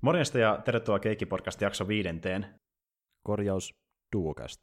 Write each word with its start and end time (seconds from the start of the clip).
Morjesta 0.00 0.38
ja 0.38 0.58
tervetuloa 0.64 0.98
Keikki-podcast 0.98 1.60
jakso 1.60 1.88
viidenteen. 1.88 2.46
Korjaus 3.24 3.74
Duocast 4.16 4.60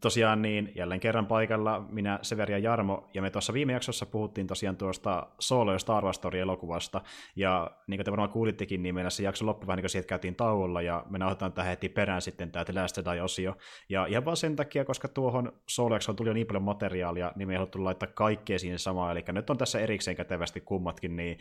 tosiaan 0.00 0.42
niin 0.42 0.72
jälleen 0.74 1.00
kerran 1.00 1.26
paikalla 1.26 1.80
minä, 1.90 2.18
Severi 2.22 2.54
ja 2.54 2.58
Jarmo, 2.58 3.10
ja 3.14 3.22
me 3.22 3.30
tuossa 3.30 3.52
viime 3.52 3.72
jaksossa 3.72 4.06
puhuttiin 4.06 4.46
tosiaan 4.46 4.76
tuosta 4.76 5.26
Solo 5.38 5.72
ja 5.72 5.78
Star 5.78 6.04
Wars 6.04 6.16
Story-elokuvasta, 6.16 7.00
ja 7.36 7.70
niin 7.86 7.98
kuin 7.98 8.04
te 8.04 8.10
varmaan 8.10 8.30
kuulittekin, 8.30 8.82
niin 8.82 8.94
meillä 8.94 9.10
se 9.10 9.22
jakso 9.22 9.46
loppui 9.46 9.66
vähän 9.66 9.76
niin 9.76 9.82
kuin 9.82 9.90
siitä 9.90 10.06
käytiin 10.06 10.34
tauolla, 10.34 10.82
ja 10.82 11.04
me 11.10 11.18
nauhoitetaan 11.18 11.52
tähän 11.52 11.70
heti 11.70 11.88
perään 11.88 12.22
sitten 12.22 12.52
tämä 12.52 12.64
The 12.64 12.72
Last 12.80 12.96
Jedi-osio, 12.96 13.56
ja 13.88 14.06
ihan 14.06 14.24
vaan 14.24 14.36
sen 14.36 14.56
takia, 14.56 14.84
koska 14.84 15.08
tuohon 15.08 15.52
solo 15.68 15.98
tuli 16.16 16.28
jo 16.28 16.34
niin 16.34 16.46
paljon 16.46 16.62
materiaalia, 16.62 17.32
niin 17.36 17.48
me 17.48 17.54
ei 17.54 17.56
haluttu 17.56 17.84
laittaa 17.84 18.08
kaikkea 18.14 18.58
siihen 18.58 18.78
samaan, 18.78 19.12
eli 19.12 19.24
nyt 19.32 19.50
on 19.50 19.58
tässä 19.58 19.80
erikseen 19.80 20.16
kätevästi 20.16 20.60
kummatkin, 20.60 21.16
niin 21.16 21.38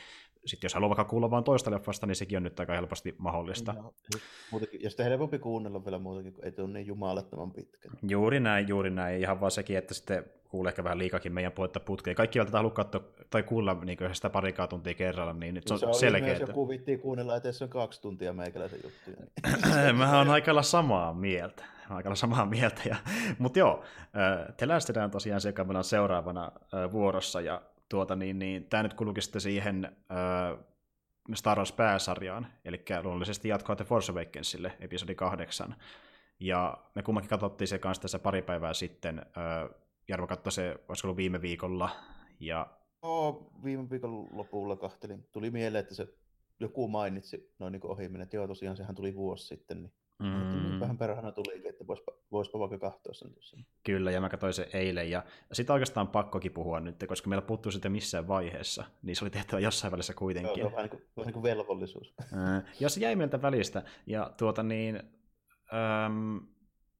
sitten 0.47 0.65
jos 0.65 0.73
haluaa 0.73 0.89
vaikka 0.89 1.05
kuulla 1.05 1.31
vain 1.31 1.43
toista 1.43 1.71
leffasta, 1.71 2.07
niin 2.07 2.15
sekin 2.15 2.37
on 2.37 2.43
nyt 2.43 2.59
aika 2.59 2.73
helposti 2.73 3.15
mahdollista. 3.17 3.73
No, 3.73 3.93
muutenkin, 4.51 4.83
ja 4.83 4.89
sitten 4.89 5.05
helpompi 5.05 5.39
kuunnella 5.39 5.85
vielä 5.85 5.99
muutakin, 5.99 6.33
kun 6.33 6.45
ei 6.45 6.51
tule 6.51 6.67
niin 6.67 6.87
jumalattoman 6.87 7.51
pitkä. 7.51 7.89
Juuri 8.09 8.39
näin, 8.39 8.67
juuri 8.67 8.89
näin. 8.89 9.21
Ihan 9.21 9.41
vaan 9.41 9.51
sekin, 9.51 9.77
että 9.77 9.93
sitten 9.93 10.25
kuulee 10.49 10.69
ehkä 10.69 10.83
vähän 10.83 10.97
liikakin 10.97 11.33
meidän 11.33 11.51
puhetta 11.51 11.79
putkeen. 11.79 12.15
Kaikki 12.15 12.39
välttämättä 12.39 12.57
haluaa 12.57 12.73
katsoa 12.73 13.03
tai 13.29 13.43
kuulla 13.43 13.73
niin 13.73 13.97
sitä 14.13 14.29
parikaa 14.29 14.67
tuntia 14.67 14.93
kerralla, 14.93 15.33
niin 15.33 15.53
nyt 15.53 15.67
se 15.67 15.73
on, 15.73 15.79
se 15.79 15.99
selkeä. 15.99 16.35
Se 16.35 16.43
joku 16.43 16.69
vitti 16.69 16.97
kuunnella, 16.97 17.35
että 17.35 17.51
se 17.51 17.63
on 17.63 17.69
kaksi 17.69 18.01
tuntia 18.01 18.33
meikäläisen 18.33 18.79
juttuja. 18.83 19.27
Niin. 19.83 19.95
Mä 19.95 20.17
oon 20.17 20.29
aika 20.29 20.61
samaa 20.61 21.13
mieltä. 21.13 21.63
Aika 21.89 22.15
samaa 22.15 22.45
mieltä. 22.45 22.81
Ja, 22.85 22.95
mutta 23.39 23.59
joo, 23.59 23.83
te 24.57 25.01
on 25.03 25.11
tosiaan 25.11 25.41
se, 25.41 25.49
joka 25.49 25.63
meillä 25.63 25.77
on 25.77 25.83
seuraavana 25.83 26.51
vuorossa, 26.91 27.41
ja 27.41 27.61
tuota, 27.89 28.15
niin, 28.15 28.39
niin, 28.39 28.65
tämä 28.65 28.83
nyt 28.83 28.93
kulukin 28.93 29.23
sitten 29.23 29.41
siihen 29.41 29.97
Star 31.35 31.57
Wars 31.57 31.71
pääsarjaan, 31.71 32.47
eli 32.65 32.83
luonnollisesti 33.01 33.49
jatkoa 33.49 33.75
The 33.75 33.85
Force 33.85 34.11
Awakensille, 34.11 34.77
episodi 34.79 35.15
kahdeksan. 35.15 35.75
Ja 36.39 36.77
me 36.95 37.03
kummankin 37.03 37.29
katsottiin 37.29 37.67
se 37.67 37.79
kanssa 37.79 38.01
tässä 38.01 38.19
pari 38.19 38.41
päivää 38.41 38.73
sitten. 38.73 39.25
Jarmo 40.07 40.27
katsoi 40.27 40.51
se, 40.51 40.75
olisiko 40.87 41.07
ollut 41.07 41.17
viime 41.17 41.41
viikolla. 41.41 41.89
Ja... 42.39 42.67
Oh, 43.01 43.51
viime 43.63 43.89
viikon 43.89 44.37
lopulla 44.37 44.75
kahtelin. 44.75 45.27
Tuli 45.31 45.51
mieleen, 45.51 45.81
että 45.81 45.95
se 45.95 46.07
joku 46.59 46.87
mainitsi 46.87 47.53
noin 47.59 47.71
niin 47.71 47.85
ohi 47.85 48.09
että 48.21 48.35
joo 48.35 48.47
tosiaan 48.47 48.77
sehän 48.77 48.95
tuli 48.95 49.15
vuosi 49.15 49.47
sitten, 49.47 49.81
niin 49.81 49.93
Mm. 50.23 50.79
Vähän 50.79 50.97
perhana 50.97 51.31
tuli, 51.31 51.63
että 51.93 52.11
voispa, 52.11 52.11
voispa 52.31 52.59
vaikka 52.59 52.91
katsoa 52.91 53.13
sen 53.13 53.33
tuossa. 53.33 53.57
Kyllä, 53.83 54.11
ja 54.11 54.21
mä 54.21 54.29
katsoin 54.29 54.53
sen 54.53 54.67
eilen, 54.73 55.11
ja 55.11 55.23
sitä 55.51 55.73
oikeastaan 55.73 56.07
pakkokin 56.07 56.51
puhua 56.51 56.79
nyt, 56.79 57.03
koska 57.07 57.29
meillä 57.29 57.45
puuttuu 57.45 57.71
sitä 57.71 57.89
missään 57.89 58.27
vaiheessa, 58.27 58.83
niin 59.01 59.15
se 59.15 59.25
oli 59.25 59.29
tehtävä 59.29 59.59
jossain 59.59 59.91
välissä 59.91 60.13
kuitenkin. 60.13 60.59
Joo, 60.59 60.71
vähän 60.71 60.83
niin 60.83 60.89
kuin, 60.89 61.03
vähän 61.17 61.25
niin 61.25 61.33
kuin 61.33 61.43
velvollisuus. 61.43 62.15
Ja 62.79 62.89
se 62.89 62.99
jäi 62.99 63.15
meiltä 63.15 63.41
välistä, 63.41 63.83
ja 64.05 64.31
tuota 64.37 64.63
niin, 64.63 64.95
äm, 66.05 66.47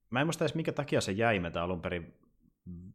mä 0.10 0.22
en 0.22 0.28
muista 0.28 0.44
edes 0.44 0.56
minkä 0.56 0.72
takia 0.72 1.02
se 1.02 1.12
jäi 1.12 1.40
meiltä 1.40 1.64
alun 1.64 1.82
perin 1.82 2.14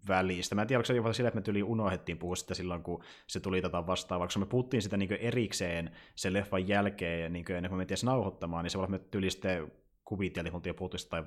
välistä. 0.08 0.54
Mä 0.54 0.62
en 0.62 0.68
tiedä, 0.68 0.78
onko 0.78 0.86
se 0.86 0.94
jopa 0.94 1.12
sillä, 1.12 1.28
että 1.28 1.40
me 1.40 1.42
tyli 1.42 1.62
unohdettiin 1.62 2.18
puhua 2.18 2.36
sitä 2.36 2.54
silloin, 2.54 2.82
kun 2.82 3.04
se 3.26 3.40
tuli 3.40 3.62
tätä 3.62 3.86
vastaavaksi. 3.86 4.38
Me 4.38 4.46
puhuttiin 4.46 4.82
sitä 4.82 4.96
niin 4.96 5.12
erikseen 5.12 5.90
sen 6.14 6.32
leffan 6.32 6.68
jälkeen, 6.68 7.32
niin 7.32 7.44
ennen 7.48 7.70
kuin 7.70 7.76
me 7.76 7.80
mentiin 7.80 7.98
nauhoittamaan, 8.04 8.64
niin 8.64 8.70
se 8.70 8.78
voi 8.78 8.86
olla, 8.86 8.96
että 8.96 9.06
me 9.06 9.10
tyli 9.10 9.30
sitten 9.30 9.72
kuviteltiin, 10.12 10.52
kun 10.52 10.62
puhuttu, 10.76 10.96
tai 11.10 11.24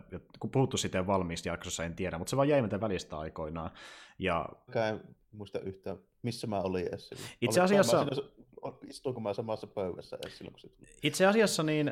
puhuttu 0.51 0.77
sitten 0.77 1.07
valmiista 1.07 1.47
jaksossa, 1.47 1.83
en 1.83 1.95
tiedä, 1.95 2.17
mutta 2.17 2.29
se 2.29 2.37
vaan 2.37 2.49
jäi 2.49 2.61
meitä 2.61 2.81
välistä 2.81 3.17
aikoinaan. 3.17 3.71
Ja... 4.19 4.45
en 4.89 5.01
muista 5.31 5.59
yhtään, 5.59 5.97
missä 6.21 6.47
mä 6.47 6.59
olin 6.59 6.87
edes 6.87 7.09
Itse 7.41 7.61
asiassa... 7.61 8.05
Mä 8.63 8.71
istuinko 8.89 9.21
mä 9.21 9.33
samassa 9.33 9.67
pöydässä 9.67 10.17
edes 10.21 10.37
silloin, 10.37 10.53
kun 10.53 10.59
se 10.59 10.67
tuli? 10.67 10.87
Itse 11.03 11.25
asiassa, 11.25 11.63
niin, 11.63 11.91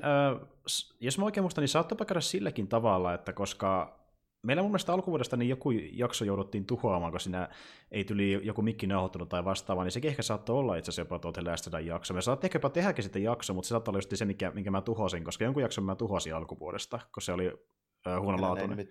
jos 0.99 1.17
mä 1.17 1.25
oikein 1.25 1.43
muistan, 1.43 1.61
niin 1.61 1.69
saattoi 1.69 2.05
käydä 2.05 2.21
silläkin 2.21 2.67
tavalla, 2.67 3.13
että 3.13 3.33
koska 3.33 3.99
meillä 4.43 4.61
mun 4.61 4.71
mielestä 4.71 4.93
alkuvuodesta 4.93 5.37
niin 5.37 5.49
joku 5.49 5.71
jakso 5.71 6.25
jouduttiin 6.25 6.65
tuhoamaan, 6.65 7.11
kun 7.11 7.19
siinä 7.19 7.49
ei 7.91 8.03
tuli 8.03 8.39
joku 8.43 8.61
mikki 8.61 8.87
nauhoittanut 8.87 9.29
tai 9.29 9.45
vastaava, 9.45 9.83
niin 9.83 9.91
sekin 9.91 10.09
ehkä 10.09 10.21
saattoi 10.21 10.55
olla 10.57 10.75
itse 10.75 10.89
asiassa 10.89 11.01
jopa 11.01 11.19
tuo 11.19 11.31
Last 11.45 11.67
jakso. 11.85 12.13
Me 12.13 12.21
saatiin 12.21 12.47
ehkä 12.47 12.55
jopa 12.55 12.69
tehdäkin 12.69 13.03
sitten 13.03 13.23
jakso, 13.23 13.53
mutta 13.53 13.67
se 13.67 13.69
saattoi 13.69 13.91
olla 13.91 13.97
just 13.97 14.11
se, 14.15 14.25
mikä, 14.25 14.51
minkä 14.51 14.71
mä 14.71 14.81
tuhosin, 14.81 15.23
koska 15.23 15.43
jonkun 15.43 15.63
jakson 15.63 15.83
mä 15.83 15.95
tuhosin 15.95 16.35
alkuvuodesta, 16.35 16.99
kun 17.13 17.21
se 17.21 17.31
oli 17.31 17.47
äh, 18.07 18.21
huonolaatuinen. 18.21 18.87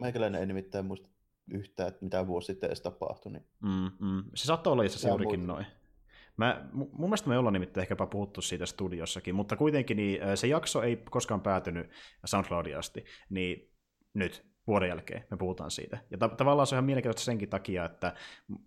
Meikäläinen 0.00 0.40
ei 0.40 0.46
nimittäin 0.46 0.86
muista 0.86 1.08
yhtään, 1.50 1.88
että 1.88 2.04
mitä 2.04 2.26
vuosi 2.26 2.46
sitten 2.46 2.66
edes 2.66 2.80
tapahtui. 2.80 3.32
Niin... 3.32 3.44
Mm, 3.62 3.90
mm. 4.06 4.24
Se 4.34 4.44
saattoi 4.44 4.72
olla 4.72 4.82
itse 4.82 4.96
asiassa 4.96 5.08
juurikin 5.08 5.46
noin. 5.46 5.66
Mä, 6.36 6.68
mun 6.72 6.90
mielestä 7.00 7.28
me 7.28 7.38
ollaan 7.38 7.52
nimittäin 7.52 7.82
ehkäpä 7.82 8.06
puhuttu 8.06 8.42
siitä 8.42 8.66
studiossakin, 8.66 9.34
mutta 9.34 9.56
kuitenkin 9.56 9.96
niin, 9.96 10.20
se 10.34 10.46
jakso 10.46 10.82
ei 10.82 10.96
koskaan 11.10 11.40
päätynyt 11.40 11.90
SoundCloudin 12.24 12.78
asti, 12.78 13.04
niin 13.30 13.72
nyt 14.14 14.49
vuoden 14.66 14.88
jälkeen 14.88 15.24
me 15.30 15.36
puhutaan 15.36 15.70
siitä. 15.70 15.98
Ja 16.10 16.18
ta- 16.18 16.28
tavallaan 16.28 16.66
se 16.66 16.74
on 16.74 16.76
ihan 16.76 16.84
mielenkiintoista 16.84 17.24
senkin 17.24 17.48
takia, 17.48 17.84
että 17.84 18.14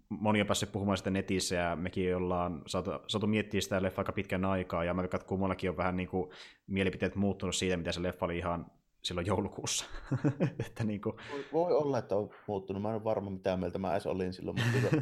moni 0.09 0.41
on 0.41 0.47
päässyt 0.47 0.71
puhumaan 0.71 0.97
sitä 0.97 1.09
netissä 1.09 1.55
ja 1.55 1.75
mekin 1.75 2.15
ollaan 2.15 2.61
saatu, 2.67 2.91
saatu 3.07 3.27
miettiä 3.27 3.61
sitä 3.61 3.81
leffa 3.81 3.99
aika 3.99 4.11
pitkän 4.11 4.45
aikaa 4.45 4.83
ja 4.83 4.93
mä 4.93 5.03
että 5.03 5.19
kummallakin 5.19 5.69
on 5.69 5.77
vähän 5.77 5.97
niin 5.97 6.09
kuin 6.09 6.29
mielipiteet 6.67 7.15
muuttunut 7.15 7.55
siitä, 7.55 7.77
mitä 7.77 7.91
se 7.91 8.01
leffa 8.01 8.25
oli 8.25 8.37
ihan 8.37 8.65
silloin 9.01 9.27
joulukuussa. 9.27 9.85
että 10.67 10.83
niin 10.83 11.01
kuin... 11.01 11.15
voi, 11.31 11.45
voi, 11.53 11.73
olla, 11.73 11.97
että 11.97 12.15
on 12.15 12.29
muuttunut. 12.47 12.81
Mä 12.81 12.89
en 12.89 12.95
ole 12.95 13.03
varma, 13.03 13.29
mitä 13.29 13.57
mieltä 13.57 13.79
mä 13.79 13.91
edes 13.91 14.07
olin 14.07 14.33
silloin, 14.33 14.57
mutta 14.63 14.97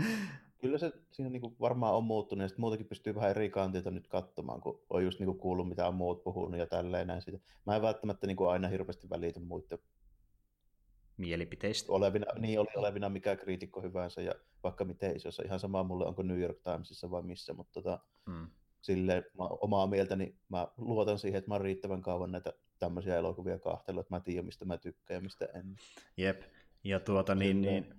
kyllä 0.60 0.78
se 0.78 0.92
siinä 1.10 1.30
niin 1.30 1.40
kuin 1.40 1.56
varmaan 1.60 1.94
on 1.94 2.04
muuttunut, 2.04 2.42
ja 2.42 2.48
sitten 2.48 2.60
muutenkin 2.60 2.86
pystyy 2.86 3.14
vähän 3.14 3.30
eri 3.30 3.50
kantilta 3.50 3.90
nyt 3.90 4.08
katsomaan, 4.08 4.60
kun 4.60 4.80
on 4.90 5.04
just 5.04 5.20
niin 5.20 5.26
kuin 5.26 5.38
kuullut, 5.38 5.68
mitä 5.68 5.88
on 5.88 5.94
muut 5.94 6.24
puhunut 6.24 6.60
ja 6.60 6.66
tälleen 6.66 7.06
näin 7.06 7.22
siitä. 7.22 7.38
Mä 7.66 7.76
en 7.76 7.82
välttämättä 7.82 8.26
niin 8.26 8.36
kuin 8.36 8.50
aina 8.50 8.68
hirveästi 8.68 9.10
välitä 9.10 9.40
muiden 9.40 9.78
mielipiteistä. 11.16 11.92
Olevina, 11.92 12.26
niin 12.38 12.60
oli 12.60 12.68
olevina 12.76 13.08
mikä 13.08 13.36
kriitikko 13.36 13.82
hyvänsä 13.82 14.22
ja 14.22 14.32
vaikka 14.62 14.84
miten 14.84 15.16
isossa. 15.16 15.42
Ihan 15.42 15.60
sama 15.60 15.82
mulle 15.82 16.06
onko 16.06 16.22
New 16.22 16.40
York 16.40 16.58
Timesissa 16.62 17.10
vai 17.10 17.22
missä, 17.22 17.54
mutta 17.54 17.72
tota, 17.72 17.98
hmm. 18.30 18.46
sille 18.80 19.24
mä, 19.38 19.44
omaa 19.44 19.86
mieltäni 19.86 20.24
niin 20.24 20.38
mä 20.48 20.68
luotan 20.76 21.18
siihen, 21.18 21.38
että 21.38 21.50
mä 21.50 21.54
oon 21.54 21.60
riittävän 21.60 22.02
kauan 22.02 22.32
näitä 22.32 22.52
tämmöisiä 22.78 23.16
elokuvia 23.16 23.58
kahtella, 23.58 24.00
että 24.00 24.14
mä 24.14 24.20
tiedän 24.20 24.44
mistä 24.44 24.64
mä 24.64 24.78
tykkään 24.78 25.18
ja 25.18 25.20
mistä 25.22 25.48
en. 25.54 25.76
Jep, 26.16 26.42
ja 26.84 27.00
tuota 27.00 27.34
niin, 27.34 27.60
niin 27.60 27.94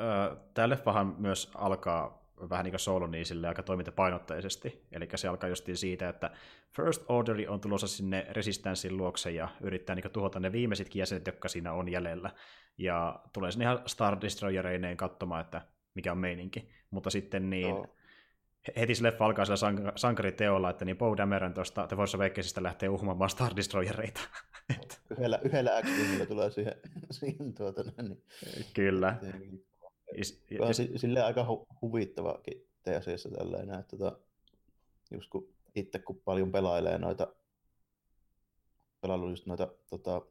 äh, 0.00 0.36
tämä 0.54 0.68
leffahan 0.68 1.16
myös 1.18 1.50
alkaa 1.54 2.23
vähän 2.50 2.64
niin 2.64 2.72
kuin 2.72 2.80
solo 2.80 3.06
niin 3.06 3.26
sille 3.26 3.48
aika 3.48 3.62
toimintapainotteisesti. 3.62 4.86
Eli 4.92 5.08
se 5.14 5.28
alkaa 5.28 5.48
justiin 5.48 5.76
siitä, 5.76 6.08
että 6.08 6.30
First 6.76 7.04
Order 7.08 7.36
on 7.48 7.60
tulossa 7.60 7.88
sinne 7.88 8.26
resistanssin 8.30 8.96
luokse 8.96 9.30
ja 9.30 9.48
yrittää 9.60 9.96
niin 9.96 10.10
tuhota 10.12 10.40
ne 10.40 10.52
viimeisitkin 10.52 11.00
jäsenet, 11.00 11.26
jotka 11.26 11.48
siinä 11.48 11.72
on 11.72 11.88
jäljellä. 11.88 12.30
Ja 12.78 13.20
tulee 13.32 13.50
sinne 13.50 13.64
ihan 13.64 13.82
Star 13.86 14.20
Destroyereineen 14.20 14.96
katsomaan, 14.96 15.40
että 15.40 15.62
mikä 15.94 16.12
on 16.12 16.18
meininki. 16.18 16.68
Mutta 16.90 17.10
sitten 17.10 17.50
niin, 17.50 17.74
no. 17.74 17.86
heti 18.76 18.94
se 18.94 19.02
leffa 19.02 19.24
alkaa 19.24 19.44
sillä 19.44 19.70
sank- 19.70 19.92
sankariteolla, 19.96 20.70
että 20.70 20.84
niin 20.84 20.96
Poe 20.96 21.16
Dameron 21.16 21.54
tuosta 21.54 21.86
The 21.86 21.96
Force 21.96 22.16
Awakensista 22.16 22.62
lähtee 22.62 22.88
uhmaamaan 22.88 23.30
Star 23.30 23.56
Destroyereita. 23.56 24.20
yhdellä, 25.10 25.38
yhdellä 25.44 25.82
x 25.82 25.88
tulee 26.28 26.50
siihen, 26.50 26.74
siihen 27.10 27.54
tuota, 27.54 27.82
niin. 28.02 28.22
Kyllä. 28.74 29.16
Ja, 30.50 30.66
on 30.66 30.74
sille 30.74 31.22
aika 31.22 31.42
hu- 31.44 31.76
huvittavakin 31.82 32.68
TSS 32.82 33.28
tällainen, 33.36 33.80
että 33.80 33.96
tota, 33.96 34.18
just 35.10 35.30
kun 35.30 35.48
itse 35.74 35.98
kun 35.98 36.20
paljon 36.24 36.52
pelailee 36.52 36.98
noita, 36.98 37.34
pelailu 39.00 39.30
just 39.30 39.46
noita 39.46 39.68
tota, 39.90 40.22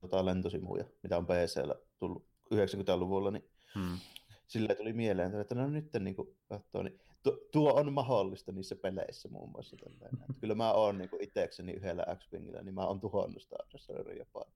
tota 0.00 0.24
lentosimuja, 0.24 0.84
mitä 1.02 1.18
on 1.18 1.26
PCllä 1.26 1.74
tullut 1.98 2.26
90-luvulla, 2.54 3.30
niin 3.30 3.50
hmm. 3.74 3.98
sille 4.46 4.74
tuli 4.74 4.92
mieleen, 4.92 5.40
että 5.40 5.54
no 5.54 5.66
nyt 5.66 5.90
niin 6.00 6.16
katsoo, 6.48 6.82
niin 6.82 7.00
tuo 7.52 7.72
on 7.72 7.92
mahdollista 7.92 8.52
niissä 8.52 8.76
peleissä 8.76 9.28
muun 9.28 9.50
muassa. 9.50 9.76
Tällainen. 9.76 10.20
Että 10.20 10.40
kyllä 10.40 10.54
mä 10.54 10.72
oon 10.72 10.98
niin 10.98 11.10
itsekseni 11.20 11.72
yhdellä 11.72 12.16
X-Wingillä, 12.16 12.62
niin 12.62 12.74
mä 12.74 12.86
oon 12.86 13.00
tuhonnut 13.00 13.42
Star 13.42 13.66
Destroyerin 13.72 14.18
jopa. 14.18 14.46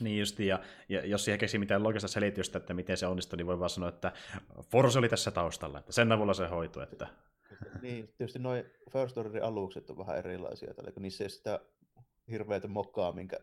Niin 0.00 0.18
justi, 0.18 0.46
ja, 0.46 0.60
ja 0.88 1.06
jos 1.06 1.24
siihen 1.24 1.38
keksi 1.38 1.58
mitään 1.58 1.82
logista 1.82 2.08
selitystä, 2.08 2.58
että 2.58 2.74
miten 2.74 2.96
se 2.96 3.06
onnistui, 3.06 3.36
niin 3.36 3.46
voi 3.46 3.58
vaan 3.58 3.70
sanoa, 3.70 3.88
että 3.88 4.12
Force 4.70 4.98
oli 4.98 5.08
tässä 5.08 5.30
taustalla, 5.30 5.78
että 5.78 5.92
sen 5.92 6.12
avulla 6.12 6.34
se 6.34 6.46
hoitui. 6.46 6.82
Että... 6.82 7.06
Niin, 7.82 8.08
tietysti 8.18 8.38
noin 8.38 8.64
First 8.90 9.18
Orderin 9.18 9.44
alukset 9.44 9.90
on 9.90 9.98
vähän 9.98 10.18
erilaisia, 10.18 10.74
tällä, 10.74 10.92
kun 10.92 11.02
niissä 11.02 11.24
ei 11.24 11.30
sitä 11.30 11.60
hirveätä 12.30 12.68
mokkaa, 12.68 13.12
minkä 13.12 13.36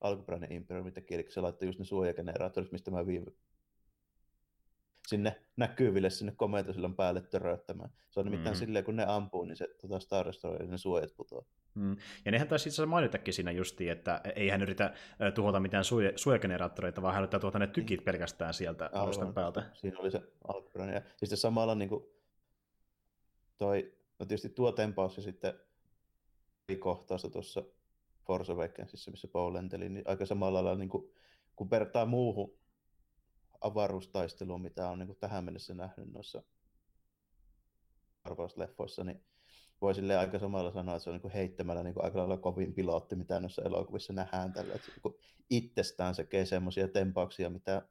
alkuperäinen 0.00 0.52
Imperium, 0.52 0.84
mitä 0.86 1.00
kielikin 1.00 1.32
se 1.32 1.40
laittoi 1.40 1.68
just 1.68 1.78
ne 1.78 1.84
suojageneraattorit, 1.84 2.72
mistä 2.72 2.90
mä 2.90 3.06
viime 3.06 3.26
sinne 5.10 5.40
näkyville 5.56 6.10
sinne 6.10 6.32
komentosillan 6.36 6.96
päälle 6.96 7.20
töröttämään. 7.20 7.90
Se 8.10 8.20
on 8.20 8.26
nimittäin 8.26 8.56
mm. 8.56 8.58
silleen, 8.58 8.84
kun 8.84 8.96
ne 8.96 9.04
ampuu, 9.08 9.44
niin 9.44 9.56
se 9.56 9.68
tota 9.80 10.00
Star 10.00 10.26
Destroyer, 10.26 10.66
ne 10.66 10.78
suojat 10.78 11.16
putoaa. 11.16 11.44
Mm. 11.74 11.96
Ja 12.24 12.32
nehän 12.32 12.48
taisi 12.48 12.68
itse 12.68 12.86
mainitakin 12.86 13.34
siinä 13.34 13.50
justiin, 13.50 13.92
että 13.92 14.20
ei 14.36 14.48
hän 14.48 14.62
yritä 14.62 14.94
tuhota 15.34 15.60
mitään 15.60 15.84
suoja- 15.84 16.12
suojageneraattoreita, 16.16 17.02
vaan 17.02 17.14
hän 17.14 17.22
yrittää 17.22 17.40
tuhota 17.40 17.58
ne 17.58 17.66
tykit 17.66 18.00
mm. 18.00 18.04
pelkästään 18.04 18.54
sieltä 18.54 18.90
alustan 18.92 19.34
päältä. 19.34 19.62
Siinä 19.74 19.98
oli 19.98 20.10
se 20.10 20.22
alkuperäinen. 20.48 20.94
Ja 20.94 21.02
sitten 21.16 21.38
samalla 21.38 21.74
niin 21.74 21.88
kuin 21.88 22.04
toi, 23.58 23.94
no 24.18 24.26
tietysti 24.26 24.48
tuo 24.48 24.72
tempaus 24.72 25.16
ja 25.16 25.22
sitten 25.22 25.54
kohtausta 26.78 27.30
tuossa 27.30 27.62
Force 28.26 28.52
Awakensissa, 28.52 29.10
missä 29.10 29.28
Paul 29.28 29.54
lenteli, 29.54 29.88
niin 29.88 30.04
aika 30.06 30.26
samalla 30.26 30.64
lailla 30.64 30.78
niin 30.78 30.88
kuin, 30.88 31.12
kun 31.56 31.70
vertaa 31.70 32.06
muuhun 32.06 32.59
avaruustaisteluun, 33.60 34.62
mitä 34.62 34.88
on 34.88 34.98
niin 34.98 35.16
tähän 35.20 35.44
mennessä 35.44 35.74
nähnyt 35.74 36.12
noissa 36.12 36.42
arvausleffoissa, 38.24 39.04
niin 39.04 39.24
voi 39.80 39.94
sille 39.94 40.16
aika 40.16 40.38
samalla 40.38 40.72
sanoa, 40.72 40.96
että 40.96 41.04
se 41.04 41.10
on 41.10 41.20
niin 41.22 41.32
heittämällä 41.32 41.82
niin 41.82 41.94
aika 42.04 42.18
lailla 42.18 42.36
kovin 42.36 42.74
pilotti, 42.74 43.16
mitä 43.16 43.40
noissa 43.40 43.62
elokuvissa 43.62 44.12
nähdään 44.12 44.52
tällä. 44.52 44.74
Että 44.74 44.86
se 44.86 44.92
niin 45.04 45.14
itsestään 45.50 46.14
sekee 46.14 46.46
semmoisia 46.46 46.88
tempauksia, 46.88 47.50
mitä 47.50 47.82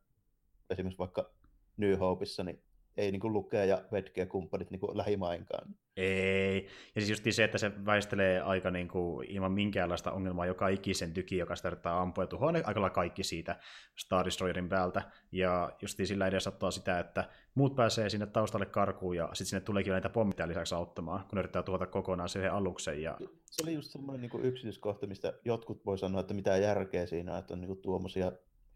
esimerkiksi 0.70 1.00
vaikka 1.00 1.34
New 1.78 2.00
Hopeissa, 2.00 2.44
niin 2.44 2.64
ei 2.98 3.12
niin 3.12 3.20
kuin 3.20 3.34
lukea 3.34 3.66
ja 3.66 3.82
vetkeä 3.92 4.26
kumppanit 4.26 4.72
niin 4.72 4.80
kuin 4.80 4.98
lähimainkaan. 4.98 5.76
Ei. 5.98 6.68
Ja 6.96 7.02
siis 7.02 7.10
just 7.10 7.24
se, 7.30 7.44
että 7.44 7.58
se 7.58 7.86
väistelee 7.86 8.42
aika 8.42 8.72
niin 8.72 8.88
kuin, 8.88 9.28
ilman 9.30 9.52
minkäänlaista 9.52 10.12
ongelmaa 10.12 10.46
joka 10.46 10.68
ikisen 10.68 11.14
tyki, 11.14 11.38
joka 11.38 11.56
sitä 11.56 11.68
yrittää 11.68 12.02
ampua 12.02 12.24
ja 12.24 12.28
tuhoa 12.28 12.48
aika 12.48 12.82
lailla 12.82 12.90
kaikki 12.90 13.24
siitä 13.24 13.60
Star 13.98 14.26
Destroyerin 14.26 14.70
päältä. 14.70 15.02
Ja 15.32 15.72
just 15.82 16.00
sillä 16.04 16.28
edes 16.28 16.48
ottaa 16.48 16.72
sitä, 16.72 17.00
että 17.00 17.30
muut 17.56 17.76
pääsee 17.76 18.10
sinne 18.10 18.26
taustalle 18.26 18.66
karkuun 18.66 19.16
ja 19.16 19.26
sitten 19.26 19.46
sinne 19.46 19.62
tuleekin 19.62 19.92
näitä 19.92 20.10
pommitteja 20.10 20.48
lisäksi 20.48 20.76
auttamaan, 20.76 21.20
kun 21.20 21.36
ne 21.36 21.40
yrittää 21.40 21.64
tuhota 21.64 21.88
kokonaan 21.88 22.30
siihen 22.30 22.54
aluksen. 22.54 23.02
Ja... 23.02 23.18
Se 23.46 23.64
oli 23.64 23.74
just 23.74 23.92
semmoinen 23.92 24.22
niin 24.22 24.46
yksityiskohta, 24.46 25.08
mistä 25.08 25.34
jotkut 25.46 25.86
voi 25.86 25.98
sanoa, 25.98 26.22
että 26.22 26.34
mitä 26.34 26.58
järkeä 26.58 27.06
siinä, 27.06 27.38
että 27.38 27.54
on 27.54 27.62
niin 27.62 27.82
tuommoisia 27.82 28.32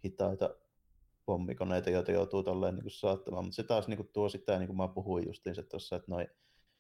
hitaita 0.06 0.50
pommikoneita, 1.26 1.90
joita 1.90 2.12
joutuu 2.12 2.44
tolleen 2.44 2.76
niin 2.76 2.92
saattamaan. 2.92 3.46
Mutta 3.46 3.56
se 3.56 3.64
taas 3.64 3.88
niin 3.88 3.98
kuin, 3.98 4.10
tuo 4.14 4.30
sitä, 4.30 4.60
niin 4.60 4.68
kuin 4.68 4.78
mä 4.78 4.88
puhuin 4.88 5.26
justiinsa 5.28 5.64
tuossa, 5.64 5.96
että 5.96 6.12
noin 6.12 6.28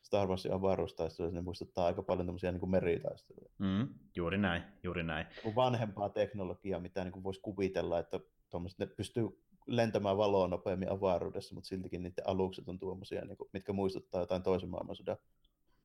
Star 0.01 0.27
Warsin 0.27 0.53
avaruustaisteluja, 0.53 1.33
ne 1.33 1.41
muistuttaa 1.41 1.85
aika 1.85 2.03
paljon 2.03 2.27
tämmöisiä 2.27 2.51
niin 2.51 2.69
meritaisteluja. 2.69 3.49
Mm, 3.57 3.87
juuri 4.15 4.37
näin, 4.37 4.63
juuri 4.83 5.03
näin. 5.03 5.27
Vanhempaa 5.55 6.09
teknologiaa, 6.09 6.79
mitä 6.79 7.03
niin 7.03 7.23
voisi 7.23 7.41
kuvitella, 7.41 7.99
että 7.99 8.19
ne 8.77 8.85
pystyy 8.85 9.43
lentämään 9.67 10.17
valoa 10.17 10.47
nopeammin 10.47 10.91
avaruudessa, 10.91 11.55
mutta 11.55 11.67
siltikin 11.67 12.03
niiden 12.03 12.27
alukset 12.27 12.69
on 12.69 12.79
tuommoisia, 12.79 13.25
niin 13.25 13.37
kuin, 13.37 13.49
mitkä 13.53 13.73
muistuttaa 13.73 14.21
jotain 14.21 14.43
toisen 14.43 14.69
maailmansodan 14.69 15.17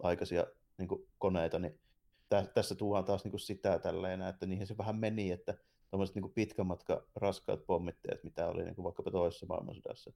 aikaisia 0.03 0.47
niin 0.79 0.89
kuin, 0.89 1.09
koneita, 1.19 1.59
niin 1.59 1.81
tä, 2.29 2.47
tässä 2.55 2.75
tuodaan 2.75 3.05
taas 3.05 3.25
niin 3.25 3.33
kuin 3.33 3.41
sitä 3.41 3.79
tälleen, 3.79 4.23
että 4.23 4.47
niihin 4.47 4.67
se 4.67 4.79
vähän 4.79 4.97
meni, 4.97 5.31
että 5.31 5.55
tuommoiset 5.91 6.17
niin 6.17 6.33
pitkän 6.33 6.67
matka 6.67 7.07
raskaat 7.17 7.67
pommitteet, 7.67 8.25
mitä 8.25 8.47
oli 8.47 8.65
niin 8.65 8.75
kuin 8.75 8.85
vaikkapa 8.85 9.11
toisessa 9.11 9.47
maailmansodassa, 9.47 10.13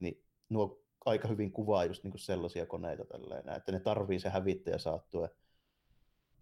niin 0.00 0.24
nuo 0.48 0.84
aika 1.04 1.28
hyvin 1.28 1.52
kuvaa 1.52 1.84
just 1.84 2.04
niin 2.04 2.12
kuin 2.12 2.20
sellaisia 2.20 2.66
koneita 2.66 3.04
tälleen, 3.04 3.48
että 3.48 3.72
ne 3.72 3.80
tarvii 3.80 4.18
se 4.18 4.28
hävittäjä 4.28 4.78
saattua, 4.78 5.28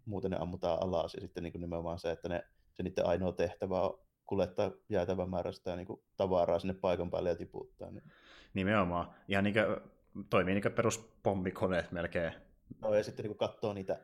muuten 0.04 0.30
ne 0.30 0.36
ammutaan 0.40 0.82
alas, 0.82 1.14
ja 1.14 1.20
sitten 1.20 1.42
niin 1.42 1.52
kuin 1.52 1.60
nimenomaan 1.60 1.98
se, 1.98 2.10
että 2.10 2.28
ne, 2.28 2.44
se 2.72 2.82
niiden 2.82 3.06
ainoa 3.06 3.32
tehtävä 3.32 3.82
on 3.82 3.98
kuljettaa 4.26 4.70
jäätävän 4.88 5.30
määrästä 5.30 5.76
niin 5.76 5.86
kuin 5.86 6.02
tavaraa 6.16 6.58
sinne 6.58 6.74
paikan 6.74 7.10
päälle 7.10 7.28
ja 7.28 7.36
tiputtaa. 7.36 7.90
Niin. 7.90 8.12
Nimenomaan. 8.54 9.14
Ihan 9.28 9.44
niin 9.44 9.54
kuin, 9.54 9.90
toimii 10.30 10.54
niin 10.54 10.62
kuin 10.62 10.72
peruspomikoneet 10.72 11.92
melkein. 11.92 12.32
No 12.80 12.94
ja 12.94 13.04
sitten 13.04 13.22
niin 13.22 13.36
kuin 13.36 13.48
katsoo 13.48 13.72
niitä 13.72 14.00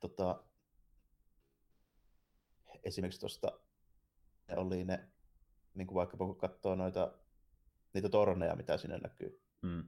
tota, 0.00 0.44
esimerkiksi 2.84 3.20
tuosta 3.20 3.52
oli 4.56 4.84
ne, 4.84 5.08
niin 5.74 5.86
kuin 5.86 5.96
vaikkapa 5.96 6.26
kun 6.26 6.36
katsoo 6.36 6.74
noita, 6.74 7.12
niitä 7.94 8.08
torneja, 8.08 8.56
mitä 8.56 8.76
sinne 8.76 8.98
näkyy, 8.98 9.42
mm. 9.62 9.84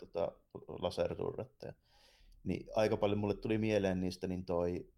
tota, 0.00 0.32
laserturretteja, 0.68 1.72
niin 2.44 2.66
aika 2.74 2.96
paljon 2.96 3.18
mulle 3.18 3.34
tuli 3.34 3.58
mieleen 3.58 4.00
niistä 4.00 4.26
niin 4.26 4.44
toi 4.44 4.92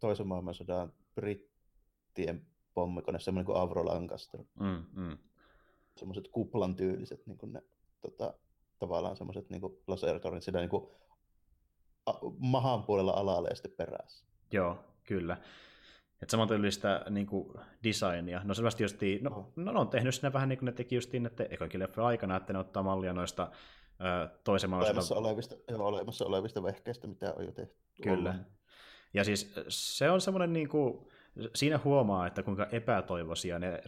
toisen 0.00 0.26
maailmansodan 0.26 0.92
brittien 1.14 2.46
pommikone, 2.74 3.20
semmoinen 3.20 3.46
kuin 3.46 3.58
Avro 3.58 3.84
Lancaster. 3.84 4.40
Mm, 4.60 4.84
mm. 4.92 5.18
Semmoiset 5.96 6.28
kuplan 6.28 6.76
tyyliset 6.76 7.26
niin 7.26 7.38
kuin 7.38 7.52
ne, 7.52 7.62
tota, 8.00 8.34
tavallaan 8.78 9.16
semmoiset 9.16 9.50
niin 9.50 9.60
lasertornit 9.86 10.42
sitä 10.42 10.58
niin 10.58 10.70
kuin, 10.70 10.88
a, 12.06 12.12
mahan 12.38 12.82
puolella 12.82 13.12
alalle 13.12 13.48
ja 13.48 13.54
sitten 13.54 13.72
perässä. 13.72 14.26
Joo, 14.52 14.78
kyllä. 15.04 15.36
Että 16.22 16.30
samantyylistä 16.30 17.04
niin 17.10 17.26
kuin 17.26 17.54
designia. 17.84 18.40
No 18.44 18.54
selvästi 18.54 18.84
justi, 18.84 19.18
no, 19.22 19.30
oh. 19.30 19.52
no, 19.56 19.72
ne 19.72 19.78
on 19.78 19.88
tehnyt 19.88 20.14
sinne 20.14 20.32
vähän 20.32 20.48
niin 20.48 20.58
kuin 20.58 20.66
ne 20.66 20.72
teki 20.72 20.94
justiin 20.94 21.26
että 21.26 21.44
ekoikin 21.50 21.80
leffa 21.80 22.06
aikana, 22.06 22.36
että 22.36 22.52
ne 22.52 22.58
ottaa 22.58 22.82
mallia 22.82 23.12
noista 23.12 23.50
ö, 24.00 24.28
toisen 24.44 24.74
olemassa 24.74 25.14
olevista, 25.14 25.54
joo, 25.70 25.86
olemassa 25.86 26.24
olevista 26.24 26.62
vehkeistä, 26.62 27.06
mitä 27.06 27.34
on 27.36 27.44
jo 27.44 27.52
tehty. 27.52 27.76
Kyllä. 28.02 28.34
Ja 29.14 29.24
siis 29.24 29.54
se 29.68 30.10
on 30.10 30.20
semmoinen 30.20 30.52
niin 30.52 30.68
kuin, 30.68 31.08
siinä 31.54 31.80
huomaa, 31.84 32.26
että 32.26 32.42
kuinka 32.42 32.66
epätoivoisia 32.72 33.58
ne 33.58 33.82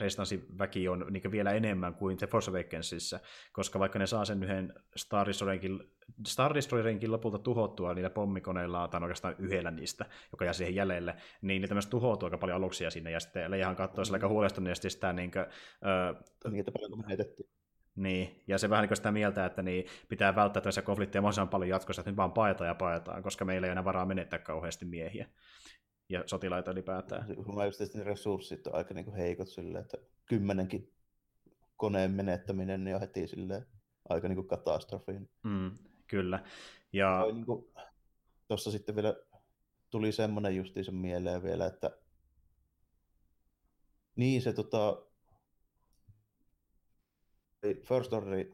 väki 0.58 0.88
on 0.88 1.06
niin 1.10 1.30
vielä 1.30 1.52
enemmän 1.52 1.94
kuin 1.94 2.16
The 2.16 2.26
Force 2.26 2.50
Awakensissa, 2.50 3.20
koska 3.52 3.78
vaikka 3.78 3.98
ne 3.98 4.06
saa 4.06 4.24
sen 4.24 4.42
yhden 4.42 4.74
Star 4.96 5.26
Destroyerin, 5.26 5.80
Star 6.26 6.54
Destroyerin 6.54 7.12
lopulta 7.12 7.38
tuhottua 7.38 7.94
niillä 7.94 8.10
pommikoneilla, 8.10 8.88
tai 8.88 9.02
oikeastaan 9.02 9.34
yhdellä 9.38 9.70
niistä, 9.70 10.06
joka 10.32 10.44
jää 10.44 10.52
siihen 10.52 10.74
jäljelle, 10.74 11.16
niin 11.42 11.60
niitä 11.60 11.74
myös 11.74 11.86
tuhoutuu 11.86 12.26
aika 12.26 12.38
paljon 12.38 12.56
aluksia 12.56 12.90
sinne, 12.90 13.10
ja 13.10 13.20
sitten 13.20 13.50
Leijahan 13.50 13.76
katsoo 13.76 14.04
mm. 14.08 14.14
aika 14.14 14.28
huolestuneesti 14.28 14.90
sitä, 14.90 15.12
niin 15.12 15.30
kuin, 15.30 15.42
äh, 15.42 16.52
niitä 16.52 16.72
paljon 16.72 17.00
menetettiin. 17.00 17.50
Niin, 17.96 18.42
ja 18.46 18.58
se 18.58 18.70
vähän 18.70 18.88
niin 18.88 18.96
sitä 18.96 19.12
mieltä, 19.12 19.46
että 19.46 19.62
niin 19.62 19.86
pitää 20.08 20.36
välttää 20.36 20.60
tällaisia 20.60 20.82
konflikteja 20.82 21.22
mahdollisimman 21.22 21.48
paljon 21.48 21.68
jatkossa, 21.68 22.00
että 22.00 22.10
nyt 22.10 22.16
vaan 22.16 22.32
paetaan 22.32 22.68
ja 22.68 22.74
paetaan, 22.74 23.22
koska 23.22 23.44
meillä 23.44 23.66
ei 23.66 23.70
enää 23.70 23.84
varaa 23.84 24.06
menettää 24.06 24.38
kauheasti 24.38 24.84
miehiä 24.84 25.26
ja 26.08 26.22
sotilaita 26.26 26.70
ylipäätään. 26.70 27.26
Mä 27.54 27.64
just 27.64 27.94
ne 27.94 28.04
resurssit 28.04 28.66
on 28.66 28.74
aika 28.74 28.94
niin 28.94 29.04
kuin 29.04 29.16
heikot 29.16 29.48
silleen, 29.48 29.84
että 29.84 29.98
kymmenenkin 30.26 30.92
koneen 31.76 32.10
menettäminen 32.10 32.84
niin 32.84 32.94
on 32.94 33.00
heti 33.00 33.26
silleen 33.26 33.66
aika 34.08 34.28
niin 34.28 34.36
kuin 34.36 34.48
katastrofiin. 34.48 35.30
Mm, 35.42 35.70
kyllä. 36.06 36.44
Ja... 36.92 37.26
Niin 37.32 37.46
kuin, 37.46 37.66
tuossa 38.48 38.70
sitten 38.70 38.96
vielä 38.96 39.16
tuli 39.90 40.12
semmoinen 40.12 40.56
justiinsa 40.56 40.92
mieleen 40.92 41.42
vielä, 41.42 41.66
että 41.66 41.98
niin 44.16 44.42
se 44.42 44.52
tota, 44.52 45.02
First 47.82 48.12
Order 48.12 48.46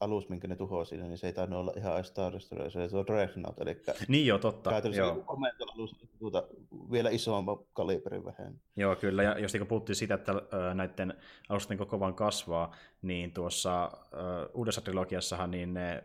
alus, 0.00 0.28
minkä 0.28 0.48
ne 0.48 0.56
tuhoaa 0.56 0.84
siinä, 0.84 1.04
niin 1.04 1.18
se 1.18 1.26
ei 1.26 1.32
tainnut 1.32 1.58
olla 1.58 1.72
ihan 1.76 2.04
Star 2.04 2.32
Destroyer, 2.32 2.70
se 2.70 2.78
oli 2.78 2.88
tuo 2.88 3.06
Dreadnought, 3.06 3.60
eli 3.60 3.82
niin 4.08 4.26
jo, 4.26 4.38
totta. 4.38 4.70
Käytännössä 4.70 5.02
joo. 5.02 5.14
Niinku 5.14 5.26
komentoalus 5.26 5.96
tuota, 6.18 6.44
vielä 6.90 7.10
isomman 7.10 7.56
kaliberin 7.72 8.24
vähän. 8.24 8.60
Joo, 8.76 8.96
kyllä, 8.96 9.22
ja 9.22 9.38
jos 9.38 9.52
niin 9.52 9.66
puhuttiin 9.66 9.96
siitä, 9.96 10.14
että 10.14 10.32
näiden 10.74 11.14
alusten 11.48 11.78
koko 11.78 12.00
vaan 12.00 12.14
kasvaa, 12.14 12.74
niin 13.02 13.32
tuossa 13.32 13.90
uh, 13.94 14.60
uudessa 14.60 14.80
trilogiassahan 14.80 15.50
niin 15.50 15.74
ne 15.74 16.04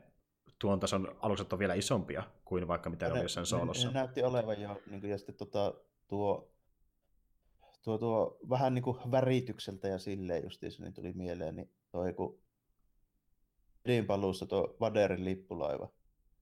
tuon 0.59 0.79
tason 0.79 1.15
alukset 1.19 1.53
on 1.53 1.59
vielä 1.59 1.73
isompia 1.73 2.23
kuin 2.45 2.67
vaikka 2.67 2.89
mitä 2.89 3.07
ne, 3.07 3.19
oli 3.19 3.29
sen 3.29 3.45
soolossa. 3.45 3.87
Ne, 3.87 3.93
ne 3.93 3.99
näytti 3.99 4.23
olevan 4.23 4.61
jo, 4.61 4.81
niin 4.89 5.01
kuin, 5.01 5.11
ja 5.11 5.17
sitten 5.17 5.35
tota, 5.35 5.73
tuo, 6.07 6.51
tuo, 7.83 7.97
tuo 7.97 8.37
vähän 8.49 8.73
niin 8.73 8.83
kuin 8.83 8.97
väritykseltä 9.11 9.87
ja 9.87 9.99
silleen 9.99 10.43
justiinsa 10.43 10.83
niin 10.83 10.93
tuli 10.93 11.13
mieleen, 11.13 11.55
niin 11.55 11.69
toi 11.91 12.13
kun 12.13 12.39
ydinpaluussa 13.85 14.45
tuo 14.45 14.75
Vaderin 14.79 15.25
lippulaiva, 15.25 15.89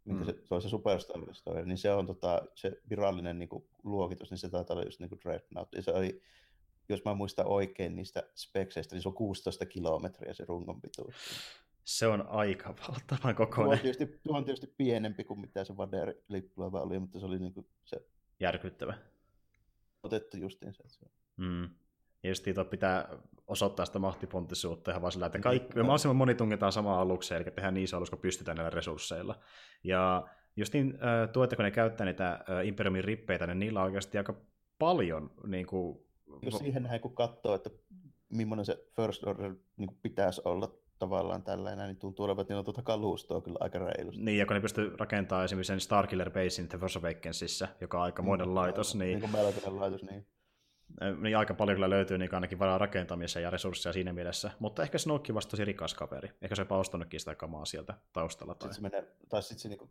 minkä 0.06 0.24
mm. 0.24 0.26
se, 0.26 0.56
on 0.56 0.62
se 0.62 0.70
Superstar 0.70 1.28
Destroyer, 1.28 1.66
niin 1.66 1.78
se 1.78 1.92
on 1.92 2.06
tota, 2.06 2.42
se 2.56 2.82
virallinen 2.90 3.40
niin 3.40 3.50
kuin, 3.50 3.64
luokitus, 3.84 4.32
niin 4.32 4.38
se 4.38 4.50
taitaa 4.50 4.74
olla 4.74 4.86
just 4.86 5.00
niin 5.00 5.10
kuin 5.10 5.20
Dreadnought. 5.24 5.76
Ja 5.76 5.82
se 5.82 5.92
oli, 5.92 6.22
jos 6.90 7.06
mä 7.06 7.14
muistan 7.14 7.48
oikein 7.48 7.96
niistä 7.96 8.24
spekseistä, 8.36 8.96
niin 8.96 9.02
se 9.02 9.10
on 9.10 9.16
16 9.16 9.66
kilometriä 9.66 10.34
se 10.34 10.46
rungon 10.48 10.82
pituus. 10.82 11.16
Se 11.84 12.08
on 12.08 12.28
aika 12.28 12.76
valtavan 12.88 13.36
kokoinen. 13.36 13.66
Tuo 13.66 13.74
on 13.74 13.80
tietysti, 13.80 14.20
tuo 14.24 14.38
on 14.38 14.46
tietysti 14.46 14.74
pienempi 14.78 15.24
kuin 15.24 15.40
mitä 15.40 15.64
se 15.64 15.78
Vader 15.78 16.14
lippulaiva 16.28 16.82
oli, 16.82 17.00
mutta 17.00 17.20
se 17.20 17.26
oli 17.26 17.40
niin 17.40 17.54
kuin 17.54 17.68
se... 17.86 17.98
Järkyttävä. 18.40 18.98
Otettu 20.04 20.38
justiin 20.38 20.74
se. 20.74 20.84
Mm. 21.38 21.70
Ja 22.24 22.30
just 22.30 22.46
pitää 22.70 23.10
osoittaa 23.48 23.86
sitä 23.86 24.00
mahtipontisuutta 24.00 24.92
ihan 24.92 25.02
vaan 25.02 25.12
sillä, 25.12 25.26
että 25.26 25.40
kaikki, 25.40 25.76
me 25.76 25.84
mahdollisimman 25.84 26.16
moni 26.16 26.36
tungetaan 26.36 26.72
samaan 26.72 27.00
alukseen, 27.00 27.42
eli 27.42 27.52
tehdään 27.52 27.74
niin 27.74 27.84
iso 27.84 27.98
alus, 27.98 28.10
kun 28.10 28.20
pystytään 28.20 28.58
näillä 28.58 28.70
resursseilla. 28.70 29.36
Ja 29.84 30.28
just 30.56 30.74
niin 30.74 31.00
tuo, 31.34 31.44
että 31.44 31.56
kun 31.56 31.66
ne 31.66 31.72
käyttää 31.72 32.06
niitä 32.06 32.40
Imperiumin 32.64 33.04
rippeitä, 33.04 33.48
niin 33.48 33.60
niillä 33.60 33.80
on 33.80 33.86
oikeasti 33.86 34.18
aika 34.18 34.42
paljon 34.80 35.32
niin 35.48 35.66
kuin... 35.68 36.08
Jos 36.42 36.58
siihen 36.58 36.84
näin 36.84 37.02
kun 37.02 37.16
katsoo, 37.16 37.56
että 37.56 37.70
millainen 38.30 38.66
se 38.66 38.86
First 38.96 39.28
Order 39.28 39.56
niin 39.78 39.88
kuin 39.88 40.00
pitäisi 40.02 40.42
olla 40.46 40.72
tavallaan 41.00 41.44
tällainen, 41.44 41.88
niin 41.88 41.98
tuntuu 41.98 42.26
olevan, 42.26 42.42
että 42.42 42.52
niillä 42.52 42.60
on 42.60 42.66
tuota 42.66 42.82
kalustoa 42.82 43.42
kyllä 43.42 43.58
aika 43.62 43.80
reilusti. 43.80 44.22
Niin, 44.22 44.38
ja 44.38 44.46
kun 44.46 44.54
ne 44.54 44.62
pystyy 44.62 44.96
rakentamaan 44.98 45.46
esimerkiksi 45.46 45.68
sen 45.68 45.80
Starkiller 45.80 46.32
Basin 46.32 46.68
The 46.68 46.78
Force 46.78 47.00
Awakensissa, 47.00 47.68
joka 47.82 47.98
on 47.98 48.04
aika 48.04 48.22
mm, 48.22 48.28
laitos, 48.56 48.96
niin... 48.96 49.20
Niin 49.20 49.32
kuin 49.32 49.80
laitos, 49.80 50.04
niin 50.04 50.28
niin 51.22 51.38
aika 51.38 51.54
paljon 51.54 51.76
kyllä 51.76 51.90
löytyy 51.90 52.18
niin 52.18 52.36
ainakin 52.36 52.60
varaa 52.60 52.78
rakentamiseen 52.78 53.44
ja 53.44 53.50
resursseja 53.50 53.94
siinä 53.94 54.14
mielessä. 54.14 54.52
Mutta 54.60 54.84
ehkä 54.84 54.98
Snoke 54.98 55.34
vasta 55.34 55.52
tosi 55.52 55.66
rikas 55.66 55.94
kaveri. 55.94 56.32
Ehkä 56.42 56.56
se 56.56 56.66
on 56.70 56.80
ostanutkin 56.80 57.20
sitä 57.20 57.36
kamaa 57.36 57.66
sieltä 57.66 57.94
taustalla. 58.14 58.56
Tai 58.56 58.74
sitten 58.74 58.92
se, 58.92 58.98
menee, 58.98 59.16
tai 59.30 59.44
sit 59.44 59.60
se 59.60 59.70
niinku 59.70 59.90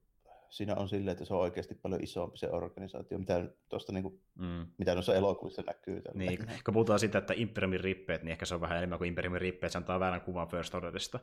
siinä 0.49 0.75
on 0.75 0.88
silleen, 0.88 1.12
että 1.12 1.25
se 1.25 1.35
on 1.35 1.41
oikeasti 1.41 1.75
paljon 1.75 2.03
isompi 2.03 2.38
se 2.38 2.50
organisaatio, 2.50 3.19
mitä 3.19 3.49
tuosta 3.69 3.93
niin 3.93 4.03
kuin, 4.03 4.21
mm. 4.35 4.67
mitä 4.79 4.95
noissa 4.95 5.15
elokuvissa 5.15 5.62
näkyy. 5.67 6.00
Tällä. 6.00 6.19
Niin, 6.19 6.38
kun 6.65 6.75
puhutaan 6.75 6.99
siitä, 6.99 7.19
että 7.19 7.35
Imperiumin 7.37 7.81
rippeet, 7.81 8.23
niin 8.23 8.33
ehkä 8.33 8.47
se 8.47 8.55
on 8.55 8.61
vähän 8.61 8.79
enemmän 8.79 8.99
kuin 8.99 9.09
Imperiumin 9.09 9.41
rippeet, 9.41 9.73
se 9.73 9.79
antaa 9.79 10.00
väärän 10.00 10.21
kuvan 10.21 10.49
First 10.49 10.75
Orderista. 10.75 11.21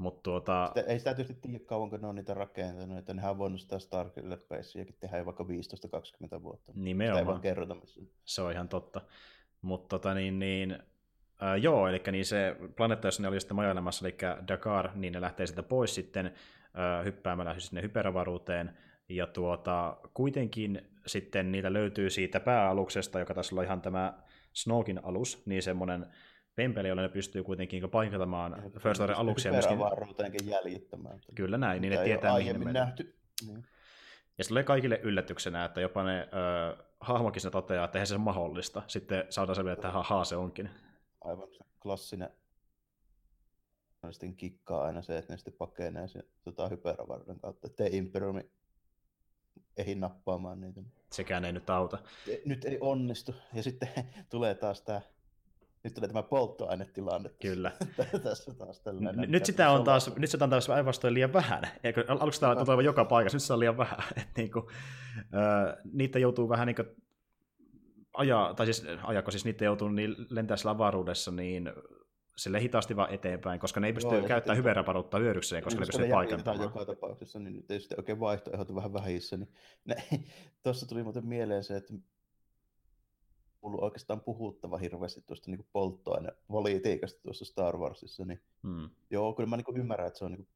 Mut 0.00 0.22
tuota... 0.22 0.66
Sitten, 0.66 0.92
ei 0.92 0.98
sitä 0.98 1.14
tietysti 1.14 1.40
tiedä 1.40 1.64
kauanko 1.64 1.96
ne 1.96 2.06
on 2.06 2.14
niitä 2.14 2.34
rakentanut, 2.34 2.98
että 2.98 3.14
nehän 3.14 3.30
on 3.30 3.38
voinut 3.38 3.60
sitä 3.60 3.78
Starkiller 3.78 4.38
Baseiakin 4.48 4.96
tehdä 5.00 5.18
jo 5.18 5.26
vaikka 5.26 5.44
15-20 5.44 6.42
vuotta. 6.42 6.72
Nimenomaan. 6.74 7.16
Sitä 7.16 7.20
ei 7.20 7.26
vaan 7.26 7.40
kerrota 7.40 7.74
missä. 7.74 8.00
Se 8.24 8.42
on 8.42 8.52
ihan 8.52 8.68
totta. 8.68 9.00
Mutta 9.62 9.88
tota, 9.88 10.14
niin, 10.14 10.38
niin, 10.38 10.72
äh, 11.42 11.56
joo, 11.62 11.88
eli 11.88 12.02
niin 12.12 12.24
se 12.24 12.56
planeetta, 12.76 13.06
jossa 13.06 13.22
ne 13.22 13.28
oli 13.28 13.40
sitten 13.40 13.56
majailemassa, 13.56 14.06
eli 14.06 14.16
Dakar, 14.48 14.90
niin 14.94 15.12
ne 15.12 15.20
lähtee 15.20 15.46
sieltä 15.46 15.62
pois 15.62 15.94
sitten 15.94 16.26
äh, 16.26 17.04
hyppäämällä 17.04 17.52
siis 17.52 17.66
sinne 17.66 17.82
hyperavaruuteen, 17.82 18.76
ja 19.08 19.26
tuota, 19.26 19.96
kuitenkin 20.14 20.82
sitten 21.06 21.52
niitä 21.52 21.72
löytyy 21.72 22.10
siitä 22.10 22.40
pääaluksesta, 22.40 23.18
joka 23.18 23.34
taisi 23.34 23.54
olla 23.54 23.62
ihan 23.62 23.82
tämä 23.82 24.22
Snowkin 24.52 25.04
alus, 25.04 25.42
niin 25.46 25.62
semmoinen 25.62 26.06
pempeli, 26.56 26.88
jolla 26.88 27.02
ne 27.02 27.08
pystyy 27.08 27.44
kuitenkin 27.44 27.90
paikatamaan 27.90 28.72
First 28.78 29.00
Order 29.00 29.16
aluksia. 29.18 29.52
Myöskin... 29.52 29.78
jäljittämään. 30.44 31.20
Kyllä 31.34 31.58
näin, 31.58 31.82
niin 31.82 31.92
ne 31.92 32.04
tietää 32.04 32.38
mihin 32.38 32.60
ne 32.60 32.72
nähty. 32.72 33.16
Niin. 33.46 33.66
Ja 34.38 34.44
se 34.44 34.48
tulee 34.48 34.62
kaikille 34.62 35.00
yllätyksenä, 35.02 35.64
että 35.64 35.80
jopa 35.80 36.02
ne 36.02 36.20
ö, 36.20 36.84
hahmokin 37.00 37.42
se 37.42 37.50
toteaa, 37.50 37.84
että 37.84 37.98
eihän 37.98 38.06
se 38.06 38.14
ole 38.14 38.22
mahdollista. 38.22 38.82
Sitten 38.86 39.24
saadaan 39.30 39.56
selville, 39.56 39.72
että 39.72 39.90
haha, 39.90 40.24
se 40.24 40.36
onkin. 40.36 40.70
Aivan 41.20 41.48
se 41.52 41.64
klassinen 41.82 42.30
sitten 44.10 44.36
kikkaa 44.36 44.84
aina 44.84 45.02
se, 45.02 45.18
että 45.18 45.32
ne 45.32 45.36
sitten 45.36 45.54
pakenee 45.54 46.08
sen 46.08 46.22
tota, 46.44 46.68
hyperavaruuden 46.68 47.40
kautta, 47.40 47.66
ettei 47.66 47.96
Imperiumi 47.96 48.50
ehdi 49.76 49.94
nappaamaan 49.94 50.60
niitä. 50.60 50.80
Sekään 51.12 51.44
ei 51.44 51.52
nyt 51.52 51.70
auta. 51.70 51.98
Nyt 52.44 52.64
ei 52.64 52.78
onnistu. 52.80 53.34
Ja 53.52 53.62
sitten 53.62 53.88
tulee 54.30 54.54
taas 54.54 54.82
tämä 54.82 55.00
nyt 55.84 55.94
tulee 55.94 56.08
tämä 56.08 56.22
polttoainetilanne. 56.22 57.30
Kyllä. 57.42 57.72
tässä 58.24 58.54
taas 58.54 58.80
tällainen. 58.80 59.30
Nyt 59.30 59.46
sitä 59.46 59.70
on 59.70 59.84
taas, 59.84 60.16
nyt 60.16 60.30
sitä 60.30 60.44
on 60.44 60.50
taas 60.50 60.66
päinvastoin 60.66 61.14
liian 61.14 61.32
vähän. 61.32 61.62
Eikö, 61.84 62.04
aluksi 62.08 62.40
tämä 62.40 62.56
tulee 62.56 62.84
joka 62.84 63.04
paikassa, 63.04 63.36
nyt 63.36 63.42
se 63.42 63.52
on 63.52 63.60
liian 63.60 63.76
vähän. 63.76 63.98
Et 64.16 64.28
niinku, 64.36 64.70
äh, 65.16 65.76
niitä 65.92 66.18
joutuu 66.18 66.48
vähän 66.48 66.66
niin 66.66 66.76
ajaa, 68.14 68.54
tai 68.54 68.66
siis 68.66 68.84
ajako 69.02 69.30
siis 69.30 69.44
niitä 69.44 69.64
joutuu 69.64 69.88
niin 69.88 70.16
lentää 70.30 70.56
sillä 70.56 70.70
avaruudessa, 70.70 71.30
niin 71.30 71.72
sille 72.36 72.60
hitaasti 72.60 72.96
vaan 72.96 73.14
eteenpäin, 73.14 73.60
koska 73.60 73.80
ne 73.80 73.86
ei 73.86 73.92
pysty 73.92 74.14
Joo, 74.14 74.26
käyttämään 74.28 74.58
hyperavaruutta 74.58 75.18
hyödykseen, 75.18 75.62
koska 75.62 75.80
ne 75.80 75.86
pystyy 75.86 76.08
paikantamaan. 76.08 76.62
joka 76.62 76.84
tapauksessa, 76.84 77.38
niin 77.38 77.56
nyt 77.56 77.70
ei 77.70 77.80
sitten 77.80 78.00
oikein 78.00 78.20
vaihtoehdot 78.20 78.74
vähän 78.74 78.92
vähissä. 78.92 79.36
Niin 79.36 79.48
tuossa 80.62 80.88
tuli 80.88 81.02
muuten 81.02 81.26
mieleen 81.26 81.64
se, 81.64 81.76
että 81.76 81.94
ollut 83.62 83.80
oikeastaan 83.80 84.20
puhuttava 84.20 84.78
hirveästi 84.78 85.22
tuosta 85.26 85.50
niin 85.50 85.66
polttoainepolitiikasta 85.72 87.20
tuossa 87.22 87.44
Star 87.44 87.76
Warsissa, 87.76 88.24
niin 88.24 88.40
hmm. 88.62 88.90
joo, 89.10 89.32
kyllä 89.32 89.48
mä 89.48 89.56
niin 89.56 89.76
ymmärrän, 89.76 90.06
että 90.06 90.18
se 90.18 90.24
on 90.24 90.32
niin 90.32 90.46
kuin, 90.46 90.54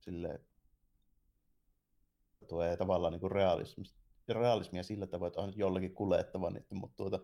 silleen, 0.00 0.38
tuo 2.48 2.76
tavallaan 2.78 3.12
niin 3.12 3.30
realismia, 3.30 3.90
realismia 4.28 4.82
sillä 4.82 5.06
tavoin, 5.06 5.28
että 5.28 5.40
on 5.40 5.52
jollakin 5.56 5.94
kuljettava 5.94 6.50
niitä, 6.50 6.74
mutta 6.74 6.96
tuota, 6.96 7.20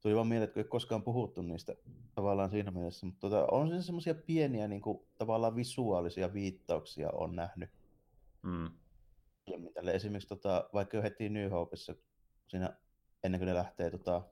tuli 0.00 0.14
vaan 0.14 0.26
mieleen, 0.26 0.48
että 0.48 0.60
ei 0.60 0.64
koskaan 0.64 1.02
puhuttu 1.02 1.42
niistä 1.42 1.76
tavallaan 2.14 2.50
siinä 2.50 2.70
mielessä, 2.70 3.06
mutta 3.06 3.20
tuota, 3.20 3.46
on 3.50 3.68
siinä 3.68 3.82
semmoisia 3.82 4.14
pieniä 4.14 4.68
niin 4.68 4.80
kuin, 4.80 5.00
tavallaan 5.18 5.56
visuaalisia 5.56 6.32
viittauksia 6.32 7.10
on 7.10 7.36
nähnyt. 7.36 7.70
Mm. 8.42 8.70
Esimerkiksi 9.92 10.28
tota, 10.28 10.70
vaikka 10.72 10.96
jo 10.96 11.02
heti 11.02 11.28
New 11.28 11.50
Hopeissa, 11.50 11.94
siinä 12.48 12.76
ennen 13.24 13.40
kuin 13.40 13.46
ne 13.46 13.54
lähtee 13.54 13.90
tota, 13.90 14.22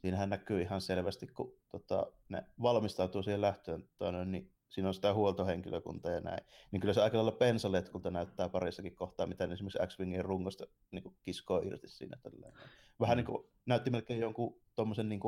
siinähän 0.00 0.30
näkyy 0.30 0.62
ihan 0.62 0.80
selvästi, 0.80 1.26
kun 1.26 1.58
tota, 1.68 2.12
ne 2.28 2.44
valmistautuu 2.62 3.22
siihen 3.22 3.40
lähtöön, 3.40 3.88
toinen, 3.98 4.20
tota 4.20 4.30
niin 4.30 4.52
siinä 4.68 4.88
on 4.88 4.94
sitä 4.94 5.14
huoltohenkilökuntaa 5.14 6.12
ja 6.12 6.20
näin. 6.20 6.44
Niin 6.70 6.80
kyllä 6.80 6.94
se 6.94 7.02
aika 7.02 7.16
lailla 7.16 7.32
pensaletkulta 7.32 8.10
näyttää 8.10 8.48
parissakin 8.48 8.96
kohtaa, 8.96 9.26
mitä 9.26 9.44
esimerkiksi 9.44 9.78
X-Wingin 9.86 10.24
rungosta 10.24 10.66
niin 10.90 11.16
kiskoo 11.22 11.60
irti 11.64 11.88
siinä. 11.88 12.16
Tälleen. 12.22 12.52
Vähän 13.00 13.16
mm. 13.16 13.18
niin 13.18 13.26
kuin, 13.26 13.46
näytti 13.66 13.90
melkein 13.90 14.20
jonkun 14.20 14.60
tuommoisen 14.76 15.08
niin 15.08 15.20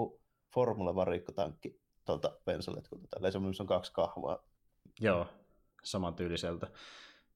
formula-varikkotankki 0.55 1.81
tuolta 2.05 2.33
pensaletkulta. 2.45 3.07
Tälleen 3.11 3.33
semmoinen, 3.33 3.61
on 3.61 3.67
kaksi 3.67 3.93
kahvaa. 3.93 4.38
Joo, 5.00 5.26
samantyyliseltä. 5.85 6.67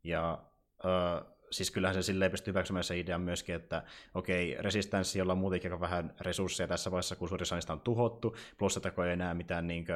Ja 0.04 0.44
äh, 0.84 1.35
siis 1.50 1.70
kyllähän 1.70 1.94
se 1.94 2.02
silleen 2.02 2.30
pystyy 2.30 2.52
hyväksymään 2.52 2.84
se 2.84 2.98
idean 2.98 3.20
myöskin, 3.20 3.54
että 3.54 3.82
okei, 4.14 4.56
resistenssi, 4.58 5.18
jolla 5.18 5.32
on 5.32 5.38
muutenkin 5.38 5.80
vähän 5.80 6.14
resursseja 6.20 6.68
tässä 6.68 6.90
vaiheessa, 6.90 7.16
kun 7.16 7.28
suurin 7.28 7.46
niistä 7.52 7.72
on 7.72 7.80
tuhottu, 7.80 8.36
plus 8.58 8.76
että 8.76 8.90
kun 8.90 9.06
ei 9.06 9.12
enää 9.12 9.34
mitään 9.34 9.66
niin 9.66 9.86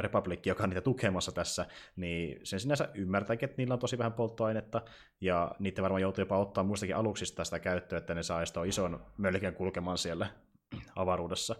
republikki, 0.00 0.48
joka 0.48 0.62
on 0.62 0.70
niitä 0.70 0.80
tukemassa 0.80 1.32
tässä, 1.32 1.66
niin 1.96 2.40
sen 2.42 2.60
sinänsä 2.60 2.88
ymmärtääkin, 2.94 3.48
että 3.48 3.58
niillä 3.58 3.74
on 3.74 3.78
tosi 3.78 3.98
vähän 3.98 4.12
polttoainetta, 4.12 4.82
ja 5.20 5.52
niitä 5.58 5.82
varmaan 5.82 6.02
joutuu 6.02 6.22
jopa 6.22 6.38
ottaa 6.38 6.64
muistakin 6.64 6.96
aluksista 6.96 7.44
sitä 7.44 7.58
käyttöä, 7.58 7.98
että 7.98 8.14
ne 8.14 8.22
saa 8.22 8.42
ison 8.66 9.06
mölkän 9.16 9.54
kulkemaan 9.54 9.98
siellä 9.98 10.26
avaruudessa. 10.96 11.56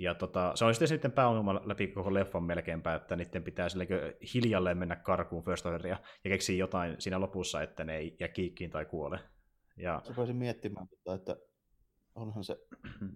Ja 0.00 0.14
tota, 0.14 0.52
se 0.54 0.64
on 0.64 0.74
sitten 0.74 1.12
pääongelma 1.12 1.60
läpi 1.64 1.88
koko 1.88 2.14
leffan 2.14 2.42
melkeinpä, 2.42 2.94
että 2.94 3.16
niiden 3.16 3.44
pitää 3.44 3.68
hiljalleen 4.34 4.78
mennä 4.78 4.96
karkuun 4.96 5.44
First 5.44 5.66
Orderia 5.66 5.98
ja 6.24 6.30
keksiä 6.30 6.56
jotain 6.56 6.96
siinä 6.98 7.20
lopussa, 7.20 7.62
että 7.62 7.84
ne 7.84 7.96
ei 7.96 8.16
jää 8.20 8.28
kiikkiin 8.28 8.70
tai 8.70 8.84
kuole. 8.84 9.20
Ja... 9.76 10.02
Se 10.04 10.16
voisin 10.16 10.36
miettimään, 10.36 10.86
että 11.14 11.36
onhan 12.14 12.44
se 12.44 12.58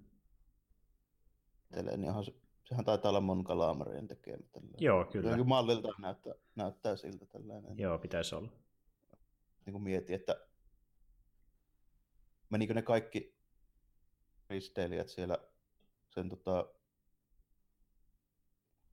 niin 1.96 2.08
onhan 2.08 2.24
se, 2.24 2.34
sehän 2.64 2.84
taitaa 2.84 3.08
olla 3.08 3.20
Mon 3.20 3.44
Calamarien 3.44 4.08
tekemä. 4.08 4.36
Tällainen. 4.52 4.76
Joo, 4.80 5.04
kyllä. 5.04 5.26
Jotenkin 5.26 5.48
mallilta 5.48 5.88
näyttää, 5.98 6.34
näyttää 6.54 6.96
siltä 6.96 7.26
tällainen. 7.26 7.78
Joo, 7.78 7.98
pitäisi 7.98 8.34
olla. 8.34 8.52
Niin 9.66 9.72
kuin 9.72 9.82
mietin, 9.82 10.16
että 10.16 10.46
menikö 12.50 12.74
ne 12.74 12.82
kaikki 12.82 13.36
risteilijät 14.50 15.08
siellä 15.08 15.38
sen 16.14 16.28
tota, 16.28 16.66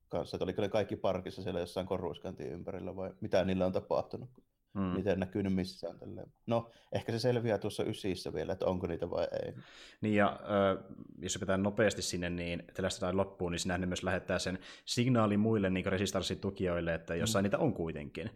kanssa, 0.08 0.36
että 0.36 0.44
oliko 0.44 0.62
ne 0.62 0.68
kaikki 0.68 0.96
parkissa 0.96 1.42
siellä 1.42 1.60
jossain 1.60 1.86
koruskantin 1.86 2.52
ympärillä 2.52 2.96
vai 2.96 3.14
mitä 3.20 3.44
niillä 3.44 3.66
on 3.66 3.72
tapahtunut, 3.72 4.30
mm. 4.74 4.94
niitä 4.94 5.10
ei 5.10 5.16
näkynyt 5.16 5.54
missään. 5.54 5.98
Tälleen. 5.98 6.32
No, 6.46 6.70
ehkä 6.92 7.12
se 7.12 7.18
selviää 7.18 7.58
tuossa 7.58 7.84
ysissä 7.84 8.32
vielä, 8.32 8.52
että 8.52 8.66
onko 8.66 8.86
niitä 8.86 9.10
vai 9.10 9.28
ei. 9.44 9.54
Niin 10.00 10.14
ja 10.14 10.40
äh, 10.42 10.84
jos 11.18 11.38
pitää 11.40 11.56
nopeasti 11.56 12.02
sinne, 12.02 12.30
niin 12.30 12.62
tällaista 12.74 13.16
loppuun, 13.16 13.52
niin 13.52 13.60
sinä 13.60 13.78
ne 13.78 13.86
myös 13.86 14.02
lähettää 14.02 14.38
sen 14.38 14.58
signaali 14.84 15.36
muille 15.36 15.70
niin 15.70 15.86
resistanssin 15.86 16.40
tukijoille, 16.40 16.94
että 16.94 17.14
jossain 17.14 17.42
mm. 17.42 17.44
niitä 17.44 17.58
on 17.58 17.74
kuitenkin. 17.74 18.30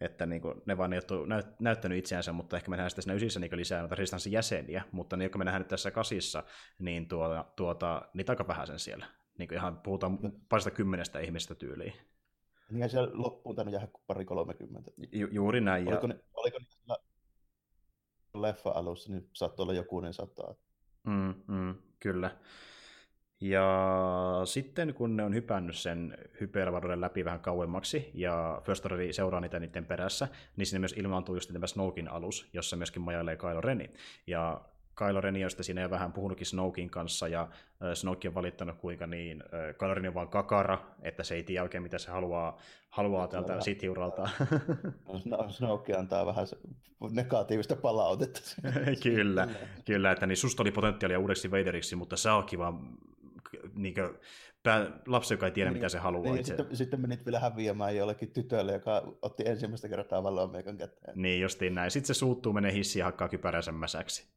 Että 0.00 0.26
niin 0.26 0.42
kuin, 0.42 0.62
ne 0.66 0.78
vaan 0.78 0.92
ei 0.92 1.00
ole 1.10 1.26
näyt, 1.26 1.46
näyttänyt 1.60 1.98
itseänsä, 1.98 2.32
mutta 2.32 2.56
ehkä 2.56 2.70
me 2.70 2.76
nähdään 2.76 2.90
sitten 2.90 3.02
siinä 3.02 3.14
ysissä 3.14 3.40
niin 3.40 3.56
lisää 3.56 3.80
noita 3.80 3.94
resistanssin 3.94 4.32
jäseniä, 4.32 4.82
mutta 4.92 5.16
ne, 5.16 5.24
jotka 5.24 5.38
me 5.38 5.44
nähdään 5.44 5.60
nyt 5.60 5.68
tässä 5.68 5.90
kasissa, 5.90 6.42
niin 6.78 7.08
tuota, 7.08 7.44
tuota, 7.56 8.02
niitä 8.14 8.32
aika 8.32 8.46
vähän 8.46 8.66
sen 8.66 8.78
siellä. 8.78 9.06
Niin 9.38 9.48
kuin 9.48 9.58
ihan 9.58 9.78
puhutaan 9.78 10.18
parista 10.48 10.70
kymmenestä 10.70 11.18
ihmistä 11.18 11.54
tyyliin. 11.54 11.92
Niin 12.70 12.90
siellä 12.90 13.10
loppuun 13.12 13.56
tänne 13.56 13.72
jää 13.72 13.88
pari 14.06 14.24
kolmekymmentä. 14.24 14.90
Ju, 15.12 15.28
juuri 15.30 15.60
näin. 15.60 15.88
Oliko, 15.88 16.06
ja... 16.06 16.08
ne, 16.08 16.20
oliko 16.34 16.58
ne 16.58 16.96
leffa 18.34 18.70
alussa, 18.70 19.12
niin 19.12 19.28
saattoi 19.32 19.64
olla 19.64 19.74
jokunen 19.74 20.14
sataa. 20.14 20.54
Mm, 21.04 21.34
mm, 21.48 21.74
kyllä. 22.00 22.36
Ja 23.40 24.42
sitten 24.44 24.94
kun 24.94 25.16
ne 25.16 25.22
on 25.22 25.34
hypännyt 25.34 25.76
sen 25.76 26.18
hyperavaruuden 26.40 27.00
läpi 27.00 27.24
vähän 27.24 27.40
kauemmaksi, 27.40 28.10
ja 28.14 28.62
First 28.64 28.84
Order 28.84 29.12
seuraa 29.12 29.40
niitä 29.40 29.58
niiden 29.58 29.86
perässä, 29.86 30.28
niin 30.56 30.66
sinne 30.66 30.78
myös 30.78 30.94
ilmaantuu 30.96 31.34
just 31.34 31.52
tämä 31.52 31.66
Snowkin 31.66 32.08
alus, 32.08 32.48
jossa 32.52 32.76
myöskin 32.76 33.02
majailee 33.02 33.36
Kylo 33.36 33.60
Reni. 33.60 33.90
Ja 34.26 34.60
Kylo 34.94 35.20
Ren, 35.20 35.36
josta 35.36 35.62
siinä 35.62 35.80
jo 35.80 35.90
vähän 35.90 36.12
puhunutkin 36.12 36.46
Snowkin 36.46 36.90
kanssa, 36.90 37.28
ja 37.28 37.48
Snoke 37.94 38.28
on 38.28 38.34
valittanut 38.34 38.78
kuinka 38.78 39.06
niin, 39.06 39.42
Kylo 39.78 39.94
Ren 39.94 40.08
on 40.08 40.14
vaan 40.14 40.28
kakara, 40.28 40.78
että 41.02 41.22
se 41.22 41.34
ei 41.34 41.42
tiedä 41.42 41.62
oikein 41.62 41.82
mitä 41.82 41.98
se 41.98 42.10
haluaa, 42.10 42.58
haluaa 42.90 43.28
tältä 43.28 43.58
Sith-uralta. 43.60 44.30
No, 45.24 45.50
Snoke 45.50 45.96
antaa 45.96 46.26
vähän 46.26 46.46
negatiivista 47.10 47.76
palautetta. 47.76 48.40
kyllä, 49.02 49.48
kyllä, 49.84 50.12
että 50.12 50.26
niin 50.26 50.36
susta 50.36 50.62
oli 50.62 50.70
potentiaalia 50.70 51.18
uudeksi 51.18 51.50
Vaderiksi, 51.50 51.96
mutta 51.96 52.16
sä 52.16 52.34
ootkin 52.34 52.58
vaan 52.58 52.98
niin 53.74 53.94
kuin, 53.94 54.18
pää, 54.62 55.00
lapsi, 55.06 55.34
joka 55.34 55.46
ei 55.46 55.52
tiedä, 55.52 55.70
niin, 55.70 55.76
mitä 55.76 55.88
se 55.88 55.98
haluaa. 55.98 56.22
Niin, 56.22 56.40
itse. 56.40 56.56
Sitten, 56.56 56.76
sitten 56.76 57.00
menit 57.00 57.24
vielä 57.24 57.40
häviämään 57.40 57.96
jollekin 57.96 58.30
tytölle, 58.32 58.72
joka 58.72 59.16
otti 59.22 59.42
ensimmäistä 59.46 59.88
kertaa 59.88 60.22
valoa 60.22 60.46
meikan 60.46 60.76
käteen. 60.76 61.22
Niin, 61.22 61.42
justiin 61.42 61.74
näin. 61.74 61.90
Sitten 61.90 62.14
se 62.14 62.18
suuttuu, 62.18 62.52
menee 62.52 62.72
hissiin 62.72 63.00
ja 63.00 63.04
hakkaa 63.04 63.28
kypäränsä 63.28 63.72
mäsäksi. 63.72 64.28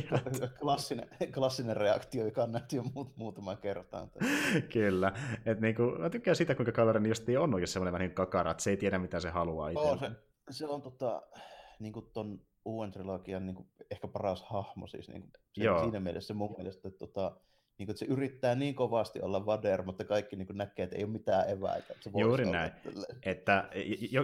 klassinen, 0.60 1.08
klassinen 1.34 1.76
reaktio, 1.76 2.24
joka 2.24 2.42
on 2.42 2.52
nähty 2.52 2.76
jo 2.76 2.82
muut, 2.94 3.16
muutaman 3.16 3.58
kertaan. 3.58 4.10
Kyllä. 4.72 5.12
Et 5.46 5.60
niin 5.60 5.74
kuin, 5.74 6.00
mä 6.00 6.10
tykkään 6.10 6.36
sitä, 6.36 6.54
kuinka 6.54 6.72
Kylo 6.72 7.06
justiin 7.08 7.38
on 7.38 7.54
oikein 7.54 7.68
semmoinen 7.68 7.92
vähän 7.92 8.08
niin 8.08 8.14
kakara, 8.14 8.50
että 8.50 8.62
se 8.62 8.70
ei 8.70 8.76
tiedä, 8.76 8.98
mitä 8.98 9.20
se 9.20 9.30
haluaa 9.30 9.68
itse. 9.68 9.80
Oh, 9.80 9.98
se, 9.98 10.10
se 10.50 10.66
on 10.66 10.82
tota, 10.82 11.22
niin 11.78 11.92
kuin 11.92 12.06
ton 12.12 12.40
uuden 12.64 12.90
trilogian 12.90 13.46
niin 13.46 13.56
kuin, 13.56 13.68
ehkä 13.90 14.08
paras 14.08 14.42
hahmo 14.42 14.86
siis 14.86 15.08
niin 15.08 15.22
kuin, 15.22 15.32
se, 15.52 15.80
siinä 15.82 16.00
mielessä 16.00 16.34
mun 16.34 16.54
mielestä, 16.56 16.88
että 16.88 16.98
tota, 16.98 17.40
niin 17.78 17.86
kuin, 17.86 17.92
että 17.92 17.98
se 17.98 18.12
yrittää 18.12 18.54
niin 18.54 18.74
kovasti 18.74 19.20
olla 19.20 19.46
Vader, 19.46 19.82
mutta 19.82 20.04
kaikki 20.04 20.36
niin 20.36 20.46
kuin, 20.46 20.56
näkee, 20.56 20.84
että 20.84 20.96
ei 20.96 21.04
ole 21.04 21.12
mitään 21.12 21.50
eväitä. 21.50 21.94
Se 22.00 22.10
Juuri 22.16 22.50
näin. 22.50 22.72
Että 23.22 23.68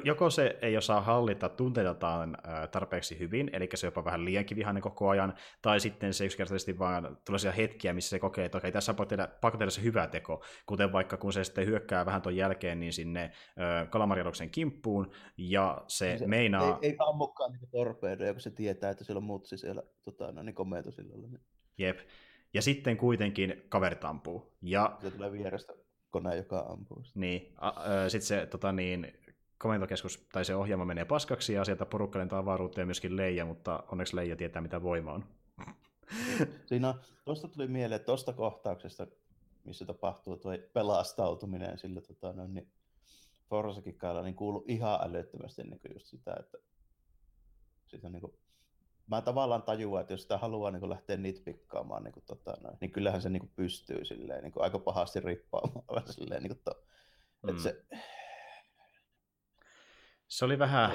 joko 0.05 0.31
se 0.31 0.59
ei 0.63 0.77
osaa 0.77 1.01
hallita 1.01 1.49
tunteitaan 1.49 2.39
tarpeeksi 2.71 3.19
hyvin, 3.19 3.51
eli 3.53 3.69
se 3.75 3.87
jopa 3.87 4.05
vähän 4.05 4.25
liiankin 4.25 4.57
vihainen 4.57 4.83
koko 4.83 5.09
ajan, 5.09 5.35
tai 5.63 5.81
sitten 5.81 6.15
se 6.15 6.25
yksinkertaisesti 6.25 6.79
vaan 6.79 7.19
tulee 7.27 7.57
hetkiä, 7.57 7.93
missä 7.93 8.11
se 8.11 8.19
kokee, 8.19 8.45
että 8.45 8.59
okei, 8.59 8.73
tässä 8.73 8.93
on 8.93 8.97
pakko 9.41 9.59
tehdä 9.59 9.71
se 9.71 9.83
hyvä 9.83 10.07
teko, 10.07 10.45
kuten 10.67 10.93
vaikka 10.93 11.17
kun 11.17 11.33
se 11.33 11.45
sitten 11.45 11.67
hyökkää 11.67 12.07
vähän 12.07 12.23
tuon 12.23 12.37
jälkeen, 12.37 12.81
niin 12.81 12.93
sinne 12.93 13.31
kalamarialoksen 13.91 14.51
kimppuun, 14.51 15.11
ja 15.37 15.85
se, 15.89 16.07
niin 16.07 16.19
se 16.19 16.27
meinaa... 16.27 16.79
Ei, 16.83 16.91
ei 16.91 16.97
ammukaan 16.99 17.53
niin 17.53 17.69
torpeedoja, 17.71 18.33
kun 18.33 18.41
se 18.41 18.51
tietää, 18.51 18.91
että 18.91 19.05
siellä 19.05 19.19
on 19.19 19.25
mutsi 19.25 19.59
siellä 19.59 19.83
tota, 20.05 20.33
no, 20.33 20.43
niin 20.43 20.55
komentosillalla. 20.55 21.29
Niin. 21.29 21.41
Jep. 21.79 21.99
Ja 22.55 22.63
sitten 22.63 22.97
kuitenkin 22.97 23.65
kaverit 23.69 24.05
ampuu. 24.05 24.53
Ja... 24.63 24.97
Se 25.01 25.11
tulee 25.11 25.33
vierestä 25.33 25.73
kone, 26.11 26.37
joka 26.37 26.59
ampuu. 26.59 27.03
Niin. 27.15 27.55
Sitten 28.09 28.27
se 28.27 28.47
tota 28.47 28.73
niin, 28.73 29.13
komentokeskus 29.59 30.27
tai 30.33 30.45
se 30.45 30.55
ohjelma 30.55 30.85
menee 30.85 31.05
paskaksi 31.05 31.53
ja 31.53 31.65
sieltä 31.65 31.87
porukka 31.87 32.19
lentaa 32.19 32.39
avaruuteen 32.39 32.87
myöskin 32.87 33.17
Leija, 33.17 33.45
mutta 33.45 33.85
onneksi 33.93 34.17
Leija 34.17 34.37
tietää 34.37 34.63
mitä 34.63 34.83
voima 34.83 35.13
on. 35.13 35.25
Siinä 36.67 36.95
tuosta 37.25 37.49
tuli 37.49 37.67
mieleen, 37.67 37.97
että 37.97 38.07
tuosta 38.07 38.33
kohtauksesta, 38.33 39.07
missä 39.65 39.85
tapahtuu 39.85 40.37
tuo 40.37 40.53
pelastautuminen 40.73 41.79
sillä 41.79 42.01
tota, 42.01 42.33
no, 42.33 42.47
niin 42.47 42.69
Forsakikkalla, 43.51 44.23
niin 44.23 44.35
kuuluu 44.35 44.65
ihan 44.69 44.99
älyttömästi 45.03 45.63
niin 45.63 45.81
just 45.95 46.07
sitä, 46.07 46.37
että 46.41 46.59
sitä 47.87 48.09
niin 48.09 48.21
kuin 48.21 48.33
mä 49.07 49.23
tavallaan 49.23 49.63
tajuan, 49.63 50.01
että 50.01 50.13
jos 50.13 50.23
sitä 50.23 50.39
haluaa 50.39 50.71
niin 50.71 50.91
lähteä 50.91 51.17
nitpikkaamaan, 51.17 52.05
niin, 52.05 52.13
kuin, 52.13 52.25
tota, 52.27 52.57
no, 52.63 52.71
niin 52.81 52.93
kyllähän 52.93 53.23
se 53.23 53.29
niin 53.29 53.41
kuin 53.41 53.53
pystyy 53.57 54.05
silleen, 54.05 54.43
niin 54.43 54.53
kuin, 54.53 54.63
aika 54.63 54.79
pahasti 54.79 55.21
rippaamaan. 55.21 56.03
Silleen, 56.11 56.43
niin 56.43 56.57
kuin, 56.57 56.61
to, 56.65 56.85
mm. 57.43 57.51
että 57.51 57.63
se... 57.63 57.85
se 60.29 60.45
oli 60.45 60.59
vähän... 60.59 60.91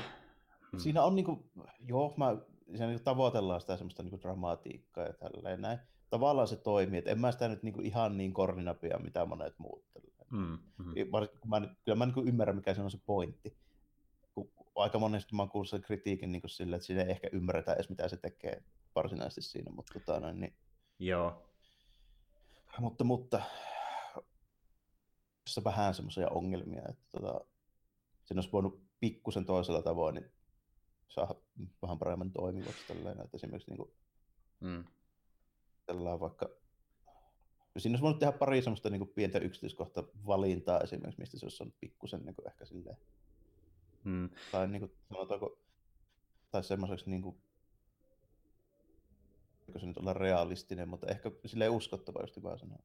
Mm. 0.71 0.79
Siinä 0.79 1.03
on, 1.03 1.15
niin 1.15 1.25
kuin, 1.25 1.51
joo, 1.79 2.13
mä, 2.17 2.37
siinä 2.65 2.87
niin 2.87 2.97
kuin, 2.97 3.03
tavoitellaan 3.03 3.61
sitä 3.61 3.77
semmoista 3.77 4.03
niin 4.03 4.09
kuin, 4.09 4.21
dramatiikkaa 4.21 5.05
ja 5.05 5.13
tälleen 5.13 5.61
näin. 5.61 5.79
Tavallaan 6.09 6.47
se 6.47 6.55
toimii, 6.55 6.97
että 6.97 7.11
en 7.11 7.19
mä 7.19 7.31
sitä 7.31 7.47
nyt 7.47 7.63
niin 7.63 7.73
kuin, 7.73 7.85
ihan 7.85 8.17
niin 8.17 8.33
korninapia, 8.33 8.99
mitä 8.99 9.25
monet 9.25 9.59
muut. 9.59 9.83
Mm, 10.31 10.59
mm. 10.77 10.85
Mä, 11.49 11.67
kyllä 11.85 11.95
mä 11.97 12.05
niin 12.05 12.13
kuin, 12.13 12.27
ymmärrän, 12.27 12.55
mikä 12.55 12.73
se 12.73 12.81
on 12.81 12.91
se 12.91 12.99
pointti 13.05 13.57
aika 14.81 14.99
monesti 14.99 15.35
mä 15.35 15.41
oon 15.41 15.49
kuullut 15.49 15.69
sen 15.69 15.81
kritiikin 15.81 16.31
niin 16.31 16.41
sille, 16.45 16.75
että 16.75 16.85
siinä 16.85 17.01
ei 17.03 17.11
ehkä 17.11 17.29
ymmärretä 17.31 17.73
edes 17.73 17.89
mitä 17.89 18.07
se 18.07 18.17
tekee 18.17 18.63
varsinaisesti 18.95 19.41
siinä, 19.41 19.71
mutta 19.71 19.93
tota, 19.93 20.19
noin, 20.19 20.39
niin... 20.39 20.53
Joo. 20.99 21.45
Mutta, 22.79 23.03
mutta 23.03 23.41
tässä 25.45 25.63
vähän 25.63 25.95
semmoisia 25.95 26.29
ongelmia, 26.29 26.81
että 26.89 27.05
tota, 27.11 27.45
siinä 28.23 28.39
olisi 28.39 28.51
voinut 28.51 28.83
pikkusen 28.99 29.45
toisella 29.45 29.81
tavoin 29.81 30.15
niin 30.15 30.31
saada 31.09 31.35
vähän 31.81 31.99
paremmin 31.99 32.31
toimivaksi 32.31 32.87
tälleen, 32.87 33.21
että 33.21 33.37
esimerkiksi 33.37 33.71
niin 33.71 33.77
kuin, 33.77 33.91
mm. 34.59 34.85
vaikka 36.19 36.49
Siinä 37.77 37.93
olisi 37.93 38.03
voinut 38.03 38.19
tehdä 38.19 38.31
pari 38.31 38.61
semmoista 38.61 38.89
niin 38.89 38.99
kuin 38.99 39.13
pientä 39.15 39.39
yksityiskohta 39.39 40.03
valintaa 40.25 40.79
esimerkiksi, 40.79 41.19
mistä 41.19 41.39
se 41.39 41.45
olisi 41.45 41.57
saanut 41.57 41.75
pikkusen 41.79 42.25
niin 42.25 42.35
kuin 42.35 42.47
ehkä 42.47 42.65
silleen 42.65 42.97
Mm. 44.03 44.29
Tai 44.51 44.67
niin 44.67 44.79
kuin, 44.79 44.91
sanotaanko, 45.09 45.59
tai 46.51 46.63
semmoiseksi 46.63 47.09
niin 47.09 47.21
kuin, 47.21 47.41
se 49.77 49.85
nyt 49.85 49.97
olla 49.97 50.13
realistinen, 50.13 50.89
mutta 50.89 51.07
ehkä 51.07 51.31
sille 51.45 51.69
uskottava, 51.69 52.21
just 52.21 52.37
hyvä 52.37 52.57
sanoa. 52.57 52.79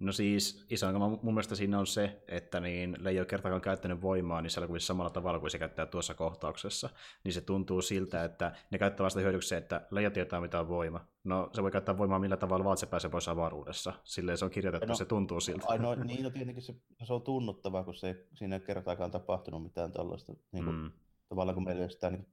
No 0.00 0.12
siis 0.12 0.66
iso 0.70 0.86
ongelma 0.86 1.08
mun 1.08 1.34
mielestä 1.34 1.54
siinä 1.54 1.78
on 1.78 1.86
se, 1.86 2.22
että 2.28 2.60
niin 2.60 2.96
Leijo 3.00 3.24
kertaakaan 3.24 3.60
käyttänyt 3.60 4.02
voimaa 4.02 4.42
niin 4.42 4.66
kuin 4.66 4.80
samalla 4.80 5.10
tavalla 5.10 5.40
kuin 5.40 5.50
se 5.50 5.58
käyttää 5.58 5.86
tuossa 5.86 6.14
kohtauksessa. 6.14 6.90
Niin 7.24 7.32
se 7.32 7.40
tuntuu 7.40 7.82
siltä, 7.82 8.24
että 8.24 8.52
ne 8.70 8.78
käyttää 8.78 9.04
vasta 9.04 9.20
hyödykseen, 9.20 9.62
että 9.62 9.86
Leijo 9.90 10.10
tietää 10.10 10.40
mitä 10.40 10.60
on 10.60 10.68
voima. 10.68 11.00
No 11.24 11.50
se 11.52 11.62
voi 11.62 11.70
käyttää 11.70 11.98
voimaa 11.98 12.18
millä 12.18 12.36
tavalla 12.36 12.64
vaan, 12.64 12.76
se 12.76 12.86
pääsee 12.86 13.10
pois 13.10 13.28
avaruudessa. 13.28 13.92
Silleen 14.04 14.38
se 14.38 14.44
on 14.44 14.50
kirjoitettu, 14.50 14.88
no, 14.88 14.94
se 14.94 15.04
tuntuu 15.04 15.40
siltä. 15.40 15.64
Ainoa, 15.68 15.94
niin, 16.04 16.22
no 16.22 16.30
tietenkin 16.30 16.62
se, 16.62 16.74
se 17.04 17.12
on 17.12 17.22
tunnuttavaa, 17.22 17.84
kun 17.84 17.94
se, 17.94 18.26
siinä 18.34 18.56
ei 18.56 18.60
kertaakaan 18.60 19.10
tapahtunut 19.10 19.62
mitään 19.62 19.92
tällaista. 19.92 20.32
Niin 20.52 20.64
kuin, 20.64 20.76
mm. 20.76 20.90
Tavallaan 21.28 21.54
kun 21.54 21.64
meillä 21.64 21.82
ei 21.82 21.90
sitä 21.90 22.10
niin 22.10 22.26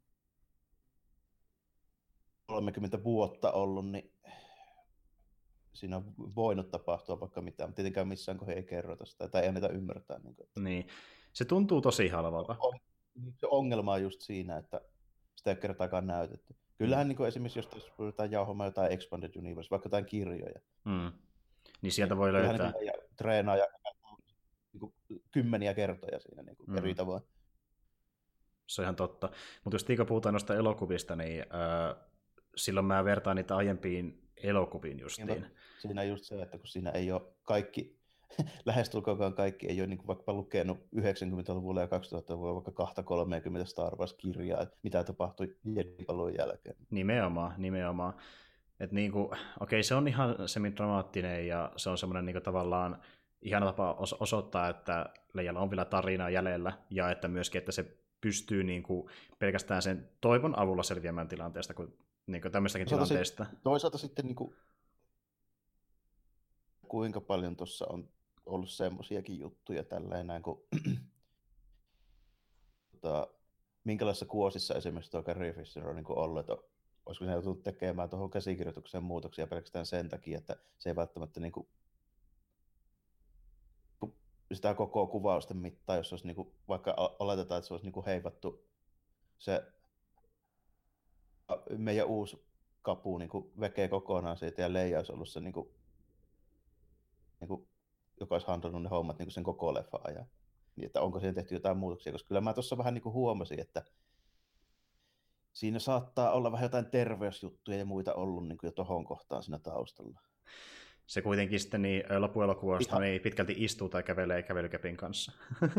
30 2.45 3.03
vuotta 3.03 3.51
ollut, 3.51 3.89
niin 3.91 4.11
siinä 5.73 5.97
on 5.97 6.13
voinut 6.17 6.71
tapahtua 6.71 7.19
vaikka 7.19 7.41
mitään, 7.41 7.69
mutta 7.69 7.75
tietenkään 7.75 8.07
missään 8.07 8.37
kohdassa 8.37 8.57
ei 8.57 8.63
kerrota 8.63 9.05
sitä, 9.05 9.27
tai 9.27 9.41
ei 9.41 9.47
anneta 9.47 9.69
ymmärtää. 9.69 10.19
Niin, 10.19 10.35
kuin, 10.35 10.47
että... 10.47 10.59
niin. 10.59 10.87
se 11.33 11.45
tuntuu 11.45 11.81
tosi 11.81 12.07
halvalta. 12.07 12.55
Se 13.37 13.47
ongelma 13.47 13.93
on 13.93 14.01
just 14.01 14.21
siinä, 14.21 14.57
että 14.57 14.81
sitä 15.35 15.49
ei 15.49 15.55
kertaakaan 15.55 16.07
näytetty. 16.07 16.55
Kyllähän 16.77 17.05
mm. 17.05 17.09
niin 17.09 17.17
kuin 17.17 17.27
esimerkiksi, 17.27 17.59
jos 17.59 17.67
tässä 17.67 17.91
pyritään 17.97 18.31
jauhomaan 18.31 18.67
jotain 18.67 18.91
Expanded 18.91 19.31
Universe, 19.35 19.69
vaikka 19.69 19.87
jotain 19.87 20.05
kirjoja. 20.05 20.59
Mm. 20.85 21.11
Niin 21.81 21.91
sieltä 21.91 22.17
voi 22.17 22.31
niin 22.31 22.43
löytää. 22.43 22.71
Niin 22.71 22.91
treenaa 23.15 23.57
ja 23.57 23.67
niin 24.73 24.79
kuin, 24.79 24.93
kymmeniä 25.31 25.73
kertoja 25.73 26.19
siinä 26.19 26.43
niin 26.43 26.55
kuin, 26.55 26.69
mm. 26.69 26.77
eri 26.77 26.95
tavoin. 26.95 27.23
Se 28.67 28.81
on 28.81 28.83
ihan 28.83 28.95
totta. 28.95 29.29
Mutta 29.63 29.75
jos 29.75 29.83
Tiika 29.83 30.05
puhutaan 30.05 30.33
noista 30.33 30.55
elokuvista, 30.55 31.15
niin 31.15 31.41
äh, 31.41 32.05
silloin 32.55 32.85
mä 32.85 33.05
vertaan 33.05 33.35
niitä 33.35 33.55
aiempiin 33.55 34.21
elokuviin 34.37 34.99
justiin. 34.99 35.27
Ja 35.27 35.35
no, 35.35 35.47
siinä 35.79 36.03
just 36.03 36.23
se, 36.23 36.41
että 36.41 36.57
kun 36.57 36.67
siinä 36.67 36.89
ei 36.89 37.11
ole 37.11 37.21
kaikki, 37.43 37.99
lähestulkoon 38.65 39.33
kaikki 39.33 39.67
ei 39.67 39.81
ole 39.81 39.87
niin 39.87 39.97
kuin 39.97 40.07
vaikka 40.07 40.33
lukenut 40.33 40.77
90-luvulla 40.95 41.81
ja 41.81 41.87
2000-luvulla 41.87 42.53
vaikka 42.53 42.71
230 42.71 43.69
Star 43.69 43.95
Wars-kirjaa, 43.95 44.67
mitä 44.83 45.03
tapahtui 45.03 45.55
Jedi-palun 45.65 46.35
jälkeen. 46.37 46.75
Nimenomaan, 46.89 47.53
nimenomaan. 47.57 48.13
Et 48.79 48.91
niin 48.91 49.11
kuin, 49.11 49.29
okei, 49.59 49.83
se 49.83 49.95
on 49.95 50.07
ihan 50.07 50.35
semi-dramaattinen 50.45 51.47
ja 51.47 51.71
se 51.75 51.89
on 51.89 51.97
semmoinen 51.97 52.25
niin 52.25 52.43
tavallaan 52.43 53.01
ihana 53.41 53.65
tapa 53.65 53.95
osoittaa, 54.19 54.69
että 54.69 55.05
Leijalla 55.33 55.59
on 55.59 55.69
vielä 55.69 55.85
tarinaa 55.85 56.29
jäljellä 56.29 56.73
ja 56.89 57.11
että 57.11 57.27
myöskin, 57.27 57.59
että 57.59 57.71
se 57.71 57.97
pystyy 58.21 58.63
niin 58.63 58.83
kuin 58.83 59.09
pelkästään 59.39 59.81
sen 59.81 60.09
toivon 60.21 60.59
avulla 60.59 60.83
selviämään 60.83 61.27
tilanteesta, 61.27 61.73
kun 61.73 61.97
niin 62.27 62.41
kuin 62.41 62.51
tämmöistäkin 62.51 62.87
toisaalta 62.87 63.07
tilanteista. 63.07 63.45
Se, 63.45 63.57
toisaalta 63.63 63.97
sitten 63.97 64.25
niin 64.25 64.35
kuin, 64.35 64.55
kuinka 66.87 67.21
paljon 67.21 67.55
tuossa 67.55 67.85
on 67.89 68.09
ollut 68.45 68.69
semmoisiakin 68.69 69.39
juttuja 69.39 69.83
tälleen 69.83 70.27
näin, 70.27 70.43
kun 70.43 70.67
tota, 72.91 73.27
minkälaisissa 73.83 74.25
kuosissa 74.25 74.75
esimerkiksi 74.75 75.11
tuo 75.11 75.23
Carrie 75.23 75.53
Fisher 75.53 75.87
on 75.87 75.95
niin 75.95 76.05
kuin 76.05 76.19
ollut, 76.19 76.39
että 76.39 76.53
olisiko 77.05 77.25
se 77.25 77.31
joutunut 77.31 77.63
tekemään 77.63 78.09
tuohon 78.09 78.29
käsikirjoitukseen 78.29 79.03
muutoksia 79.03 79.47
pelkästään 79.47 79.85
sen 79.85 80.09
takia, 80.09 80.37
että 80.37 80.55
se 80.77 80.89
ei 80.89 80.95
välttämättä 80.95 81.39
niin 81.39 81.51
kuin, 81.51 81.67
sitä 84.53 84.73
koko 84.73 85.07
kuvausten 85.07 85.57
mittaa, 85.57 85.95
jos 85.95 86.13
olisi 86.13 86.27
niin 86.27 86.35
kuin, 86.35 86.51
vaikka 86.67 87.15
oletetaan, 87.19 87.59
että 87.59 87.67
se 87.67 87.73
olisi 87.73 87.85
niin 87.85 87.93
kuin 87.93 88.05
heivattu 88.05 88.65
se 89.37 89.63
meidän 91.77 92.07
uusi 92.07 92.45
kapu 92.81 93.17
niin 93.17 93.29
kuin 93.29 93.51
vekee 93.59 93.87
kokonaan 93.87 94.37
siitä 94.37 94.61
ja 94.61 94.73
Leija 94.73 94.99
olisi 94.99 95.11
ollut 95.11 95.29
se, 95.29 95.39
niin 95.39 95.53
kuin, 95.53 95.69
niin 97.39 97.47
kuin, 97.47 97.67
joka 98.19 98.35
olisi 98.35 98.47
handlannut 98.47 98.83
ne 98.83 98.89
hommat 98.89 99.17
niin 99.17 99.25
kuin 99.25 99.33
sen 99.33 99.43
koko 99.43 99.73
leffa 99.73 99.99
ajan. 100.03 100.25
Niin, 100.75 100.85
että 100.85 101.01
onko 101.01 101.19
siihen 101.19 101.35
tehty 101.35 101.55
jotain 101.55 101.77
muutoksia, 101.77 102.11
koska 102.11 102.27
kyllä 102.27 102.41
mä 102.41 102.53
tuossa 102.53 102.77
vähän 102.77 102.93
niin 102.93 103.01
kuin 103.01 103.13
huomasin, 103.13 103.59
että 103.59 103.83
siinä 105.53 105.79
saattaa 105.79 106.31
olla 106.31 106.51
vähän 106.51 106.65
jotain 106.65 106.91
terveysjuttuja 106.91 107.77
ja 107.77 107.85
muita 107.85 108.13
ollut 108.13 108.47
niin 108.47 108.57
kuin 108.57 108.67
jo 108.67 108.71
tohon 108.71 109.05
kohtaan 109.05 109.43
siinä 109.43 109.59
taustalla 109.59 110.19
se 111.07 111.21
kuitenkin 111.21 111.59
sitten 111.59 111.81
niin 111.81 112.03
loppuelokuvasta 112.17 112.99
niin 112.99 113.21
pitkälti 113.21 113.55
istuu 113.57 113.89
tai 113.89 114.03
kävelee 114.03 114.43
kävelykepin 114.43 114.97
kanssa. 114.97 115.31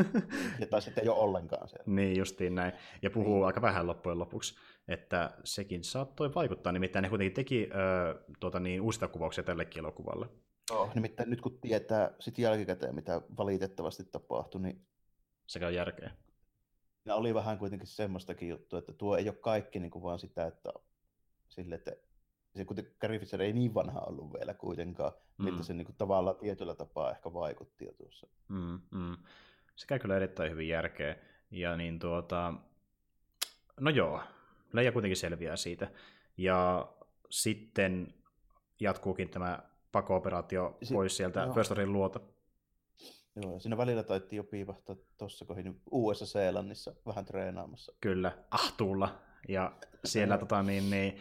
ja 0.60 0.66
tai 0.66 0.82
sitten 0.82 1.04
ei 1.04 1.08
ole 1.08 1.18
ollenkaan 1.18 1.68
siellä. 1.68 1.84
niin, 1.86 2.16
justiin 2.16 2.54
näin. 2.54 2.72
Ja 3.02 3.10
puhuu 3.10 3.34
niin. 3.34 3.46
aika 3.46 3.62
vähän 3.62 3.86
loppujen 3.86 4.18
lopuksi. 4.18 4.54
Että 4.88 5.30
sekin 5.44 5.84
saattoi 5.84 6.34
vaikuttaa. 6.34 6.72
Nimittäin 6.72 7.02
ne 7.02 7.08
kuitenkin 7.08 7.34
teki 7.34 7.68
äh, 7.72 8.24
tuota, 8.40 8.60
niin, 8.60 8.80
uusita 8.80 9.08
kuvauksia 9.08 9.44
tällekin 9.44 9.80
elokuvalle. 9.80 10.26
Oh, 10.70 10.94
nimittäin 10.94 11.30
nyt 11.30 11.40
kun 11.40 11.60
tietää 11.60 12.10
sitten 12.20 12.42
jälkikäteen, 12.42 12.94
mitä 12.94 13.20
valitettavasti 13.36 14.04
tapahtui, 14.04 14.60
niin... 14.60 14.86
Sekä 15.46 15.66
on 15.66 15.74
järkeä. 15.74 16.10
Ja 17.04 17.14
oli 17.14 17.34
vähän 17.34 17.58
kuitenkin 17.58 17.88
semmoistakin 17.88 18.48
juttua, 18.48 18.78
että 18.78 18.92
tuo 18.92 19.16
ei 19.16 19.28
ole 19.28 19.36
kaikki 19.36 19.78
niin 19.78 19.90
kuin 19.90 20.02
vaan 20.02 20.18
sitä, 20.18 20.46
että 20.46 20.72
sille, 21.48 21.74
että 21.74 21.96
se 22.56 22.64
kuten 22.64 22.86
Carrie 23.00 23.18
Fisher 23.18 23.42
ei 23.42 23.52
niin 23.52 23.74
vanha 23.74 24.00
ollut 24.00 24.32
vielä 24.32 24.54
kuitenkaan, 24.54 25.12
mm. 25.38 25.44
miltä 25.44 25.62
se 25.62 25.74
niin 25.74 25.86
kuin, 25.86 25.96
tavallaan 25.96 26.36
tietyllä 26.36 26.74
tapaa 26.74 27.10
ehkä 27.10 27.32
vaikutti 27.32 27.84
jo 27.84 27.92
tuossa. 27.92 28.26
Mm, 28.48 28.80
mm. 28.90 29.16
Se 29.76 29.86
käy 29.86 29.98
kyllä 29.98 30.16
erittäin 30.16 30.50
hyvin 30.50 30.68
järkeä. 30.68 31.16
Ja 31.50 31.76
niin 31.76 31.98
tuota, 31.98 32.54
no 33.80 33.90
joo, 33.90 34.20
Leija 34.72 34.92
kuitenkin 34.92 35.16
selviää 35.16 35.56
siitä. 35.56 35.90
Ja 36.36 36.88
sitten 37.30 38.14
jatkuukin 38.80 39.28
tämä 39.28 39.58
pako-operaatio 39.92 40.78
si- 40.82 40.94
pois 40.94 41.16
sieltä 41.16 41.40
joo. 41.40 41.54
First 41.54 41.70
Orderin 41.70 41.92
luota. 41.92 42.20
Joo, 43.42 43.52
ja 43.54 43.60
siinä 43.60 43.76
välillä 43.76 44.02
taittiin 44.02 44.36
jo 44.36 44.44
piipahtaa 44.44 44.96
tuossa 45.18 45.44
kohin 45.44 45.80
USA-Seelannissa 45.90 46.94
vähän 47.06 47.24
treenaamassa. 47.24 47.92
Kyllä, 48.00 48.38
ahtuulla. 48.50 49.18
Ja 49.48 49.72
siellä 50.04 50.38
tota, 50.38 50.62
niin, 50.62 50.90
niin, 50.90 51.16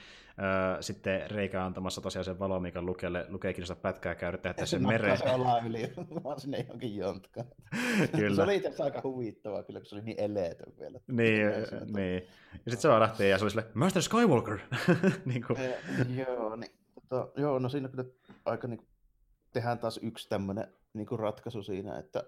ö, 0.77 0.81
sitten 0.81 1.31
Reikä 1.31 1.65
antamassa 1.65 2.01
tosiaan 2.01 2.25
sen 2.25 2.39
valo, 2.39 2.59
mikä 2.59 2.81
lukelle, 2.81 3.25
lukeekin 3.29 3.65
sitä 3.65 3.81
pätkää 3.81 4.15
käydä 4.15 4.37
tehdä 4.37 4.65
sen 4.65 4.87
mereen. 4.87 5.17
Se 5.17 5.29
ollaan 5.29 5.67
yli, 5.67 5.93
vaan 6.23 6.39
sinne 6.39 6.57
johonkin 6.59 6.95
jontkaan. 6.95 7.47
kyllä. 8.15 8.35
se 8.35 8.41
oli 8.41 8.55
itse 8.55 8.83
aika 8.83 9.01
huvittavaa 9.03 9.63
kyllä, 9.63 9.79
kun 9.79 9.85
se 9.85 9.95
oli 9.95 10.03
niin 10.03 10.19
eleetön 10.19 10.73
vielä. 10.79 10.99
Niin, 11.07 11.47
niin. 11.95 12.23
Ja 12.53 12.71
sitten 12.71 12.81
se 12.81 12.89
vaan 12.89 13.01
lähtee 13.01 13.29
ja 13.29 13.37
se 13.37 13.43
oli 13.43 13.51
sille, 13.51 13.65
Master 13.73 14.01
Skywalker! 14.01 14.59
niin 15.25 15.43
kuin. 15.47 15.59
E, 15.59 15.77
joo, 16.15 16.55
niin, 16.55 16.71
tota, 17.09 17.41
joo, 17.41 17.59
no 17.59 17.69
siinä 17.69 17.87
kyllä 17.87 18.05
aika 18.45 18.67
niin 18.67 18.87
tehdään 19.53 19.79
taas 19.79 19.99
yksi 20.03 20.29
tämmöinen 20.29 20.67
niin 20.93 21.19
ratkaisu 21.19 21.63
siinä, 21.63 21.99
että 21.99 22.23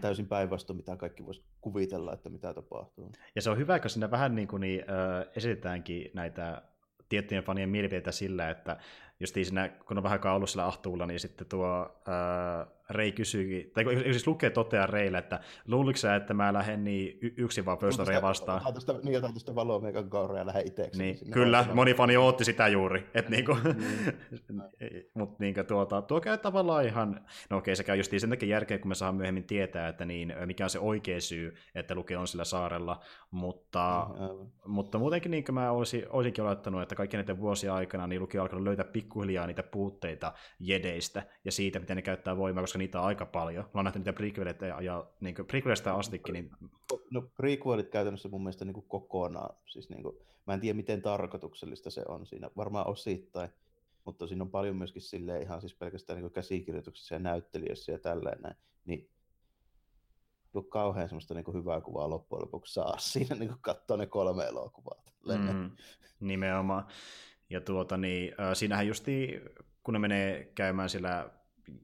täysin 0.00 0.26
päinvastoin, 0.26 0.76
mitä 0.76 0.96
kaikki 0.96 1.26
voisi 1.26 1.44
kuvitella, 1.60 2.12
että 2.12 2.30
mitä 2.30 2.54
tapahtuu. 2.54 3.12
Ja 3.34 3.42
se 3.42 3.50
on 3.50 3.58
hyvä, 3.58 3.80
kun 3.80 3.90
siinä 3.90 4.10
vähän 4.10 4.34
niin 4.34 4.48
kuin, 4.48 4.60
niin, 4.60 4.80
äh, 4.80 5.26
esitetäänkin 5.36 6.10
näitä 6.14 6.62
tiettyjen 7.08 7.44
fanien 7.44 7.68
mielipiteitä 7.68 8.12
sillä, 8.12 8.50
että 8.50 8.76
just 9.20 9.34
siinä, 9.34 9.68
kun 9.68 9.96
on 9.96 10.02
vähän 10.02 10.20
ollut 10.26 10.50
sillä 10.50 10.66
ahtuulla, 10.66 11.06
niin 11.06 11.20
sitten 11.20 11.46
tuo 11.46 12.00
ää, 12.06 12.66
Rei 12.90 13.12
kysyykin, 13.12 13.70
tai 13.70 13.84
siis 14.02 14.26
lukee 14.26 14.50
toteaa 14.50 14.86
Reille, 14.86 15.18
että 15.18 15.40
luuliko 15.68 15.96
sä, 15.96 16.16
että 16.16 16.34
mä 16.34 16.52
lähden 16.52 16.84
niin 16.84 17.18
yksin 17.36 17.64
vaan 17.64 17.78
First 17.78 17.98
vastaan? 18.22 18.60
Otan 18.60 18.72
tuosta, 18.72 18.94
niin 19.02 19.18
otan 19.18 19.30
tuosta 19.30 19.54
valoa 19.54 19.80
meikan 19.80 20.10
kauraa 20.10 20.38
ja 20.38 20.46
lähden 20.46 20.66
itseksi. 20.66 21.02
Niin, 21.02 21.18
kyllä, 21.30 21.58
vastaan. 21.58 21.76
moni 21.76 21.94
fani 21.94 22.16
otti 22.16 22.44
sitä 22.44 22.68
juuri. 22.68 23.06
Et 23.14 23.28
niinku, 23.28 23.54
mm. 23.64 24.62
Mutta 25.14 25.36
niinku 25.38 25.64
tuota, 25.68 26.02
tuo 26.02 26.20
käy 26.20 26.38
tavallaan 26.38 26.84
ihan, 26.84 27.20
no 27.50 27.56
okei, 27.56 27.76
se 27.76 27.84
käy 27.84 27.96
just 27.96 28.12
sen 28.18 28.30
takia 28.30 28.48
järkeä, 28.48 28.78
kun 28.78 28.88
me 28.88 28.94
saadaan 28.94 29.16
myöhemmin 29.16 29.44
tietää, 29.44 29.88
että 29.88 30.04
niin, 30.04 30.34
mikä 30.46 30.64
on 30.64 30.70
se 30.70 30.78
oikea 30.78 31.20
syy, 31.20 31.54
että 31.74 31.94
Luke 31.94 32.16
on 32.16 32.28
sillä 32.28 32.44
saarella, 32.44 33.00
mutta, 33.30 34.06
mm, 34.08 34.50
mutta 34.66 34.98
muutenkin 34.98 35.30
niin 35.30 35.44
mä 35.52 35.70
olisin, 35.70 36.04
olisinkin 36.10 36.44
olettanut, 36.44 36.82
että 36.82 36.94
kaikkien 36.94 37.18
näiden 37.18 37.40
vuosien 37.40 37.72
aikana 37.72 38.06
niin 38.06 38.20
Luke 38.20 38.38
on 38.38 38.42
alkanut 38.42 38.64
löytää 38.64 38.84
pikkuhiljaa 38.84 39.46
niitä 39.46 39.62
puutteita 39.62 40.32
jedeistä 40.60 41.22
ja 41.44 41.52
siitä, 41.52 41.78
miten 41.78 41.96
ne 41.96 42.02
käyttää 42.02 42.36
voimaa, 42.36 42.62
koska 42.74 42.78
niitä 42.78 43.00
on 43.00 43.06
aika 43.06 43.26
paljon. 43.26 43.64
Mä 43.64 43.70
oon 43.74 43.84
nähty 43.84 43.98
niitä 43.98 44.12
prequeleita 44.12 44.66
ja, 44.66 45.06
niin 45.20 45.34
prequelista 45.46 45.94
astikin. 45.94 46.32
Niin... 46.32 46.50
No 47.10 47.22
prequelit 47.36 47.88
käytännössä 47.88 48.28
mun 48.28 48.42
mielestä 48.42 48.64
niin 48.64 48.74
kuin 48.74 48.86
kokonaan. 48.88 49.56
Siis 49.66 49.90
niin 49.90 50.02
kuin, 50.02 50.16
mä 50.46 50.54
en 50.54 50.60
tiedä, 50.60 50.76
miten 50.76 51.02
tarkoituksellista 51.02 51.90
se 51.90 52.02
on 52.08 52.26
siinä. 52.26 52.50
Varmaan 52.56 52.86
osittain, 52.86 53.48
mutta 54.04 54.26
siinä 54.26 54.42
on 54.42 54.50
paljon 54.50 54.76
myöskin 54.76 55.02
sille 55.02 55.40
ihan 55.40 55.60
siis 55.60 55.74
pelkästään 55.74 56.20
niin 56.20 56.30
käsikirjoituksissa 56.30 57.14
ja 57.14 57.18
näyttelijöissä 57.18 57.92
ja 57.92 57.98
tällainen. 57.98 58.54
Niin 58.84 59.10
ollut 60.54 60.70
kauhean 60.70 61.08
semmoista 61.08 61.34
niin 61.34 61.44
kuin 61.44 61.56
hyvää 61.56 61.80
kuvaa 61.80 62.10
loppujen 62.10 62.42
lopuksi 62.42 62.74
saa 62.74 62.98
siinä, 63.12 63.36
niin 63.36 63.48
kuin 63.48 63.62
katsoa 63.62 63.96
ne 63.96 64.06
kolme 64.06 64.44
elokuvaa. 64.44 65.02
Mm, 65.26 65.70
nimenomaan. 66.20 66.86
Ja 67.50 67.60
tuota, 67.60 67.96
niin, 67.96 68.34
äh, 68.40 68.54
siinähän 68.54 68.86
justi, 68.86 69.40
kun 69.82 69.94
ne 69.94 69.98
menee 69.98 70.52
käymään 70.54 70.90
siellä 70.90 71.30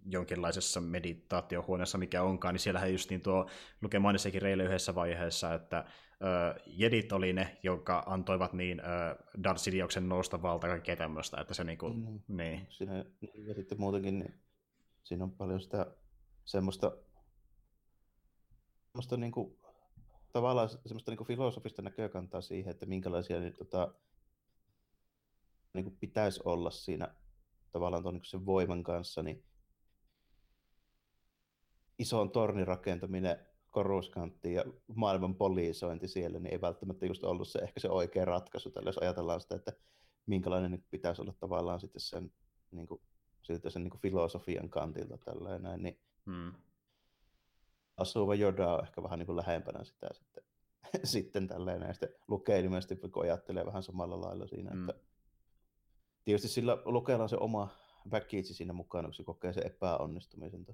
jonkinlaisessa 0.06 0.80
meditaatiohuoneessa, 0.80 1.98
mikä 1.98 2.22
onkaan, 2.22 2.54
niin 2.54 2.60
siellähän 2.60 2.92
justiin 2.92 3.20
tuo 3.20 3.46
Luke 3.82 3.98
mainitsekin 3.98 4.42
Reille 4.42 4.62
yhdessä 4.62 4.94
vaiheessa, 4.94 5.54
että 5.54 5.78
äh, 5.78 6.62
jedit 6.66 7.12
oli 7.12 7.32
ne, 7.32 7.58
jotka 7.62 8.02
antoivat 8.06 8.52
niin 8.52 8.80
äh, 8.80 9.16
Darth 9.44 9.62
Sidioksen 9.62 10.08
nousta 10.08 10.42
valta 10.42 10.66
kaikkea 10.66 10.96
tämmöistä, 10.96 11.40
että 11.40 11.54
se 11.54 11.64
niinku, 11.64 11.88
mm. 11.88 12.20
niin. 12.28 12.66
Siinä, 12.70 13.04
ja 13.34 13.54
sitten 13.54 13.80
muutenkin, 13.80 14.18
niin 14.18 14.40
siinä 15.02 15.24
on 15.24 15.30
paljon 15.30 15.60
sitä 15.60 15.86
semmoista, 16.44 16.96
semmoista 18.86 19.16
niinku, 19.16 19.58
tavallaan 20.32 20.68
semmoista 20.68 21.10
niinku 21.10 21.24
filosofista 21.24 21.82
näkökantaa 21.82 22.40
siihen, 22.40 22.70
että 22.70 22.86
minkälaisia 22.86 23.40
niin, 23.40 23.56
tota, 23.56 23.94
niin 25.74 25.84
kuin 25.84 25.96
pitäisi 26.00 26.40
olla 26.44 26.70
siinä 26.70 27.14
tavallaan 27.72 28.02
tuon 28.02 28.14
niin 28.14 28.24
sen 28.24 28.46
voiman 28.46 28.82
kanssa, 28.82 29.22
niin 29.22 29.44
ison 32.00 32.30
tornin 32.30 32.66
rakentaminen 32.66 33.36
koruskanttiin 33.70 34.54
ja 34.54 34.64
maailman 34.94 35.34
poliisointi 35.34 36.08
siellä, 36.08 36.38
niin 36.38 36.52
ei 36.52 36.60
välttämättä 36.60 37.06
just 37.06 37.24
ollut 37.24 37.48
se 37.48 37.58
ehkä 37.58 37.80
se 37.80 37.88
oikea 37.88 38.24
ratkaisu 38.24 38.70
tällä, 38.70 38.88
jos 38.88 38.98
ajatellaan 38.98 39.40
sitä, 39.40 39.54
että 39.54 39.72
minkälainen 40.26 40.70
niin 40.70 40.84
pitäisi 40.90 41.22
olla 41.22 41.32
tavallaan 41.40 41.80
sitten 41.80 42.00
sen, 42.00 42.32
niin 42.70 42.86
kuin, 42.86 43.00
sitten 43.42 43.70
sen 43.70 43.84
niin 43.84 43.90
kuin 43.90 44.00
filosofian 44.00 44.70
kantilta 44.70 45.18
tällä 45.18 45.58
näin, 45.58 45.82
niin 45.82 46.00
hmm. 46.26 46.52
asuva 47.96 48.34
Joda 48.34 48.74
on 48.74 48.84
ehkä 48.84 49.02
vähän 49.02 49.18
niin 49.18 49.26
kuin 49.26 49.36
lähempänä 49.36 49.84
sitä 49.84 50.08
sitten, 50.12 50.44
sitten 51.04 51.48
tälleen 51.48 51.80
näin, 51.80 51.94
sitten 51.94 52.14
lukee 52.28 52.60
ilmeisesti, 52.60 52.96
kun 52.96 53.22
ajattelee 53.22 53.66
vähän 53.66 53.82
samalla 53.82 54.20
lailla 54.20 54.46
siinä, 54.46 54.70
hmm. 54.70 54.88
että 54.88 55.02
tietysti 56.24 56.48
sillä 56.48 56.78
Lukella 56.84 57.22
on 57.22 57.28
se 57.28 57.36
oma 57.36 57.68
väkiitsi 58.10 58.54
siinä 58.54 58.72
mukana, 58.72 59.08
kun 59.08 59.14
se 59.14 59.24
kokee 59.24 59.52
se 59.52 59.60
epäonnistumisen. 59.60 60.66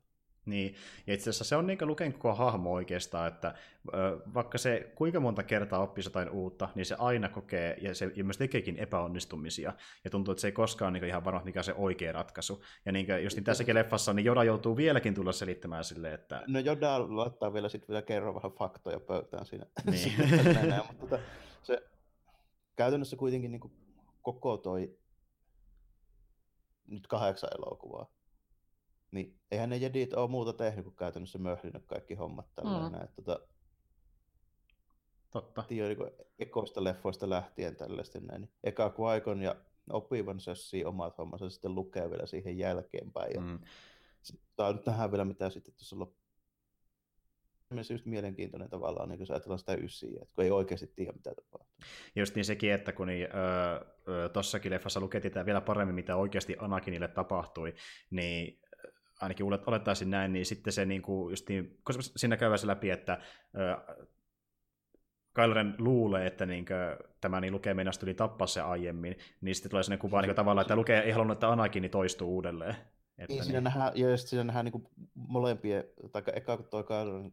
Niin, 0.47 0.75
ja 1.07 1.15
itse 1.15 1.31
asiassa 1.31 1.45
se 1.45 1.57
on 1.57 1.67
niin 1.67 1.79
Luken 1.81 2.13
koko 2.13 2.35
hahmo 2.35 2.73
oikeastaan, 2.73 3.29
että 3.29 3.55
ö, 3.95 4.21
vaikka 4.35 4.59
se 4.59 4.93
kuinka 4.95 5.21
monta 5.21 5.43
kertaa 5.43 5.83
oppii 5.83 6.05
jotain 6.05 6.31
uutta, 6.31 6.69
niin 6.75 6.87
se 6.87 6.97
aina 6.99 7.29
kokee, 7.29 7.77
ja 7.81 7.95
se 7.95 8.13
ja 8.17 8.25
myös 8.25 8.39
tekeekin 8.39 8.79
epäonnistumisia, 8.79 9.73
ja 10.05 10.11
tuntuu, 10.11 10.33
että 10.33 10.41
se 10.41 10.49
ei 10.49 10.53
koskaan 10.53 10.93
niin 10.93 11.05
ihan 11.05 11.25
varma, 11.25 11.43
mikä 11.45 11.61
on 11.61 11.65
se 11.65 11.75
oikea 11.75 12.13
ratkaisu. 12.13 12.65
Ja 12.85 12.93
niin 12.93 13.07
just 13.23 13.37
niin 13.37 13.45
tässäkin 13.45 13.75
leffassa, 13.75 14.13
niin 14.13 14.25
Joda 14.25 14.45
joutuu 14.45 14.77
vieläkin 14.77 15.15
tulla 15.15 15.33
selittämään 15.33 15.85
sille, 15.85 16.15
että... 16.15 16.43
No 16.47 16.59
Joda 16.59 17.17
laittaa 17.17 17.53
vielä 17.53 17.69
sitten 17.69 17.89
vielä 17.89 18.03
kerran 18.03 18.35
vähän 18.35 18.53
faktoja 18.53 19.01
pöytään 19.01 19.47
siinä. 19.47 19.67
Niin. 19.85 19.99
siinä 20.43 20.85
mutta 20.89 21.07
tota, 21.07 21.19
se 21.63 21.83
käytännössä 22.77 23.17
kuitenkin 23.17 23.51
niin 23.51 23.71
koko 24.23 24.57
toi 24.57 24.99
nyt 26.87 27.07
kahdeksan 27.07 27.51
elokuvaa. 27.59 28.16
Niin 29.11 29.39
eihän 29.51 29.71
ne 29.71 29.77
jedit 29.77 30.15
ole 30.15 30.31
muuta 30.31 30.53
tehnyt 30.53 30.85
kuin 30.85 30.97
käytännössä 30.97 31.39
möhlinyt 31.39 31.87
kaikki 31.87 32.15
hommat 32.15 32.47
tällä 32.55 32.89
mm. 32.89 32.95
Että, 32.95 33.23
tota, 33.23 33.47
Totta. 35.31 35.63
Tiedä, 35.63 35.89
niin 35.89 35.99
ekoista 36.39 36.85
leffoista 36.85 37.31
lähtien 37.31 37.77
tällaista 37.77 38.21
näin. 38.21 38.41
Niin 38.41 38.51
eka 38.65 38.95
Qui-Gon 38.99 39.43
ja 39.43 39.57
opivan 39.91 40.41
sössii 40.41 40.85
omat 40.85 41.19
hommansa 41.19 41.51
sitten 41.51 41.75
lukee 41.75 42.11
vielä 42.11 42.27
siihen 42.27 42.59
jälkeenpäin. 42.59 43.33
Ja 43.35 43.41
mm. 43.41 43.59
Tämä 44.57 44.73
nyt 44.73 44.87
nähdään 44.87 45.11
vielä, 45.11 45.25
mitä 45.25 45.51
sitten 45.51 45.75
tuossa 45.75 45.99
loppuun 45.99 46.27
myös 47.71 47.91
just 47.91 48.07
mielenkiintoinen 48.07 48.71
tavallaan, 48.71 49.09
niin 49.09 49.19
kun 49.19 49.27
ajatellaan 49.31 49.59
sitä 49.59 49.75
ysiä, 49.75 50.19
että 50.23 50.35
kun 50.35 50.45
ei 50.45 50.51
oikeasti 50.51 50.93
tiedä, 50.97 51.13
mitä 51.13 51.35
tapahtuu. 51.35 51.77
Just 52.17 52.35
niin 52.35 52.45
sekin, 52.45 52.73
että 52.73 52.93
kun 52.93 53.07
niin, 53.07 53.29
öö, 54.07 54.29
tossakin 54.29 54.73
leffassa 54.73 55.01
lukettiin 55.01 55.47
vielä 55.47 55.61
paremmin, 55.61 55.95
mitä 55.95 56.17
oikeasti 56.17 56.57
Anakinille 56.59 57.09
tapahtui, 57.09 57.75
niin 58.11 58.61
ainakin 59.21 59.47
olettaisin 59.67 60.11
näin, 60.11 60.33
niin 60.33 60.47
sitten 60.47 60.73
se 60.73 60.85
niin 60.85 61.03
kuin, 61.03 61.31
just 61.33 61.49
niin, 61.49 61.79
koska 61.83 62.03
siinä 62.03 62.37
käydään 62.37 62.59
se 62.59 62.67
läpi, 62.67 62.91
että 62.91 63.19
Kyloren 65.35 65.75
luulee, 65.79 66.27
että 66.27 66.47
niin 66.47 66.65
kuin, 66.65 67.09
tämä 67.21 67.41
niin 67.41 67.53
lukee 67.53 67.75
mennä 67.75 67.93
tuli 68.01 68.15
tappaa 68.15 68.47
se 68.47 68.61
aiemmin, 68.61 69.17
niin 69.41 69.55
sitten 69.55 69.71
tulee 69.71 69.83
sellainen 69.83 70.01
kuva 70.01 70.23
niin 70.23 70.35
tavallaan, 70.35 70.63
että 70.63 70.77
lukee 70.77 71.01
ei 71.01 71.13
halunnut, 71.13 71.37
että 71.37 71.49
Anakin 71.49 71.91
toistuu 71.91 72.35
uudelleen. 72.35 72.77
Että 73.19 73.33
niin, 73.35 73.45
siinä 73.45 73.61
niin. 73.61 73.65
nähdään, 73.65 73.93
ja 73.95 74.17
siinä 74.17 74.45
nähdään 74.45 74.65
niin 74.65 74.89
molempien, 75.15 75.85
tai 76.13 76.23
eka 76.33 76.57
kun 76.57 76.67
toi 76.67 76.85
Kyloren 76.85 77.33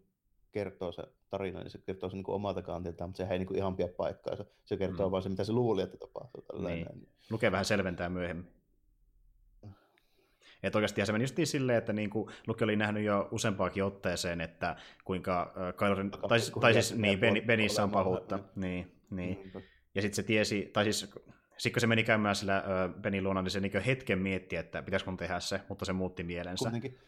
kertoo 0.51 0.91
se 0.91 1.03
tarina, 1.29 1.59
niin 1.59 1.69
se 1.69 1.77
kertoo 1.77 2.09
sen 2.09 2.17
niin 2.17 2.23
kuin 2.23 2.35
omalta 2.35 2.61
kantiltaan, 2.61 3.09
mutta 3.09 3.17
se 3.17 3.33
ei 3.33 3.39
niin 3.39 3.47
kuin 3.47 3.57
ihan 3.57 3.75
pidä 3.75 3.87
paikkaansa. 3.87 4.45
Se 4.65 4.77
kertoo 4.77 5.07
mm. 5.07 5.11
vaan 5.11 5.23
se, 5.23 5.29
mitä 5.29 5.43
se 5.43 5.51
luuli, 5.51 5.81
että 5.81 5.97
tapahtuu. 5.97 6.43
Niin. 6.67 7.07
Lukee 7.31 7.51
vähän 7.51 7.65
selventää 7.65 8.09
myöhemmin. 8.09 8.51
Että 10.63 10.77
oikeasti 10.77 11.05
se 11.05 11.11
meni 11.11 11.23
just 11.23 11.37
niin 11.37 11.47
silleen, 11.47 11.77
että 11.77 11.93
niin 11.93 12.09
kuin 12.09 12.29
Luke 12.47 12.63
oli 12.63 12.75
nähnyt 12.75 13.03
jo 13.03 13.27
useampaakin 13.31 13.83
otteeseen, 13.83 14.41
että 14.41 14.75
kuinka 15.03 15.53
äh, 15.57 15.73
Kylo 15.75 15.95
tai, 16.27 16.39
tai 16.61 16.73
siis 16.73 16.95
niin, 16.95 17.19
ben, 17.19 17.41
Benissä 17.45 17.83
on 17.83 17.91
pahuutta. 17.91 18.39
Niin, 18.55 18.91
niin. 19.09 19.51
Ja 19.95 20.01
sitten 20.01 20.15
se 20.15 20.23
tiesi, 20.23 20.69
tai 20.73 20.83
siis 20.83 20.99
sitten 21.57 21.73
kun 21.73 21.81
se 21.81 21.87
meni 21.87 22.03
käymään 22.03 22.35
sillä 22.35 22.63
Benin 23.01 23.23
luona, 23.23 23.41
niin 23.41 23.51
se 23.51 23.59
niin 23.59 23.81
hetken 23.85 24.19
mietti, 24.19 24.55
että 24.55 24.81
pitäisikö 24.81 25.11
mun 25.11 25.17
tehdä 25.17 25.39
se, 25.39 25.61
mutta 25.69 25.85
se 25.85 25.93
muutti 25.93 26.23
mielensä. 26.23 26.63
Kuitenkin 26.63 26.99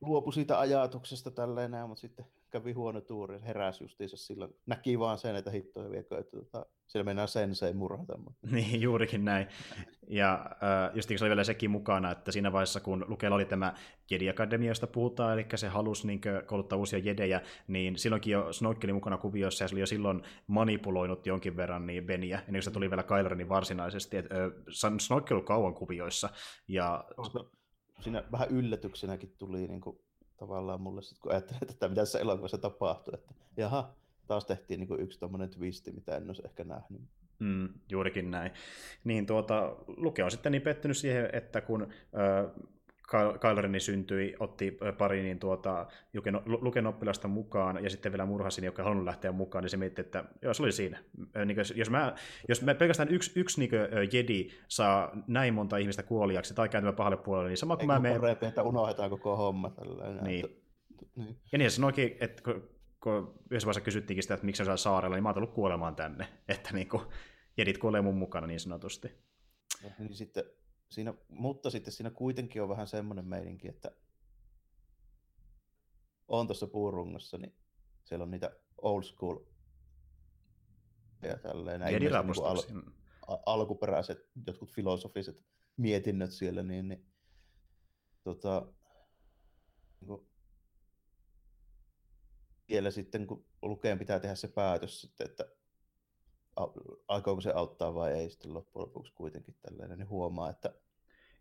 luopui 0.00 0.32
siitä 0.32 0.58
ajatuksesta 0.58 1.30
tälleen 1.30 1.70
näin, 1.70 1.88
mutta 1.88 2.00
sitten 2.00 2.26
kävi 2.50 2.72
huono 2.72 3.00
tuuri, 3.00 3.40
heräsi 3.46 3.84
justiinsa 3.84 4.16
silloin. 4.16 4.54
Näki 4.66 4.98
vaan 4.98 5.18
sen, 5.18 5.36
että 5.36 5.50
hittoja 5.50 5.90
viekö, 5.90 6.18
että 6.18 6.36
tota, 6.36 6.66
siellä 6.92 7.04
mennään 7.04 7.28
sensei 7.28 7.72
murhata. 7.72 8.18
Niin, 8.52 8.80
juurikin 8.80 9.24
näin. 9.24 9.46
Ja 10.08 10.46
äh, 10.50 10.96
just 10.96 11.10
oli 11.10 11.28
vielä 11.28 11.44
sekin 11.44 11.70
mukana, 11.70 12.10
että 12.10 12.32
siinä 12.32 12.52
vaiheessa, 12.52 12.80
kun 12.80 13.04
Lukella 13.08 13.36
oli 13.36 13.44
tämä 13.44 13.74
Jedi 14.10 14.30
Academy, 14.30 14.66
josta 14.66 14.86
puhutaan, 14.86 15.32
eli 15.32 15.46
se 15.54 15.68
halusi 15.68 16.06
niin 16.06 16.20
kouluttaa 16.46 16.78
uusia 16.78 16.98
jedejä, 16.98 17.40
niin 17.68 17.98
silloinkin 17.98 18.32
jo 18.32 18.52
Snoke 18.52 18.92
mukana 18.92 19.18
kuviossa, 19.18 19.64
ja 19.64 19.68
se 19.68 19.74
oli 19.74 19.80
jo 19.80 19.86
silloin 19.86 20.22
manipuloinut 20.46 21.26
jonkin 21.26 21.56
verran 21.56 21.86
niin 21.86 22.06
Beniä, 22.06 22.38
ennen 22.38 22.52
kuin 22.52 22.62
se 22.62 22.70
tuli 22.70 22.90
vielä 22.90 23.02
Kylo 23.02 23.34
niin 23.34 23.48
varsinaisesti. 23.48 24.16
Et, 24.16 24.26
äh, 24.32 24.98
Snoke 24.98 25.34
oli 25.34 25.42
kauan 25.42 25.74
kuvioissa. 25.74 26.28
Ja... 26.68 27.04
Siinä 28.00 28.24
vähän 28.32 28.48
yllätyksenäkin 28.50 29.34
tuli 29.38 29.68
niin 29.68 29.80
kuin, 29.80 29.98
tavallaan 30.36 30.80
mulle, 30.80 31.02
sit, 31.02 31.18
kun 31.18 31.32
ajattelin, 31.32 31.62
että 31.70 31.88
mitä 31.88 32.00
tässä 32.00 32.18
elokuvassa 32.18 32.58
tapahtui, 32.58 33.14
että 33.14 33.34
jaha, 33.56 33.94
taas 34.32 34.44
tehtiin 34.44 34.80
niin 34.80 34.88
kuin 34.88 35.00
yksi 35.00 35.18
tuommoinen 35.18 35.50
twisti, 35.50 35.92
mitä 35.92 36.16
en 36.16 36.26
olisi 36.26 36.42
ehkä 36.44 36.64
nähnyt. 36.64 37.02
Mm, 37.38 37.68
juurikin 37.90 38.30
näin. 38.30 38.52
Niin 39.04 39.26
tuota, 39.26 39.76
Luke 39.86 40.24
on 40.24 40.30
sitten 40.30 40.52
niin 40.52 40.62
pettynyt 40.62 40.96
siihen, 40.96 41.28
että 41.32 41.60
kun 41.60 41.82
äh, 41.82 42.52
Kylerini 43.40 43.80
syntyi, 43.80 44.36
otti 44.40 44.78
pari 44.98 45.22
niin 45.22 45.38
tuota, 45.38 45.86
Luken 46.46 46.86
oppilasta 46.86 47.28
mukaan 47.28 47.84
ja 47.84 47.90
sitten 47.90 48.12
vielä 48.12 48.26
murhasi, 48.26 48.60
niin 48.60 48.66
joka 48.66 48.82
halunnut 48.82 49.04
lähteä 49.04 49.32
mukaan, 49.32 49.64
niin 49.64 49.70
se 49.70 49.76
mietti, 49.76 50.00
että 50.00 50.24
joo, 50.42 50.54
se 50.54 50.62
oli 50.62 50.72
siinä. 50.72 50.98
Niin 51.44 51.56
kuin, 51.56 51.64
jos, 51.74 51.90
mä, 51.90 52.14
jos 52.48 52.62
mä 52.62 52.74
pelkästään 52.74 53.08
yksi, 53.08 53.40
yksi 53.40 53.60
niin 53.60 53.70
kuin, 53.70 53.80
jedi 54.12 54.48
saa 54.68 55.22
näin 55.26 55.54
monta 55.54 55.76
ihmistä 55.76 56.02
kuoliaksi 56.02 56.54
tai 56.54 56.68
kääntymään 56.68 56.96
pahalle 56.96 57.16
puolelle, 57.16 57.48
niin 57.48 57.56
sama 57.56 57.76
kuin 57.76 57.86
mä 57.86 57.98
menen... 57.98 58.20
Parempi, 58.20 58.46
että 58.46 58.62
unohdetaan 58.62 59.10
koko 59.10 59.36
homma. 59.36 59.70
Tällainen, 59.70 60.24
niin. 60.24 60.44
Että, 60.44 60.62
niin. 61.16 61.36
Ja 61.52 61.58
niin 61.58 61.70
se 61.70 61.74
sanoikin, 61.74 62.16
että 62.20 62.42
kun, 62.42 62.68
kun 63.02 63.34
yhdessä 63.50 63.66
vaiheessa 63.66 63.80
kysyttiinkin 63.80 64.22
sitä, 64.22 64.34
että 64.34 64.46
miksi 64.46 64.64
se 64.64 64.70
on 64.70 64.78
saarella, 64.78 65.16
niin 65.16 65.22
mä 65.22 65.28
oon 65.28 65.34
tullut 65.34 65.54
kuolemaan 65.54 65.96
tänne. 65.96 66.28
Että 66.48 66.72
niin 66.72 66.88
kuin, 66.88 67.02
jedit 67.56 67.78
kuolee 67.78 68.00
mun 68.00 68.16
mukana 68.16 68.46
niin 68.46 68.60
sanotusti. 68.60 69.08
Ja, 69.82 69.90
niin 69.98 70.14
sitten 70.14 70.44
siinä, 70.88 71.14
mutta 71.28 71.70
sitten 71.70 71.92
siinä 71.92 72.10
kuitenkin 72.10 72.62
on 72.62 72.68
vähän 72.68 72.86
semmoinen 72.86 73.24
meininki, 73.24 73.68
että 73.68 73.90
on 76.28 76.46
tuossa 76.46 76.66
puurungossa, 76.66 77.38
niin 77.38 77.56
siellä 78.04 78.22
on 78.22 78.30
niitä 78.30 78.56
old 78.82 79.02
school 79.02 79.38
ja 81.22 81.38
tälleen. 81.38 81.80
Näin 81.80 82.00
niin 82.00 82.12
al- 83.26 83.42
alkuperäiset 83.46 84.30
jotkut 84.46 84.70
filosofiset 84.70 85.44
mietinnöt 85.76 86.30
siellä, 86.30 86.62
niin, 86.62 86.88
niin 86.88 87.06
tota, 88.22 88.72
niin 90.00 90.08
kuin, 90.08 90.26
vielä 92.72 92.90
sitten, 92.90 93.26
kun 93.26 93.44
lukeen 93.62 93.98
pitää 93.98 94.20
tehdä 94.20 94.34
se 94.34 94.48
päätös 94.48 95.00
sitten, 95.00 95.24
että 95.30 95.48
aikooko 97.08 97.40
se 97.40 97.52
auttaa 97.54 97.94
vai 97.94 98.12
ei 98.12 98.30
sitten 98.30 98.54
loppujen 98.54 98.82
lopuksi 98.82 99.12
kuitenkin 99.12 99.54
tällainen, 99.62 99.98
niin 99.98 100.08
huomaa, 100.08 100.50
että 100.50 100.74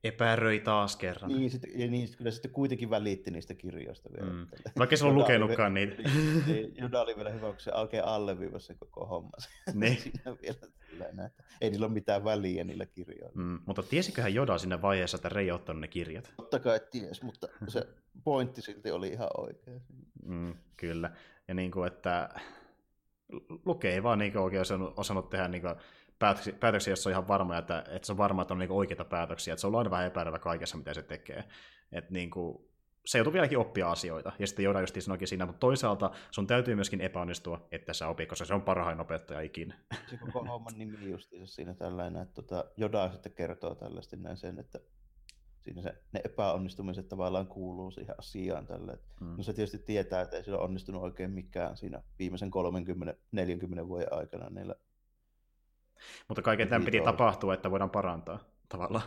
epäröi 0.04 0.60
taas 0.60 0.96
kerran. 0.96 1.32
Niin, 1.32 1.52
sit, 1.52 1.64
ja 1.76 1.88
niin 1.88 2.10
kyllä 2.18 2.32
sitten 2.32 2.52
kuitenkin 2.52 2.90
välitti 2.90 3.32
niistä 3.32 3.54
kirjoista 3.54 4.10
vielä. 4.14 4.34
Mm. 4.34 4.48
Vaikka 4.78 4.98
se 4.98 5.06
on 5.06 5.16
lukenutkaan 5.16 5.74
niitä. 5.74 5.96
Niin, 6.02 6.44
niin, 6.48 6.74
Juda 6.78 7.02
oli 7.02 7.16
vielä 7.16 7.30
hyvä, 7.30 7.48
kun 7.48 7.60
se 7.60 7.74
oikein 7.74 8.06
alleviivasi 8.06 8.66
sen 8.66 8.78
koko 8.80 9.06
homma. 9.06 9.32
Niin. 9.74 9.98
Siinä 9.98 10.36
vielä 10.42 10.58
tällainen, 10.90 11.26
että 11.26 11.44
ei 11.62 11.70
niillä 11.70 11.86
ole 11.86 11.94
mitään 11.94 12.24
väliä 12.24 12.64
niillä 12.64 12.86
kirjoilla. 12.86 13.36
Mm, 13.36 13.60
mutta 13.66 13.84
tiesiköhän 13.84 14.34
Joda 14.34 14.58
siinä 14.58 14.82
vaiheessa, 14.82 15.16
että 15.16 15.30
Rei 15.30 15.52
ottanut 15.52 15.82
ne 15.82 15.88
kirjat? 15.88 16.34
Totta 16.38 16.60
kai 16.60 16.80
ties, 16.92 17.22
mutta 17.22 17.48
se 17.68 17.88
pointti 18.24 18.62
silti 18.62 18.92
oli 18.92 19.08
ihan 19.08 19.30
oikein. 19.38 19.82
Mm, 20.26 20.54
kyllä. 20.78 21.12
Ja 21.48 21.54
niin 21.54 21.72
kuin, 21.72 21.88
että 21.88 22.30
Luke 23.66 23.94
ei 23.94 24.04
vaan 24.04 24.20
niin 24.20 24.38
oikein 24.38 24.62
osannut, 24.62 25.00
osannut 25.00 25.30
tehdä 25.30 25.48
niin 25.48 25.64
päätöksiä, 26.20 26.54
päätöksiä, 26.60 26.92
jos 26.92 27.08
on 27.08 27.12
ihan 27.12 27.28
varma, 27.28 27.58
että, 27.58 27.84
että 27.90 28.06
se 28.06 28.12
on 28.12 28.18
varma, 28.18 28.42
että 28.42 28.54
on 28.54 28.60
niin 28.60 28.72
oikeita 28.72 29.06
päätöksiä, 29.06 29.54
että 29.54 29.62
se 29.62 29.68
on 29.68 29.76
aina 29.76 29.92
vähän 29.92 30.08
epäröivä 30.08 30.40
kaikessa, 30.40 30.78
mitä 30.78 30.94
se 30.94 31.02
tekee. 31.02 31.44
Että 31.92 32.14
niin 32.14 32.30
kuin, 32.30 32.72
se 33.06 33.18
joutuu 33.18 33.34
vieläkin 33.34 33.58
oppia 33.58 33.92
asioita, 33.92 34.32
ja 34.40 34.48
sitten 34.48 34.66
Joda 34.66 34.82
just 34.82 35.02
sanoikin 35.02 35.28
siinä, 35.28 35.46
mutta 35.46 35.60
toisaalta 35.60 36.12
sun 36.32 36.48
täytyy 36.48 36.76
myöskin 36.76 37.02
epäonnistua, 37.02 37.68
että 37.72 37.94
sä 37.94 38.08
opit, 38.08 38.30
koska 38.30 38.46
se 38.46 38.54
on 38.54 38.62
parhain 38.62 39.00
opettaja 39.00 39.42
ikinä. 39.42 39.78
Se 40.10 40.18
koko 40.18 40.46
homman 40.46 40.74
nimi 40.78 41.10
justiinsa 41.10 41.56
siinä 41.56 41.74
tällainen, 41.74 42.22
että 42.22 42.34
tota, 42.34 42.66
Joda 42.78 43.12
sitten 43.12 43.32
kertoo 43.32 43.76
tällaisesti 43.76 44.18
näin 44.18 44.38
sen, 44.38 44.60
että 44.60 44.80
siinä 45.62 45.82
se, 45.82 45.96
ne 46.12 46.22
epäonnistumiset 46.24 47.10
tavallaan 47.10 47.48
kuuluu 47.48 47.92
siihen 47.92 48.16
asiaan 48.18 48.68
tälle. 48.68 49.00
Mm. 49.22 49.38
No 49.38 49.44
se 49.44 49.54
tietysti 49.54 49.80
tietää, 49.80 50.22
että 50.22 50.38
ei 50.38 50.44
sillä 50.44 50.60
onnistunut 50.60 51.02
oikein 51.02 51.32
mikään 51.32 51.78
siinä 51.78 52.04
viimeisen 52.20 52.52
30-40 53.84 53.88
vuoden 53.88 54.14
aikana 54.14 54.50
niillä. 54.50 54.76
Mutta 56.28 56.42
kaiken 56.42 56.68
tämän 56.68 56.86
piti 56.86 57.02
tapahtua, 57.02 57.54
että 57.54 57.72
voidaan 57.72 57.90
parantaa 57.90 58.40
tavallaan. 58.70 59.04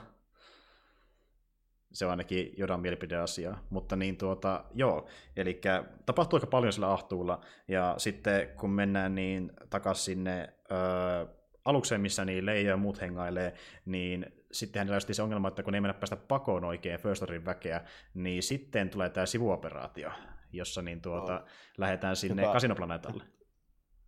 Se 1.93 2.05
on 2.05 2.11
ainakin 2.11 2.55
Jodan 2.57 2.81
mielipideasia. 2.81 3.59
Mutta 3.71 3.97
niin 3.97 4.17
tuota, 4.17 4.64
joo, 4.75 5.07
eli 5.37 5.61
tapahtuu 6.07 6.37
aika 6.37 6.47
paljon 6.47 6.73
sillä 6.73 6.93
ahtuulla. 6.93 7.40
Ja 7.69 7.95
sitten 7.99 8.49
kun 8.49 8.71
mennään 8.71 9.14
niin 9.14 9.53
takaisin 9.71 10.05
sinne 10.05 10.55
öö, 10.73 11.27
alukseen, 11.64 12.01
missä 12.01 12.25
niin 12.25 12.47
Leija 12.47 12.71
ja 12.71 12.77
muut 12.77 13.01
hengailee, 13.01 13.55
niin 13.85 14.27
sitten 14.55 14.81
hänellä 14.81 15.01
se 15.01 15.23
ongelma, 15.23 15.49
että 15.49 15.62
kun 15.62 15.75
ei 15.75 15.81
mennä 15.81 15.95
päästä 15.95 16.17
pakoon 16.17 16.64
oikein 16.64 17.01
First 17.01 17.23
Orderin 17.23 17.45
väkeä, 17.45 17.85
niin 18.14 18.43
sitten 18.43 18.90
tulee 18.90 19.11
tämä 19.11 19.27
sivuoperaatio, 19.27 20.11
jossa 20.53 20.83
niin 20.83 21.01
tuota, 21.01 21.40
oh. 21.40 21.47
lähdetään 21.79 22.17
sinne 22.17 22.43
joka, 22.43 22.53
kasinoplaneetalle. 22.53 23.25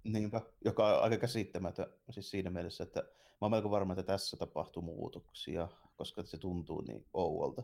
Niinpä, 0.04 0.40
joka 0.64 0.96
on 0.96 1.02
aika 1.02 1.16
käsittämätön 1.16 1.86
siis 2.10 2.30
siinä 2.30 2.50
mielessä, 2.50 2.84
että 2.84 3.00
mä 3.00 3.36
oon 3.40 3.50
melko 3.50 3.70
varma, 3.70 3.92
että 3.92 4.02
tässä 4.02 4.36
tapahtuu 4.36 4.82
muutoksia, 4.82 5.68
koska 5.96 6.22
se 6.22 6.38
tuntuu 6.38 6.80
niin 6.80 7.06
ouolta. 7.14 7.62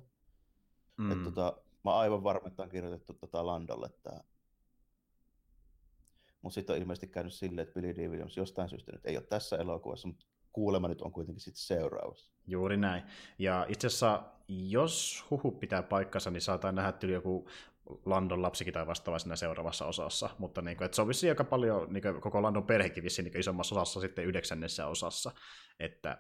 Mm. 0.97 1.13
Että, 1.13 1.25
tota, 1.25 1.63
mä 1.85 1.91
oon 1.91 2.01
aivan 2.01 2.25
varma, 2.25 2.49
että 2.49 2.63
on 2.63 2.69
kirjoitettu 2.69 3.15
tota 3.15 3.47
Landolle 3.47 3.91
tämä 4.03 4.21
mutta 6.43 6.55
sitten 6.55 6.75
on 6.75 6.83
ilmeisesti 6.83 7.07
käynyt 7.07 7.33
silleen, 7.33 7.69
että 7.69 7.81
Billy 7.81 7.95
D. 7.95 8.09
Williams 8.09 8.37
jostain 8.37 8.69
syystä 8.69 8.93
nyt 8.93 9.07
ei 9.07 9.17
ole 9.17 9.25
tässä 9.25 9.57
elokuvassa, 9.57 10.09
mutta 10.09 10.27
kuulema 10.53 10.89
nyt 10.89 11.03
on 11.03 11.13
kuitenkin 11.13 11.41
sitten 11.41 11.63
seuraavassa. 11.63 12.32
Juuri 12.47 12.77
näin. 12.77 13.03
Ja 13.39 13.67
itse 13.69 13.87
asiassa, 13.87 14.23
jos 14.49 15.25
huhu 15.31 15.51
pitää 15.51 15.83
paikkansa, 15.83 16.31
niin 16.31 16.41
saattaa 16.41 16.73
nähdä 16.73 16.93
tyyli 16.93 17.13
joku 17.13 17.49
Landon 18.05 18.43
lapsikin 18.43 18.75
tai 18.75 18.87
vastaava 18.87 19.19
siinä 19.19 19.37
seuraavassa 19.37 19.87
osassa, 19.87 20.31
mutta 20.39 20.63
niin 20.63 20.77
kuin, 20.77 20.87
että 20.87 20.97
se 20.97 21.03
on 21.03 21.09
vissiin 21.09 21.31
aika 21.31 21.45
paljon, 21.45 21.93
niin 21.93 22.03
kuin, 22.03 22.21
koko 22.21 22.43
Landon 22.43 22.67
perhekin 22.67 23.05
vissiin 23.05 23.25
niin 23.25 23.41
isommassa 23.41 23.75
osassa 23.75 24.01
sitten 24.01 24.25
yhdeksännessä 24.25 24.87
osassa, 24.87 25.33
että 25.81 26.19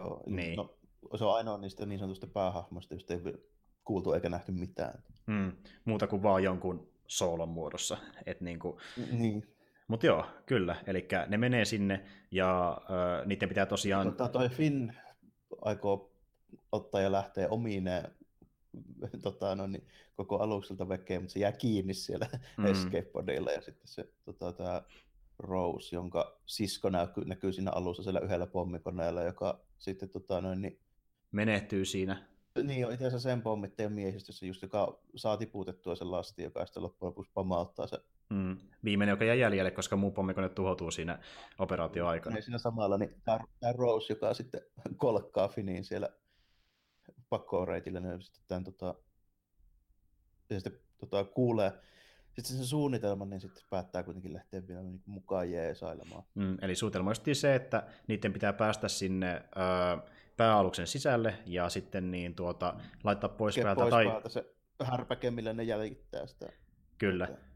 Joo, 0.00 0.22
niin. 0.26 0.56
no, 0.56 0.78
se 1.16 1.24
on 1.24 1.34
ainoa 1.34 1.58
niistä 1.58 1.86
niin 1.86 1.98
sanotusta 1.98 2.26
päähahmoista, 2.26 2.94
josta 2.94 3.14
ei 3.14 3.20
kuultu 3.84 4.12
eikä 4.12 4.28
nähty 4.28 4.52
mitään. 4.52 5.02
Mm, 5.26 5.52
muuta 5.84 6.06
kuin 6.06 6.22
vaan 6.22 6.42
jonkun 6.42 6.92
soolon 7.06 7.48
muodossa. 7.48 7.96
Et 8.26 8.40
niin 8.40 8.58
kuin, 8.58 8.76
niin. 9.12 9.54
Mutta 9.88 10.06
joo, 10.06 10.26
kyllä. 10.46 10.76
Eli 10.86 11.08
ne 11.28 11.38
menee 11.38 11.64
sinne 11.64 12.04
ja 12.30 12.80
ö, 12.90 13.26
niiden 13.26 13.48
pitää 13.48 13.66
tosiaan... 13.66 14.06
Tota, 14.06 14.28
toi 14.28 14.48
Finn 14.48 14.92
aikoo 15.60 16.12
ottaa 16.72 17.00
ja 17.00 17.12
lähtee 17.12 17.48
omiin 17.48 17.84
tota, 19.22 19.54
no, 19.54 19.66
niin, 19.66 19.86
koko 20.16 20.38
alukselta 20.38 20.88
vekeen, 20.88 21.22
mutta 21.22 21.32
se 21.32 21.40
jää 21.40 21.52
kiinni 21.52 21.94
siellä 21.94 22.28
mm. 22.56 22.66
escape 22.66 23.10
ja 23.54 23.60
sitten 23.60 23.88
se 23.88 24.08
tota, 24.24 24.52
tämä 24.52 24.82
Rose, 25.38 25.96
jonka 25.96 26.38
sisko 26.46 26.90
näkyy, 26.90 27.24
näkyy 27.24 27.52
siinä 27.52 27.70
alussa 27.70 28.02
siellä 28.02 28.20
yhdellä 28.20 28.46
pommikoneella, 28.46 29.22
joka 29.22 29.60
sitten 29.78 30.08
tota, 30.08 30.40
no, 30.40 30.54
niin, 30.54 30.78
menehtyy 31.32 31.84
siinä. 31.84 32.28
Niin, 32.62 32.86
on 32.86 32.92
itse 32.92 33.06
asiassa 33.06 33.28
sen 33.28 33.42
pommittajan 33.42 33.92
miehistössä, 33.92 34.46
just, 34.46 34.62
joka 34.62 34.98
saa 35.16 35.36
tiputettua 35.36 35.94
sen 35.94 36.10
lasti, 36.10 36.42
joka 36.42 36.66
sitten 36.66 36.82
loppujen 36.82 37.08
lopuksi 37.08 37.30
pamauttaa 37.34 37.86
se 37.86 37.98
Mm. 38.32 38.56
Viimeinen, 38.84 39.12
joka 39.12 39.24
jää 39.24 39.34
jäljelle, 39.34 39.70
koska 39.70 39.96
muu 39.96 40.10
pommikone 40.10 40.48
tuhoutuu 40.48 40.90
siinä 40.90 41.18
operaatioaikana. 41.58 42.36
Ja 42.36 42.42
siinä 42.42 42.58
samalla 42.58 42.98
niin 42.98 43.22
tämä 43.24 43.72
Rose, 43.76 44.12
joka 44.12 44.34
sitten 44.34 44.60
kolkkaa 44.96 45.48
Finiin 45.48 45.84
siellä 45.84 46.08
pakkoreitillä, 47.28 48.00
niin 48.00 48.22
sitten 48.22 48.42
tämän, 48.48 48.64
tota, 48.64 48.94
ja 50.50 50.60
sitten 50.60 50.80
tota, 50.98 51.24
kuulee 51.24 51.72
sitten 52.32 52.56
sen 52.56 52.66
suunnitelman, 52.66 53.30
niin 53.30 53.40
sitten 53.40 53.64
päättää 53.70 54.02
kuitenkin 54.02 54.32
lähteä 54.32 54.66
vielä 54.68 54.82
niin 54.82 55.02
mukaan 55.06 55.50
jeesailemaan. 55.50 56.22
Mm, 56.34 56.56
eli 56.62 56.74
suunnitelma 56.74 57.10
on 57.10 57.34
se, 57.34 57.54
että 57.54 57.86
niiden 58.08 58.32
pitää 58.32 58.52
päästä 58.52 58.88
sinne 58.88 59.34
ö, 59.34 60.12
pääaluksen 60.36 60.86
sisälle 60.86 61.34
ja 61.46 61.68
sitten 61.68 62.10
niin 62.10 62.34
tuota, 62.34 62.74
laittaa 63.04 63.28
pois 63.28 63.58
päältä. 63.62 63.80
Pois 63.80 63.90
tai... 63.90 64.06
päältä 64.06 64.28
se 64.28 64.54
härpäke, 64.84 65.30
millä 65.30 65.52
ne 65.52 65.62
jäljittää 65.62 66.26
sitä. 66.26 66.46
Kyllä. 66.98 67.26
Sitä 67.26 67.52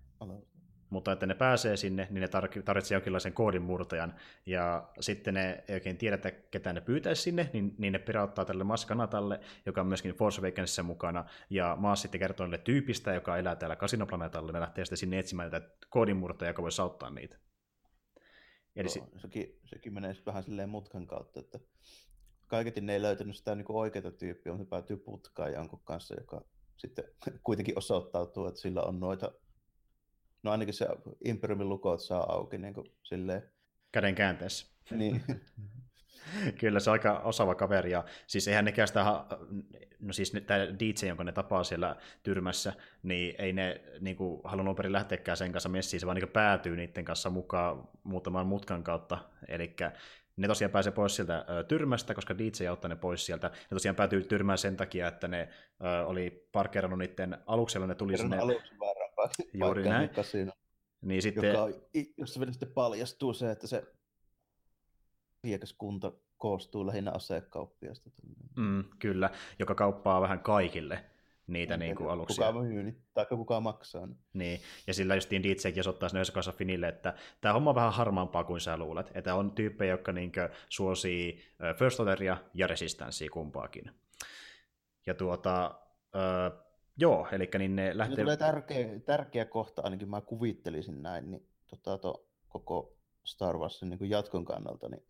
mutta 0.90 1.12
että 1.12 1.26
ne 1.26 1.34
pääsee 1.34 1.76
sinne, 1.76 2.08
niin 2.10 2.20
ne 2.20 2.28
tarvitsee 2.64 2.96
jonkinlaisen 2.96 3.32
koodinmurtajan, 3.32 4.14
ja 4.46 4.88
sitten 5.00 5.34
ne 5.34 5.64
ei 5.68 5.74
oikein 5.74 5.96
tiedä, 5.96 6.14
että 6.14 6.30
ketä 6.30 6.72
ne 6.72 6.80
pyytäisi 6.80 7.22
sinne, 7.22 7.50
niin, 7.52 7.74
niin 7.78 7.92
ne 7.92 7.98
pirauttaa 7.98 8.44
tälle 8.44 8.64
Maskanatalle, 8.64 9.40
joka 9.66 9.80
on 9.80 9.86
myöskin 9.86 10.14
Force 10.14 10.40
Awakensissa 10.40 10.82
mukana, 10.82 11.24
ja 11.50 11.76
Maas 11.80 12.02
sitten 12.02 12.18
kertoo 12.18 12.46
niille 12.46 12.58
tyypistä, 12.58 13.14
joka 13.14 13.36
elää 13.36 13.56
täällä 13.56 13.76
kasinoplaneetalla, 13.76 14.52
ne 14.52 14.60
lähtee 14.60 14.84
sitten 14.84 14.98
sinne 14.98 15.18
etsimään 15.18 15.50
tätä 15.50 15.70
koodinmurtajaa, 15.90 16.50
joka 16.50 16.62
voisi 16.62 16.82
auttaa 16.82 17.10
niitä. 17.10 17.36
Eli 18.76 18.88
Joo, 18.96 19.06
si- 19.06 19.20
sekin, 19.20 19.60
sekin 19.64 19.94
menee 19.94 20.14
vähän 20.26 20.42
silleen 20.42 20.68
mutkan 20.68 21.06
kautta, 21.06 21.40
että 21.40 21.58
kaiketin 22.46 22.86
ne 22.86 22.92
ei 22.92 23.02
löytänyt 23.02 23.36
sitä 23.36 23.54
niin 23.54 23.66
oikeaa 23.68 24.10
tyyppiä, 24.10 24.52
mutta 24.52 24.64
se 24.64 24.70
päätyy 24.70 24.96
putkaan 24.96 25.52
jonkun 25.52 25.80
kanssa, 25.84 26.14
joka 26.20 26.44
sitten 26.76 27.04
kuitenkin 27.44 27.78
osoittautuu, 27.78 28.46
että 28.46 28.60
sillä 28.60 28.82
on 28.82 29.00
noita, 29.00 29.32
no 30.46 30.52
ainakin 30.52 30.74
se 30.74 30.86
Imperiumin 31.24 31.68
lukot 31.68 32.00
saa 32.00 32.32
auki 32.32 32.58
niin 32.58 32.74
kuin 32.74 32.86
silleen. 33.02 33.42
Käden 33.92 34.14
käänteessä. 34.14 34.66
Niin. 34.90 35.22
Kyllä 36.60 36.80
se 36.80 36.90
on 36.90 36.92
aika 36.92 37.18
osaava 37.18 37.54
kaveri. 37.54 37.90
Ja 37.90 38.04
siis 38.26 38.48
eihän 38.48 38.64
nekään 38.64 38.88
sitä, 38.88 39.24
no 40.00 40.12
siis 40.12 40.32
tämä 40.46 40.60
DJ, 40.60 41.06
jonka 41.08 41.24
ne 41.24 41.32
tapaa 41.32 41.64
siellä 41.64 41.96
tyrmässä, 42.22 42.72
niin 43.02 43.34
ei 43.38 43.52
ne 43.52 43.80
niin 44.00 44.16
kuin, 44.16 44.40
halunnut 44.44 44.76
perin 44.76 44.92
lähteäkään 44.92 45.36
sen 45.36 45.52
kanssa 45.52 45.68
messiin, 45.68 46.00
se 46.00 46.06
vaan 46.06 46.16
niin 46.16 46.28
päätyy 46.28 46.76
niiden 46.76 47.04
kanssa 47.04 47.30
mukaan 47.30 47.88
muutaman 48.02 48.46
mutkan 48.46 48.82
kautta. 48.82 49.18
Eli 49.48 49.76
ne 50.36 50.48
tosiaan 50.48 50.70
pääsee 50.70 50.92
pois 50.92 51.16
sieltä 51.16 51.44
ö, 51.50 51.64
tyrmästä, 51.64 52.14
koska 52.14 52.38
DJ 52.38 52.66
auttaa 52.66 52.88
ne 52.88 52.96
pois 52.96 53.26
sieltä. 53.26 53.48
Ne 53.48 53.74
tosiaan 53.74 53.96
päätyy 53.96 54.24
tyrmään 54.24 54.58
sen 54.58 54.76
takia, 54.76 55.08
että 55.08 55.28
ne 55.28 55.48
ö, 55.84 56.06
oli 56.06 56.48
parkkeerannut 56.52 56.98
niiden 56.98 57.38
aluksella, 57.46 57.86
ne 57.86 57.94
tuli 57.94 58.18
sinne... 58.18 58.36
Juuri 59.64 59.84
näin. 59.84 60.10
Niin 61.02 61.22
sitten... 61.22 61.48
Joka, 61.48 61.68
jossa 62.16 62.40
vielä 62.40 62.52
sitten 62.52 62.72
paljastuu 62.72 63.32
se, 63.32 63.50
että 63.50 63.66
se 63.66 63.82
asiakaskunta 65.44 66.12
koostuu 66.36 66.86
lähinnä 66.86 67.10
asekauppiasta. 67.10 68.10
Mm, 68.56 68.84
kyllä, 68.98 69.30
joka 69.58 69.74
kauppaa 69.74 70.20
vähän 70.20 70.40
kaikille 70.40 71.04
niitä 71.46 71.76
niin 71.76 71.96
kuin 71.96 72.10
aluksia. 72.10 72.46
Kuka 72.46 72.62
myy, 72.62 72.82
niin, 72.82 73.02
tai 73.14 73.26
kuka 73.26 73.60
maksaa. 73.60 74.06
Niin. 74.06 74.18
niin. 74.32 74.60
Ja 74.86 74.94
sillä 74.94 75.14
justiin 75.14 75.42
DJkin 75.42 75.80
osoittaa 75.80 76.08
sinne 76.08 76.22
kanssa 76.34 76.52
Finille, 76.52 76.88
että 76.88 77.14
tämä 77.40 77.54
homma 77.54 77.70
on 77.70 77.76
vähän 77.76 77.92
harmaampaa 77.92 78.44
kuin 78.44 78.60
sä 78.60 78.76
luulet. 78.76 79.10
Että 79.14 79.34
on 79.34 79.50
tyyppejä, 79.50 79.90
jotka 79.90 80.12
niin 80.12 80.32
suosii 80.68 81.42
First 81.78 82.00
Orderia 82.00 82.36
ja 82.54 82.66
Resistancea 82.66 83.30
kumpaakin. 83.30 83.90
Ja 85.06 85.14
tuota, 85.14 85.80
joo, 86.96 87.28
eli 87.32 87.50
niin 87.58 87.76
ne 87.76 87.98
lähtee... 87.98 88.16
tulee 88.16 88.36
tärkeä, 88.36 89.00
tärkeä 89.00 89.44
kohta, 89.44 89.82
ainakin 89.82 90.10
mä 90.10 90.20
kuvittelisin 90.20 91.02
näin, 91.02 91.30
niin 91.30 91.48
tota, 91.66 91.98
to, 91.98 92.28
koko 92.48 92.96
Star 93.24 93.58
Warsin 93.58 93.90
niin 93.90 94.10
jatkon 94.10 94.44
kannalta, 94.44 94.88
niin 94.88 95.06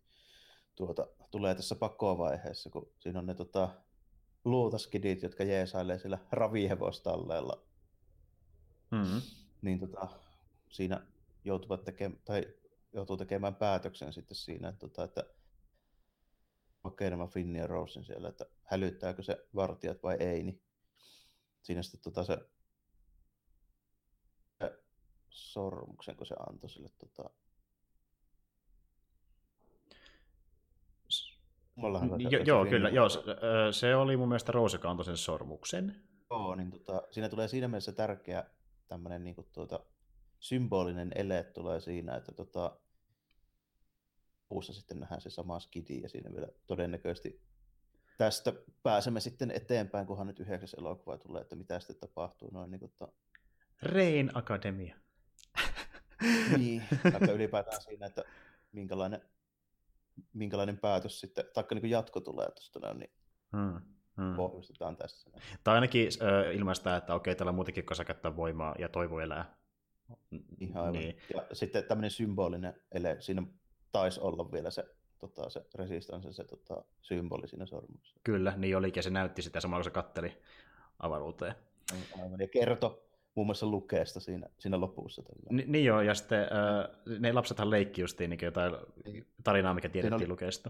tuota, 0.75 1.07
tulee 1.31 1.55
tässä 1.55 1.75
pakoavaiheessa, 1.75 2.69
kun 2.69 2.91
siinä 2.99 3.19
on 3.19 3.25
ne 3.25 3.33
tota, 3.33 3.69
luutaskidit, 4.45 5.23
jotka 5.23 5.43
jeesailee 5.43 5.99
sillä 5.99 6.17
ravihevostalleella. 6.31 7.63
Mm-hmm. 8.91 9.21
Niin 9.61 9.79
tota, 9.79 10.07
siinä 10.69 11.01
joutuvat 11.43 11.83
tekemään, 11.83 12.21
tai 12.25 12.47
joutuu 12.93 13.17
tekemään 13.17 13.55
päätöksen 13.55 14.13
sitten 14.13 14.35
siinä, 14.35 14.69
että, 14.69 14.79
tota, 14.79 15.03
että 15.03 15.23
okei 16.83 17.09
nämä 17.09 17.27
Finni 17.27 17.59
ja 17.59 17.67
Rosen 17.67 18.05
siellä, 18.05 18.29
että 18.29 18.45
hälyttääkö 18.63 19.23
se 19.23 19.47
vartijat 19.55 20.03
vai 20.03 20.17
ei, 20.19 20.43
niin 20.43 20.61
siinä 21.67 21.81
sitten 21.83 22.01
tota 22.01 22.23
se, 22.23 22.37
se 24.59 24.79
sormuksen, 25.29 26.15
kun 26.15 26.25
se 26.25 26.35
antoi 26.49 26.69
sille 26.69 26.89
tota, 26.97 27.29
jo, 32.29 32.39
joo, 32.45 32.65
kyllä. 32.65 32.89
Joo, 32.89 33.09
se, 33.09 33.19
se 33.71 33.95
oli 33.95 34.17
mun 34.17 34.27
mielestä 34.27 34.51
Rose 34.51 34.79
antoi 34.83 35.05
sen 35.05 35.17
sormuksen. 35.17 36.03
Joo, 36.29 36.55
niin 36.55 36.71
tota, 36.71 37.01
siinä 37.11 37.29
tulee 37.29 37.47
siinä 37.47 37.67
mielessä 37.67 37.91
tärkeä 37.91 38.45
tämmöinen 38.87 39.23
niin 39.23 39.35
kuin, 39.35 39.47
tuota, 39.53 39.79
symbolinen 40.39 41.11
ele 41.15 41.43
tulee 41.43 41.79
siinä, 41.79 42.15
että 42.15 42.31
tota, 42.31 42.79
puussa 44.49 44.73
sitten 44.73 44.99
nähdään 44.99 45.21
se 45.21 45.29
sama 45.29 45.59
skidi 45.59 46.01
ja 46.01 46.09
siinä 46.09 46.33
vielä 46.33 46.47
todennäköisesti 46.67 47.46
tästä 48.17 48.53
pääsemme 48.83 49.19
sitten 49.19 49.51
eteenpäin, 49.51 50.07
kunhan 50.07 50.27
nyt 50.27 50.39
yhdeksäs 50.39 50.73
elokuva 50.73 51.17
tulee, 51.17 51.41
että 51.41 51.55
mitä 51.55 51.79
sitten 51.79 52.09
tapahtuu. 52.09 52.49
Noin, 52.49 52.71
niin, 52.71 52.79
tota... 52.79 53.07
Rain 53.81 54.31
Academia. 54.33 54.95
niin, 56.57 56.83
aika 57.13 57.31
ylipäätään 57.31 57.81
siinä, 57.81 58.05
että 58.05 58.23
minkälainen 58.71 59.21
minkälainen 60.33 60.77
päätös 60.77 61.19
sitten, 61.19 61.45
taikka 61.53 61.75
niin 61.75 61.89
jatko 61.89 62.19
tulee 62.19 62.47
tuosta, 62.51 62.93
niin 62.93 63.11
hmm. 63.51 63.81
Hmm. 64.17 64.35
pohjustetaan 64.35 64.97
tässä. 64.97 65.31
Tai 65.63 65.75
ainakin 65.75 66.07
äh, 66.21 66.55
ilmaista, 66.55 66.97
että 66.97 67.13
okei, 67.13 67.35
täällä 67.35 67.49
on 67.49 67.55
muutenkin 67.55 67.85
kosa 67.85 68.05
käyttää 68.05 68.35
voimaa 68.35 68.75
ja 68.79 68.89
toivo 68.89 69.19
elää. 69.19 69.57
Ihan 70.59 70.93
niin. 70.93 71.17
Ja 71.33 71.45
sitten 71.53 71.83
tämmöinen 71.83 72.11
symbolinen 72.11 72.81
ele, 72.91 73.17
siinä 73.19 73.43
taisi 73.91 74.19
olla 74.19 74.51
vielä 74.51 74.69
se, 74.69 74.95
tota, 75.19 75.49
se 75.49 75.65
resistance, 75.75 76.33
se 76.33 76.43
tota, 76.43 76.83
symboli 77.01 77.47
siinä 77.47 77.65
sormuksessa. 77.65 78.19
Kyllä, 78.23 78.53
niin 78.57 78.77
olikin, 78.77 78.99
ja 78.99 79.03
se 79.03 79.09
näytti 79.09 79.41
sitä 79.41 79.59
samalla, 79.59 79.79
kun 79.79 79.83
se 79.83 79.93
katteli 79.93 80.37
avaruuteen. 80.99 81.55
Aivan, 82.23 82.39
ja 82.39 82.47
kertoi 82.47 83.01
muun 83.35 83.47
muassa 83.47 83.65
lukeesta 83.65 84.19
siinä, 84.19 84.49
siinä 84.57 84.79
lopussa. 84.79 85.23
Ni, 85.49 85.63
niin 85.67 85.85
joo, 85.85 86.01
ja 86.01 86.13
sitten 86.13 86.41
äh, 86.41 87.19
ne 87.19 87.33
lapsethan 87.33 87.69
leikki 87.69 88.01
justiin 88.01 88.29
niin 88.29 88.39
jotain 88.41 88.73
niin. 89.05 89.27
tarinaa, 89.43 89.73
mikä 89.73 89.89
tiedettiin 89.89 90.21
oli, 90.21 90.27
lukeesta. 90.27 90.69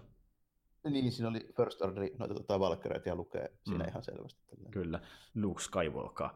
Niin, 0.90 1.12
siinä 1.12 1.28
oli 1.28 1.48
First 1.56 1.82
Order, 1.82 2.10
noita 2.18 2.34
tota, 2.34 2.60
valkkareita 2.60 3.08
ja 3.08 3.14
lukee 3.14 3.52
siinä 3.64 3.84
mm. 3.84 3.88
ihan 3.88 4.02
selvästi. 4.02 4.40
Tällä. 4.46 4.70
Kyllä, 4.70 5.00
Luke 5.34 5.62
Skywalker. 5.62 6.28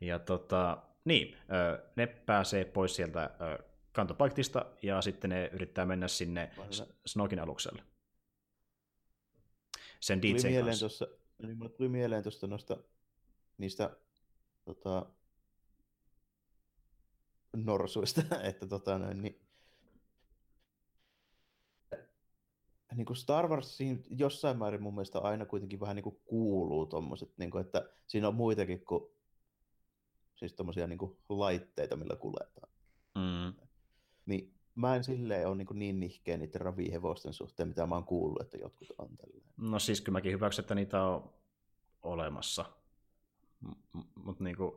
Ja 0.00 0.18
tota, 0.18 0.82
niin, 1.04 1.34
äh, 1.34 1.90
ne 1.96 2.06
pääsee 2.06 2.64
pois 2.64 2.96
sieltä 2.96 3.22
äh, 3.22 3.58
kantopaiktista, 3.94 4.66
ja 4.82 5.02
sitten 5.02 5.30
ne 5.30 5.50
yrittää 5.52 5.86
mennä 5.86 6.08
sinne 6.08 6.50
Snokin 7.06 7.40
alukselle. 7.40 7.82
Sen 10.00 10.22
DJn 10.22 10.42
mieleen 10.42 10.64
kanssa. 10.64 10.88
Tossa, 10.88 11.08
niin 11.42 11.58
mulle 11.58 11.70
tuli 11.70 11.88
mieleen 11.88 12.22
tuosta 12.22 12.46
noista, 12.46 12.76
niistä 13.58 13.96
tota, 14.64 15.06
norsuista, 17.56 18.22
että 18.48 18.66
tota 18.66 18.98
noin, 18.98 19.22
niin, 19.22 19.40
niin 22.94 23.06
kuin 23.06 23.16
Star 23.16 23.48
Wars 23.48 23.78
jossain 24.10 24.58
määrin 24.58 24.82
mun 24.82 24.94
mielestä 24.94 25.18
aina 25.18 25.46
kuitenkin 25.46 25.80
vähän 25.80 25.96
niin 25.96 26.04
kuin 26.04 26.20
kuuluu 26.24 26.86
tommoset, 26.86 27.38
niin 27.38 27.50
kuin, 27.50 27.64
että 27.64 27.88
siinä 28.06 28.28
on 28.28 28.34
muitakin 28.34 28.84
kuin 28.84 29.04
siis 30.34 30.52
tommosia 30.54 30.86
niin 30.86 30.98
kuin 30.98 31.18
laitteita, 31.28 31.96
millä 31.96 32.16
kuljetaan. 32.16 32.72
Mm. 33.14 33.63
Niin 34.26 34.54
mä 34.74 34.96
en 34.96 35.04
silleen 35.04 35.48
ole 35.48 35.56
niin, 35.56 35.66
niin 35.72 36.00
nihkeä 36.00 36.36
niiden 36.36 36.60
ravihevosten 36.60 37.32
suhteen, 37.32 37.68
mitä 37.68 37.86
mä 37.86 37.94
oon 37.94 38.04
kuullut, 38.04 38.42
että 38.42 38.56
jotkut 38.56 38.88
on 38.98 39.16
tälleen. 39.16 39.42
No 39.56 39.78
siis 39.78 40.00
kyllä 40.00 40.16
mäkin 40.16 40.32
hyväksyn, 40.32 40.62
että 40.62 40.74
niitä 40.74 41.02
on 41.02 41.30
olemassa. 42.02 42.64
Mutta 44.14 44.44
niin 44.44 44.56
kuin, 44.56 44.72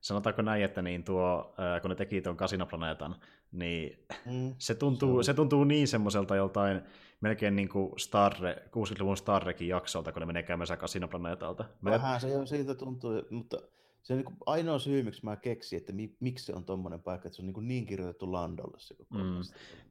sanotaanko 0.00 0.42
näin, 0.42 0.64
että 0.64 0.82
niin 0.82 1.04
tuo, 1.04 1.54
kun 1.82 1.90
ne 1.90 1.94
teki 1.94 2.22
tuon 2.22 2.36
kasinoplaneetan, 2.36 3.16
niin 3.52 4.06
mm, 4.26 4.54
se, 4.58 4.74
tuntuu, 4.84 5.22
se, 5.22 5.26
se 5.26 5.34
tuntuu 5.34 5.64
niin 5.64 5.88
semmoiselta 5.88 6.36
joltain 6.36 6.82
melkein 7.20 7.56
niin 7.56 7.68
kuin 7.68 7.98
Star, 7.98 8.32
60-luvun 8.66 9.16
Star 9.16 9.42
Trekin 9.42 9.68
jaksolta, 9.68 10.12
kun 10.12 10.20
ne 10.20 10.26
menee 10.26 10.42
käymään 10.42 10.78
kasinoplaneetalta. 10.78 11.64
Vähän 11.84 12.20
se 12.20 12.28
jo 12.28 12.46
siitä 12.46 12.74
tuntuu, 12.74 13.12
mutta 13.30 13.56
se 14.02 14.12
on 14.12 14.18
niin 14.18 14.36
ainoa 14.46 14.78
syy, 14.78 15.02
miksi 15.02 15.24
mä 15.24 15.36
keksin, 15.36 15.76
että 15.76 15.92
mi, 15.92 16.16
miksi 16.20 16.44
se 16.44 16.52
on 16.52 16.64
tuommoinen 16.64 17.02
paikka, 17.02 17.28
että 17.28 17.36
se 17.36 17.42
on 17.42 17.46
niin, 17.46 17.68
niin 17.68 17.86
kirjoitettu 17.86 18.32
Landolle 18.32 18.76
se 18.80 18.94
koko 18.94 19.14
mm. 19.14 19.40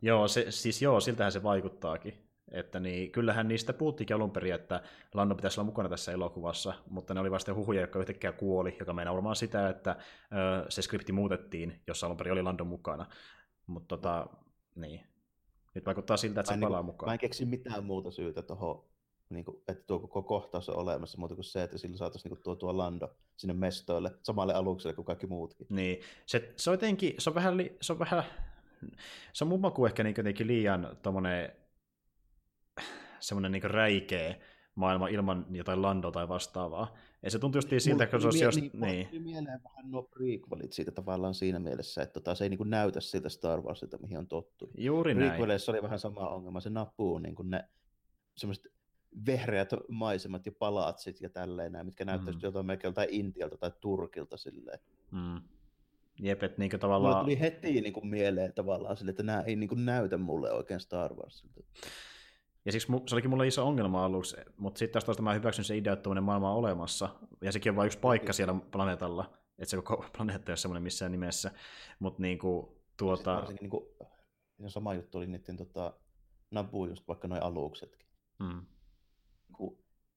Joo, 0.01 0.27
se, 0.27 0.45
siis 0.49 0.81
joo, 0.81 0.99
siltähän 0.99 1.31
se 1.31 1.43
vaikuttaakin. 1.43 2.27
Että 2.51 2.79
niin, 2.79 3.11
kyllähän 3.11 3.47
niistä 3.47 3.73
puhuttiinkin 3.73 4.15
alun 4.15 4.31
perin, 4.31 4.53
että 4.53 4.83
Lando 5.13 5.35
pitäisi 5.35 5.59
olla 5.59 5.65
mukana 5.65 5.89
tässä 5.89 6.11
elokuvassa, 6.11 6.73
mutta 6.89 7.13
ne 7.13 7.19
oli 7.19 7.31
vasta 7.31 7.53
huhuja, 7.53 7.81
jotka 7.81 7.99
yhtäkkiä 7.99 8.31
kuoli, 8.31 8.75
joka 8.79 8.93
meinaa 8.93 9.13
varmaan 9.13 9.35
sitä, 9.35 9.69
että 9.69 9.95
ö, 10.31 10.65
se 10.69 10.81
skripti 10.81 11.11
muutettiin, 11.11 11.81
jossa 11.87 12.05
alun 12.05 12.17
perin 12.17 12.33
oli 12.33 12.43
Lando 12.43 12.65
mukana. 12.65 13.05
Mutta 13.67 13.97
tota, 13.97 14.27
niin. 14.75 15.01
Nyt 15.75 15.85
vaikuttaa 15.85 16.17
siltä, 16.17 16.39
että 16.39 16.53
se 16.53 16.59
mä 16.59 16.65
palaa 16.65 16.79
niin, 16.79 16.85
mukaan. 16.85 17.09
Mä 17.09 17.13
en 17.13 17.19
keksi 17.19 17.45
mitään 17.45 17.83
muuta 17.83 18.11
syytä 18.11 18.41
tuohon, 18.41 18.85
niin 19.31 19.45
kuin, 19.45 19.57
että 19.67 19.83
tuo 19.87 19.99
koko 19.99 20.23
kohtaus 20.23 20.69
on 20.69 20.75
olemassa, 20.75 21.17
muuta 21.17 21.35
kuin 21.35 21.45
se, 21.45 21.63
että 21.63 21.77
sillä 21.77 21.97
saataisiin 21.97 22.33
niin 22.33 22.43
tuo, 22.43 22.55
tuo 22.55 22.77
Lando 22.77 23.15
sinne 23.37 23.53
mestoille, 23.53 24.11
samalle 24.23 24.53
alukselle 24.53 24.93
kuin 24.93 25.05
kaikki 25.05 25.27
muutkin. 25.27 25.67
Niin, 25.69 26.01
se, 26.25 26.53
se 26.55 26.69
on 26.69 26.73
jotenkin, 26.73 27.13
se 27.19 27.29
on 27.29 27.35
vähän, 27.35 27.55
se 27.81 27.93
on 27.93 27.99
vähän, 27.99 28.23
se 29.33 29.43
on 29.43 29.47
mun 29.47 29.61
maku 29.61 29.85
ehkä 29.85 30.03
niin 30.03 30.15
jotenkin 30.17 30.47
liian 30.47 30.97
tommonen 31.01 31.51
semmoinen 33.19 33.51
niin 33.51 33.63
räikeä 33.63 34.35
maailma 34.75 35.07
ilman 35.07 35.45
jotain 35.51 35.81
Lando 35.81 36.11
tai 36.11 36.27
vastaavaa. 36.27 36.95
Ja 37.23 37.31
se 37.31 37.39
tuntuu 37.39 37.57
just 37.57 37.69
siltä, 37.77 38.07
kun 38.07 38.21
se 38.21 38.27
olisi 38.27 38.43
just... 38.43 38.59
Niin, 38.61 38.71
niin. 39.11 39.23
mieleen 39.23 39.61
vähän 39.63 39.91
nuo 39.91 40.03
prequelit 40.03 40.73
siitä 40.73 40.91
tavallaan 40.91 41.33
siinä 41.33 41.59
mielessä, 41.59 42.01
että 42.01 42.13
tota, 42.13 42.35
se 42.35 42.45
ei 42.45 42.49
niin 42.49 42.57
kuin 42.57 42.69
näytä 42.69 43.01
siltä 43.01 43.29
Star 43.29 43.61
Warsilta, 43.61 43.97
mihin 43.97 44.17
on 44.17 44.27
tottu. 44.27 44.71
Juuri 44.77 45.13
näin. 45.13 45.29
Prequeleissa 45.29 45.71
oli 45.71 45.81
vähän 45.81 45.99
sama 45.99 46.29
ongelma. 46.29 46.59
Se 46.59 46.69
napuu 46.69 47.17
niin 47.19 47.35
kuin 47.35 47.49
ne 47.49 47.63
semmoiset 48.37 48.70
vehreät 49.25 49.69
maisemat 49.89 50.45
ja 50.45 50.51
palatsit 50.51 51.21
ja 51.21 51.29
tälleen 51.29 51.71
näin, 51.71 51.85
mitkä 51.85 52.05
näyttäisi 52.05 52.39
mm. 52.39 52.43
jotain 52.43 52.65
melkein 52.65 52.89
jotain 52.89 53.09
Intialta 53.11 53.57
tai 53.57 53.71
Turkilta 53.79 54.37
silleen. 54.37 54.79
Mm. 55.11 55.41
Jep, 56.19 56.43
että 56.43 56.59
niin 56.59 56.79
tavallaan... 56.79 57.13
Mulla 57.13 57.23
tuli 57.23 57.39
heti 57.39 57.81
niin 57.81 57.93
kuin 57.93 58.07
mieleen 58.07 58.53
tavallaan 58.53 58.97
sille, 58.97 59.09
että 59.09 59.23
nämä 59.23 59.41
ei 59.41 59.55
niin 59.55 59.69
kuin 59.69 59.85
näytä 59.85 60.17
mulle 60.17 60.51
oikein 60.51 60.79
Star 60.79 61.13
Warsilta. 61.13 61.63
Ja 62.65 62.71
siksi 62.71 62.87
se 63.07 63.15
olikin 63.15 63.29
mulle 63.29 63.47
iso 63.47 63.67
ongelma 63.67 64.05
aluksi, 64.05 64.37
mutta 64.57 64.79
sitten 64.79 64.93
taas 64.93 65.05
toista 65.05 65.23
mä 65.23 65.33
hyväksyn 65.33 65.65
se 65.65 65.77
idea, 65.77 65.93
että 65.93 66.03
tuommoinen 66.03 66.23
maailma 66.23 66.51
on 66.51 66.57
olemassa, 66.57 67.09
ja 67.41 67.51
sekin 67.51 67.69
on 67.69 67.75
vain 67.75 67.85
yksi 67.85 67.99
paikka 67.99 68.33
siellä 68.33 68.55
planeetalla, 68.71 69.37
että 69.59 69.69
se 69.69 69.77
koko 69.77 70.05
planeetta 70.17 70.49
ei 70.49 70.51
ole 70.51 70.57
semmoinen 70.57 70.83
missään 70.83 71.11
nimessä, 71.11 71.51
mutta 71.99 72.21
niinku, 72.21 72.81
tuota... 72.97 73.35
Varsinkin 73.35 73.63
niinku, 73.63 73.95
sama 74.67 74.93
juttu 74.93 75.17
oli 75.17 75.27
niiden 75.27 75.57
tota, 75.57 75.93
Nabu 76.51 76.85
just 76.85 77.07
vaikka 77.07 77.27
noin 77.27 77.43
aluksetkin. 77.43 78.07
Hmm. 78.43 78.65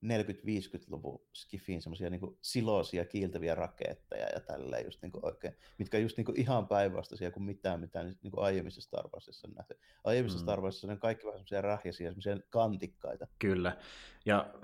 40-50-luvun 0.05 1.21
skifiin 1.33 1.83
semmoisia 1.83 2.11
niin 2.11 2.39
siloisia 2.43 3.05
kiiltäviä 3.05 3.55
raketteja 3.55 4.29
ja 4.35 4.41
tälleen 4.41 4.85
just 4.85 5.03
niin 5.03 5.13
kuin 5.13 5.27
oikein, 5.27 5.57
mitkä 5.79 5.99
just 5.99 6.17
niin 6.17 6.25
kuin 6.25 6.41
ihan 6.41 6.69
päinvastaisia 6.69 7.31
kuin 7.31 7.43
mitään, 7.45 7.81
mitä 7.81 8.03
niin 8.03 8.31
kuin 8.31 8.45
aiemmissa 8.45 8.81
Star 8.81 9.09
Warsissa 9.09 9.49
on 9.49 9.55
nähty. 9.55 9.79
Aiemmissa 10.05 10.39
mm. 10.39 10.43
Star 10.43 10.61
Warsissa 10.61 10.93
on 10.93 10.99
kaikki 10.99 11.27
vähän 11.27 11.39
semmoisia 11.39 11.61
rähjäisiä, 11.61 12.09
semmoisia 12.11 12.39
kantikkaita. 12.51 13.27
Kyllä, 13.39 13.77
ja 14.25 14.55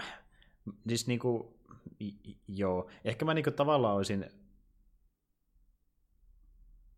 siis 0.88 1.06
niin 1.06 1.18
kuin, 1.20 1.54
joo, 2.48 2.90
ehkä 3.04 3.24
mä 3.24 3.34
niin 3.34 3.44
kuin 3.44 3.54
tavallaan 3.54 3.96
olisin 3.96 4.30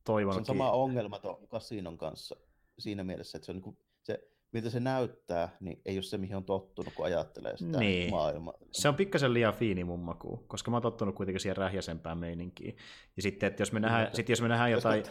toivonut. 0.04 0.34
Se 0.34 0.52
on 0.52 0.56
sama 0.56 0.70
ongelma 0.70 1.18
tuon 1.18 1.48
kasinon 1.48 1.98
kanssa 1.98 2.36
siinä 2.78 3.04
mielessä, 3.04 3.38
että 3.38 3.46
se 3.46 3.52
on 3.52 3.56
niin 3.56 3.62
kuin, 3.62 3.78
miltä 4.52 4.70
se 4.70 4.80
näyttää, 4.80 5.56
niin 5.60 5.80
ei 5.84 5.96
ole 5.96 6.02
se, 6.02 6.18
mihin 6.18 6.36
on 6.36 6.44
tottunut, 6.44 6.94
kun 6.94 7.04
ajattelee 7.04 7.56
sitä 7.56 7.78
niin. 7.78 8.10
maailmaa. 8.10 8.54
Se 8.70 8.88
on 8.88 8.94
pikkasen 8.94 9.34
liian 9.34 9.54
fiini 9.54 9.84
mun 9.84 10.00
makuun, 10.00 10.44
koska 10.48 10.70
mä 10.70 10.76
oon 10.76 10.82
tottunut 10.82 11.14
kuitenkin 11.14 11.40
siihen 11.40 11.56
rähjäsempään 11.56 12.18
meininkiin. 12.18 12.76
Ja 13.16 13.22
sitten, 13.22 13.46
että 13.46 13.62
jos 13.62 13.72
me 13.72 13.80
nähdään, 13.80 14.04
no, 14.04 14.14
sitten 14.14 14.32
jos 14.32 14.42
me 14.42 14.48
nähdään 14.48 14.70
jotain... 14.70 15.04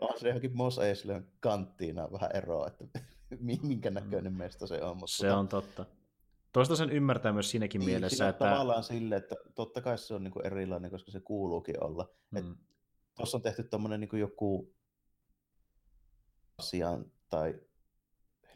on 0.00 0.18
se 0.18 0.28
johonkin 0.28 0.56
Mos 0.56 0.78
Eislön 0.78 1.28
kanttiin 1.40 1.96
vähän 1.96 2.30
eroa, 2.34 2.66
että 2.66 2.84
minkä 3.62 3.90
näköinen 3.90 4.32
mm. 4.32 4.38
mesta 4.38 4.66
se 4.66 4.82
on. 4.82 4.96
Mutta 4.96 5.16
se 5.16 5.26
tota... 5.26 5.38
on 5.38 5.48
totta. 5.48 5.86
Toista 6.52 6.76
sen 6.76 6.90
ymmärtää 6.90 7.32
myös 7.32 7.50
siinäkin 7.50 7.78
niin, 7.78 7.90
mielessä, 7.90 8.28
että... 8.28 8.44
Tavallaan 8.44 8.84
sille, 8.84 9.16
että 9.16 9.34
totta 9.54 9.80
kai 9.80 9.98
se 9.98 10.14
on 10.14 10.24
niin 10.24 10.46
erilainen, 10.46 10.90
koska 10.90 11.10
se 11.10 11.20
kuuluukin 11.20 11.84
olla. 11.84 12.08
Mm. 12.30 12.56
Tuossa 13.16 13.36
on 13.36 13.42
tehty 13.42 13.62
tämmöinen 13.62 14.00
niin 14.00 14.20
joku 14.20 14.74
asian 16.58 17.04
tai 17.30 17.60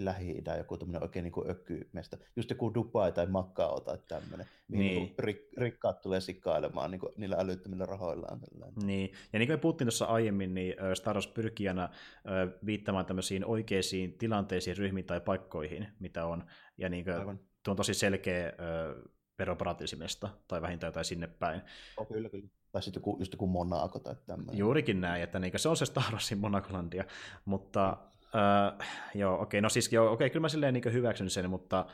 Lähi-idän 0.04 0.58
joku 0.58 0.76
tämmöinen 0.76 1.02
oikein 1.02 1.22
niin 1.22 1.50
ökymesta. 1.50 2.16
Just 2.36 2.50
joku 2.50 2.74
Dubai 2.74 3.12
tai 3.12 3.26
Macao 3.26 3.80
tai 3.80 3.98
tämmöinen, 4.08 4.46
mihin 4.68 4.86
niin. 4.86 5.02
niin 5.02 5.36
rik- 5.36 5.60
rikkaat 5.60 6.00
tulee 6.00 6.20
sikailemaan 6.20 6.90
niin 6.90 7.00
kuin 7.00 7.12
niillä 7.16 7.36
älyttömillä 7.36 7.86
rahoillaan. 7.86 8.40
Tällainen. 8.40 8.86
Niin, 8.86 9.12
ja 9.32 9.38
niin 9.38 9.48
kuin 9.48 9.56
me 9.56 9.60
puhuttiin 9.60 9.86
tuossa 9.86 10.04
aiemmin, 10.04 10.54
niin 10.54 10.74
Star 10.94 11.16
Wars 11.16 11.26
pyrkii 11.26 11.68
aina 11.68 11.88
viittamaan 12.66 13.06
tämmöisiin 13.06 13.44
oikeisiin 13.44 14.12
tilanteisiin, 14.18 14.76
ryhmiin 14.76 15.06
tai 15.06 15.20
paikkoihin, 15.20 15.88
mitä 15.98 16.26
on. 16.26 16.44
Ja 16.78 16.88
niin 16.88 17.04
kuin, 17.04 17.40
tuo 17.62 17.72
on 17.72 17.76
tosi 17.76 17.94
selkeä 17.94 18.52
veroparatiisimesta, 19.38 20.28
tai 20.48 20.62
vähintään 20.62 20.88
jotain 20.88 21.04
sinne 21.04 21.26
päin. 21.26 21.62
Oh, 21.96 22.08
kyllä, 22.08 22.28
kyllä. 22.28 22.48
Tai 22.72 22.82
sitten 22.82 23.00
joku, 23.00 23.16
just 23.18 23.32
joku 23.32 23.46
Monaco 23.46 23.98
tai 23.98 24.14
tämmöinen. 24.26 24.58
Juurikin 24.58 25.00
näin, 25.00 25.22
että 25.22 25.38
niin, 25.38 25.52
se 25.56 25.68
on 25.68 25.76
se 25.76 25.86
Star 25.86 26.12
Warsin 26.12 26.38
Monacolandia, 26.38 27.04
mutta 27.44 27.98
Öö, 28.34 28.86
joo, 29.14 29.34
okei, 29.34 29.42
okay, 29.42 29.60
no 29.60 29.68
siis 29.68 29.92
joo, 29.92 30.04
okei, 30.04 30.14
okay, 30.14 30.30
kyllä 30.30 30.44
mä 30.44 30.48
silleen 30.48 30.74
niin 30.74 30.92
hyväksyn 30.92 31.30
sen, 31.30 31.50
mutta 31.50 31.86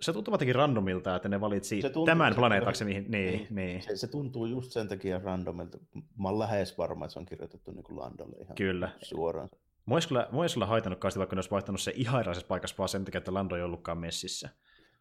se 0.00 0.12
tuntuu 0.12 0.34
jotenkin 0.34 0.54
randomilta, 0.54 1.16
että 1.16 1.28
ne 1.28 1.40
valitsi 1.40 1.82
se 1.82 1.88
tuntuu, 1.88 2.06
tämän 2.06 2.34
planeetaksi, 2.34 2.84
mihin, 2.84 3.04
niin, 3.08 3.32
niin. 3.32 3.46
niin. 3.50 3.82
Se, 3.82 3.96
se, 3.96 4.06
tuntuu 4.06 4.46
just 4.46 4.72
sen 4.72 4.88
takia 4.88 5.18
randomilta. 5.18 5.78
Mä 6.18 6.28
oon 6.28 6.38
lähes 6.38 6.78
varma, 6.78 7.04
että 7.04 7.12
se 7.12 7.18
on 7.18 7.26
kirjoitettu 7.26 7.70
niin 7.70 7.84
kuin 7.84 7.98
Landolle 7.98 8.36
ihan 8.40 8.54
kyllä. 8.54 8.90
suoraan. 9.02 9.48
Mä 9.86 9.94
olisi 9.94 10.08
kyllä, 10.08 10.28
mä 10.32 10.40
olisi 10.40 10.54
kyllä 10.54 10.66
haitannut 10.66 11.00
kanssa, 11.00 11.18
vaikka 11.18 11.36
ne 11.36 11.38
olisi 11.38 11.50
vaihtanut 11.50 11.80
se 11.80 11.92
ihan 11.96 12.20
erilaisessa 12.20 12.48
paikassa, 12.48 12.76
vaan 12.78 12.88
sen 12.88 13.04
takia, 13.04 13.18
että 13.18 13.34
Lando 13.34 13.56
ei 13.56 13.62
ollutkaan 13.62 13.98
messissä. 13.98 14.48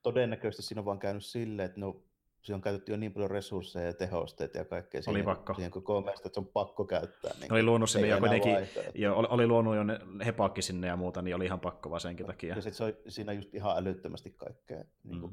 Todennäköisesti 0.04 0.64
siinä 0.64 0.82
on 0.82 0.86
vaan 0.86 1.00
käynyt 1.00 1.26
silleen, 1.26 1.66
että 1.66 1.80
no, 1.80 2.02
siihen 2.44 2.56
on 2.56 2.62
käytetty 2.62 2.92
jo 2.92 2.98
niin 2.98 3.14
paljon 3.14 3.32
resursseja 3.32 3.86
ja 3.86 3.94
tehosteita 3.94 4.58
ja 4.58 4.66
kaikkea 4.66 5.00
oli 5.00 5.04
siihen, 5.04 5.26
pakko. 5.26 5.54
siihen 5.54 5.72
koko 5.72 6.02
mielestä, 6.02 6.28
että 6.28 6.34
se 6.34 6.40
on 6.40 6.48
pakko 6.48 6.86
käyttää. 6.86 7.32
Niin 7.40 7.54
oli 7.54 7.64
luonut 7.64 7.90
sinne 7.90 8.08
jo 8.08 8.20
kuitenkin, 8.20 8.56
jo, 8.96 9.16
oli, 9.16 9.28
oli 9.30 9.48
luonut 9.48 9.76
jo 9.76 9.84
hepakki 10.26 10.62
sinne 10.62 10.88
ja 10.88 10.96
muuta, 10.96 11.22
niin 11.22 11.36
oli 11.36 11.46
ihan 11.46 11.60
pakko 11.60 11.90
vaan 11.90 12.02
senkin 12.02 12.26
takia. 12.26 12.56
Ja 12.56 12.62
sitten 12.62 12.74
se 12.74 12.84
on 12.84 12.94
siinä 13.08 13.34
just 13.34 13.54
ihan 13.54 13.78
älyttömästi 13.78 14.30
kaikkea. 14.30 14.84
Niin 15.04 15.22
kuin, 15.22 15.32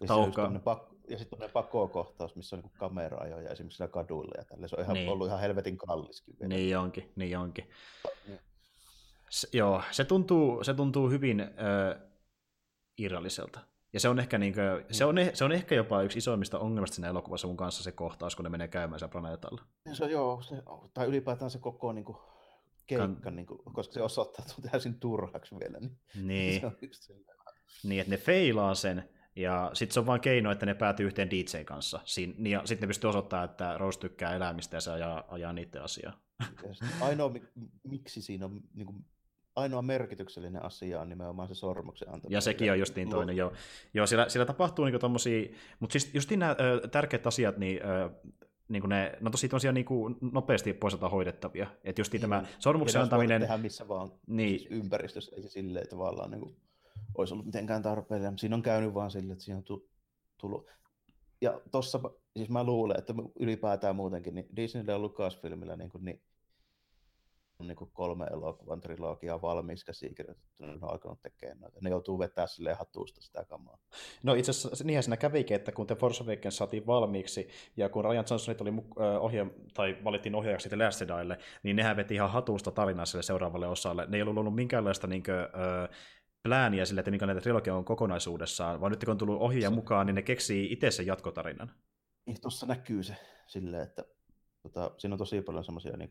mm. 0.00 0.54
ja, 0.54 0.60
pakko, 0.64 0.96
ja 1.08 1.18
sitten 1.18 1.36
on 1.36 1.40
ne 1.40 1.48
pakokohtaus, 1.48 2.36
missä 2.36 2.56
on 2.56 2.62
niin 2.62 2.72
kamera-ajoja 2.78 3.50
esimerkiksi 3.50 3.76
siellä 3.76 3.92
kaduilla 3.92 4.34
ja 4.38 4.44
tälle. 4.44 4.68
Se 4.68 4.76
on 4.76 4.82
ihan, 4.82 4.94
niin. 4.94 5.08
ollut 5.08 5.26
ihan 5.26 5.40
helvetin 5.40 5.78
kalliskin. 5.78 6.36
Vielä. 6.40 6.54
Niin 6.54 6.78
onkin, 6.78 7.12
niin 7.16 7.38
onkin. 7.38 7.70
Niin. 8.26 8.40
Se, 9.30 9.48
joo, 9.52 9.82
se 9.90 10.04
tuntuu, 10.04 10.64
se 10.64 10.74
tuntuu 10.74 11.10
hyvin 11.10 11.40
äh, 11.40 11.48
irralliselta. 12.98 13.60
Ja 13.94 14.00
se 14.00 14.08
on, 14.08 14.18
ehkä 14.18 14.38
niin 14.38 14.54
kuin, 14.54 14.64
mm. 14.64 14.84
se, 14.90 15.04
on, 15.04 15.16
se 15.34 15.44
on 15.44 15.52
ehkä 15.52 15.74
jopa 15.74 16.02
yksi 16.02 16.18
isoimmista 16.18 16.58
ongelmista 16.58 16.94
siinä 16.94 17.08
elokuvassa 17.08 17.46
mun 17.46 17.56
kanssa 17.56 17.82
se 17.82 17.92
kohtaus, 17.92 18.36
kun 18.36 18.44
ne 18.44 18.48
menee 18.48 18.68
käymään 18.68 18.98
siellä 18.98 19.12
planeetalla. 19.12 19.62
Se 19.92 20.04
on 20.04 20.10
joo, 20.10 20.42
se, 20.42 20.62
tai 20.94 21.06
ylipäätään 21.06 21.50
se 21.50 21.58
koko 21.58 21.92
niin 21.92 22.04
kuin, 22.04 22.16
keikka, 22.86 23.08
kan... 23.20 23.36
niin 23.36 23.46
kuin, 23.46 23.60
koska 23.72 23.94
se 23.94 24.02
osoittautuu 24.02 24.54
täysin 24.70 25.00
turhaksi 25.00 25.54
vielä. 25.60 25.78
Niin, 25.80 25.98
niin. 26.28 26.60
se 26.60 26.66
on 26.66 26.76
yksi 26.82 27.12
niin, 27.84 28.00
että 28.00 28.10
ne 28.10 28.16
feilaa 28.16 28.74
sen, 28.74 29.08
ja 29.36 29.70
sitten 29.72 29.94
se 29.94 30.00
on 30.00 30.06
vain 30.06 30.20
keino, 30.20 30.50
että 30.50 30.66
ne 30.66 30.74
päätyy 30.74 31.06
yhteen 31.06 31.30
DJ 31.30 31.64
kanssa. 31.64 32.00
Siin, 32.04 32.34
niin, 32.38 32.52
ja 32.52 32.62
sitten 32.64 32.86
ne 32.86 32.90
pystyy 32.90 33.10
osoittamaan, 33.10 33.50
että 33.50 33.78
Rose 33.78 33.98
tykkää 33.98 34.36
elämistä 34.36 34.76
ja 34.76 34.80
se 34.80 34.90
ajaa, 34.90 35.24
ajaa 35.28 35.52
niiden 35.52 35.82
asiaa. 35.82 36.20
Ainoa, 37.00 37.32
miksi 37.82 38.22
siinä 38.22 38.44
on 38.44 38.60
niin 38.74 38.86
kuin, 38.86 39.04
ainoa 39.56 39.82
merkityksellinen 39.82 40.64
asia 40.64 41.00
on 41.00 41.08
nimenomaan 41.08 41.48
se 41.48 41.54
sormuksen 41.54 42.08
antaminen. 42.08 42.36
Ja 42.36 42.40
sekin 42.40 42.72
on 42.72 42.78
justiin 42.78 43.10
toinen, 43.10 43.36
joo. 43.36 43.52
joo 43.94 44.06
siellä, 44.06 44.28
siellä 44.28 44.46
tapahtuu 44.46 44.84
niinku 44.84 44.98
tommosia, 44.98 45.48
mutta 45.80 45.92
siis 45.92 46.14
justiin 46.14 46.40
nämä 46.40 46.56
ö, 46.60 46.88
tärkeät 46.88 47.26
asiat, 47.26 47.56
niin 47.56 47.80
ö, 47.86 48.10
niin 48.68 48.82
kuin 48.82 48.88
ne, 48.88 49.18
no 49.20 49.30
tosi 49.30 49.48
tosia 49.48 49.72
niin 49.72 49.86
kuin 49.86 50.16
nopeasti 50.32 50.72
poisata 50.72 51.08
hoidettavia. 51.08 51.66
Että 51.84 52.00
just 52.00 52.14
tämä 52.20 52.40
niin. 52.40 52.48
sormuksen 52.58 53.02
antaminen... 53.02 53.40
tehdä 53.40 53.56
missä 53.56 53.88
vaan 53.88 54.12
niin. 54.26 54.58
siis 54.58 54.70
ympäristössä, 54.70 55.36
ei 55.36 55.42
se 55.42 55.48
silleen 55.48 55.88
tavallaan 55.88 56.30
niin 56.30 56.40
kuin, 56.40 56.56
olisi 57.14 57.34
ollut 57.34 57.46
mitenkään 57.46 57.82
tarpeellinen. 57.82 58.38
Siinä 58.38 58.56
on 58.56 58.62
käynyt 58.62 58.94
vaan 58.94 59.10
silleen, 59.10 59.32
että 59.32 59.44
siinä 59.44 59.58
on 59.58 59.80
tullut... 60.38 60.66
Ja 61.40 61.60
tossa, 61.70 62.00
siis 62.36 62.50
mä 62.50 62.64
luulen, 62.64 62.98
että 62.98 63.14
ylipäätään 63.40 63.96
muutenkin, 63.96 64.34
niin 64.34 64.46
Disneyllä 64.56 64.92
ja 64.92 64.98
Lucasfilmillä 64.98 65.76
niin, 65.76 65.90
kuin, 65.90 66.04
niin 66.04 66.20
on 67.58 67.66
niin 67.66 67.76
kolme 67.92 68.26
elokuvan 68.26 68.80
trilogiaa 68.80 69.42
valmiiksi 69.42 69.86
käsikirjoitettuna, 69.86 70.72
ne 70.72 70.78
on 70.82 70.90
alkanut 70.90 71.22
tekemään 71.22 71.60
noita. 71.60 71.78
Ne 71.82 71.90
joutuu 71.90 72.18
vetämään 72.18 72.48
silleen 72.48 72.76
hatusta 72.76 73.20
sitä 73.20 73.44
kamaa. 73.44 73.78
No 74.22 74.34
itse 74.34 74.50
asiassa 74.50 74.84
niinhän 74.84 75.02
siinä 75.02 75.16
kävikin, 75.16 75.54
että 75.54 75.72
kun 75.72 75.86
The 75.86 75.94
Force 75.94 76.24
Awakens 76.24 76.56
saatiin 76.56 76.86
valmiiksi, 76.86 77.48
ja 77.76 77.88
kun 77.88 78.04
Ryan 78.04 78.24
Johnson 78.30 78.56
oli 78.60 78.72
ohje, 79.20 79.46
tai 79.74 79.98
valittiin 80.04 80.34
ohjaajaksi 80.34 80.62
sitten 80.62 80.78
Last 80.78 81.00
Jediille, 81.00 81.38
niin 81.62 81.76
nehän 81.76 81.96
veti 81.96 82.14
ihan 82.14 82.30
hatusta 82.30 82.70
tarinaa 82.70 83.06
sille 83.06 83.22
seuraavalle 83.22 83.66
osalle. 83.66 84.06
Ne 84.08 84.16
ei 84.16 84.22
ollut 84.22 84.38
ollut 84.38 84.54
minkäänlaista 84.54 85.06
niin 85.06 85.22
kuin, 85.22 85.36
plääniä 86.42 86.84
sille, 86.84 87.00
että 87.00 87.26
näitä 87.26 87.40
trilogia 87.40 87.74
on 87.74 87.84
kokonaisuudessaan, 87.84 88.80
vaan 88.80 88.92
nyt 88.92 89.04
kun 89.04 89.12
on 89.12 89.18
tullut 89.18 89.40
ohjaaja 89.40 89.70
mukaan, 89.70 90.06
niin 90.06 90.14
ne 90.14 90.22
keksii 90.22 90.72
itse 90.72 90.90
sen 90.90 91.06
jatkotarinan. 91.06 91.70
Niin, 92.26 92.40
tuossa 92.40 92.66
näkyy 92.66 93.02
se 93.02 93.16
silleen, 93.46 93.82
että 93.82 94.04
tota, 94.62 94.90
siinä 94.98 95.14
on 95.14 95.18
tosi 95.18 95.42
paljon 95.42 95.64
semmoisia 95.64 95.96
niin 95.96 96.08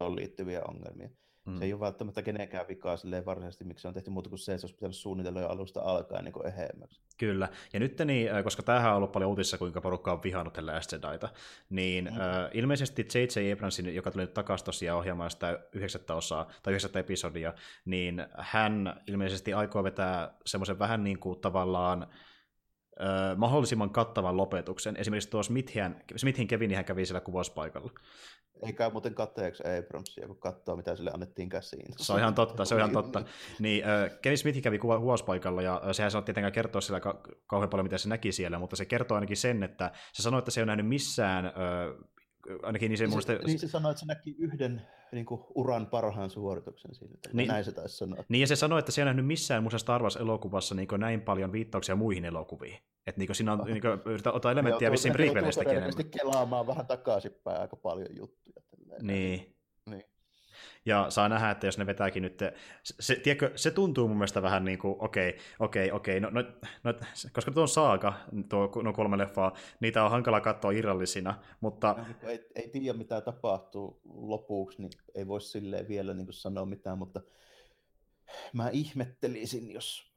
on 0.00 0.16
liittyviä 0.16 0.62
ongelmia. 0.68 1.10
Mm. 1.46 1.58
Se 1.58 1.64
ei 1.64 1.72
ole 1.72 1.80
välttämättä 1.80 2.22
kenenkään 2.22 2.68
vikaa 2.68 2.96
silleen 2.96 3.26
varsinaisesti, 3.26 3.64
miksi 3.64 3.82
se 3.82 3.88
on 3.88 3.94
tehty 3.94 4.10
muuta 4.10 4.28
kuin 4.28 4.38
se, 4.38 4.52
että 4.52 4.60
se 4.60 4.66
olisi 4.66 4.74
pitänyt 4.74 4.96
suunnitella 4.96 5.40
jo 5.40 5.48
alusta 5.48 5.80
alkaen 5.80 6.24
niin 6.24 6.46
ehemmäksi. 6.46 7.00
Kyllä, 7.18 7.48
ja 7.72 7.80
nyt 7.80 7.98
niin, 8.04 8.30
koska 8.44 8.62
tämähän 8.62 8.90
on 8.90 8.96
ollut 8.96 9.12
paljon 9.12 9.30
uutissa, 9.30 9.58
kuinka 9.58 9.80
porukka 9.80 10.12
on 10.12 10.22
vihannut 10.22 10.52
tällä 10.52 10.74
Last 10.74 10.92
Jediita, 10.92 11.28
niin 11.70 12.04
mm. 12.04 12.20
äh, 12.20 12.50
ilmeisesti 12.52 13.08
J.J. 13.14 13.52
Abramsin, 13.52 13.94
joka 13.94 14.10
tuli 14.10 14.22
nyt 14.22 14.34
takaisin 14.34 14.64
tosiaan 14.64 14.98
ohjaamaan 14.98 15.30
sitä 15.30 15.58
yhdeksättä 15.72 16.14
osaa, 16.14 16.44
tai 16.62 16.70
yhdeksättä 16.72 16.98
episodia, 16.98 17.54
niin 17.84 18.26
hän 18.38 19.02
ilmeisesti 19.06 19.52
aikoo 19.52 19.84
vetää 19.84 20.34
semmoisen 20.46 20.78
vähän 20.78 21.04
niin 21.04 21.18
kuin 21.18 21.40
tavallaan 21.40 22.02
äh, 22.02 23.36
mahdollisimman 23.36 23.90
kattavan 23.90 24.36
lopetuksen. 24.36 24.96
Esimerkiksi 24.96 25.30
tuo 25.30 25.42
Smithin, 25.42 25.94
Smithin 26.16 26.46
Kevin 26.46 26.74
hän 26.74 26.84
kävi 26.84 27.06
siellä 27.06 27.20
kuvauspaikalla. 27.20 27.90
Ei 28.66 28.72
käy 28.72 28.90
muuten 28.90 29.14
kateeksi 29.14 29.62
Abramsia, 29.78 30.26
kun 30.26 30.36
katsoo, 30.36 30.76
mitä 30.76 30.96
sille 30.96 31.10
annettiin 31.14 31.48
käsiin. 31.48 31.86
Se 31.96 32.12
on 32.12 32.18
ihan 32.18 32.34
totta, 32.34 32.64
se 32.64 32.74
on 32.74 32.80
ihan 32.80 32.92
totta. 32.92 33.22
Niin, 33.58 33.84
äh, 33.84 34.10
Kevin 34.22 34.38
Smith 34.38 34.62
kävi 34.62 34.78
kuvauspaikalla, 34.78 35.62
ja 35.62 35.82
sehän 35.92 36.10
saa 36.10 36.22
tietenkään 36.22 36.52
kertoa 36.52 36.80
siellä 36.80 37.00
ka- 37.00 37.20
kauhean 37.46 37.70
paljon, 37.70 37.84
mitä 37.84 37.98
se 37.98 38.08
näki 38.08 38.32
siellä, 38.32 38.58
mutta 38.58 38.76
se 38.76 38.84
kertoo 38.84 39.14
ainakin 39.14 39.36
sen, 39.36 39.62
että 39.62 39.92
se 40.12 40.22
sanoi, 40.22 40.38
että 40.38 40.50
se 40.50 40.60
ei 40.60 40.62
ole 40.62 40.66
nähnyt 40.66 40.86
missään 40.86 41.46
äh, 41.46 41.52
ainakin 42.62 42.88
niin 42.88 42.98
se, 42.98 43.06
niin 43.06 43.22
se, 43.22 43.38
niin 43.46 43.58
se 43.58 43.68
sanoi, 43.68 43.90
että 43.90 44.00
se 44.00 44.06
näki 44.06 44.36
yhden 44.38 44.82
niin 45.12 45.26
kuin, 45.26 45.40
uran 45.54 45.86
parhaan 45.86 46.30
suorituksen 46.30 46.94
siinä. 46.94 47.14
Niin, 47.32 47.48
näin 47.48 47.64
se 47.64 47.72
taisi 47.72 47.96
sanoa. 47.96 48.24
Niin 48.28 48.40
ja 48.40 48.46
se 48.46 48.56
sanoi, 48.56 48.78
että 48.78 48.92
se 48.92 49.00
ei 49.00 49.04
nähnyt 49.04 49.26
missään 49.26 49.62
muussa 49.62 49.78
Star 49.78 50.02
Wars-elokuvassa 50.02 50.74
niin 50.74 50.88
näin 50.98 51.20
paljon 51.20 51.52
viittauksia 51.52 51.96
muihin 51.96 52.24
elokuviin. 52.24 52.78
Että 53.06 53.18
niin 53.18 53.34
siinä 53.34 53.52
on, 53.52 53.64
niin 53.64 53.80
kuin, 53.80 54.00
ottaa 54.34 54.52
elementtiä 54.52 54.90
vissiin 54.90 55.12
prequelistäkin 55.12 55.72
enemmän. 55.72 56.10
kelaamaan 56.10 56.66
vähän 56.66 56.86
takaisinpäin 56.86 57.60
aika 57.60 57.76
paljon 57.76 58.08
juttuja. 58.16 58.62
Niin. 59.02 59.06
niin. 59.06 59.59
Ja 60.86 61.06
saa 61.10 61.28
nähdä, 61.28 61.50
että 61.50 61.66
jos 61.66 61.78
ne 61.78 61.86
vetääkin 61.86 62.22
nyt, 62.22 62.38
se, 62.82 63.16
tiedätkö, 63.16 63.52
se 63.56 63.70
tuntuu 63.70 64.08
mun 64.08 64.16
mielestä 64.16 64.42
vähän 64.42 64.64
niin 64.64 64.78
kuin, 64.78 64.96
okei, 64.98 65.36
okei, 65.58 65.92
okei, 65.92 66.20
no, 66.20 66.30
no, 66.30 66.42
no, 66.84 66.94
koska 67.32 67.50
tuo 67.50 67.62
on 67.62 67.68
saaga, 67.68 68.12
tuo, 68.48 68.82
no 68.82 68.92
kolme 68.92 69.18
leffaa, 69.18 69.56
niitä 69.80 70.04
on 70.04 70.10
hankala 70.10 70.40
katsoa 70.40 70.70
irrallisina, 70.70 71.42
mutta... 71.60 71.94
No, 71.98 72.04
niin 72.04 72.16
ei, 72.22 72.46
ei 72.54 72.68
tiedä, 72.68 72.98
mitä 72.98 73.20
tapahtuu 73.20 74.00
lopuksi, 74.04 74.82
niin 74.82 74.92
ei 75.14 75.26
voi 75.26 75.40
silleen 75.40 75.88
vielä 75.88 76.14
niin 76.14 76.32
sanoa 76.32 76.66
mitään, 76.66 76.98
mutta 76.98 77.20
mä 78.52 78.68
ihmettelisin, 78.68 79.72
jos 79.72 80.14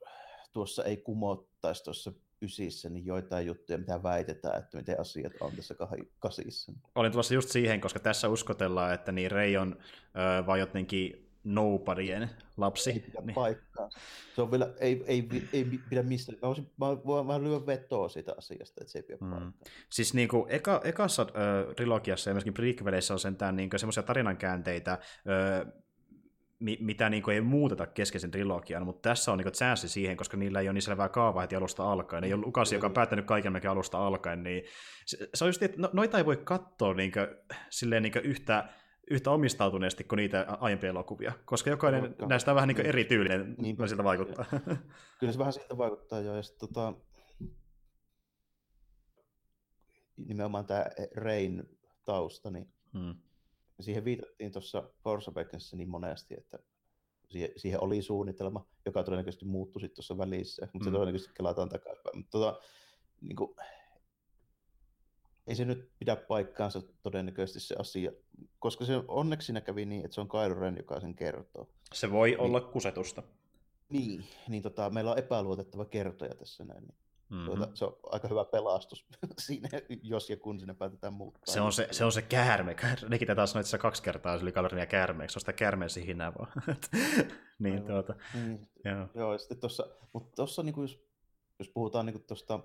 tuossa 0.53 0.83
ei 0.83 0.97
kumottaisi 0.97 1.83
tuossa 1.83 2.11
ysissä 2.43 2.89
niin 2.89 3.05
joitain 3.05 3.45
juttuja, 3.45 3.77
mitä 3.77 4.03
väitetään, 4.03 4.59
että 4.59 4.77
miten 4.77 4.99
asiat 4.99 5.33
on 5.39 5.51
tässä 5.55 5.75
kasissa. 6.19 6.71
Olin 6.95 7.11
tulossa 7.11 7.33
just 7.33 7.49
siihen, 7.49 7.81
koska 7.81 7.99
tässä 7.99 8.29
uskotellaan, 8.29 8.93
että 8.93 9.11
niin 9.11 9.31
Rei 9.31 9.57
on 9.57 9.77
äh, 9.79 10.45
vai 10.45 10.59
jotenkin 10.59 11.23
nobodyjen 11.43 12.29
lapsi. 12.57 12.91
Ei 12.91 12.99
pidä 12.99 13.21
niin. 13.21 13.35
paikkaa. 13.35 13.89
Se 14.35 14.41
on 14.41 14.51
vielä, 14.51 14.73
ei, 14.79 15.03
ei, 15.07 15.29
ei 15.53 15.65
pidä 15.89 16.03
mistä. 16.03 16.31
Mä, 16.31 16.37
voisin, 16.41 16.71
mä 16.77 16.87
voin 17.05 17.27
vähän 17.27 17.43
lyödä 17.43 17.65
vetoa 17.65 18.09
siitä 18.09 18.35
asiasta, 18.37 18.81
että 18.81 18.91
se 18.91 18.99
ei 18.99 19.03
pidä 19.03 19.17
mm. 19.21 19.29
paikkaa. 19.29 19.51
Siis 19.89 20.13
niin 20.13 20.27
kuin, 20.27 20.45
eka, 20.49 20.81
ekassa 20.83 21.21
äh, 21.21 21.75
trilogiassa 21.75 22.29
ja 22.29 22.33
myöskin 22.33 22.53
prequeleissa 22.53 23.13
on 23.13 23.19
sentään 23.19 23.55
niin 23.55 23.69
semmoisia 23.75 24.03
tarinankäänteitä, 24.03 24.97
mitä 26.79 27.09
niin 27.09 27.23
kuin 27.23 27.35
ei 27.35 27.41
muuteta 27.41 27.87
keskeisen 27.87 28.31
trilogian, 28.31 28.85
mutta 28.85 29.09
tässä 29.09 29.31
on 29.31 29.37
niin 29.37 29.51
chanssi 29.51 29.89
siihen, 29.89 30.17
koska 30.17 30.37
niillä 30.37 30.59
ei 30.59 30.67
ole 30.67 30.73
niin 30.73 30.81
selvää 30.81 31.09
kaavaa 31.09 31.41
heti 31.41 31.55
alusta 31.55 31.91
alkaen. 31.91 32.23
Ei 32.23 32.33
ole 32.33 32.45
Lukas, 32.45 32.73
joka 32.73 32.87
on 32.87 32.93
päättänyt 32.93 33.25
kaiken 33.25 33.53
mikä 33.53 33.71
alusta 33.71 34.07
alkaen, 34.07 34.43
niin 34.43 34.63
se, 35.05 35.29
se 35.33 35.43
on 35.43 35.49
just, 35.49 35.63
että 35.63 35.81
no, 35.81 35.89
noita 35.93 36.17
ei 36.17 36.25
voi 36.25 36.37
katsoa 36.37 36.93
niin 36.93 37.11
kuin, 37.11 37.27
silleen 37.69 38.03
niin 38.03 38.13
kuin 38.13 38.25
yhtä, 38.25 38.69
yhtä 39.11 39.31
omistautuneesti 39.31 40.03
kuin 40.03 40.17
niitä 40.17 40.45
aiempia 40.59 40.89
elokuvia, 40.89 41.33
koska 41.45 41.69
jokainen 41.69 42.15
no, 42.19 42.27
näistä 42.27 42.51
on 42.51 42.55
vähän 42.55 42.67
niin. 42.67 42.75
kuin 42.75 42.85
eri 42.85 43.05
tyylinen, 43.05 43.55
niin, 43.57 43.87
siltä 43.87 44.03
vaikuttaa. 44.03 44.45
Kyllä 45.19 45.33
se 45.33 45.39
vähän 45.39 45.53
siltä 45.53 45.77
vaikuttaa 45.77 46.19
jo, 46.19 46.35
ja 46.35 46.43
sitten 46.43 46.69
tota, 46.69 46.93
nimenomaan 50.27 50.65
tämä 50.65 50.85
Rein 51.15 51.63
tausta, 52.05 52.51
niin 52.51 52.73
hmm 52.93 53.15
siihen 53.79 54.05
viitattiin 54.05 54.51
tuossa 54.51 54.89
Force 55.03 55.31
Awakensissa 55.31 55.77
niin 55.77 55.89
monesti, 55.89 56.35
että 56.37 56.59
siihen, 57.57 57.83
oli 57.83 58.01
suunnitelma, 58.01 58.65
joka 58.85 59.03
todennäköisesti 59.03 59.45
muuttui 59.45 59.81
sitten 59.81 59.95
tuossa 59.95 60.17
välissä, 60.17 60.67
mutta 60.73 60.89
mm. 60.89 60.91
se 60.91 60.97
todennäköisesti 60.97 61.33
kelataan 61.33 61.69
takaisin. 61.69 62.01
Mutta 62.13 62.31
tota, 62.31 62.59
niin 63.21 63.35
kuin, 63.35 63.55
ei 65.47 65.55
se 65.55 65.65
nyt 65.65 65.91
pidä 65.99 66.15
paikkaansa 66.15 66.81
todennäköisesti 67.03 67.59
se 67.59 67.75
asia, 67.79 68.11
koska 68.59 68.85
se 68.85 69.03
onneksi 69.07 69.45
siinä 69.45 69.61
kävi 69.61 69.85
niin, 69.85 70.05
että 70.05 70.15
se 70.15 70.21
on 70.21 70.29
Kylo 70.29 70.53
Ren, 70.53 70.77
joka 70.77 70.99
sen 70.99 71.15
kertoo. 71.15 71.69
Se 71.93 72.11
voi 72.11 72.29
niin, 72.29 72.39
olla 72.39 72.61
kusetusta. 72.61 73.23
Niin, 73.89 74.23
niin 74.47 74.63
tota, 74.63 74.89
meillä 74.89 75.11
on 75.11 75.17
epäluotettava 75.17 75.85
kertoja 75.85 76.35
tässä 76.35 76.63
näin. 76.63 76.83
Niin 76.83 77.02
Mm-hmm. 77.33 77.45
Tuota, 77.45 77.69
se 77.73 77.85
on 77.85 77.97
aika 78.03 78.27
hyvä 78.27 78.45
pelastus 78.45 79.05
siinä, 79.45 79.69
jos 80.03 80.29
ja 80.29 80.37
kun 80.37 80.59
sinne 80.59 80.73
päätetään 80.73 81.13
muuttaa. 81.13 81.53
Se 81.53 81.61
on 81.61 81.73
se, 81.73 81.87
se, 81.91 82.05
on 82.05 82.11
se 82.11 82.21
käärme. 82.21 82.75
Nekin 83.09 83.27
taas 83.35 83.51
sanoit 83.51 83.67
kaksi 83.81 84.03
kertaa 84.03 84.35
yli 84.35 84.51
kaloria 84.51 84.85
käärmeeksi. 84.85 85.33
Se 85.33 85.37
on 85.37 85.41
sitä 85.41 85.53
käärmeen 85.53 85.89
sihinää 85.89 86.33
vaan. 86.33 86.51
niin, 87.59 87.73
Aivan. 87.73 87.87
tuota. 87.87 88.15
Niin, 88.33 88.67
joo. 88.85 89.07
joo. 89.15 89.31
ja 89.31 89.37
sitten 89.37 89.59
tuossa, 89.59 89.87
mutta 90.13 90.35
tuossa 90.35 90.63
niin 90.63 90.81
jos, 90.81 91.05
jos 91.59 91.69
puhutaan 91.69 92.05
niin 92.05 92.23
tuosta 92.23 92.59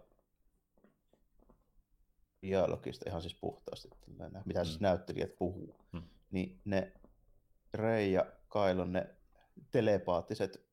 dialogista 2.43 3.05
ihan 3.09 3.23
siis 3.23 3.35
puhtaasti, 3.35 3.89
mitä 4.45 4.65
siis 4.65 4.81
mm. 4.81 4.85
näyttelijät 4.85 5.37
puhuu, 5.37 5.77
mm. 5.93 6.03
niin 6.31 6.61
ne 6.65 6.93
Rei 7.75 8.13
ja 8.13 8.27
Kailon 8.49 8.93
ne 8.93 9.07
telepaattiset 9.71 10.69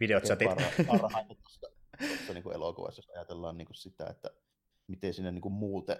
videotsatit. 0.00 0.50
Parhaimmat 0.86 1.38
tuossa 1.98 2.32
niin 2.32 2.42
kuin 2.42 2.54
elokuvassa, 2.54 2.98
jos 2.98 3.10
ajatellaan 3.16 3.58
niin 3.58 3.66
kuin 3.66 3.76
sitä, 3.76 4.06
että 4.10 4.30
miten 4.86 5.14
sinne 5.14 5.32
niin 5.32 5.42
kuin 5.42 5.54
muuten 5.54 5.98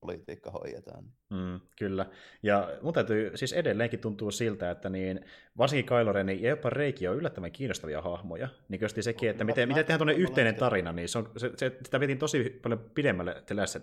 politiikka 0.00 0.50
hoidetaan. 0.50 1.04
Mm, 1.30 1.60
kyllä. 1.78 2.06
Ja 2.42 2.68
mun 2.82 2.94
täytyy, 2.94 3.36
siis 3.36 3.52
edelleenkin 3.52 4.00
tuntuu 4.00 4.30
siltä, 4.30 4.70
että 4.70 4.88
niin, 4.88 5.24
varsinkin 5.58 5.86
Kylo 5.86 6.12
Ren 6.12 6.42
ja 6.42 6.48
jopa 6.48 6.70
Reiki 6.70 7.08
on 7.08 7.16
yllättävän 7.16 7.52
kiinnostavia 7.52 8.02
hahmoja. 8.02 8.48
Niin 8.68 8.78
kyllä 8.78 9.02
sekin, 9.02 9.30
että 9.30 9.44
miten, 9.44 9.68
miten 9.68 9.84
tehdään 9.84 9.98
tuonne 9.98 10.14
yhteinen 10.14 10.54
tarina, 10.54 10.92
niin 10.92 11.08
se 11.08 11.18
on, 11.18 11.32
se, 11.36 11.52
se, 11.56 11.78
sitä 11.84 12.00
vietiin 12.00 12.18
tosi 12.18 12.50
paljon 12.62 12.90
pidemmälle 12.94 13.42
The 13.46 13.54
Last 13.54 13.76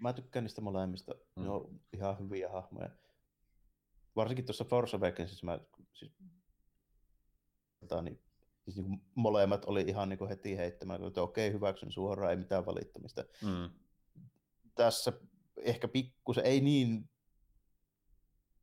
Mä 0.00 0.12
tykkään 0.12 0.44
niistä 0.44 0.60
molemmista. 0.60 1.14
Mm. 1.36 1.42
Ne 1.42 1.50
on 1.50 1.80
ihan 1.92 2.18
hyviä 2.18 2.48
hahmoja. 2.48 2.90
Varsinkin 4.16 4.46
tuossa 4.46 4.64
Force 4.64 4.96
Awakensissa 4.96 5.46
mä 5.46 5.58
siis, 5.92 6.12
niin 8.02 8.20
siis 8.64 8.76
niin 8.76 8.86
kuin 8.86 9.00
molemmat 9.14 9.64
oli 9.64 9.84
ihan 9.86 10.08
niin 10.08 10.18
kuin 10.18 10.28
heti 10.28 10.56
heittämällä, 10.56 11.06
että 11.06 11.22
okei, 11.22 11.52
hyväksyn 11.52 11.92
suoraan, 11.92 12.30
ei 12.30 12.36
mitään 12.36 12.66
valittamista. 12.66 13.24
Mm. 13.42 13.70
Tässä 14.74 15.12
ehkä 15.56 15.88
pikkusen, 15.88 16.44
ei 16.44 16.60
niin 16.60 17.08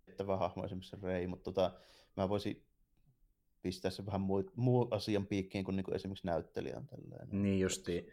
että 0.08 0.38
hahmo 0.38 0.66
esimerkiksi 0.66 0.96
Rei, 1.02 1.28
mutta 1.28 1.44
tota, 1.44 1.72
mä 2.18 2.30
voisin 2.30 2.64
pistää 3.62 3.92
se 3.92 4.06
vähän 4.06 4.22
muu, 4.22 4.44
muu 4.56 4.88
asian 4.92 5.28
piikkiin 5.28 5.64
kuin, 5.64 5.76
niin 5.76 5.84
kuin 5.84 5.96
esimerkiksi 5.96 6.28
näyttelijän. 6.28 6.88
Tälleen. 6.88 7.28
Niin 7.32 7.60
justiin. 7.60 8.08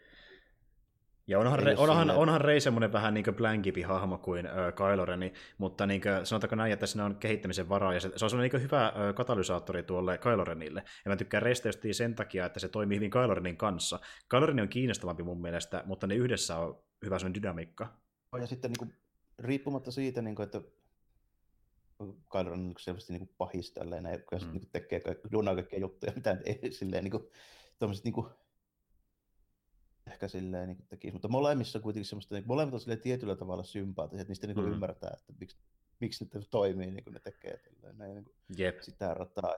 Ja 1.29 1.39
onhan, 1.39 1.59
Re, 1.59 1.75
onhan, 1.77 2.07
sinne... 2.07 2.13
onhan 2.13 2.41
Rey 2.41 2.59
semmoinen 2.59 2.93
vähän 2.93 3.13
niin 3.13 3.25
blankimpi 3.35 3.81
hahmo 3.81 4.17
kuin 4.17 4.45
äh, 4.45 4.53
Kylo 4.75 5.05
Ren, 5.05 5.31
mutta 5.57 5.85
niin 5.85 6.01
kuin, 6.01 6.25
sanotaanko 6.25 6.55
näin, 6.55 6.73
että 6.73 6.85
siinä 6.85 7.05
on 7.05 7.15
kehittämisen 7.15 7.69
varaa, 7.69 7.93
ja 7.93 7.99
se, 7.99 8.11
se 8.15 8.25
on 8.25 8.29
semmoinen 8.29 8.51
niin 8.51 8.63
hyvä 8.63 8.85
äh, 8.85 8.93
katalysaattori 9.15 9.83
tuolle 9.83 10.17
Kylo 10.17 10.43
Renille. 10.43 10.83
Ja 11.05 11.09
mä 11.09 11.15
tykkään 11.15 11.43
Reystä 11.43 11.69
sen 11.91 12.15
takia, 12.15 12.45
että 12.45 12.59
se 12.59 12.67
toimii 12.67 12.97
hyvin 12.97 13.11
Kylo 13.11 13.33
Renin 13.33 13.57
kanssa. 13.57 13.99
Kylo 14.29 14.45
Ren 14.45 14.59
on 14.59 14.69
kiinnostavampi 14.69 15.23
mun 15.23 15.41
mielestä, 15.41 15.83
mutta 15.85 16.07
ne 16.07 16.15
yhdessä 16.15 16.57
on 16.57 16.83
hyvä 17.05 17.19
semmoinen 17.19 17.41
dynamiikka. 17.41 17.97
Ja 18.39 18.47
sitten 18.47 18.71
niin 18.71 18.79
kuin, 18.79 18.93
riippumatta 19.39 19.91
siitä, 19.91 20.21
niin 20.21 20.35
kuin, 20.35 20.43
että 20.43 20.61
Kylo 22.31 22.49
Ren 22.49 22.53
on 22.53 22.73
selvästi 22.79 23.13
niin 23.13 23.29
pahis 23.37 23.71
tälleen, 23.71 24.05
ja 24.05 24.37
mm. 24.45 24.51
niin 24.51 24.69
tekee 24.71 25.01
duunaa 25.31 25.55
kaikkia 25.55 25.79
juttuja, 25.79 26.11
mitä 26.15 26.37
ei 26.45 26.71
silleen 26.71 27.03
niin 27.03 27.11
kuin, 27.11 27.23
niin 28.03 28.13
kuin, 28.13 28.27
ehkä 30.11 30.27
silleen 30.27 30.67
niin 30.67 30.85
tekisi, 30.89 31.13
mutta 31.13 31.27
molemmissa 31.27 31.79
kuitenkin 31.79 32.05
semmoista, 32.05 32.35
niin 32.35 32.47
molemmat 32.47 32.73
on 32.73 32.79
silleen 32.79 33.01
tietyllä 33.01 33.35
tavalla 33.35 33.63
sympaattiset, 33.63 34.21
että 34.21 34.29
niistä 34.29 34.47
niin 34.47 34.59
mm. 34.59 34.71
ymmärtää, 34.71 35.15
että 35.19 35.33
miksi, 35.39 35.57
miksi 35.99 36.29
ne 36.33 36.41
toimii 36.49 36.91
niin 36.91 37.03
kuin 37.03 37.13
ne 37.13 37.19
tekee 37.19 37.57
tälleen, 37.57 37.97
ne, 37.97 38.13
niin 38.13 38.23
kuin 38.23 38.35
Jep. 38.57 38.81
sitä 38.81 39.13
rataa. 39.13 39.55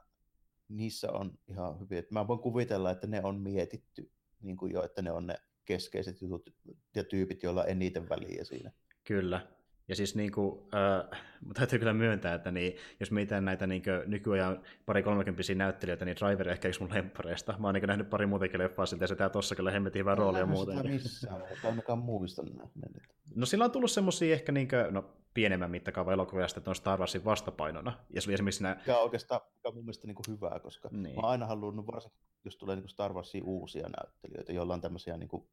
Niissä 0.69 1.11
on 1.11 1.37
ihan 1.47 1.79
hyviä. 1.79 1.99
Että 1.99 2.13
mä 2.13 2.27
voin 2.27 2.39
kuvitella, 2.39 2.91
että 2.91 3.07
ne 3.07 3.21
on 3.23 3.39
mietitty 3.39 4.11
niin 4.41 4.57
kuin 4.57 4.73
jo, 4.73 4.83
että 4.83 5.01
ne 5.01 5.11
on 5.11 5.27
ne 5.27 5.35
keskeiset 5.65 6.21
jutut 6.21 6.53
ja 6.95 7.03
tyypit, 7.03 7.43
joilla 7.43 7.65
eniten 7.65 8.09
väliä 8.09 8.43
siinä. 8.43 8.71
Kyllä. 9.03 9.47
Ja 9.91 9.95
siis 9.95 10.15
niin 10.15 10.31
kuin, 10.31 10.59
äh, 10.73 11.21
täytyy 11.57 11.79
kyllä 11.79 11.93
myöntää, 11.93 12.33
että 12.33 12.51
niin, 12.51 12.75
jos 12.99 13.11
mietitään 13.11 13.45
näitä 13.45 13.67
niin 13.67 13.83
kuin, 13.83 14.01
nykyajan 14.05 14.61
pari 14.85 15.03
kolmekymppisiä 15.03 15.55
näyttelijöitä, 15.55 16.05
niin 16.05 16.17
Driver 16.17 16.49
ehkä 16.49 16.67
yksi 16.67 16.81
mun 16.81 16.93
lemppareista. 16.93 17.55
Mä 17.59 17.67
oon 17.67 17.73
niin 17.73 17.87
nähnyt 17.87 18.09
pari 18.09 18.25
muutakin 18.25 18.59
leffaa 18.59 18.85
siltä, 18.85 19.03
ja 19.03 19.07
se 19.07 19.15
tää 19.15 19.29
tossa 19.29 19.55
kyllä 19.55 19.71
hemmetin 19.71 19.99
hyvä 19.99 20.15
rooli 20.15 20.39
ja 20.39 20.45
muuta. 20.45 20.71
Sitä 20.71 20.83
missään, 20.83 21.43
ainakaan 21.63 21.99
muista 21.99 22.43
nähnyt. 22.43 23.03
No 23.35 23.45
sillä 23.45 23.65
on 23.65 23.71
tullut 23.71 23.91
semmosia 23.91 24.33
ehkä 24.33 24.51
niin 24.51 24.67
kuin, 24.67 24.93
no, 24.93 25.13
pienemmän 25.33 25.71
mittakaavan 25.71 26.13
elokuvia, 26.13 26.45
että 26.57 26.69
on 26.71 26.75
Star 26.75 26.99
Warsin 26.99 27.25
vastapainona. 27.25 27.93
Ja 28.13 28.21
se 28.21 28.29
oli 28.29 28.33
esimerkiksi 28.33 28.63
nämä... 28.63 28.75
Mikä 28.75 28.97
on 28.97 29.03
oikeastaan 29.03 29.41
mikä 29.55 29.69
on 29.69 29.75
mun 29.75 29.83
mielestä 29.83 30.07
niin 30.07 30.15
kuin 30.15 30.25
hyvää, 30.27 30.59
koska 30.59 30.89
niin. 30.91 31.15
mä 31.15 31.21
oon 31.21 31.31
aina 31.31 31.45
halunnut, 31.45 31.87
varsinkin 31.87 32.21
jos 32.45 32.57
tulee 32.57 32.75
niin 32.75 32.83
kuin 32.83 32.89
Star 32.89 33.13
Warsin 33.13 33.43
uusia 33.43 33.87
näyttelijöitä, 33.97 34.53
joilla 34.53 34.73
on 34.73 34.81
tämmöisiä, 34.81 35.17
niin 35.17 35.29
kuin, 35.29 35.47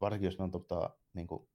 varsinkin 0.00 0.26
jos 0.26 0.38
ne 0.38 0.44
on 0.44 0.50
tota, 0.50 0.90
niin 1.14 1.26
kuin, 1.26 1.48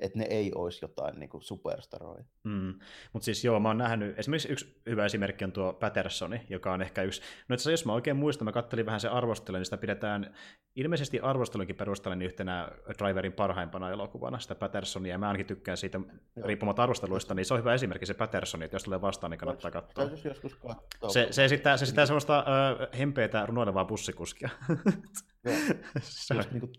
että 0.00 0.18
ne 0.18 0.26
ei 0.30 0.52
olisi 0.54 0.84
jotain 0.84 1.20
niin 1.20 1.30
kuin 1.30 1.42
superstaroja. 1.42 2.24
Mm. 2.44 2.74
Mutta 3.12 3.24
siis 3.24 3.44
joo, 3.44 3.60
mä 3.60 3.68
oon 3.68 3.78
nähnyt, 3.78 4.18
esimerkiksi 4.18 4.52
yksi 4.52 4.80
hyvä 4.86 5.04
esimerkki 5.04 5.44
on 5.44 5.52
tuo 5.52 5.72
Pattersoni, 5.72 6.40
joka 6.48 6.72
on 6.72 6.82
ehkä 6.82 7.02
yksi, 7.02 7.22
no 7.48 7.54
itse 7.54 7.70
jos 7.70 7.86
mä 7.86 7.92
oikein 7.92 8.16
muistan, 8.16 8.44
mä 8.44 8.52
kattelin 8.52 8.86
vähän 8.86 9.00
se 9.00 9.08
arvostelu, 9.08 9.56
niin 9.56 9.64
sitä 9.64 9.76
pidetään 9.76 10.34
ilmeisesti 10.76 11.20
arvostelunkin 11.20 11.76
perusteella 11.76 12.16
niin 12.16 12.26
yhtenä 12.26 12.68
Driverin 12.98 13.32
parhaimpana 13.32 13.90
elokuvana, 13.90 14.38
sitä 14.38 14.54
Pattersonia, 14.54 15.14
ja 15.14 15.18
mä 15.18 15.26
ainakin 15.26 15.46
tykkään 15.46 15.76
siitä 15.76 16.00
riippumatta 16.44 16.82
arvosteluista, 16.82 17.34
niin 17.34 17.44
se 17.44 17.54
on 17.54 17.60
hyvä 17.60 17.74
esimerkki 17.74 18.06
se 18.06 18.14
Pattersoni, 18.14 18.64
että 18.64 18.74
jos 18.74 18.84
tulee 18.84 19.00
vastaan, 19.00 19.30
niin 19.30 19.38
kannattaa 19.38 19.70
katsoa. 19.70 20.10
joskus 20.24 20.56
katsoa. 20.56 21.10
Se, 21.10 21.28
se 21.30 21.44
esittää, 21.44 21.76
se 21.76 21.84
esittää 21.84 22.06
semmoista 22.06 22.38
äh, 22.38 22.98
hempeätä 22.98 23.46
runoilevaa 23.46 23.84
bussikuskia. 23.84 24.48
just, 26.34 26.50
niin 26.50 26.60
kuin, 26.60 26.72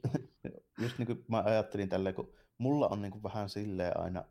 just 0.82 0.98
niin 0.98 1.08
kuin 1.08 1.26
mä 1.28 1.44
ajattelin 1.46 1.90
tälleen, 1.90 2.16
kun 2.16 2.34
mulla 2.62 2.88
on 2.88 3.02
niin 3.02 3.12
kuin 3.12 3.24
vähän 3.24 3.50
silleen 3.50 4.00
aina 4.00 4.24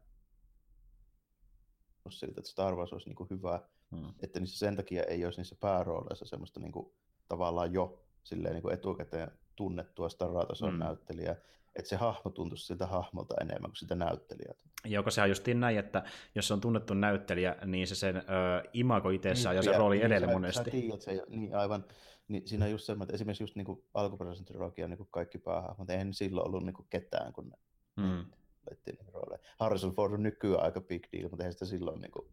siltä, 2.11 2.41
että 2.41 2.51
Star 2.51 2.75
Wars 2.75 2.93
olisi 2.93 3.09
niin 3.09 3.17
kuin 3.17 3.31
hyvä, 3.31 3.61
hmm. 3.91 4.13
että 4.21 4.41
niissä 4.41 4.59
sen 4.59 4.77
takia 4.77 5.03
ei 5.03 5.25
olisi 5.25 5.41
niissä 5.41 5.57
päärooleissa 5.61 6.25
semmoista 6.25 6.61
niin 6.61 6.73
kuin, 6.73 6.93
tavallaan 7.29 7.73
jo 7.73 8.03
silleen 8.23 8.55
niin 8.55 8.63
kuin 8.63 8.75
etukäteen 8.75 9.31
tunnettua 9.57 10.09
Star 10.09 10.31
Wars 10.31 10.61
hmm. 10.61 10.79
näyttelijää, 10.79 11.37
että 11.77 11.89
se 11.89 11.97
hahmo 11.97 12.31
tuntuisi 12.31 12.67
siltä 12.67 12.87
hahmolta 12.87 13.35
enemmän 13.41 13.71
kuin 13.71 13.77
sitä 13.77 13.95
näyttelijältä. 13.95 14.65
Joo, 14.85 15.11
sehän 15.11 15.27
on 15.27 15.31
justiin 15.31 15.61
näin, 15.61 15.79
että 15.79 16.05
jos 16.35 16.49
se 16.49 16.55
on 16.55 16.61
tunnettu 16.61 16.95
näyttelijä, 16.95 17.57
niin 17.65 17.87
se 17.87 17.95
sen 17.95 18.17
ö, 18.17 18.21
imago 18.73 19.11
itsessään 19.11 19.57
niin, 19.57 19.67
ja 19.67 19.73
se 19.73 19.79
rooli 19.79 19.97
niin, 19.97 20.07
edelle 20.07 20.33
monesti. 20.33 20.65
Sä 20.65 20.71
tiedät, 20.71 21.01
se, 21.01 21.23
niin 21.29 21.57
aivan, 21.57 21.85
niin 22.29 22.49
siinä 22.49 22.65
on 22.65 22.71
just 22.71 22.85
semmoinen, 22.85 23.05
että 23.05 23.15
esimerkiksi 23.15 23.43
just 23.43 23.57
niin 23.57 23.85
alkuperäisen 23.95 24.45
trilogian 24.45 24.91
niin 24.91 25.09
kaikki 25.11 25.39
päähahmot, 25.39 25.91
eihän 25.91 26.15
silloin 26.15 26.47
ollut 26.47 26.65
niin 26.65 26.75
kuin 26.75 26.87
ketään, 26.91 27.33
kun 27.33 27.49
ne 27.49 27.57
mm. 28.01 28.27
laitettiin 28.67 28.99
rooleja. 29.13 29.39
Harrison 29.59 29.95
Ford 29.95 30.13
on 30.13 30.23
nykyään 30.23 30.63
aika 30.63 30.81
big 30.81 31.03
deal, 31.13 31.29
mutta 31.29 31.43
eihän 31.43 31.53
sitä 31.53 31.65
silloin 31.65 32.01
niin 32.01 32.11
kuin, 32.11 32.29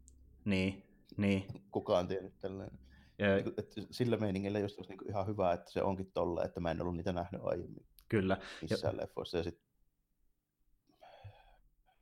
niin, 0.46 0.84
niin. 1.18 1.46
kukaan 1.72 2.08
tiennyt 2.08 2.40
tällainen. 2.40 2.80
Ja... 3.20 3.36
Niin 3.36 3.48
että 3.48 3.82
sillä 3.92 4.18
meiningillä 4.18 4.60
just 4.60 4.78
olisi 4.78 4.94
niin 4.94 5.10
ihan 5.10 5.28
hyvä, 5.28 5.54
että 5.54 5.72
se 5.72 5.84
onkin 5.84 6.12
tolle, 6.12 6.44
että 6.44 6.60
mä 6.60 6.72
en 6.72 6.82
ollut 6.82 6.96
niitä 6.96 7.14
nähnyt 7.14 7.42
aiemmin. 7.44 7.86
Kyllä. 8.10 8.38
Missään 8.62 8.96
ja... 8.96 9.02
leffoissa. 9.02 9.38
Ja 9.38 9.44
sit... 9.44 9.62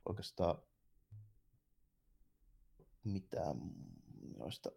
oikeastaan 0.08 0.58
mitään 3.04 3.56
noista 4.36 4.70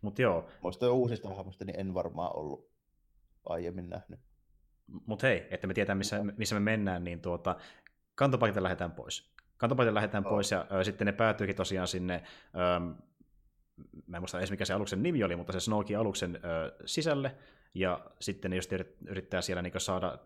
mutta 0.00 0.22
joo. 0.22 0.48
Muista 0.62 0.92
uusista 0.92 1.34
hahmoista 1.34 1.64
niin 1.64 1.80
en 1.80 1.94
varmaan 1.94 2.36
ollut 2.36 2.70
aiemmin 3.44 3.90
nähnyt. 3.90 4.20
Mutta 5.06 5.26
hei, 5.26 5.46
että 5.50 5.66
me 5.66 5.74
tietää 5.74 5.94
missä, 5.94 6.24
missä 6.36 6.54
me 6.54 6.60
mennään, 6.60 7.04
niin 7.04 7.20
tuota, 7.20 7.56
kantopaikalta 8.14 8.62
lähdetään 8.62 8.92
pois. 8.92 9.34
Kantopaikalta 9.56 9.94
lähdetään 9.94 10.26
oh. 10.26 10.30
pois 10.30 10.50
ja 10.50 10.66
ö, 10.72 10.84
sitten 10.84 11.06
ne 11.06 11.12
päätyykin 11.12 11.56
tosiaan 11.56 11.88
sinne, 11.88 12.22
ö, 12.54 12.80
mä 14.06 14.16
en 14.16 14.22
muista 14.22 14.38
edes 14.38 14.50
mikä 14.50 14.64
se 14.64 14.74
aluksen 14.74 15.02
nimi 15.02 15.24
oli, 15.24 15.36
mutta 15.36 15.52
se 15.52 15.60
Snowkin 15.60 15.98
aluksen 15.98 16.36
ö, 16.36 16.74
sisälle, 16.86 17.36
ja 17.74 18.10
sitten 18.20 18.50
ne 18.50 18.56
just 18.56 18.70
yrittää 19.06 19.40
siellä 19.40 19.62
niin 19.62 19.72
saada, 19.76 20.18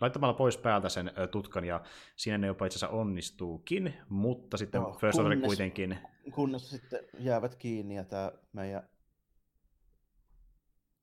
laittamalla 0.00 0.34
pois 0.34 0.56
päältä 0.56 0.88
sen 0.88 1.10
tutkan, 1.30 1.64
ja 1.64 1.82
siinä 2.16 2.38
ne 2.38 2.46
jopa 2.46 2.66
itse 2.66 2.78
asiassa 2.78 2.96
onnistuukin, 2.96 3.94
mutta 4.08 4.56
sitten 4.56 4.82
no, 4.82 4.92
First 4.92 5.18
Order 5.18 5.40
kuitenkin... 5.40 5.98
Kunnes 6.30 6.70
sitten 6.70 7.00
jäävät 7.18 7.54
kiinni, 7.54 7.96
ja 7.96 8.04
tämä 8.04 8.32
meidän 8.52 8.88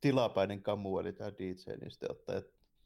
tilapäinen 0.01 0.63
kamu, 0.63 0.99
eli 0.99 1.13
tämä 1.13 1.31
DJ, 1.31 1.71
niin 1.81 1.91
sitten 1.91 2.11
ottaa 2.11 2.41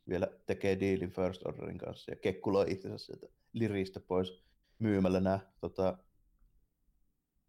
vielä 0.10 0.28
tekee 0.46 0.80
diilin 0.80 1.12
First 1.12 1.46
Orderin 1.46 1.78
kanssa 1.78 2.12
ja 2.12 2.16
kekkuloi 2.16 2.72
itsensä 2.72 3.06
sieltä 3.06 3.28
liristä 3.54 4.00
pois 4.00 4.44
myymällä 4.80 5.20
nämä 5.20 5.40
tota, 5.60 5.98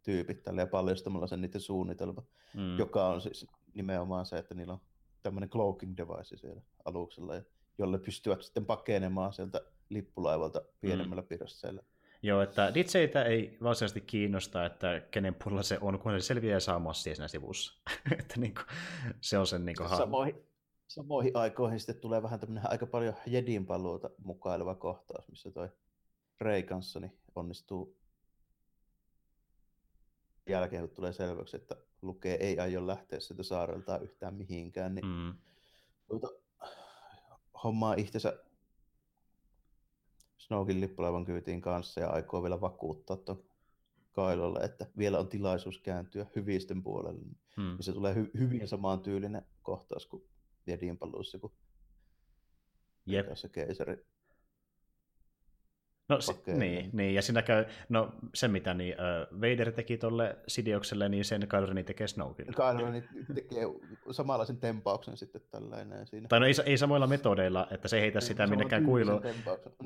tyypit 0.03 0.43
tälle 0.43 0.61
ja 0.61 0.67
paljastamalla 0.67 1.27
sen 1.27 1.41
niiden 1.41 1.61
suunnitelma, 1.61 2.23
mm. 2.55 2.79
joka 2.79 3.07
on 3.07 3.21
siis 3.21 3.47
nimenomaan 3.75 4.27
se, 4.27 4.39
että 4.39 4.55
niillä 4.55 4.73
on 4.73 4.81
tämmöinen 5.23 5.51
cloaking 5.51 5.97
device 5.97 6.37
siellä 6.37 6.63
aluksella, 6.85 7.35
jolle 7.79 7.99
pystyvät 7.99 8.43
sitten 8.43 8.67
pakenemaan 8.67 9.33
sieltä 9.33 9.61
lippulaivalta 9.89 10.63
pienemmällä 10.81 11.23
mm. 11.23 11.29
pirosseilla. 11.29 11.83
Joo, 12.23 12.43
että 12.43 12.73
DJtä 12.75 13.25
ei 13.25 13.59
varsinaisesti 13.63 14.01
kiinnosta, 14.01 14.67
että 14.67 15.03
kenen 15.11 15.35
puolella 15.35 15.63
se 15.63 15.79
on, 15.81 15.99
kun 15.99 16.13
se 16.13 16.21
selviää 16.21 16.61
saa 16.61 16.79
massia 16.79 17.15
siinä 17.15 17.29
sivussa. 17.29 17.81
että 18.21 18.41
niin 18.41 18.55
kuin, 18.55 18.67
se 19.21 19.39
on 19.39 19.47
sen 19.47 19.65
niin 19.65 19.77
kuin, 19.77 19.89
samoihin, 19.89 20.35
samoihin 20.89 21.37
aikoihin 21.37 21.81
sitten 21.81 21.97
tulee 21.97 22.23
vähän 22.23 22.41
tämmöinen 22.41 22.71
aika 22.71 22.87
paljon 22.87 23.15
Jedin 23.27 23.67
paluuta 23.67 24.11
mukaileva 24.25 24.75
kohtaus, 24.75 25.29
missä 25.29 25.51
toi 25.51 25.69
Rey 26.41 26.63
kanssa 26.63 27.01
niin 27.01 27.19
onnistuu 27.35 27.97
jälkeen, 30.49 30.89
kun 30.89 30.97
tulee 30.97 31.13
selväksi, 31.13 31.57
että 31.57 31.77
lukee 32.03 32.35
ei 32.35 32.59
aio 32.59 32.87
lähteä 32.87 33.21
sieltä 33.21 33.43
saarelta 33.43 33.99
yhtään 33.99 34.35
mihinkään, 34.35 34.95
niin 34.95 35.07
mm. 35.07 35.35
tuota, 36.09 36.29
hommaa 37.65 37.95
itsensä 37.95 38.39
Snowkin 40.39 40.81
lippulaivan 40.81 41.25
kyytiin 41.25 41.61
kanssa 41.61 42.01
ja 42.01 42.11
aikoo 42.11 42.43
vielä 42.43 42.61
vakuuttaa 42.61 43.17
tuon 43.17 43.45
Kailolle, 44.13 44.61
että 44.61 44.87
vielä 44.99 45.19
on 45.19 45.29
tilaisuus 45.29 45.79
kääntyä 45.79 46.27
hyvisten 46.37 46.83
puolelle. 46.83 47.23
Hmm. 47.57 47.77
Ja 47.77 47.83
se 47.83 47.93
tulee 47.93 48.15
hy- 48.15 48.39
hyvin 48.39 48.69
samaan 48.69 49.01
tyylinen 49.01 49.47
kohtaus 49.63 50.07
kuin 50.07 50.25
Jedin 50.67 50.99
paluussa, 50.99 51.39
kun 51.39 51.53
Jep. 53.07 53.27
se 53.37 53.49
keisari 53.49 53.97
No 56.09 56.21
si- 56.21 56.43
niin, 56.47 56.91
niin, 56.93 57.15
ja 57.15 57.23
siinä 57.23 57.43
käy, 57.43 57.65
no 57.89 58.13
se 58.35 58.49
mitä 58.49 58.75
niin, 58.75 58.95
uh, 58.95 59.41
Vader 59.41 59.73
teki 59.73 59.99
tuolle 59.99 60.37
Sidiokselle, 60.49 61.09
niin 61.09 61.25
sen 61.25 61.49
Kylo 61.49 61.67
Ren 61.67 61.85
tekee 61.85 62.09
Snowkille. 62.09 62.53
Kylo 62.53 62.91
Ren 62.91 63.05
tekee 63.35 63.65
samanlaisen 64.11 64.57
tempauksen 64.57 65.17
sitten 65.17 65.41
tällainen 65.51 66.07
siinä. 66.07 66.29
Tai 66.29 66.41
no 66.41 66.47
ei, 66.47 66.55
ei 66.67 66.79
samoilla 66.79 67.07
metodeilla, 67.07 67.67
että 67.71 67.89
se 67.89 67.97
ei 67.97 68.03
heitä 68.03 68.19
niin, 68.19 68.27
sitä 68.27 68.47
minnekään 68.47 68.85
kuiluun. 68.85 69.23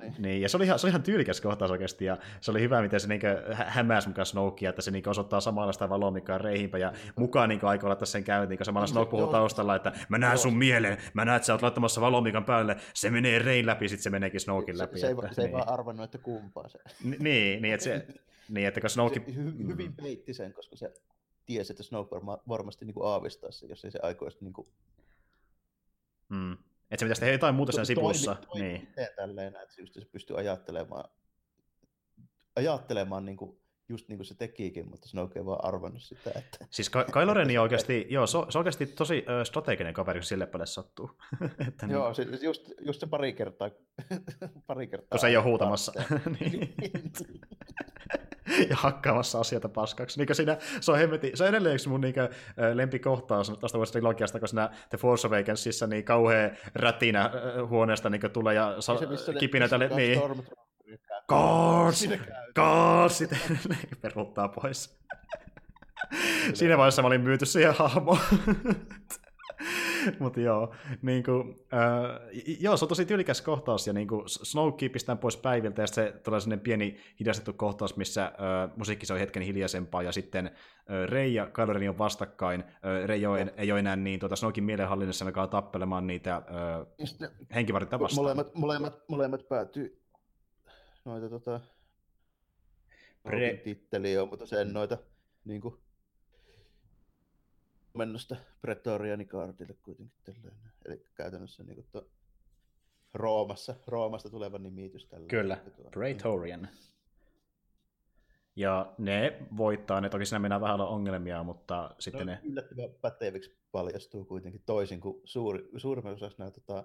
Niin. 0.01 0.15
niin. 0.19 0.43
ja 0.43 0.49
se 0.49 0.57
oli, 0.57 0.65
ihan, 0.65 0.79
se 0.79 0.87
oli 0.87 0.91
ihan 0.91 1.03
tyylikäs 1.03 1.41
kohtaus 1.41 1.71
oikeasti, 1.71 2.05
ja 2.05 2.17
se 2.41 2.51
oli 2.51 2.61
hyvä, 2.61 2.83
miten 2.83 3.01
se 3.01 3.09
niin 3.09 3.21
hämäsi 3.55 4.09
mukaan 4.09 4.27
Snowkia, 4.27 4.71
että 4.71 4.83
se 4.83 4.91
niin 4.91 5.09
osoittaa 5.09 5.41
samalla 5.41 5.73
sitä 5.73 5.89
valoa, 5.89 6.11
mikä 6.11 6.35
on 6.35 6.41
reihinpä, 6.41 6.79
ja 6.79 6.91
niin. 6.91 7.13
mukaan 7.17 7.49
niin 7.49 7.65
aikoo 7.65 7.89
laittaa 7.89 8.07
sen 8.07 8.25
käyntiin, 8.25 8.59
kun 8.59 8.65
samalla 8.65 8.85
niin, 8.85 8.93
Snoke 8.93 9.11
puhuu 9.11 9.27
taustalla, 9.27 9.77
että 9.77 9.93
mä 10.09 10.19
näen 10.19 10.39
sun 10.39 10.57
mieleen, 10.57 10.99
mä 11.15 11.25
näen, 11.25 11.37
että 11.37 11.47
sä 11.47 11.53
oot 11.53 11.63
laittamassa 11.63 12.01
valomikan 12.01 12.45
päälle, 12.45 12.77
se 12.95 13.11
menee 13.11 13.39
rein 13.39 13.67
läpi, 13.67 13.89
sitten 13.89 14.03
se 14.03 14.11
meneekin 14.11 14.41
Snokin 14.41 14.79
läpi. 14.79 14.99
Se, 14.99 15.07
se, 15.07 15.13
että, 15.13 15.27
ei, 15.27 15.35
se 15.35 15.41
niin. 15.41 15.49
ei 15.49 15.53
vaan 15.53 15.69
arvannut, 15.69 16.08
että 16.09 16.19
kumpaa 16.19 16.69
se. 16.69 16.79
niin, 17.05 17.63
niin, 17.63 17.75
että 17.75 17.85
se, 17.85 18.07
niin, 18.55 18.67
että 18.67 18.81
kun 18.81 18.91
Snoke... 18.91 19.23
Se 19.27 19.35
hy, 19.35 19.67
hyvin 19.67 19.97
peitti 19.97 20.35
sen, 20.35 20.53
koska 20.53 20.77
se 20.77 20.93
tiesi, 21.47 21.73
että 21.73 21.83
Snoke 21.83 22.11
varma, 22.11 22.39
varmasti 22.49 22.85
niin 22.85 22.95
kuin 22.95 23.07
aavistaa 23.07 23.51
se, 23.51 23.67
jos 23.67 23.85
ei 23.85 23.91
se 23.91 23.99
aikoisi 24.03 24.39
niin 24.41 24.53
kuin... 24.53 24.69
mm. 26.29 26.53
Että 26.91 27.01
se 27.01 27.05
pitäisi 27.05 27.21
tehdä 27.21 27.33
jotain 27.33 27.55
muuta 27.55 27.73
sen 27.73 27.87
sivussa. 27.87 28.35
Toimi, 28.35 28.69
niin. 28.69 28.89
Tälleen, 29.17 29.57
että 29.57 29.75
se, 29.75 29.83
just, 29.83 29.95
se 29.95 30.05
pystyy 30.05 30.39
ajattelemaan, 30.39 31.11
ajattelemaan 32.57 33.25
niin 33.25 33.37
kuin 33.37 33.61
just 33.89 34.09
niin 34.09 34.19
kuin 34.19 34.27
se 34.27 34.35
tekikin, 34.35 34.91
mutta 34.91 35.09
se 35.09 35.21
on 35.21 35.23
oikein 35.23 35.47
vaan 35.47 35.65
arvannut 35.65 36.03
sitä. 36.03 36.31
Että... 36.37 36.67
Siis 36.71 36.91
Kylo 37.13 37.35
Ren 37.35 37.61
oikeasti, 37.61 38.07
joo, 38.11 38.27
se 38.27 38.39
on, 38.39 38.53
se 38.53 38.59
on 38.59 38.61
oikeasti 38.61 38.87
tosi 38.87 39.25
ö, 39.29 39.45
strateginen 39.45 39.95
kaveri, 39.95 40.19
kun 40.19 40.25
sille 40.25 40.47
paljon 40.47 40.67
sattuu. 40.67 41.11
että 41.69 41.87
niin... 41.87 41.95
Joo, 41.95 42.15
siis 42.15 42.43
just, 42.43 42.73
just 42.81 43.01
se 43.01 43.07
pari 43.07 43.33
kertaa. 43.33 43.71
pari 44.67 44.87
kertaa 44.87 45.09
kun 45.11 45.19
se 45.19 45.27
ei 45.27 45.37
ole 45.37 45.45
huutamassa. 45.45 45.93
niin. 46.41 46.75
ja 48.71 48.77
hakkaamassa 48.77 49.41
asioita 49.41 49.69
paskaksi. 49.69 50.21
Niin 50.21 50.35
siinä, 50.35 50.57
se, 50.81 50.93
on 50.93 50.99
hemmeti, 50.99 51.31
se 51.35 51.45
on 51.45 51.49
edelleen 51.49 51.75
yksi 51.75 51.89
mun 51.89 52.01
niin 52.01 52.15
lempikohtaus 52.75 53.53
tästä 53.61 53.79
vuodesta 53.79 53.93
trilogiasta, 53.93 54.39
kun 54.39 54.49
siinä 54.49 54.71
The 54.89 54.99
Force 54.99 55.27
Awakensissa 55.27 55.87
niin 55.87 56.05
kauhean 56.05 56.51
rätinä 56.75 57.31
huoneesta 57.69 58.11
niin 58.11 58.31
tulee 58.33 58.55
ja 58.55 58.77
sa- 58.81 58.99
kipinä 59.39 59.69
tälle. 59.69 59.89
Niin. 59.89 60.21
Kars! 61.29 62.09
Kars! 62.55 63.19
Sitten 63.19 63.39
peruuttaa 64.03 64.49
pois. 64.49 64.99
Siinä 66.55 66.79
vaiheessa 66.79 67.03
mä 67.03 67.09
olin 67.09 67.21
myyty 67.21 67.47
siihen 67.47 67.75
hahmoon. 67.75 68.19
Mutta 70.19 70.41
joo, 70.41 70.75
niin 71.03 71.23
kuin, 71.23 71.57
äh, 71.75 72.21
joo, 72.61 72.77
se 72.77 72.85
on 72.85 72.89
tosi 72.89 73.05
tyylikäs 73.05 73.43
kohtaus, 73.43 73.87
ja 73.87 73.93
niin 73.93 74.09
kuin 74.09 74.23
Snowki 74.27 74.89
pistää 74.89 75.17
pois 75.17 75.37
päiviltä, 75.37 75.83
ja 75.83 75.87
se 75.87 76.15
tulee 76.25 76.41
sellainen 76.41 76.61
pieni 76.61 76.97
hidastettu 77.21 77.53
kohtaus, 77.53 77.97
missä 77.97 78.25
äh, 78.25 78.33
musiikki 78.77 79.13
on 79.13 79.19
hetken 79.19 79.43
hiljaisempaa, 79.43 80.03
ja 80.03 80.13
sitten 80.13 80.47
äh, 80.47 80.53
Rei 81.07 81.35
ja 81.35 81.47
Kylo 81.47 81.91
on 81.91 81.99
vastakkain. 81.99 82.61
Äh, 82.61 83.07
Rei 83.07 83.25
ei, 83.25 83.47
ei 83.57 83.73
ole 83.73 83.81
enää 83.81 83.97
niin 83.97 84.21
tuota, 84.21 84.37
Snowkin 84.37 84.65
mielenhallinnassa, 84.65 85.25
alkaa 85.25 85.47
tappelemaan 85.47 86.07
niitä 86.07 86.35
äh, 86.37 86.43
henkivartita 87.55 88.01
vastaan. 88.01 88.25
Molemmat, 88.25 88.55
molemmat, 88.55 89.09
molemmat 89.09 89.49
päätyy 89.49 89.98
noita 91.09 91.29
tota, 91.29 91.61
Pre... 93.23 93.57
titteli 93.57 94.19
on, 94.19 94.29
mutta 94.29 94.47
sen 94.47 94.73
noita 94.73 94.99
niin 95.45 95.61
kuin, 95.61 95.75
mennosta 97.95 98.37
Pretoriani 98.61 99.25
kaartille 99.25 99.75
kuitenkin 99.83 100.19
tällainen. 100.25 100.73
Eli 100.85 101.05
käytännössä 101.15 101.63
niin 101.63 101.75
kuin 101.75 101.87
tuo 101.93 102.11
Roomassa, 103.15 103.75
Roomasta 103.87 104.31
tuleva 104.31 104.59
nimitys 104.59 105.07
tällä. 105.07 105.27
Kyllä, 105.29 105.59
Praetorian. 105.91 106.69
Ja 108.57 108.95
ne 108.99 109.47
voittaa, 109.57 110.01
ne 110.01 110.09
toki 110.09 110.27
siinä 110.27 110.39
mennään 110.39 110.61
vähän 110.61 110.81
ongelmia, 110.81 111.43
mutta 111.43 111.95
sitten 111.99 112.27
no, 112.27 112.33
ne... 112.33 112.41
Yllättävän 112.45 112.91
päteviksi 113.01 113.59
paljastuu 113.73 114.25
kuitenkin 114.25 114.63
toisin 114.67 115.01
kuin 115.01 115.21
suuri, 115.25 115.69
suurimman 115.77 116.15
osassa 116.15 116.39
nämä 116.39 116.51
tota, 116.51 116.85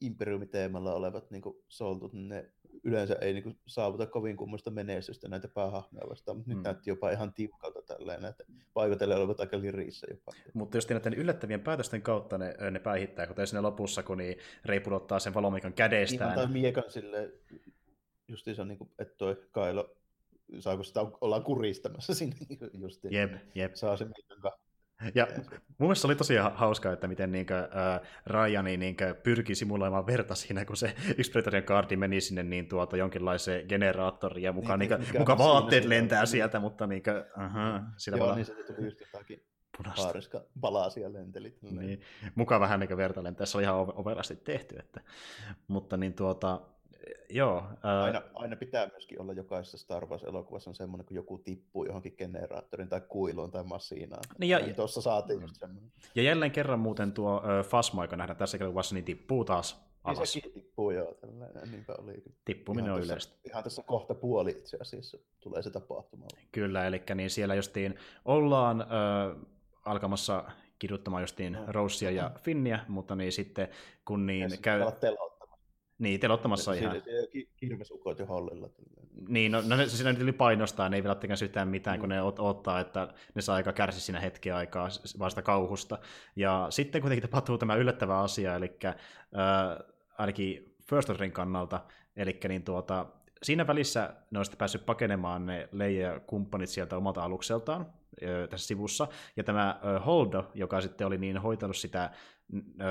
imperiumiteemalla 0.00 0.94
olevat 0.94 1.30
niin 1.30 1.42
kuin, 1.42 1.56
soltut, 1.68 2.12
niin 2.12 2.28
ne 2.28 2.52
yleensä 2.84 3.16
ei 3.20 3.32
niin 3.32 3.42
kuin, 3.42 3.58
saavuta 3.66 4.06
kovin 4.06 4.36
kummoista 4.36 4.70
menestystä 4.70 5.28
näitä 5.28 5.48
päähahmoja 5.48 6.08
vastaan, 6.10 6.36
mutta 6.36 6.50
mm. 6.50 6.56
nyt 6.56 6.64
näytti 6.64 6.90
jopa 6.90 7.10
ihan 7.10 7.32
tiukalta 7.32 7.82
tällainen, 7.82 8.30
että 8.30 8.44
paikotelle 8.74 9.14
olevat 9.14 9.40
aika 9.40 9.60
lirissä 9.60 10.06
jopa. 10.10 10.32
Mutta 10.54 10.76
just 10.76 10.90
näiden 10.90 11.14
yllättävien 11.14 11.60
päätösten 11.60 12.02
kautta 12.02 12.38
ne, 12.38 12.54
ne 12.70 12.78
päihittää, 12.78 13.26
kuten 13.26 13.46
sinne 13.46 13.60
lopussa, 13.60 14.02
kun 14.02 14.18
niin 14.18 14.36
Rei 14.64 14.80
pudottaa 14.80 15.18
sen 15.18 15.34
valomikan 15.34 15.72
kädestään. 15.72 16.32
Ihan 16.32 16.44
tai 16.44 16.52
miekan 16.52 16.84
silleen, 16.88 17.32
justiinsa 18.28 18.64
niin 18.64 18.78
kuin, 18.78 18.90
että 18.98 19.14
toi 19.16 19.36
Kailo 19.50 19.96
saako 20.58 20.82
sitä 20.82 21.00
ollaan 21.20 21.44
kuristamassa 21.44 22.14
sinne 22.14 22.36
justiin. 22.82 23.14
Jep, 23.14 23.32
jep. 23.54 23.74
Saa 23.74 23.96
se 23.96 24.04
miekan 24.04 24.52
Ja 25.14 25.26
mun 25.78 25.88
mielestä 25.88 26.08
oli 26.08 26.16
tosi 26.16 26.34
hauskaa, 26.54 26.92
että 26.92 27.08
miten 27.08 27.32
niinkö, 27.32 27.58
äh, 27.58 28.00
Ryani 28.26 28.76
niinkö, 28.76 29.14
pyrki 29.14 29.54
simuloimaan 29.54 30.06
verta 30.06 30.34
siinä, 30.34 30.64
kun 30.64 30.76
se 30.76 30.94
yksi 31.18 31.32
Pretorian 31.32 31.64
kaardi 31.64 31.96
meni 31.96 32.20
sinne 32.20 32.42
niin 32.42 32.68
tuota, 32.68 32.96
jonkinlaiseen 32.96 33.66
generaattoriin, 33.68 34.44
ja 34.44 34.52
mukaan, 34.52 34.78
niin, 34.78 34.90
niinkö, 34.90 35.18
mukaan 35.18 35.38
vaatteet 35.38 35.84
lentää 35.84 36.26
sieltä, 36.26 36.60
mutta 36.60 36.86
niinkö, 36.86 37.26
uh-huh, 37.36 37.80
sillä 37.96 38.18
Joo, 38.18 38.34
niin 38.34 38.44
se 38.44 38.54
tuli 38.54 38.84
just 38.84 39.00
jotakin 39.00 39.44
Punasta. 39.76 40.02
Haariska 40.02 40.44
palasia 40.60 41.12
lenteli. 41.12 41.58
Niin. 41.62 42.00
Mukaan 42.34 42.60
vähän 42.60 42.80
niin 42.80 42.96
verta 42.96 43.22
lentää, 43.22 43.46
se 43.46 43.58
oli 43.58 43.64
ihan 43.64 43.76
ovelasti 43.76 44.36
tehty. 44.36 44.76
Että. 44.78 45.00
Mutta 45.68 45.96
niin 45.96 46.14
tuota, 46.14 46.60
joo. 47.30 47.62
Ää... 47.82 48.02
Aina, 48.02 48.22
aina, 48.34 48.56
pitää 48.56 48.86
myöskin 48.86 49.20
olla 49.20 49.32
jokaisessa 49.32 49.78
Star 49.78 50.06
Wars-elokuvassa 50.06 50.70
on 50.70 50.74
semmoinen, 50.74 51.06
kun 51.06 51.16
joku 51.16 51.38
tippuu 51.38 51.84
johonkin 51.84 52.14
generaattorin 52.18 52.88
tai 52.88 53.00
kuiluun 53.00 53.50
tai 53.50 53.64
masiinaan. 53.64 54.24
Niin, 54.38 54.50
ja, 54.50 54.58
niin 54.58 54.76
tuossa 54.76 55.00
saatiin 55.00 55.40
just 55.40 55.56
semmoinen. 55.58 55.92
Ja 56.14 56.22
jälleen 56.22 56.50
kerran 56.50 56.80
muuten 56.80 57.12
tuo 57.12 57.42
äh, 57.44 57.66
Fasma, 57.66 58.04
joka 58.04 58.16
nähdään 58.16 58.36
tässä 58.36 58.58
elokuvassa, 58.60 58.94
niin 58.94 59.04
tippuu 59.04 59.44
taas 59.44 59.92
alas. 60.04 60.18
Niin 60.18 60.26
sekin 60.26 60.52
tippuu 60.52 60.90
joo, 60.90 61.14
tällainen, 61.14 61.70
niinpä 61.70 61.94
oli. 61.98 62.22
Tippuminen 62.44 62.84
ihan 62.84 62.94
on 62.94 63.00
tässä, 63.00 63.12
yleistä. 63.12 63.34
Ihan 63.44 63.64
tässä 63.64 63.82
kohta 63.82 64.14
puoli 64.14 64.50
itse 64.50 64.76
asiassa 64.80 65.18
tulee 65.40 65.62
se 65.62 65.70
tapahtuma. 65.70 66.26
Kyllä, 66.52 66.86
eli 66.86 67.02
niin 67.14 67.30
siellä 67.30 67.54
justiin 67.54 67.94
ollaan 68.24 68.80
äh, 68.80 68.86
alkamassa 69.84 70.44
kiduttamaan 70.78 71.22
justiin 71.22 71.52
no. 71.52 71.64
Rossia 71.66 72.10
ja 72.10 72.30
Finniä, 72.44 72.80
mutta 72.88 73.14
niin 73.14 73.32
sitten 73.32 73.68
kun 74.04 74.26
niin 74.26 74.50
ja 74.50 74.56
käy... 74.62 74.80
Niin, 76.02 76.20
telottamassa 76.20 76.72
ihan. 76.72 77.02
Kirvesukot 77.56 78.18
jo 78.18 78.26
hollilla. 78.26 78.68
Niin, 79.28 79.52
no, 79.52 79.62
no 79.66 79.76
ne, 79.76 79.88
siinä 79.88 80.12
nyt 80.12 80.22
yli 80.22 80.32
painostaa, 80.32 80.88
ne 80.88 80.96
ei 80.96 81.02
vielä 81.02 81.16
yhtään 81.44 81.68
mitään, 81.68 81.96
mm. 81.96 82.00
kun 82.00 82.08
ne 82.08 82.22
ottaa, 82.22 82.80
että 82.80 83.08
ne 83.34 83.42
saa 83.42 83.56
aika 83.56 83.72
kärsi 83.72 84.00
siinä 84.00 84.20
hetki 84.20 84.50
aikaa 84.50 84.88
vasta 85.18 85.42
kauhusta. 85.42 85.98
Ja 86.36 86.66
sitten 86.70 87.00
kuitenkin 87.00 87.30
tapahtuu 87.30 87.58
tämä 87.58 87.74
yllättävä 87.74 88.20
asia, 88.20 88.54
eli 88.54 88.76
äh, 88.84 88.94
ainakin 90.18 90.74
First 90.88 91.10
Orderin 91.10 91.32
kannalta, 91.32 91.80
eli 92.16 92.40
niin 92.48 92.62
tuota, 92.62 93.06
siinä 93.42 93.66
välissä 93.66 94.14
ne 94.30 94.38
on 94.38 94.44
sitten 94.44 94.58
päässyt 94.58 94.86
pakenemaan 94.86 95.46
ne 95.46 95.68
Leija 95.72 96.20
kumppanit 96.20 96.68
sieltä 96.68 96.96
omalta 96.96 97.24
alukseltaan 97.24 97.86
tässä 98.50 98.66
sivussa, 98.66 99.08
ja 99.36 99.44
tämä 99.44 99.80
Holdo, 100.06 100.50
joka 100.54 100.80
sitten 100.80 101.06
oli 101.06 101.18
niin 101.18 101.38
hoitanut 101.38 101.76
sitä 101.76 102.10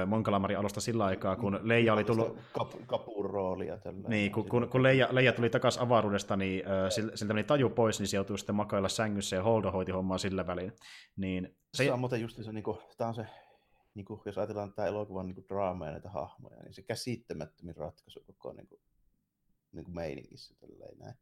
Monkalamarin 0.05 0.57
alusta 0.57 0.81
sillä 0.81 1.05
aikaa, 1.05 1.35
kun 1.35 1.59
Leija 1.63 1.93
oli 1.93 2.03
tullut... 2.03 2.37
Kap- 2.59 2.85
kapun 2.87 3.29
roolia. 3.29 3.77
Tällä 3.77 4.09
niin, 4.09 4.31
kun, 4.31 4.49
kun, 4.49 4.69
kun 4.69 4.83
Leija, 4.83 5.07
Leija 5.11 5.33
tuli 5.33 5.49
takaisin 5.49 5.81
avaruudesta, 5.81 6.37
niin 6.37 6.63
äh, 6.67 6.89
siltä 7.15 7.33
meni 7.33 7.43
taju 7.43 7.69
pois, 7.69 7.99
niin 7.99 8.07
se 8.07 8.17
joutui 8.17 8.37
sitten 8.37 8.55
makailla 8.55 8.89
sängyssä, 8.89 9.35
ja 9.35 9.43
Holdo 9.43 9.71
hoiti 9.71 9.91
hommaa 9.91 10.17
sillä 10.17 10.47
välin. 10.47 10.73
Niin, 11.15 11.55
se... 11.73 11.83
se 11.83 11.91
on 11.91 11.99
muuten 11.99 12.21
just 12.21 12.43
se, 12.43 12.51
niin 12.51 12.63
kuin, 12.63 12.77
tämä 12.97 13.07
on 13.07 13.15
se 13.15 13.25
niin 13.93 14.05
kuin, 14.05 14.21
jos 14.25 14.37
ajatellaan 14.37 14.73
tämä 14.73 14.87
elokuvan 14.87 15.27
niin 15.27 15.45
draama 15.49 15.85
ja 15.85 15.91
näitä 15.91 16.09
hahmoja, 16.09 16.63
niin 16.63 16.73
se 16.73 16.81
käsittämättömin 16.81 17.75
ratkaisu 17.75 18.23
koko 18.27 18.53
niin 18.53 18.67
kuin, 18.67 18.81
niin 19.71 19.85
kuin 19.85 19.95
meiningissä. 19.95 20.55
Näin. 20.99 21.15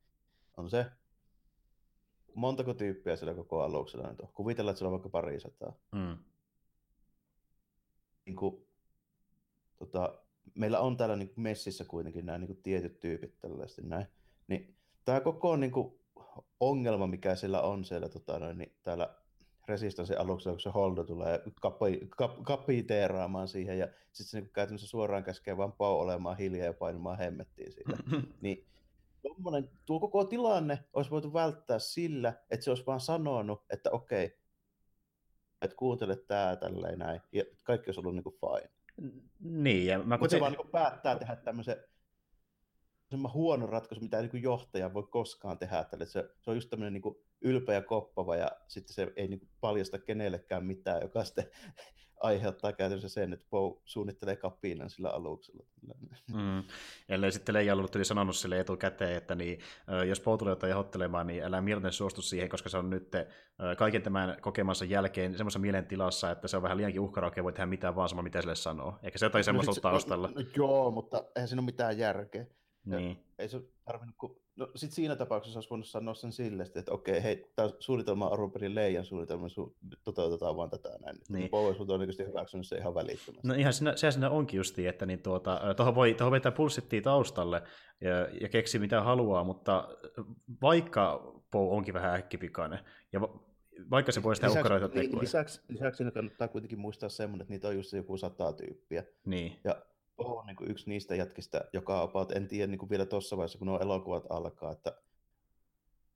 On 0.57 0.69
se, 0.69 0.85
montako 2.35 2.73
tyyppiä 2.73 3.15
sillä 3.15 3.33
koko 3.33 3.61
aluksella 3.61 4.09
nyt 4.09 4.21
on. 4.21 4.29
Kuvitellaan, 4.33 4.71
että 4.71 4.77
sillä 4.77 4.89
on 4.89 4.91
vaikka 4.93 5.09
pari 5.09 5.39
sataa. 5.39 5.73
Mm. 5.91 6.17
Niin 8.29 8.35
kuin, 8.35 8.67
tota, 9.77 10.19
meillä 10.55 10.79
on 10.79 10.97
täällä 10.97 11.15
niin 11.15 11.29
kuin 11.29 11.43
messissä 11.43 11.85
kuitenkin 11.85 12.25
nämä 12.25 12.37
niin 12.37 12.47
kuin 12.47 12.63
tietyt 12.63 12.99
tyypit 12.99 13.39
tällaisesti 13.39 13.81
näin. 13.81 14.05
Niin, 14.47 14.75
tämä 15.05 15.21
koko 15.21 15.55
niin 15.55 15.71
kuin, 15.71 15.99
ongelma, 16.59 17.07
mikä 17.07 17.35
siellä 17.35 17.61
on 17.61 17.85
siellä 17.85 18.09
tota, 18.09 18.39
noin, 18.39 18.57
niin 18.57 18.75
täällä 18.83 19.15
Resistance 19.67 20.15
aluksella, 20.15 20.55
kun 20.55 20.61
se 20.61 20.69
Holdo 20.69 21.03
tulee 21.03 21.43
kapi, 21.61 22.07
kap, 22.17 22.43
kapiteeraamaan 22.43 23.47
siihen 23.47 23.79
ja 23.79 23.87
sitten 24.11 24.25
se 24.25 24.41
niin 24.41 24.49
käytännössä 24.53 24.87
suoraan 24.87 25.23
käskee 25.23 25.57
vaan 25.57 25.73
Pau 25.73 25.99
olemaan 25.99 26.37
hiljaa 26.37 26.65
ja 26.65 26.73
painamaan 26.73 27.17
hemmettiin 27.17 27.71
siitä. 27.71 27.97
niin 28.41 28.65
tommonen, 29.21 29.69
tuo 29.85 29.99
koko 29.99 30.25
tilanne 30.25 30.83
olisi 30.93 31.11
voitu 31.11 31.33
välttää 31.33 31.79
sillä, 31.79 32.33
että 32.49 32.63
se 32.63 32.71
olisi 32.71 32.85
vaan 32.85 32.99
sanonut, 32.99 33.63
että 33.69 33.91
okei, 33.91 34.38
että 35.61 35.75
kuuntele 35.77 36.15
tää 36.15 36.55
tälleen 36.55 36.99
näin, 36.99 37.21
ja 37.31 37.43
kaikki 37.63 37.89
olisi 37.89 37.99
ollut 37.99 38.15
niin 38.15 38.23
kuin 38.23 38.35
fine. 38.39 38.69
Niin, 39.39 39.85
ja 39.85 39.99
mä 39.99 40.17
Mutta 40.17 40.31
se 40.31 40.39
vaan 40.39 40.51
niin 40.51 40.71
päättää 40.71 41.15
tehdä 41.15 41.35
tämmöisen 41.35 41.83
semmoinen 43.09 43.33
huono 43.33 43.67
ratkaisu, 43.67 44.01
mitä 44.03 44.21
niin 44.21 44.43
johtaja 44.43 44.93
voi 44.93 45.03
koskaan 45.03 45.57
tehdä. 45.57 45.83
Tälle. 45.83 46.05
Se, 46.05 46.29
se 46.41 46.51
on 46.51 46.57
just 46.57 46.69
tämmöinen 46.69 46.93
niin 46.93 47.15
ylpeä 47.41 47.75
ja 47.75 47.81
koppava, 47.81 48.35
ja 48.35 48.51
sitten 48.67 48.93
se 48.93 49.13
ei 49.15 49.27
niin 49.27 49.49
paljasta 49.61 49.99
kenellekään 49.99 50.65
mitään, 50.65 51.01
joka 51.01 51.23
sitten 51.23 51.49
aiheuttaa 52.19 52.73
käytännössä 52.73 53.09
sen, 53.09 53.33
että 53.33 53.45
Poe 53.49 53.81
suunnittelee 53.85 54.35
kapinan 54.35 54.89
sillä 54.89 55.09
aluksella. 55.09 55.63
Mm. 56.33 56.63
Ellei 57.09 57.31
sitten 57.31 57.55
Leija 57.55 57.73
ollut 57.73 57.95
yli 57.95 58.05
sanonut 58.05 58.35
sille 58.35 58.59
etukäteen, 58.59 59.17
että 59.17 59.35
niin, 59.35 59.59
jos 60.07 60.19
Poe 60.19 60.37
tulee 60.37 60.51
jotain 60.51 60.69
jahottelemaan, 60.69 61.27
niin 61.27 61.43
älä 61.43 61.61
mielten 61.61 61.91
suostu 61.91 62.21
siihen, 62.21 62.49
koska 62.49 62.69
se 62.69 62.77
on 62.77 62.89
nyt 62.89 63.11
kaiken 63.77 64.01
tämän 64.01 64.37
kokemansa 64.41 64.85
jälkeen 64.85 65.37
semmoisessa 65.37 65.59
mielentilassa, 65.59 66.31
että 66.31 66.47
se 66.47 66.57
on 66.57 66.63
vähän 66.63 66.77
liiankin 66.77 67.01
uhkaraukea, 67.01 67.43
voi 67.43 67.53
tehdä 67.53 67.65
mitään 67.65 67.95
vaan 67.95 68.09
sama, 68.09 68.21
mitä 68.21 68.41
sille 68.41 68.55
sanoo. 68.55 68.99
Eikä 69.03 69.17
se 69.17 69.25
jotain 69.25 69.41
no, 69.41 69.43
semmoista 69.43 69.81
taustalla. 69.81 70.27
No, 70.27 70.33
no, 70.41 70.47
joo, 70.55 70.91
mutta 70.91 71.23
eihän 71.35 71.47
siinä 71.47 71.59
ole 71.59 71.65
mitään 71.65 71.97
järkeä. 71.97 72.45
Niin. 72.97 73.17
ei 73.39 73.49
se 73.49 73.61
tarvinnut, 73.85 74.15
kun... 74.17 74.41
no 74.55 74.67
sit 74.75 74.91
siinä 74.91 75.15
tapauksessa 75.15 75.57
olisi 75.57 75.69
voinut 75.69 75.87
sanoa 75.87 76.13
sen 76.13 76.31
sille, 76.31 76.63
että 76.75 76.91
okei, 76.91 77.23
hei, 77.23 77.51
tämä 77.55 77.69
suunnitelma 77.79 78.27
on 78.27 78.33
alun 78.33 78.51
perin 78.51 78.75
Leijan 78.75 79.05
suunnitelma, 79.05 79.47
su- 79.47 79.97
toteutetaan 80.03 80.55
vaan 80.55 80.69
tätä 80.69 80.89
näin. 81.05 81.17
Niin. 81.29 81.49
Power 81.49 81.75
on 81.79 81.87
todennäköisesti 81.87 82.25
hyväksynyt 82.25 82.67
se 82.67 82.77
ihan 82.77 82.95
välittömästi. 82.95 83.47
No 83.47 83.53
ihan 83.53 83.73
siinä, 83.73 83.95
sehän 83.95 84.13
siinä 84.13 84.29
onkin 84.29 84.57
justiin, 84.57 84.89
että 84.89 85.05
niin 85.05 85.21
tuota, 85.21 85.61
tuohon 85.77 85.95
voi, 85.95 86.13
tuohon 86.13 86.31
vetää 86.31 86.51
pulssittiin 86.51 87.03
taustalle 87.03 87.61
ja, 88.01 88.27
ja 88.41 88.49
keksi 88.49 88.79
mitä 88.79 89.01
haluaa, 89.01 89.43
mutta 89.43 89.87
vaikka 90.61 91.33
Poe 91.51 91.75
onkin 91.75 91.93
vähän 91.93 92.15
äkkipikainen, 92.15 92.79
ja 93.13 93.19
vaikka 93.91 94.11
se 94.11 94.23
voi 94.23 94.35
sitä 94.35 94.49
ukkaroita 94.49 94.89
tekoja. 94.89 95.21
Lisäksi, 95.21 95.61
lisäksi 95.67 96.03
kannattaa 96.13 96.47
kuitenkin 96.47 96.79
muistaa 96.79 97.09
semmoinen, 97.09 97.41
että 97.41 97.53
niitä 97.53 97.67
on 97.67 97.75
just 97.75 97.93
joku 97.93 98.17
sata 98.17 98.53
tyyppiä. 98.53 99.03
Niin. 99.25 99.59
Ja 99.63 99.81
on 100.19 100.45
niin 100.45 100.55
kuin 100.55 100.71
yksi 100.71 100.89
niistä 100.89 101.15
jätkistä, 101.15 101.69
joka 101.73 102.01
about, 102.01 102.31
en 102.31 102.47
tiedä 102.47 102.67
niin 102.67 102.79
kuin 102.79 102.89
vielä 102.89 103.05
tuossa 103.05 103.37
vaiheessa, 103.37 103.57
kun 103.57 103.67
nuo 103.67 103.79
elokuvat 103.79 104.25
alkaa, 104.29 104.71
että 104.71 105.01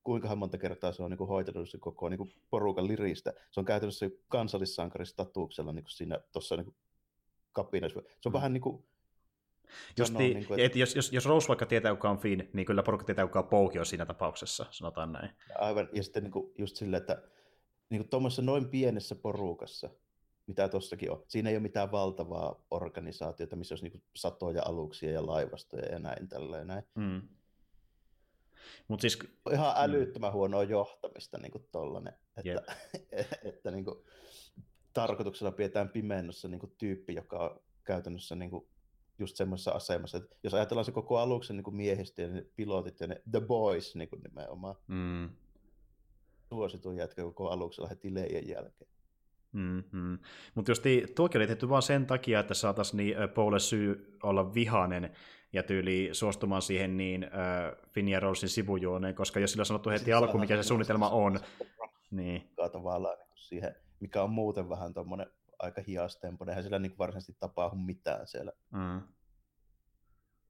kuinka 0.03 0.35
monta 0.35 0.57
kertaa 0.57 0.91
se 0.91 1.03
on 1.03 1.11
niin 1.11 1.17
kuin 1.17 1.27
hoitanut 1.27 1.69
se 1.69 1.77
koko 1.77 2.09
niin 2.09 2.17
kuin 2.17 2.33
porukan 2.49 2.87
liristä. 2.87 3.33
Se 3.51 3.59
on 3.59 3.65
käytännössä 3.65 4.09
kansallissankaristatuuksella 4.27 5.73
niin 5.73 5.83
kuin 5.83 5.91
siinä 5.91 6.19
tuossa 6.31 6.55
niin 6.55 6.75
kapinassa. 7.51 7.99
Se 7.99 8.29
on 8.29 8.31
mm. 8.31 8.33
vähän 8.33 8.53
niin 8.53 8.61
kuin 8.61 8.83
Justi, 9.97 10.17
niin 10.17 10.47
kuin, 10.47 10.59
että... 10.59 10.65
Et 10.65 10.75
jos, 10.75 10.95
jos, 10.95 11.13
jos 11.13 11.25
Rose 11.25 11.47
vaikka 11.47 11.65
tietää, 11.65 11.95
kuka 11.95 12.09
on 12.09 12.17
Finn, 12.17 12.49
niin 12.53 12.65
kyllä 12.65 12.83
porukka 12.83 13.05
tietää, 13.05 13.27
kuka 13.27 13.43
Pouki 13.43 13.79
on 13.79 13.85
siinä 13.85 14.05
tapauksessa, 14.05 14.65
sanotaan 14.71 15.11
näin. 15.11 15.29
Aivan, 15.55 15.89
ja 15.93 16.03
sitten 16.03 16.23
niin 16.23 16.31
kuin, 16.31 16.51
just 16.57 16.75
silleen, 16.75 17.01
että 17.01 17.21
niin 17.89 18.01
kuin 18.01 18.09
tuommoisessa 18.09 18.41
noin 18.41 18.69
pienessä 18.69 19.15
porukassa, 19.15 19.89
mitä 20.47 20.69
tuossakin 20.69 21.11
on. 21.11 21.23
Siinä 21.27 21.49
ei 21.49 21.55
ole 21.55 21.61
mitään 21.61 21.91
valtavaa 21.91 22.65
organisaatiota, 22.71 23.55
missä 23.55 23.73
olisi 23.73 23.89
niin 23.89 24.03
satoja 24.15 24.61
aluksia 24.65 25.11
ja 25.11 25.25
laivastoja 25.25 25.85
ja 25.85 25.99
näin 25.99 26.27
tälleen 26.27 26.67
näin. 26.67 26.83
Mm. 26.95 27.21
Mut 28.87 29.01
siis... 29.01 29.19
Ihan 29.51 29.75
mm. 29.75 29.83
älyttömän 29.83 30.29
mm. 30.31 30.33
huonoa 30.33 30.63
johtamista 30.63 31.37
niin 31.37 31.51
kuin 31.51 31.67
tollanen, 31.71 32.13
että, 32.37 32.49
yep. 32.49 33.27
että 33.49 33.71
niin 33.71 33.85
kuin, 33.85 33.97
tarkoituksella 34.93 35.51
pidetään 35.51 35.89
pimennossa 35.89 36.47
niin 36.47 36.59
kuin, 36.59 36.73
tyyppi, 36.77 37.15
joka 37.15 37.39
on 37.39 37.59
käytännössä 37.83 38.35
niin 38.35 38.51
kuin, 38.51 38.67
just 39.19 39.35
semmoisessa 39.35 39.71
asemassa, 39.71 40.17
että 40.17 40.35
jos 40.43 40.53
ajatellaan 40.53 40.85
se 40.85 40.91
koko 40.91 41.17
aluksen 41.17 41.55
niin 41.55 41.63
kuin 41.63 41.75
miehistö 41.75 42.21
ja 42.21 42.27
ne 42.27 42.45
pilotit 42.55 42.99
ja 42.99 43.07
ne 43.07 43.21
The 43.31 43.41
Boys 43.41 43.95
niin 43.95 44.09
kuin 44.09 44.21
nimenomaan, 44.21 44.75
mm. 44.87 45.29
suosituin 46.49 46.97
jätkä 46.97 47.23
koko 47.23 47.49
aluksella 47.49 47.89
heti 47.89 48.13
leijen 48.13 48.47
jälkeen. 48.47 48.91
Mm-hmm. 49.53 50.19
Mutta 50.55 50.71
jos 50.71 50.81
tuokin 51.15 51.39
oli 51.39 51.47
tehty 51.47 51.69
vain 51.69 51.83
sen 51.83 52.05
takia, 52.05 52.39
että 52.39 52.53
saataisiin 52.53 52.97
niin 52.97 53.15
Paule 53.35 53.59
syy 53.59 54.17
olla 54.23 54.53
vihainen 54.53 55.11
ja 55.53 55.63
tyyli 55.63 56.09
suostumaan 56.11 56.61
siihen 56.61 56.97
niin 56.97 57.23
äh, 57.23 57.31
Finn 57.89 58.07
ja 58.07 58.19
Rosein 58.19 58.49
sivujuoneen, 58.49 59.15
koska 59.15 59.39
jos 59.39 59.51
sillä 59.51 59.61
on 59.61 59.65
sanottu 59.65 59.89
heti 59.89 60.13
alkuun, 60.13 60.39
mikä 60.39 60.55
se 60.55 60.63
suunnitelma 60.63 61.09
on, 61.09 61.39
niin... 62.11 62.49
Tavallaan 62.71 63.17
niin 63.17 63.27
siihen, 63.35 63.75
mikä 63.99 64.23
on 64.23 64.29
muuten 64.29 64.69
vähän 64.69 64.93
tuommoinen 64.93 65.27
aika 65.59 65.81
hiastempo, 65.87 66.45
eihän 66.47 66.63
sillä 66.63 66.79
niin 66.79 66.97
varsinaisesti 66.97 67.35
tapahdu 67.39 67.75
mitään 67.75 68.27
siellä. 68.27 68.51
Mm. 68.71 69.01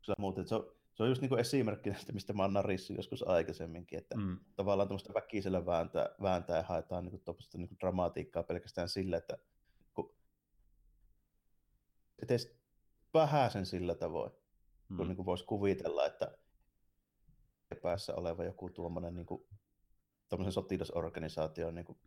Sillä 0.02 0.16
muuten, 0.18 0.48
se 0.48 0.56
on, 0.56 0.72
se 0.94 1.04
on 1.04 1.10
just 1.10 1.22
niin 1.22 1.40
esimerkki 1.40 1.90
näistä, 1.90 2.14
mistä 2.14 2.34
mä 2.34 2.44
oon 2.44 2.54
narissin 2.54 2.96
joskus 2.96 3.28
aikaisemminkin, 3.28 4.00
että 4.00 4.18
mm. 4.18 4.40
tavallaan 4.56 4.88
tuommoista 4.88 5.14
väkisellä 5.14 5.66
vääntää, 5.66 6.10
vääntää 6.22 6.58
ja 6.58 6.64
haetaan 6.64 7.06
niin 7.06 7.22
tuommoista 7.26 7.58
niin 7.58 7.78
dramatiikkaa 7.80 8.44
pelkästään 8.44 8.90
sillä, 8.90 9.18
että 9.18 9.38
kun 9.94 10.16
edes 12.24 12.58
vähäisen 13.14 13.66
sillä 13.66 13.96
tavoin, 13.96 14.32
mm. 14.90 14.98
kun 14.98 15.08
niin 15.08 15.16
kuin 15.16 15.26
voisi 15.26 15.46
kuvitella, 15.46 16.06
että 16.06 16.38
päässä 17.82 18.16
oleva 18.16 18.44
joku 18.44 18.70
tuommoinen 18.70 19.16
niin 19.16 19.26
kuin, 19.26 19.48
sotilasorganisaatio 20.50 21.72
niin 21.72 21.86
kuin 21.86 21.98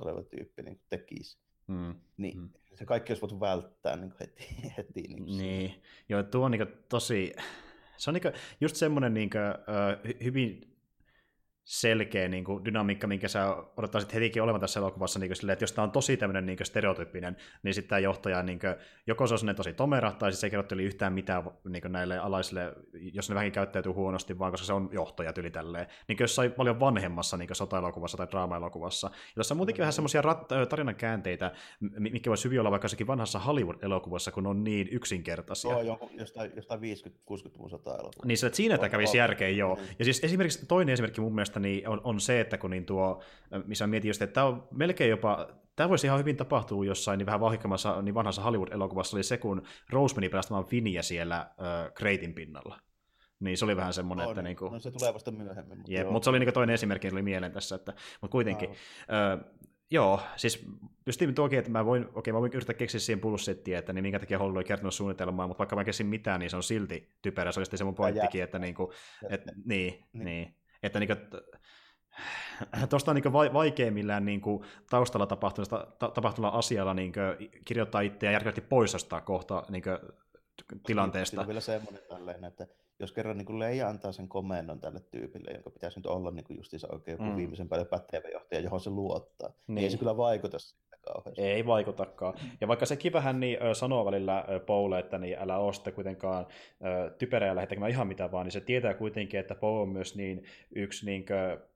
oleva 0.00 0.22
tyyppi 0.22 0.62
niin 0.62 0.80
tekisi. 0.88 1.38
Mm. 1.66 1.94
Niin 2.16 2.38
mm. 2.38 2.48
se 2.74 2.84
kaikki 2.84 3.12
olisi 3.12 3.20
voitu 3.20 3.40
välttää 3.40 3.96
niin 3.96 4.14
heti. 4.20 4.46
heti 4.76 5.02
niin, 5.02 5.38
niin. 5.38 5.82
Joo, 6.08 6.22
tuo 6.22 6.44
on 6.44 6.50
niin 6.50 6.66
tosi... 6.88 7.32
Se 7.96 8.10
on 8.10 8.14
niin 8.14 8.32
just 8.60 8.76
semmoinen 8.76 9.14
niin 9.14 9.30
kuin, 9.30 9.42
uh, 9.42 10.22
hyvin 10.24 10.71
selkeä 11.64 12.28
niin 12.28 12.44
kuin, 12.44 12.64
dynamiikka, 12.64 13.06
minkä 13.06 13.28
sä 13.28 13.56
odottaisit 13.76 14.14
hetikin 14.14 14.42
olevan 14.42 14.60
tässä 14.60 14.80
elokuvassa, 14.80 15.18
niin 15.18 15.28
kuin, 15.28 15.36
silleen, 15.36 15.52
että 15.52 15.62
jos 15.62 15.72
tämä 15.72 15.82
on 15.82 15.90
tosi 15.90 16.16
tämmöinen 16.16 16.46
niin 16.46 16.56
kuin, 16.56 16.66
stereotyyppinen, 16.66 17.36
niin 17.62 17.74
sitten 17.74 17.88
tämä 17.88 17.98
johtaja, 17.98 18.42
niin 18.42 18.58
kuin, 18.58 18.74
joko 19.06 19.26
se 19.26 19.34
on 19.34 19.56
tosi 19.56 19.72
tomera, 19.72 20.12
tai 20.12 20.32
siis 20.32 20.40
se 20.40 20.46
ei 20.46 20.50
kerrotteli 20.50 20.84
yhtään 20.84 21.12
mitään 21.12 21.44
niin 21.68 21.82
kuin, 21.82 21.92
näille 21.92 22.18
alaisille, 22.18 22.74
jos 23.12 23.28
ne 23.28 23.34
vähän 23.34 23.52
käyttäytyy 23.52 23.92
huonosti, 23.92 24.38
vaan 24.38 24.50
koska 24.50 24.66
se 24.66 24.72
on 24.72 24.88
johtaja 24.92 25.32
tyli 25.32 25.50
tälleen, 25.50 25.86
niin 26.08 26.16
kuin 26.16 26.24
jossain 26.24 26.52
paljon 26.52 26.80
vanhemmassa 26.80 27.36
niin 27.36 27.48
sota-elokuvassa 27.52 28.16
tai 28.16 28.26
draama-elokuvassa. 28.30 29.10
Ja 29.12 29.34
tässä 29.36 29.54
on 29.54 29.56
muutenkin 29.56 29.82
vähän 29.82 29.92
semmoisia 29.92 30.22
rat- 30.22 30.66
tarinan 30.68 30.96
käänteitä, 30.96 31.52
mikä 31.98 32.30
voisi 32.30 32.44
hyvin 32.44 32.60
olla 32.60 32.70
vaikka 32.70 32.84
jossakin 32.84 33.06
vanhassa 33.06 33.38
Hollywood-elokuvassa, 33.38 34.32
kun 34.32 34.46
on 34.46 34.64
niin 34.64 34.88
yksinkertaisia. 34.92 35.70
Joo, 35.70 35.82
joku, 35.82 36.10
jostain, 36.18 36.52
jostain 36.56 36.80
50-60-luvun 36.80 37.70
sota-elokuvassa. 37.70 38.26
Niin, 38.26 38.38
se, 38.38 38.46
että 38.46 38.56
siinä 38.56 38.78
tämä 38.78 38.88
kävisi 38.88 39.18
järkeen, 39.18 39.56
joo. 39.56 39.78
Ja 39.98 40.04
siis 40.04 40.24
esimerkiksi 40.24 40.66
toinen 40.66 40.92
esimerkki 40.92 41.20
mun 41.20 41.34
mielestä 41.34 41.51
niin 41.60 41.88
on, 41.88 42.00
on 42.04 42.20
se, 42.20 42.40
että 42.40 42.58
kun 42.58 42.70
niin 42.70 42.86
tuo, 42.86 43.22
missä 43.66 43.86
mietin 43.86 44.08
just, 44.08 44.22
että 44.22 44.34
tämä 44.34 44.46
on 44.46 44.68
melkein 44.70 45.10
jopa, 45.10 45.48
tämä 45.76 45.88
voisi 45.88 46.06
ihan 46.06 46.18
hyvin 46.18 46.36
tapahtua 46.36 46.84
jossain 46.84 47.18
niin 47.18 47.26
vähän 47.26 47.40
vahvikkamaassa, 47.40 48.02
niin 48.02 48.14
vanhassa 48.14 48.42
Hollywood-elokuvassa 48.42 49.16
oli 49.16 49.22
se, 49.22 49.36
kun 49.36 49.62
Rose 49.90 50.14
meni 50.14 50.28
pelastamaan 50.28 50.64
Finiä 50.64 51.02
siellä 51.02 51.36
äh, 51.38 51.92
Kreitin 51.94 52.34
pinnalla. 52.34 52.80
Niin 53.40 53.56
se 53.56 53.64
oli 53.64 53.76
vähän 53.76 53.92
semmoinen, 53.92 54.26
on, 54.26 54.32
että... 54.32 54.42
Niin 54.42 54.56
kuin, 54.56 54.72
no 54.72 54.78
se 54.78 54.90
tulee 54.90 55.14
vasta 55.14 55.30
myöhemmin. 55.30 55.78
Mutta, 55.78 55.92
jep, 55.92 56.10
mutta 56.10 56.24
se 56.24 56.30
oli 56.30 56.38
niin 56.38 56.52
toinen 56.52 56.74
esimerkki, 56.74 57.08
oli 57.12 57.22
mieleen 57.22 57.52
tässä, 57.52 57.74
että, 57.74 57.94
mutta 58.20 58.32
kuitenkin. 58.32 58.70
Äh, 58.70 59.44
joo, 59.90 60.20
siis 60.36 60.66
just 61.06 61.22
tuokin, 61.34 61.58
että 61.58 61.70
mä 61.70 61.84
voin, 61.84 62.08
okei, 62.14 62.32
mä 62.32 62.40
voin 62.40 62.52
yrittää 62.54 62.74
keksiä 62.74 63.00
siihen 63.00 63.20
bullshittia, 63.20 63.78
että 63.78 63.92
niin 63.92 64.02
minkä 64.02 64.18
takia 64.18 64.38
Hollywood 64.38 64.62
ei 64.62 64.68
kertonut 64.68 64.94
suunnitelmaa, 64.94 65.46
mutta 65.46 65.58
vaikka 65.58 65.76
mä 65.76 65.84
keksin 65.84 66.06
mitään, 66.06 66.40
niin 66.40 66.50
se 66.50 66.56
on 66.56 66.62
silti 66.62 67.12
typerä. 67.22 67.52
Se 67.52 67.60
oli 67.60 67.66
sitten 67.66 67.78
se 67.78 67.84
mun 67.84 67.94
pointtikin, 67.94 68.42
että, 68.42 68.58
niin, 68.58 68.74
kuin, 68.74 68.90
että 69.30 69.52
niin, 69.64 70.04
niin. 70.12 70.24
niin, 70.24 70.54
että 70.82 71.00
niin 71.00 71.08
kuin, 71.08 71.18
tuosta 72.90 73.10
on 73.10 73.14
niin 73.14 73.32
vaikea 73.32 73.92
millään 73.92 74.24
niin 74.24 74.40
kuin 74.40 74.64
taustalla 74.90 75.26
tapahtuvalla 76.14 76.58
asialla 76.58 76.94
niin 76.94 77.12
kirjoittaa 77.64 78.00
itseä 78.00 78.32
järkevästi 78.32 78.60
pois 78.60 78.92
jostain 78.92 79.22
kohta 79.22 79.62
niin 79.68 79.82
tilanteesta. 80.86 81.30
Siinä 81.30 81.42
on 81.42 81.48
vielä 81.48 81.60
semmoinen 81.60 82.02
tälleen, 82.08 82.44
että 82.44 82.66
jos 82.98 83.12
kerran 83.12 83.38
niin 83.38 83.58
Leija 83.58 83.88
antaa 83.88 84.12
sen 84.12 84.28
komennon 84.28 84.80
tälle 84.80 85.00
tyypille, 85.00 85.50
jonka 85.50 85.70
pitäisi 85.70 85.98
nyt 85.98 86.06
olla 86.06 86.30
niin 86.30 86.44
justiinsa 86.56 86.88
oikein 86.92 87.22
mm. 87.22 87.36
viimeisen 87.36 87.68
päälle 87.68 87.86
pätevä 87.86 88.28
johtaja, 88.28 88.60
johon 88.60 88.80
se 88.80 88.90
luottaa, 88.90 89.48
niin, 89.48 89.74
niin 89.74 89.84
ei 89.84 89.90
se 89.90 89.96
kyllä 89.96 90.16
vaikuta 90.16 90.58
kauheasti. 91.02 91.42
Ei 91.42 91.66
vaikutakaan. 91.66 92.34
Ja 92.60 92.68
vaikka 92.68 92.86
sekin 92.86 93.12
vähän 93.12 93.40
niin, 93.40 93.58
sanoo 93.72 94.04
välillä 94.04 94.44
Poulle, 94.66 94.98
että 94.98 95.18
niin 95.18 95.38
älä 95.38 95.58
ole 95.58 95.72
sitten 95.72 95.92
kuitenkaan 95.92 96.46
typerä 97.18 97.46
ja 97.46 97.54
lähde 97.54 97.66
tekemään 97.66 97.90
ihan 97.90 98.06
mitä 98.06 98.32
vaan, 98.32 98.46
niin 98.46 98.52
se 98.52 98.60
tietää 98.60 98.94
kuitenkin, 98.94 99.40
että 99.40 99.54
Poule 99.54 99.82
on 99.82 99.88
myös 99.88 100.16
niin 100.16 100.44
yksi 100.74 101.06
niin 101.06 101.26
kuin, 101.26 101.68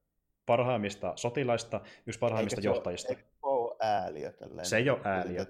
parhaimmista 0.47 1.13
sotilaista, 1.17 1.81
yksi 2.07 2.19
parhaimmista 2.19 2.61
Eikä 2.61 2.69
johtajista. 2.69 3.15
Se 3.15 3.21
ole 3.43 3.77
ääliö. 3.81 4.33
Tälleen. 4.33 4.67
Se 4.67 4.77
ei 4.77 4.91
ole 4.91 5.01
ääliö. 5.05 5.47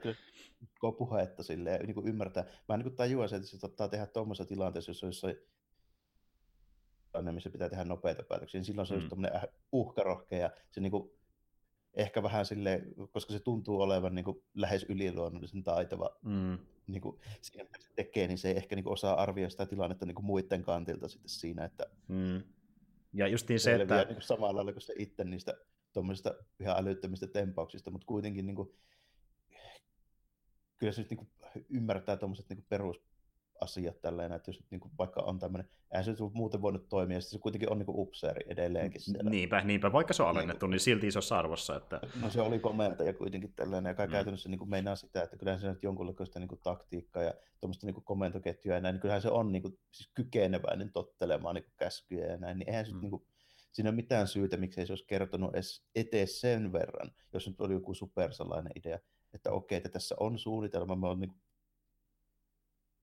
Koko 0.79 1.07
puhetta 1.07 1.43
silleen, 1.43 1.87
niin 1.87 1.95
kuin 1.95 2.09
ymmärtää. 2.09 2.45
Mä 2.69 2.77
niin 2.77 2.97
tajuan 2.97 3.29
sen, 3.29 3.37
että 3.37 3.49
se 3.49 3.67
ottaa 3.67 3.89
tehdä 3.89 4.07
tuommoisessa 4.07 4.49
tilanteessa, 4.49 4.91
jos 4.91 5.05
on 5.05 5.09
jossain 5.09 5.37
missä 7.33 7.51
pitää 7.51 7.69
tehdä 7.69 7.85
nopeita 7.85 8.23
päätöksiä, 8.23 8.59
niin 8.59 8.65
silloin 8.65 8.87
se 8.87 8.95
on 8.95 9.01
mm. 9.01 9.05
just 9.05 9.47
uhkarohkea 9.73 10.39
ja 10.39 10.51
se 10.71 10.81
niin 10.81 10.91
kuin, 10.91 11.11
ehkä 11.97 12.23
vähän 12.23 12.47
sille, 12.47 12.83
koska 13.11 13.33
se 13.33 13.41
tuntuu 13.41 13.81
olevan 13.81 14.15
niin 14.15 14.25
kuin, 14.25 14.43
lähes 14.55 14.87
yliluonnollisen 14.89 15.65
taitava 15.65 16.17
mm. 16.23 16.59
niin 16.87 17.01
kuin, 17.03 17.21
siinä, 17.41 17.65
mitä 17.65 17.79
se 17.81 17.89
tekee, 17.97 18.27
niin 18.29 18.39
se 18.39 18.49
ei 18.49 18.57
ehkä 18.57 18.77
niin 18.77 18.85
kuin, 18.85 18.93
osaa 18.93 19.23
arvioida 19.23 19.51
sitä 19.51 19.67
tilannetta 19.67 20.07
niin 20.07 20.15
kuin 20.15 20.27
muiden 20.27 20.63
kantilta 20.63 21.09
sitten 21.09 21.29
siinä, 21.29 21.65
että 21.65 21.87
mm. 22.09 22.43
Ja 23.13 23.29
justiin 23.29 23.61
se, 23.61 23.75
että... 23.75 24.05
Niin 24.05 24.23
samalla 24.23 24.57
lailla 24.57 24.73
kuin 24.73 24.83
se 24.83 24.95
itse 24.99 25.25
niistä 25.25 25.55
tuommoisista 25.93 26.35
ihan 26.61 26.77
älyttömistä 26.79 27.27
tempauksista, 27.27 27.91
mutta 27.91 28.07
kuitenkin 28.07 28.47
niin 28.47 28.57
kuin, 28.57 28.75
kyllä 30.77 30.93
se 30.93 31.01
nyt 31.03 31.11
niin 31.11 31.19
kuin, 31.19 31.31
ymmärtää 31.69 32.17
tuommoiset 32.17 32.49
niin 32.49 32.65
perusasiat 33.67 34.01
tälleen, 34.01 34.33
että 34.33 34.51
jos 34.51 34.65
niin 34.71 34.81
kuin, 34.81 34.93
vaikka 34.99 35.23
on 35.23 35.39
tämmöinen, 35.39 35.69
eihän 35.93 36.05
se 36.05 36.15
muuten 36.33 36.63
voinut 36.63 36.89
toimia, 36.89 37.21
se 37.21 37.39
kuitenkin 37.39 37.71
on 37.71 37.79
niin 37.79 37.87
kuin 37.87 37.99
upseeri 37.99 38.45
edelleenkin 38.49 39.01
siellä. 39.01 39.31
Niinpä, 39.31 39.61
niinpä, 39.61 39.93
vaikka 39.93 40.13
se 40.13 40.23
on 40.23 40.29
alennettu, 40.29 40.67
niin, 40.67 40.71
niin 40.71 40.81
silti 40.81 41.07
isossa 41.07 41.39
arvossa. 41.39 41.77
Että... 41.77 42.01
No 42.21 42.31
se 42.31 42.41
oli 42.41 42.59
komentaja 42.59 43.13
kuitenkin 43.13 43.53
tällainen, 43.53 43.91
joka 43.91 44.07
mm. 44.07 44.13
käytännössä 44.13 44.49
niin 44.49 44.59
kuin 44.59 44.71
meinaa 44.71 44.97
sitä, 44.97 45.23
että 45.23 45.37
kyllähän 45.37 45.61
se 45.61 45.69
nyt 45.69 45.83
jonkunlaista 45.83 46.41
niin 46.41 46.49
kuin 46.49 46.61
taktiikkaa 46.63 47.23
ja 47.23 47.35
tuommoista 47.61 47.87
niin 47.87 48.05
komentoketjua 48.05 48.75
ja 48.75 48.81
näin, 48.81 48.93
niin 48.93 49.01
kyllähän 49.01 49.23
se 49.23 49.31
on 49.31 49.53
niin 49.53 49.63
kuin, 49.63 49.79
siis 49.91 50.11
kykeneväinen 50.15 50.93
tottelemaan 50.93 51.55
niin 51.55 51.65
kuin 51.65 51.75
käskyjä 51.77 52.27
ja 52.27 52.37
näin, 52.37 52.59
niin 52.59 52.69
eihän 52.69 52.87
se 52.87 52.93
mm. 52.93 53.01
niin 53.01 53.11
kuin, 53.11 53.27
siinä 53.73 53.91
ole 53.91 53.97
mitään 53.97 54.29
syytä, 54.29 54.57
miksi 54.57 54.87
se 54.87 54.93
olisi 54.93 55.07
kertonut 55.07 55.55
edes 55.55 55.85
etes 55.95 56.41
sen 56.41 56.73
verran, 56.73 57.11
jos 57.33 57.49
nyt 57.49 57.61
oli 57.61 57.73
joku 57.73 57.95
supersalainen 57.95 58.73
idea, 58.77 58.99
että 59.35 59.51
okei, 59.53 59.77
että 59.77 59.89
tässä 59.89 60.15
on 60.21 60.39
suunnitelma, 60.39 60.97
me 60.97 61.09
on 61.09 61.21
niin 61.21 61.33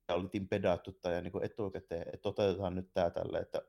oltiin 0.10 0.48
pedattu 0.48 0.92
tai 0.92 1.22
niin 1.22 1.32
kuin 1.32 1.46
etukäteen, 1.46 2.02
että 2.02 2.22
toteutetaan 2.22 2.76
nyt 2.76 2.94
tämä 2.94 3.10
tälle, 3.10 3.40
että 3.40 3.62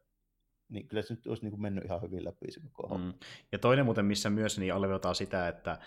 niin 0.69 0.89
kyllä 0.89 1.03
se 1.03 1.15
nyt 1.15 1.27
olisi 1.27 1.43
niin 1.43 1.51
kuin 1.51 1.63
mennyt 1.63 1.85
ihan 1.85 2.03
hyvin 2.03 2.25
läpi 2.25 2.51
se 2.51 2.61
koko 2.73 2.99
mm. 2.99 3.15
Ja 3.53 3.59
toinen 3.59 3.85
muuten, 3.85 4.05
missä 4.05 4.31
myös 4.31 4.59
niin 4.59 4.75
alleviivataan 4.75 5.15
sitä, 5.15 5.49
että 5.49 5.71
äh, 5.71 5.79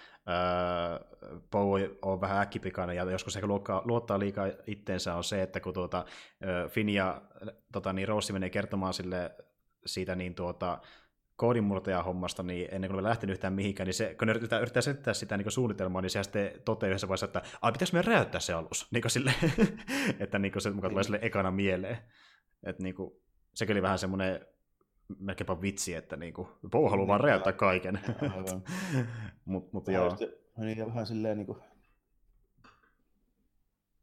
Poe 1.52 1.92
on 2.02 2.22
vähän 2.22 2.42
äkkipikainen 2.42 2.96
ja 2.96 3.12
joskus 3.12 3.34
se 3.34 3.42
luottaa, 3.86 4.20
liikaa 4.20 4.48
itteensä, 4.68 5.16
on 5.16 5.24
se, 5.24 5.42
että 5.42 5.60
kun 5.60 5.74
tuota, 5.74 6.06
äh, 6.44 6.72
Finn 6.72 6.90
ja 6.90 7.22
tota, 7.72 7.94
niin 7.94 8.08
Rossi 8.08 8.34
menee 8.34 8.50
kertomaan 8.50 8.94
sille 8.94 9.32
siitä 9.86 10.16
niin 10.16 10.36
tuota, 10.36 10.80
koodinmurtajahommasta, 11.38 12.44
niin 12.44 12.68
ennen 12.72 12.90
kuin 12.90 12.98
ne 12.98 13.04
lähtenyt 13.04 13.34
yhtään 13.34 13.54
mihinkään, 13.54 13.88
niin 13.88 13.94
se, 13.94 14.16
kun 14.20 14.28
ne 14.28 14.34
yrittää, 14.34 14.60
yrittää 14.60 14.82
selittää 14.82 15.14
sitä 15.14 15.38
niin 15.38 15.52
suunnitelmaa, 15.52 16.02
niin 16.02 16.10
se 16.10 16.24
sitten 16.24 16.52
toteaa 16.66 16.90
yhdessä 16.90 17.08
vaiheessa, 17.08 17.26
että 17.26 17.42
ai, 17.62 17.72
pitäisikö 17.72 17.96
meidän 17.96 18.08
räjäyttää 18.12 18.42
se 18.42 18.54
alus? 18.54 18.88
Niin 18.92 19.04
sille, 19.08 19.34
että 20.20 20.40
niin 20.40 20.62
se 20.62 20.72
mukaan 20.72 20.92
tulee 20.92 21.04
sille 21.04 21.20
ekana 21.22 21.52
mieleen. 21.52 21.98
Että 22.64 22.84
niin 22.84 22.96
kuin, 22.96 23.12
se 23.54 23.68
oli 23.70 23.82
vähän 23.82 24.00
semmoinen 24.00 24.46
melkeinpä 25.20 25.62
vitsi, 25.62 25.96
että 25.96 26.16
niin 26.16 26.34
kuin, 26.34 26.48
Pou 26.72 26.90
haluaa 26.90 27.08
vaan 27.08 27.22
räjäyttää 27.22 27.54
kaiken. 27.54 28.00
Mut, 29.46 29.74
mutta 29.74 29.92
joo. 29.92 30.06
Just, 30.06 30.22
niin, 30.58 30.88
vähän 30.88 31.08
silleen 31.08 31.38
niin 31.38 31.46
kuin, 31.46 31.60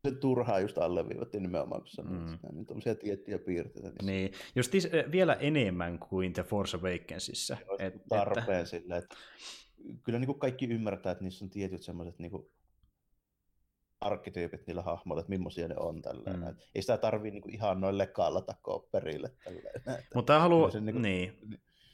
se 0.05 0.15
turhaa 0.15 0.61
just 0.61 0.79
alleviivattiin 0.79 1.43
nimenomaan, 1.43 1.81
kun 1.81 1.89
sanoit 1.89 2.23
mm. 2.23 2.29
sitä, 2.29 2.49
niin 2.53 2.67
tuollaisia 2.67 2.95
tiettyjä 2.95 3.39
piirteitä. 3.39 3.89
Niin, 3.89 4.07
niin. 4.07 4.33
just 4.55 4.73
vielä 5.13 5.35
enemmän 5.35 5.99
kuin 5.99 6.33
The 6.33 6.43
Force 6.43 6.77
Awakensissa. 6.77 7.57
Et, 7.79 7.95
tarpeen 8.09 8.59
että... 8.59 8.65
sille, 8.65 8.97
että 8.97 9.17
kyllä 10.03 10.19
niin 10.19 10.27
kuin 10.27 10.39
kaikki 10.39 10.67
ymmärtää, 10.67 11.13
että 11.13 11.25
niissä 11.25 11.45
on 11.45 11.51
tietyt 11.51 11.83
semmoiset 11.83 12.19
niin 12.19 12.31
kuin 12.31 12.47
arkkityypit 14.01 14.67
niillä 14.67 14.83
hahmoilla, 14.83 15.21
että 15.21 15.31
millaisia 15.31 15.69
ne 15.69 15.75
on 15.79 16.03
tällä. 16.03 16.37
Mm. 16.37 16.57
ei 16.75 16.83
sitä 16.83 16.97
tarvii 16.97 17.31
niin 17.31 17.43
kuin 17.43 17.55
ihan 17.55 17.81
noin 17.81 17.99
lekalla 17.99 18.41
takoa 18.41 18.89
perille. 18.93 19.31
Mutta 20.15 20.33
tämä 20.33 20.41
haluaa, 20.41 20.71
niin, 20.81 20.95
kuin... 20.95 21.03
niin. 21.03 21.39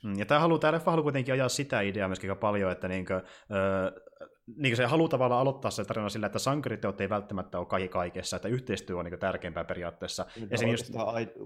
Mm, 0.05 0.19
ja 0.19 0.27
tämä 0.27 0.41
haluaa, 0.41 0.59
tämä 0.59 0.73
leffa 0.73 0.91
haluaa 0.91 1.03
kuitenkin 1.03 1.35
ajaa 1.35 1.49
sitä 1.49 1.81
ideaa 1.81 2.09
myöskin 2.09 2.31
aika 2.31 2.41
paljon, 2.41 2.73
että 2.73 2.89
niin 2.89 3.07
kuin, 3.07 3.23
öö, 3.57 4.01
niin 4.57 4.77
se 4.77 4.85
haluaa 4.85 5.09
tavallaan 5.09 5.41
aloittaa 5.41 5.71
se 5.71 5.85
tarina 5.85 6.09
sillä, 6.09 6.27
että 6.27 6.39
sankariteot 6.39 7.01
ei 7.01 7.09
välttämättä 7.09 7.59
ole 7.59 7.67
kaikki 7.67 7.89
kaikessa, 7.89 8.37
että 8.37 8.49
yhteistyö 8.49 8.97
on 8.97 9.05
niin 9.05 9.19
tärkeämpää 9.19 9.65
periaatteessa. 9.65 10.27
Niin, 10.37 10.49
ja 10.51 10.59
sen 10.59 10.71
just... 10.71 10.91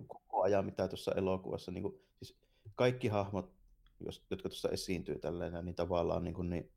koko 0.07 0.43
ajan, 0.43 0.65
mitä 0.65 0.89
tuossa 0.89 1.13
elokuvassa, 1.17 1.71
niin 1.73 1.83
kuin, 1.83 2.01
siis 2.23 2.39
kaikki 2.75 3.09
hahmot, 3.09 3.53
jotka 4.31 4.49
tuossa 4.49 4.69
esiintyy 4.69 5.19
tälleen, 5.19 5.65
niin 5.65 5.75
tavallaan 5.75 6.25
niin, 6.25 6.35
kuin, 6.35 6.51
niin 6.51 6.71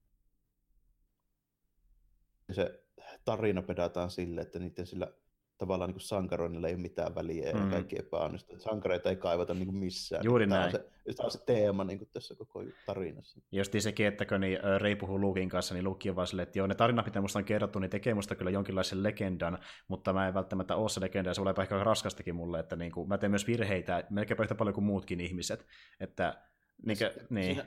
se 2.51 2.83
tarina 3.25 3.61
pedataan 3.61 4.11
sille, 4.11 4.41
että 4.41 4.59
niiden 4.59 4.87
sillä 4.87 5.13
tavallaan 5.57 5.89
niin 5.89 5.99
sankaroinnilla 5.99 6.67
ei 6.67 6.73
ole 6.73 6.81
mitään 6.81 7.15
väliä 7.15 7.53
mm. 7.53 7.63
ja 7.63 7.71
kaikki 7.71 7.95
epäonnistuu. 7.99 8.59
Sankareita 8.59 9.09
ei 9.09 9.15
kaivata 9.15 9.53
niin 9.53 9.65
kuin 9.65 9.77
missään. 9.77 10.25
Juuri 10.25 10.47
tämä 10.47 10.59
näin. 10.59 10.65
On 10.65 10.71
se, 10.71 11.13
tämä 11.15 11.25
on 11.25 11.31
se 11.31 11.45
teema 11.45 11.83
niin 11.83 11.97
kuin 11.97 12.09
tässä 12.13 12.35
koko 12.35 12.63
tarinassa. 12.85 13.41
Justi 13.51 13.81
sekin, 13.81 14.07
että 14.07 14.25
kun 14.25 14.41
niin, 14.41 14.59
Rei 14.77 14.95
puhuu 14.95 15.21
Luukin 15.21 15.49
kanssa, 15.49 15.73
niin 15.73 15.83
Luke 15.83 16.09
on 16.09 16.15
vaan 16.15 16.27
silleen, 16.27 16.47
että 16.47 16.59
joo, 16.59 16.67
ne 16.67 16.75
tarinat, 16.75 17.05
mitä 17.05 17.21
musta 17.21 17.39
on 17.39 17.45
kerrottu, 17.45 17.79
niin 17.79 17.89
tekee 17.89 18.13
musta 18.13 18.35
kyllä 18.35 18.51
jonkinlaisen 18.51 19.03
legendan, 19.03 19.59
mutta 19.87 20.13
mä 20.13 20.27
en 20.27 20.33
välttämättä 20.33 20.75
ole 20.75 20.89
se 20.89 21.01
legenda, 21.01 21.29
ja 21.29 21.33
se 21.33 21.41
on 21.41 21.61
ehkä 21.61 21.83
raskastakin 21.83 22.35
mulle, 22.35 22.59
että 22.59 22.75
niin 22.75 22.91
kuin, 22.91 23.07
mä 23.07 23.17
teen 23.17 23.31
myös 23.31 23.47
virheitä, 23.47 24.03
melkein 24.09 24.41
yhtä 24.41 24.55
paljon 24.55 24.73
kuin 24.73 24.85
muutkin 24.85 25.19
ihmiset. 25.19 25.65
Että, 25.99 26.41
niin, 26.85 26.97
kuin, 26.97 27.27
niin. 27.29 27.55
Siinä, 27.55 27.65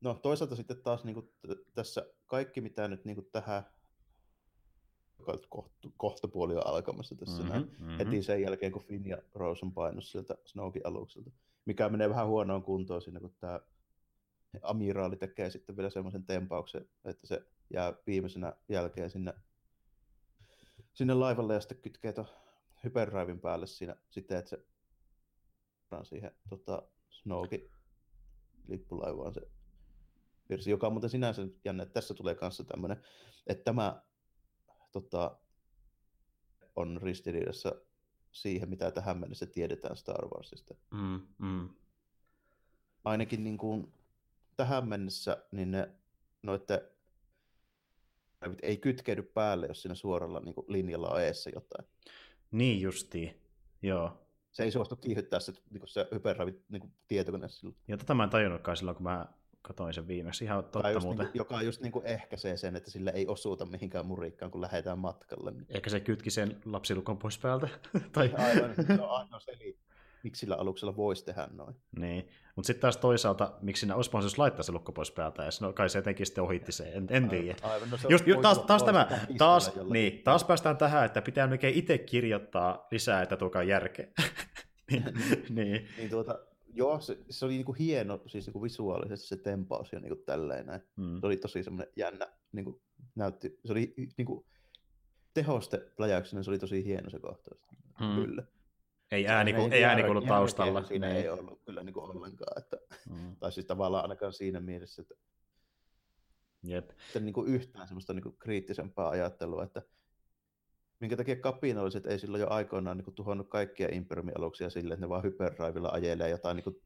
no 0.00 0.14
toisaalta 0.14 0.56
sitten 0.56 0.82
taas 0.82 1.04
niin 1.04 1.14
kuin, 1.14 1.28
tässä 1.74 2.06
kaikki, 2.26 2.60
mitä 2.60 2.88
nyt 2.88 3.04
niin 3.04 3.14
kuin, 3.14 3.28
tähän 3.32 3.62
kohta, 5.48 5.88
kohta 5.96 6.28
puoli 6.28 6.56
on 6.56 6.66
alkamassa 6.66 7.14
tässä 7.14 7.42
mm-hmm, 7.42 7.58
mm-hmm. 7.58 7.98
heti 7.98 8.22
sen 8.22 8.42
jälkeen, 8.42 8.72
kun 8.72 8.82
Finn 8.82 9.06
ja 9.06 9.18
Rose 9.34 9.66
on 9.66 9.72
painut 9.72 10.04
sieltä 10.04 10.34
Snowkin 10.44 10.86
alukselta, 10.86 11.30
mikä 11.64 11.88
menee 11.88 12.08
vähän 12.08 12.26
huonoon 12.26 12.62
kuntoon 12.62 13.02
siinä, 13.02 13.20
kun 13.20 13.34
tämä 13.40 13.60
amiraali 14.62 15.16
tekee 15.16 15.50
sitten 15.50 15.76
vielä 15.76 15.90
semmoisen 15.90 16.24
tempauksen, 16.24 16.88
että 17.04 17.26
se 17.26 17.46
jää 17.70 17.94
viimeisenä 18.06 18.52
jälkeen 18.68 19.10
sinne, 19.10 19.34
sinne 20.92 21.14
laivalle 21.14 21.54
ja 21.54 21.60
sitten 21.60 21.78
kytkee 21.78 22.12
tuon 22.12 22.26
hyperdrivein 22.84 23.40
päälle 23.40 23.66
siinä 23.66 23.96
sitten, 24.10 24.38
että 24.38 24.50
se 24.50 24.66
siihen 26.02 26.30
tota, 26.48 26.82
Snowkin 27.10 27.70
lippulaivaan 28.68 29.34
se 29.34 29.40
virsi, 30.48 30.70
joka 30.70 30.86
on 30.86 30.92
muuten 30.92 31.10
sinänsä 31.10 31.42
jännä, 31.64 31.82
että 31.82 31.92
tässä 31.92 32.14
tulee 32.14 32.34
kanssa 32.34 32.64
tämmöinen, 32.64 33.02
että 33.46 33.64
tämä 33.64 34.02
tota, 34.92 35.36
on 36.76 37.00
ristiriidassa 37.02 37.74
siihen, 38.32 38.68
mitä 38.68 38.90
tähän 38.90 39.18
mennessä 39.18 39.46
tiedetään 39.46 39.96
Star 39.96 40.28
Warsista. 40.28 40.74
Mm, 40.90 41.20
mm. 41.38 41.68
Ainakin 43.04 43.44
niin 43.44 43.58
kuin, 43.58 43.92
tähän 44.56 44.88
mennessä 44.88 45.44
niin 45.52 45.70
ne 45.70 45.90
noitte 46.42 46.92
ei 48.62 48.76
kytkeydy 48.76 49.22
päälle, 49.22 49.66
jos 49.66 49.82
siinä 49.82 49.94
suoralla 49.94 50.40
niin 50.40 50.54
kuin, 50.54 50.64
linjalla 50.68 51.08
on 51.08 51.22
eessä 51.22 51.50
jotain. 51.54 51.88
Niin 52.50 52.80
justiin, 52.80 53.40
joo. 53.82 54.18
Se 54.52 54.62
ei 54.62 54.70
suostu 54.70 54.96
kiihyttää 54.96 55.40
se, 55.40 55.52
niin 55.70 55.80
kuin 55.80 55.88
se 55.88 56.08
hyperravit 56.12 56.64
niin 56.68 56.92
tietokone 57.08 57.48
silloin. 57.48 57.76
Ja 57.88 57.96
tätä 57.96 58.14
mä 58.14 58.24
en 58.24 58.30
tajunnutkaan 58.30 58.76
silloin, 58.76 58.96
kun 58.96 59.04
mä 59.04 59.26
Katoin 59.62 59.94
sen 59.94 60.08
viimeksi, 60.08 60.44
ihan 60.44 60.64
totta 60.64 60.90
joka 60.90 61.00
muuten. 61.00 61.26
Niin, 61.26 61.32
joka 61.34 61.62
just 61.62 61.80
niin 61.80 61.92
kuin 61.92 62.06
ehkäisee 62.06 62.56
sen, 62.56 62.76
että 62.76 62.90
sillä 62.90 63.10
ei 63.10 63.26
osuuta 63.26 63.66
mihinkään 63.66 64.06
murikkaan, 64.06 64.50
kun 64.50 64.60
lähdetään 64.60 64.98
matkalle. 64.98 65.50
Niin. 65.50 65.66
Ehkä 65.68 65.90
se 65.90 66.00
kytki 66.00 66.30
sen 66.30 66.60
lapsilukon 66.64 67.18
pois 67.18 67.38
päältä. 67.38 67.68
tai... 68.12 68.34
Aivan, 68.38 68.74
se 68.74 68.92
on 68.92 69.10
ainoa 69.10 69.40
miksi 70.22 70.40
sillä 70.40 70.56
aluksella 70.56 70.96
voisi 70.96 71.24
tehdä 71.24 71.48
noin. 71.52 71.76
Niin, 71.98 72.28
mutta 72.56 72.66
sitten 72.66 72.80
taas 72.82 72.96
toisaalta, 72.96 73.52
miksi 73.62 73.80
siinä 73.80 73.96
olisi 73.96 74.10
mahdollisuus 74.12 74.38
laittaa 74.38 74.62
se 74.62 74.72
lukko 74.72 74.92
pois 74.92 75.10
päältä, 75.10 75.42
ja 75.42 75.50
no, 75.60 75.72
kai 75.72 75.88
se 75.88 75.98
jotenkin 75.98 76.26
sitten 76.26 76.44
ohitti 76.44 76.72
se, 76.72 76.84
en, 76.84 77.06
en 77.10 77.28
tiedä. 77.28 77.56
Aivan, 77.62 77.90
no 77.90 77.96
se 77.96 78.08
Just, 78.10 78.26
just, 78.26 78.40
taas, 78.40 78.58
taas 78.58 78.82
tämä, 78.82 79.08
taas, 79.38 79.72
niin, 79.90 80.22
taas 80.22 80.44
päästään 80.44 80.76
tähän, 80.76 81.04
että 81.04 81.22
pitää 81.22 81.46
melkein 81.46 81.74
itse 81.74 81.98
kirjoittaa 81.98 82.86
lisää, 82.90 83.22
että 83.22 83.36
tuokaa 83.36 83.62
järkeä. 83.62 84.06
niin, 84.90 85.04
niin. 85.56 85.88
niin 85.96 86.10
tuota, 86.10 86.38
joo, 86.72 87.00
se, 87.00 87.18
se 87.30 87.44
oli 87.44 87.52
niinku 87.52 87.72
hieno 87.72 88.22
siis 88.26 88.46
niinku 88.46 88.62
visuaalisesti 88.62 89.28
se 89.28 89.36
tempaus 89.36 89.92
ja 89.92 90.00
niinku 90.00 90.22
tälleen 90.26 90.66
näin. 90.66 90.80
Mm. 90.96 91.20
Se 91.20 91.26
oli 91.26 91.36
tosi 91.36 91.62
semmoinen 91.62 91.92
jännä, 91.96 92.28
niinku, 92.52 92.82
näytti, 93.14 93.58
se 93.64 93.72
oli 93.72 93.94
niinku, 94.16 94.46
tehoste 95.34 95.78
pläjäyksenä 95.96 96.42
se 96.42 96.50
oli 96.50 96.58
tosi 96.58 96.84
hieno 96.84 97.10
se 97.10 97.18
kohtaus. 97.18 97.66
Mm. 98.00 98.14
Kyllä. 98.14 98.42
Ei 99.10 99.26
ääni, 99.26 99.52
ei, 99.54 99.68
ei 99.70 99.84
ääni 99.84 100.02
kuulu 100.02 100.20
taustalla. 100.20 100.82
Siinä 100.82 101.08
ei, 101.08 101.22
ei 101.22 101.28
ollut 101.28 101.62
kyllä 101.64 101.82
niin 101.82 101.92
kuin 101.92 102.04
ollenkaan. 102.04 102.58
Että, 102.58 102.76
mm. 103.10 103.36
Tai 103.36 103.52
siis 103.52 103.66
tavallaan 103.66 104.04
ainakaan 104.04 104.32
siinä 104.32 104.60
mielessä, 104.60 105.02
että, 105.02 105.14
Jep. 106.62 106.90
että 106.90 107.20
niin 107.20 107.32
kuin 107.32 107.48
yhtään 107.48 107.88
semmoista 107.88 108.12
niin 108.12 108.22
kuin 108.22 108.36
kriittisempää 108.38 109.08
ajattelua, 109.08 109.64
että 109.64 109.82
minkä 111.02 111.16
takia 111.16 111.36
kapinalliset 111.36 112.06
ei 112.06 112.18
silloin 112.18 112.40
jo 112.40 112.46
aikoinaan 112.50 112.96
niin 112.96 113.04
kuin, 113.04 113.14
tuhonnut 113.14 113.48
kaikkia 113.48 113.88
Imperiumin 113.92 114.38
aluksia 114.38 114.70
silleen, 114.70 114.94
että 114.94 115.06
ne 115.06 115.08
vaan 115.08 115.22
hyperraivilla 115.22 115.88
ajelee 115.88 116.28
jotain 116.28 116.56
niin 116.56 116.64
kuin, 116.64 116.82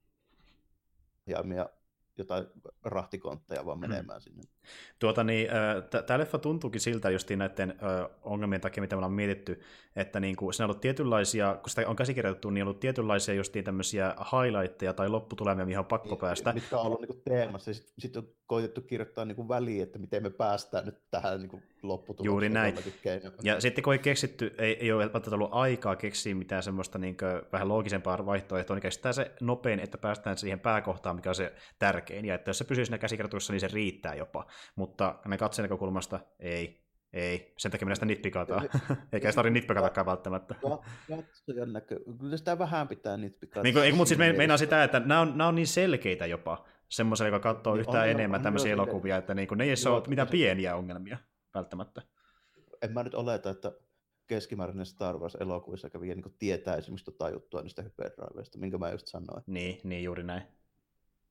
jotain 2.18 2.46
rahtikontteja 2.84 3.66
vaan 3.66 3.78
mm. 3.78 3.80
menemään 3.80 4.18
mm. 4.18 4.22
sinne. 4.22 4.42
Tuota, 4.98 5.24
niin, 5.24 5.48
tämä 6.06 6.18
leffa 6.18 6.38
tuntuukin 6.38 6.80
siltä 6.80 7.10
justiin 7.10 7.38
näiden 7.38 7.74
ongelmien 8.22 8.60
takia, 8.60 8.80
mitä 8.80 8.96
me 8.96 8.98
ollaan 8.98 9.12
mietitty, 9.12 9.60
että 9.96 10.20
niin 10.20 10.36
kuin, 10.36 10.54
siinä 10.54 10.64
on 10.64 10.70
ollut 10.70 10.80
tietynlaisia, 10.80 11.58
kun 11.62 11.70
sitä 11.70 11.88
on 11.88 11.96
käsikirjoitettu, 11.96 12.50
niin 12.50 12.62
on 12.62 12.68
ollut 12.68 12.80
tietynlaisia 12.80 13.34
justiin 13.34 13.64
tämmöisiä 13.64 14.14
highlightteja 14.32 14.92
tai 14.92 15.08
lopputulemia, 15.08 15.66
mihin 15.66 15.78
on 15.78 15.84
pakko 15.84 16.08
niin, 16.08 16.18
päästä. 16.18 16.52
Mitkä 16.52 16.78
on 16.78 16.86
ollut 16.86 17.00
niin 17.00 17.08
kuin 17.08 17.22
teemassa, 17.24 17.74
sitten 17.74 17.94
sit 17.98 18.16
on 18.16 18.28
koitettu 18.46 18.80
kirjoittaa 18.80 19.24
niin 19.24 19.36
kuin 19.36 19.48
väliin, 19.48 19.82
että 19.82 19.98
miten 19.98 20.22
me 20.22 20.30
päästään 20.30 20.84
nyt 20.84 20.98
tähän 21.10 21.40
niin 21.40 21.48
kuin 21.48 21.62
lopputulokseen. 21.82 22.26
Juuri 22.26 22.48
näin. 22.48 22.74
Ja 23.42 23.60
sitten 23.60 23.84
kun 23.84 23.92
ei 23.92 23.98
keksitty, 23.98 24.54
ei, 24.58 24.76
ei 24.80 24.92
ole 24.92 25.02
välttämättä 25.02 25.34
ollut 25.34 25.48
aikaa 25.52 25.96
keksiä 25.96 26.34
mitään 26.34 26.62
semmoista 26.62 26.98
niin 26.98 27.16
kuin, 27.16 27.42
vähän 27.52 27.68
loogisempaa 27.68 28.26
vaihtoehtoa, 28.26 28.76
niin 28.76 28.82
keksitään 28.82 29.14
se 29.14 29.30
nopein, 29.40 29.80
että 29.80 29.98
päästään 29.98 30.38
siihen 30.38 30.60
pääkohtaan, 30.60 31.16
mikä 31.16 31.28
on 31.28 31.34
se 31.34 31.52
tärkein. 32.06 32.24
Ja 32.24 32.34
että 32.34 32.48
jos 32.50 32.58
se 32.58 32.64
pysyy 32.64 32.84
siinä 32.84 32.98
käsikirjoituksessa, 32.98 33.52
niin 33.52 33.60
se 33.60 33.68
riittää 33.68 34.14
jopa. 34.14 34.46
Mutta 34.76 35.18
ne 35.28 35.38
katseen 35.38 35.64
näkökulmasta 35.64 36.20
ei. 36.38 36.86
Ei, 37.12 37.54
sen 37.58 37.70
takia 37.70 37.86
minä 37.86 37.94
sitä 37.94 38.06
nitpikataan. 38.06 38.62
Eikä 39.12 39.30
sitä 39.30 39.36
tarvitse 39.36 39.60
nitpikatakaan 39.60 40.06
välttämättä. 40.06 40.54
Katsojan 41.08 41.72
näkö. 41.72 42.00
Kyllä 42.18 42.36
sitä 42.36 42.58
vähän 42.58 42.88
pitää 42.88 43.16
nitpikata. 43.16 43.62
Niin, 43.62 43.78
ei, 43.78 43.92
mutta 43.92 44.08
siis 44.08 44.36
meinaa 44.36 44.56
sitä, 44.56 44.84
että 44.84 45.00
nämä 45.00 45.20
on, 45.20 45.38
nämä 45.38 45.48
on 45.48 45.54
niin 45.54 45.66
selkeitä 45.66 46.26
jopa 46.26 46.64
semmoiselle, 46.88 47.28
joka 47.28 47.54
katsoo 47.54 47.74
niin 47.74 47.80
yhtään 47.80 48.04
on, 48.04 48.10
enemmän 48.10 48.38
on, 48.38 48.42
tämmöisiä 48.42 48.72
on, 48.72 48.80
elokuvia, 48.80 49.16
että 49.16 49.34
niin 49.34 49.48
kuin, 49.48 49.58
ne 49.58 49.64
ei 49.64 49.74
ole 49.90 50.02
mitään 50.08 50.28
pieniä 50.28 50.76
ongelmia 50.76 51.18
välttämättä. 51.54 52.02
En 52.82 52.92
mä 52.92 53.02
nyt 53.02 53.14
oleta, 53.14 53.50
että 53.50 53.72
keskimääräinen 54.26 54.86
Star 54.86 55.18
Wars-elokuvissa 55.18 55.90
kävi 55.90 56.14
niin 56.14 56.34
tietää 56.38 56.76
esimerkiksi 56.76 57.04
tota 57.04 57.30
juttua 57.30 57.62
niistä 57.62 57.82
hyperdriveista, 57.82 58.58
minkä 58.58 58.78
mä 58.78 58.90
just 58.90 59.06
sanoin. 59.06 59.42
Niin, 59.46 59.80
niin 59.84 60.04
juuri 60.04 60.22
näin. 60.22 60.42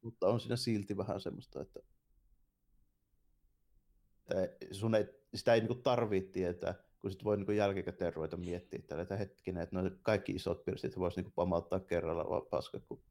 Mutta 0.05 0.27
on 0.27 0.39
siinä 0.39 0.55
silti 0.55 0.97
vähän 0.97 1.21
semmoista, 1.21 1.61
että, 1.61 1.79
että 4.29 4.67
sun 4.71 4.95
ei, 4.95 5.05
sitä 5.35 5.53
ei 5.53 5.61
niin 5.61 5.83
tarvitse 5.83 6.31
tietää, 6.31 6.73
kun 7.01 7.11
sit 7.11 7.23
voi 7.23 7.37
niin 7.37 7.57
jälkikäteen 7.57 8.13
ruveta 8.13 8.37
miettiä 8.37 8.79
tällä, 8.87 9.01
että 9.01 9.15
hetkinen, 9.17 9.63
että 9.63 9.81
no 9.81 9.91
kaikki 10.01 10.31
isot 10.31 10.65
piirsit 10.65 10.99
voisi 10.99 11.21
niin 11.21 11.31
pamauttaa 11.31 11.79
kerralla 11.79 12.29
vaan 12.29 12.45
paska, 12.49 12.79
kun 12.79 13.01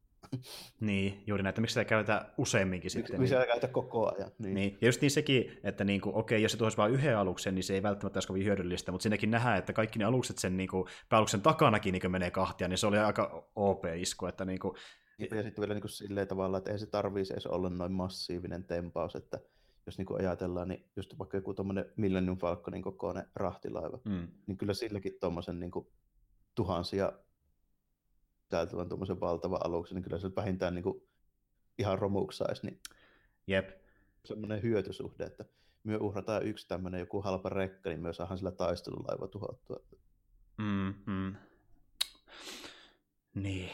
niin, 0.79 1.23
juuri 1.27 1.43
näitä. 1.43 1.61
Miksi 1.61 1.73
sitä 1.73 1.85
käytetään 1.85 2.25
useamminkin 2.37 2.91
sitten? 2.91 3.19
Miksi 3.19 3.35
niin... 3.35 3.41
sitä 3.41 3.45
käytetään 3.45 3.73
koko 3.73 4.15
ajan? 4.15 4.31
Niin. 4.39 4.55
niin. 4.55 4.77
Ja 4.81 4.87
just 4.87 5.01
niin 5.01 5.11
sekin, 5.11 5.59
että 5.63 5.83
niin 5.83 6.01
kuin, 6.01 6.15
okei, 6.15 6.41
jos 6.41 6.51
se 6.51 6.57
tuoisi 6.57 6.77
vain 6.77 6.93
yhden 6.93 7.17
aluksen, 7.17 7.55
niin 7.55 7.63
se 7.63 7.73
ei 7.73 7.83
välttämättä 7.83 8.17
olisi 8.17 8.27
kovin 8.27 8.45
hyödyllistä, 8.45 8.91
mutta 8.91 9.03
siinäkin 9.03 9.31
nähdään, 9.31 9.57
että 9.57 9.73
kaikki 9.73 9.99
ne 9.99 10.05
alukset 10.05 10.37
sen 10.37 10.57
niin 10.57 10.69
kuin, 10.69 10.87
pääaluksen 11.09 11.41
takanakin 11.41 11.91
niin 11.91 12.11
menee 12.11 12.31
kahtia, 12.31 12.67
niin 12.67 12.77
se 12.77 12.87
oli 12.87 12.97
aika 12.97 13.49
OP-isku, 13.55 14.25
että 14.25 14.45
niin 14.45 14.59
kuin, 14.59 14.75
ja 15.17 15.43
sitten 15.43 15.61
vielä 15.61 15.73
niin 15.73 15.81
kuin 15.81 15.91
silleen 15.91 16.27
tavalla, 16.27 16.57
että 16.57 16.71
ei 16.71 16.79
se 16.79 16.85
tarvitsisi 16.85 17.33
edes 17.33 17.47
olla 17.47 17.69
noin 17.69 17.91
massiivinen 17.91 18.63
tempaus, 18.63 19.15
että 19.15 19.39
jos 19.85 19.97
niin 19.97 20.05
kuin 20.05 20.19
ajatellaan, 20.21 20.67
niin 20.67 20.89
just 20.95 21.19
vaikka 21.19 21.37
joku 21.37 21.53
tuommoinen 21.53 21.85
Millennium 21.95 22.37
Falconin 22.37 22.81
kokoinen 22.81 23.29
rahtilaiva, 23.35 23.99
mm. 24.05 24.27
niin 24.47 24.57
kyllä 24.57 24.73
silläkin 24.73 25.17
tuommoisen 25.19 25.59
niin 25.59 25.71
kuin 25.71 25.87
tuhansia 26.55 27.13
täytävän 28.49 28.89
tuommoisen 28.89 29.19
valtavan 29.19 29.65
aluksen, 29.65 29.95
niin 29.95 30.03
kyllä 30.03 30.19
se 30.19 30.35
vähintään 30.35 30.75
niin 30.75 30.83
kuin 30.83 31.07
ihan 31.77 31.99
romuksaisi. 31.99 32.65
Niin 32.65 32.79
Jep. 33.47 33.69
Semmoinen 34.25 34.63
hyötysuhde, 34.63 35.23
että 35.23 35.45
me 35.83 35.97
uhrataan 35.97 36.43
yksi 36.43 36.67
tämmöinen 36.67 36.99
joku 36.99 37.21
halpa 37.21 37.49
rekka, 37.49 37.89
niin 37.89 37.99
myös 37.99 38.17
saadaan 38.17 38.37
sillä 38.37 38.51
taistelulaiva 38.51 39.27
tuhottua. 39.27 39.79
Mm, 40.57 40.93
mm. 41.05 41.35
Niin. 43.35 43.69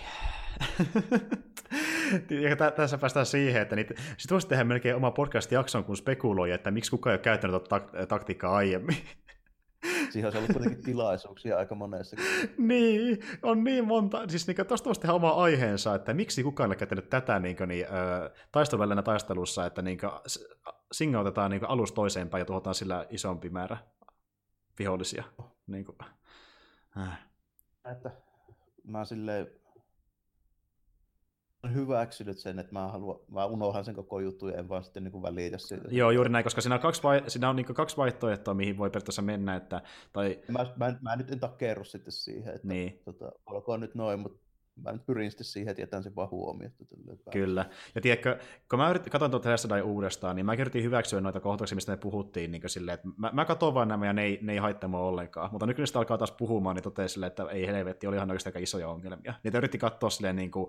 ja 2.50 2.72
tässä 2.72 2.98
päästään 2.98 3.26
siihen, 3.26 3.62
että 3.62 3.76
niitä, 3.76 3.94
sit 4.18 4.32
voisi 4.32 4.48
tehdä 4.48 4.64
melkein 4.64 4.96
oma 4.96 5.12
podcast-jakson, 5.12 5.84
kun 5.84 5.98
spekuloi, 5.98 6.52
että 6.52 6.72
miksi 6.72 6.92
kukaan 6.92 7.12
ei 7.12 7.16
ole 7.16 7.22
käyttänyt 7.22 7.64
tak- 7.64 8.06
taktiikkaa 8.06 8.56
aiemmin. 8.56 8.98
Siihen 10.10 10.28
olisi 10.28 10.38
ollut 10.38 10.52
kuitenkin 10.52 10.84
tilaisuuksia 10.84 11.58
aika 11.58 11.76
monessa. 11.76 12.18
niin, 12.58 13.20
on 13.44 13.64
niin 13.64 13.88
monta. 13.88 14.28
Siis 14.28 14.48
niin, 14.48 14.68
tuosta 14.68 14.86
voisi 14.86 15.02
tehdä 15.02 15.14
oma 15.14 15.30
aiheensa, 15.30 15.96
että 15.96 16.14
miksi 16.14 16.44
kukaan 16.44 16.66
ei 16.66 16.70
ole 16.70 16.76
käyttänyt 16.76 17.10
tätä 17.10 17.40
niin, 17.40 17.58
niin, 17.68 17.86
taisteluvälinen 18.52 19.04
taistelussa, 19.04 19.66
että 19.66 19.82
niin, 19.82 20.00
singautetaan 20.92 21.52
niin, 21.52 21.70
alus 21.70 21.92
toiseen 21.92 22.30
päin 22.30 22.42
ja 22.42 22.46
tuhotaan 22.46 22.76
sillä 22.76 23.06
isompi 23.10 23.50
määrä 23.50 23.78
vihollisia. 24.80 25.24
Niin 25.68 25.86
kuin. 25.86 25.98
Äh. 26.98 27.20
Että 27.92 28.12
mä 28.84 29.06
silleen 29.06 29.48
hyväksynyt 31.70 32.40
sen, 32.40 32.60
että 32.60 32.74
mä, 32.74 32.88
haluan, 32.88 33.20
mä 33.32 33.46
unohan 33.46 33.86
sen 33.86 33.96
koko 33.96 34.20
juttu 34.20 34.48
ja 34.48 34.58
en 34.58 34.70
vaan 34.70 34.84
sitten 34.84 35.04
niin 35.04 35.22
välitä 35.22 35.58
siitä. 35.58 35.88
Joo, 35.92 36.12
juuri 36.12 36.30
näin, 36.30 36.44
koska 36.44 36.62
siinä 36.62 36.76
on 36.76 36.82
kaksi, 36.82 37.04
vai, 37.04 37.24
siinä 37.28 37.50
on 37.50 37.56
niin 37.56 37.66
kaksi 37.66 37.98
vaihtoehtoa, 37.98 38.54
mihin 38.54 38.78
voi 38.78 38.90
periaatteessa 38.90 39.22
mennä. 39.22 39.56
Että, 39.56 39.82
tai... 40.14 40.40
mä, 40.48 40.66
mä, 40.76 40.96
mä, 41.02 41.16
nyt 41.16 41.32
en 41.32 41.40
takerru 41.40 41.84
sitten 41.84 42.12
siihen, 42.12 42.56
että 42.56 42.68
niin. 42.68 43.02
tota, 43.06 43.32
olkoon 43.46 43.80
nyt 43.80 43.96
noin, 43.96 44.20
mutta 44.20 44.42
mä 44.84 44.92
nyt 44.92 45.06
pyrin 45.06 45.32
sitten 45.32 45.46
siihen, 45.46 45.72
että 45.72 45.82
jätän 45.82 46.04
sen 46.04 46.16
vaan 46.16 46.30
huomioon. 46.32 46.74
Kyllä. 47.32 47.66
Ja 47.96 48.02
tiedätkö, 48.02 48.40
kun 48.70 48.80
mä 48.80 48.90
yritin, 48.90 49.12
katsoin 49.12 49.32
tuota 49.32 49.52
Last 49.52 49.66
uudestaan, 49.84 50.36
niin 50.36 50.46
mä 50.46 50.54
yritin 50.54 50.84
hyväksyä 50.84 51.22
noita 51.22 51.40
kohtauksia, 51.40 51.76
mistä 51.76 51.92
me 51.92 51.98
puhuttiin, 51.98 52.52
niin 52.52 52.62
silleen, 52.66 52.94
että 52.94 53.08
mä, 53.18 53.30
mä 53.34 53.46
katson 53.46 53.74
vaan 53.74 53.88
nämä 53.88 54.06
ja 54.06 54.14
ne 54.14 54.24
ei, 54.24 54.40
ne 54.42 54.54
ei 54.54 54.60
haittaa 54.60 54.90
mua 54.90 55.00
ollenkaan. 55.00 55.52
Mutta 55.52 55.66
nyt 55.66 55.76
kun 55.76 55.82
niistä 55.82 56.00
alkaa 56.00 56.18
taas 56.18 56.32
puhumaan, 56.32 56.76
niin 56.76 56.84
totesin 56.84 57.14
silleen, 57.14 57.28
että 57.28 57.44
ei 57.44 57.68
helvetti, 57.68 58.08
oli 58.08 58.16
ihan 58.16 58.32
oikeasti 58.32 58.50
aika 58.50 58.60
isoja 58.60 58.88
ongelmia. 58.88 59.34
Niitä 59.44 59.58
yritti 59.58 59.78
katsoa 59.78 60.10
silleen 60.10 60.36
niin 60.36 60.52
kuin, 60.52 60.68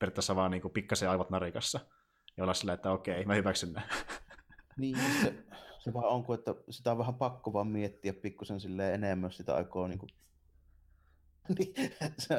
periaatteessa 0.00 0.36
vaan 0.36 0.50
niin 0.50 0.62
kuin 0.62 0.72
pikkasen 0.72 1.10
aivot 1.10 1.30
narikassa. 1.30 1.80
Ja 2.36 2.44
olla 2.44 2.54
silleen, 2.54 2.74
että 2.74 2.92
okei, 2.92 3.24
mä 3.24 3.34
hyväksyn 3.34 3.72
ne. 3.72 3.82
Niin, 4.76 4.96
se, 5.22 5.34
se 5.78 5.92
vaan 5.92 6.08
onko, 6.08 6.34
että 6.34 6.54
sitä 6.70 6.92
on 6.92 6.98
vähän 6.98 7.14
pakko 7.14 7.52
vaan 7.52 7.66
miettiä 7.66 8.12
pikkusen 8.12 8.60
silleen 8.60 8.94
enemmän, 8.94 9.28
jos 9.28 9.36
sitä 9.36 9.54
aikoo 9.54 9.86
niin 9.88 9.98
kuin 9.98 10.10
niin, 11.58 11.74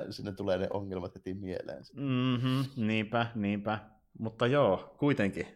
sinne 0.10 0.32
tulee 0.32 0.58
ne 0.58 0.68
ongelmat 0.70 1.16
heti 1.16 1.34
mieleen. 1.34 1.84
Mm-hmm, 1.94 2.88
niinpä, 2.88 3.28
niinpä. 3.36 3.80
Mutta 4.20 4.48
joo, 4.48 4.96
kuitenkin. 4.98 5.48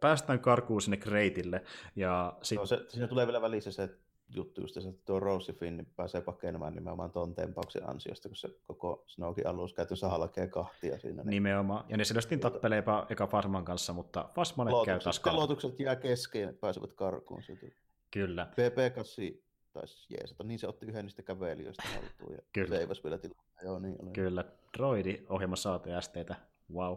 Päästään 0.00 0.40
karkuun 0.40 0.82
sinne 0.82 0.96
Kreitille. 0.96 1.64
Ja 1.96 2.38
sit... 2.42 2.58
no, 2.58 2.66
se, 2.66 2.84
siinä 2.88 3.08
tulee 3.08 3.26
vielä 3.26 3.42
välissä 3.42 3.72
se 3.72 3.98
juttu 4.34 4.60
just, 4.60 4.76
että 4.76 4.90
tuo 5.04 5.20
Rose 5.20 5.52
Finn 5.52 5.86
pääsee 5.96 6.20
pakenemaan 6.20 6.74
nimenomaan 6.74 7.10
tuon 7.10 7.34
tempauksen 7.34 7.88
ansiosta, 7.88 8.28
kun 8.28 8.36
se 8.36 8.48
koko 8.66 9.04
Snowkin 9.06 9.46
alus 9.46 9.74
käytössä 9.74 10.08
halkee 10.08 10.48
kahtia 10.48 10.98
siinä. 10.98 11.22
Niin... 11.22 11.30
Nimenomaan. 11.30 11.84
Ja 11.88 11.96
ne 11.96 12.04
selvästi 12.04 12.38
tappeleepa 12.38 13.06
eka 13.10 13.26
Fasman 13.26 13.64
kanssa, 13.64 13.92
mutta 13.92 14.28
Fasmalle 14.34 14.86
käy 14.86 15.00
taas 15.00 15.22
Lotukset 15.32 15.80
jää 15.80 15.96
kesken 15.96 16.42
ja 16.42 16.52
pääsevät 16.60 16.92
karkuun. 16.92 17.42
Siitä. 17.42 17.66
Kyllä. 18.10 18.48
PP8 18.52 19.42
taisi 19.72 20.14
jeesata. 20.14 20.44
Niin 20.44 20.58
se 20.58 20.68
otti 20.68 20.86
yhden 20.86 21.04
niistä 21.04 21.22
kävelijöistä 21.22 21.82
haltuun 21.94 22.32
ja 22.32 22.42
Kyllä. 22.52 22.76
seivasi 22.76 23.04
vielä 23.04 23.18
tilaa. 23.18 23.44
Joo, 23.62 23.78
niin 23.78 23.96
oli. 24.02 24.10
Kyllä. 24.10 24.44
Droidi 24.76 25.26
ohjelmassa 25.28 25.74
ATSTtä. 25.74 26.34
Wow. 26.74 26.96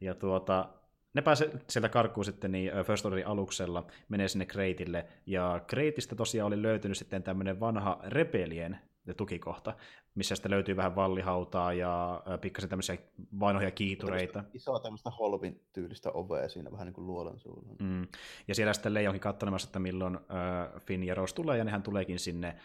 Ja 0.00 0.14
tuota, 0.14 0.68
ne 1.16 1.22
pääsee 1.22 1.50
sieltä 1.68 1.88
karkuun 1.88 2.24
sitten 2.24 2.52
niin 2.52 2.72
First 2.86 3.06
Orderin 3.06 3.26
aluksella, 3.26 3.86
menee 4.08 4.28
sinne 4.28 4.46
Kreitille, 4.46 5.06
ja 5.26 5.60
Kreitistä 5.66 6.14
tosiaan 6.14 6.46
oli 6.46 6.62
löytynyt 6.62 6.98
sitten 6.98 7.22
tämmöinen 7.22 7.60
vanha 7.60 8.00
Rebelien 8.04 8.78
tukikohta, 9.16 9.76
missä 10.14 10.34
sitten 10.34 10.50
löytyy 10.50 10.76
vähän 10.76 10.96
vallihautaa 10.96 11.72
ja 11.72 12.22
pikkasen 12.40 12.70
tämmöisiä 12.70 12.98
vanhoja 13.40 13.70
kiitureita. 13.70 14.44
Isoa 14.54 14.80
tämmöistä 14.80 15.10
holvin 15.10 15.60
tyylistä 15.72 16.10
ovea 16.10 16.48
siinä 16.48 16.72
vähän 16.72 16.86
niin 16.86 16.94
kuin 16.94 17.06
luolan 17.06 17.38
suulla. 17.38 17.76
Mm. 17.82 18.06
Ja 18.48 18.54
siellä 18.54 18.72
sitten 18.72 18.94
Leijonkin 18.94 19.20
katselemassa, 19.20 19.68
että 19.68 19.78
milloin 19.78 20.16
äh, 20.16 20.82
Finn 20.82 21.04
ja 21.04 21.14
Rose 21.14 21.34
tulee, 21.34 21.58
ja 21.58 21.64
nehän 21.64 21.82
tuleekin 21.82 22.18
sinne 22.18 22.56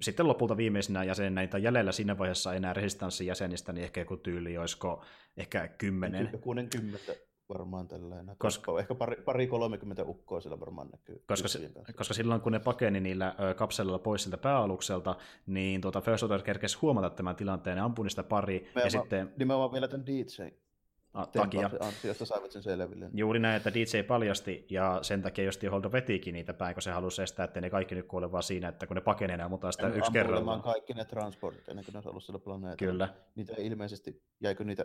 sitten 0.00 0.28
lopulta 0.28 0.56
viimeisenä 0.56 1.04
jäsenenä, 1.04 1.46
tai 1.46 1.62
jäljellä 1.62 1.92
siinä 1.92 2.18
vaiheessa 2.18 2.54
enää 2.54 2.72
resistanssin 2.72 3.26
jäsenistä, 3.26 3.72
niin 3.72 3.84
ehkä 3.84 4.00
joku 4.00 4.16
tyyli, 4.16 4.58
olisiko 4.58 5.04
ehkä 5.36 5.68
kymmenen. 5.68 6.28
Joku 6.32 6.54
kymmentä 6.70 7.12
varmaan 7.48 7.88
tällainen. 7.88 8.36
Koska, 8.38 8.80
ehkä 8.80 8.94
pari, 8.94 9.16
pari 9.16 9.46
30 9.46 10.04
ukkoa 10.04 10.40
siellä 10.40 10.60
varmaan 10.60 10.88
näkyy. 10.92 11.22
Koska, 11.26 11.48
koska 11.96 12.14
silloin 12.14 12.40
kun 12.40 12.52
ne 12.52 12.58
pakeni 12.58 13.00
niillä 13.00 13.34
ö, 13.40 13.54
kapselilla 13.54 13.98
pois 13.98 14.22
siltä 14.22 14.38
pääalukselta, 14.38 15.16
niin 15.46 15.80
tuota 15.80 16.00
First 16.00 16.22
Order 16.22 16.42
kerkesi 16.42 16.78
huomata 16.82 17.10
tämän 17.10 17.36
tilanteen 17.36 17.76
ja 17.76 17.84
ampui 17.84 18.04
niistä 18.04 18.22
pari. 18.22 18.54
Nimenomaan, 18.58 18.84
ja 18.86 18.90
sitten... 18.90 19.32
nimenomaan 19.38 19.72
vielä 19.72 19.88
tämän 19.88 20.06
DJ 20.06 20.42
takia. 21.32 21.70
Ansiosta 21.80 22.24
saivat 22.24 22.50
sen 22.50 22.62
selville. 22.62 23.10
Juuri 23.14 23.38
näin, 23.38 23.56
että 23.56 23.74
DJ 23.74 24.02
paljasti, 24.06 24.66
ja 24.70 24.98
sen 25.02 25.22
takia 25.22 25.44
just 25.44 25.62
Holdo 25.70 25.92
vetikin 25.92 26.32
niitä 26.32 26.54
päin, 26.54 26.74
kun 26.74 26.82
se 26.82 26.90
halusi 26.90 27.22
estää, 27.22 27.44
että 27.44 27.60
ne 27.60 27.70
kaikki 27.70 27.94
nyt 27.94 28.06
kuole 28.06 28.32
vaan 28.32 28.42
siinä, 28.42 28.68
että 28.68 28.86
kun 28.86 28.94
ne 28.94 29.00
pakenee, 29.00 29.36
ne 29.36 29.48
mutta 29.48 29.72
sitä 29.72 29.88
yksi 29.88 30.12
kerralla. 30.12 30.58
kaikki 30.58 30.92
ne 30.92 31.04
transportit 31.04 31.68
ennen 31.68 31.84
kuin 31.84 31.92
ne 31.92 31.98
olisi 31.98 32.08
ollut 32.08 32.24
sillä 32.24 32.38
planeetalla. 32.38 32.92
Kyllä. 32.92 33.08
Niitä 33.34 33.54
ilmeisesti, 33.58 34.22
jäikö 34.40 34.64
niitä 34.64 34.84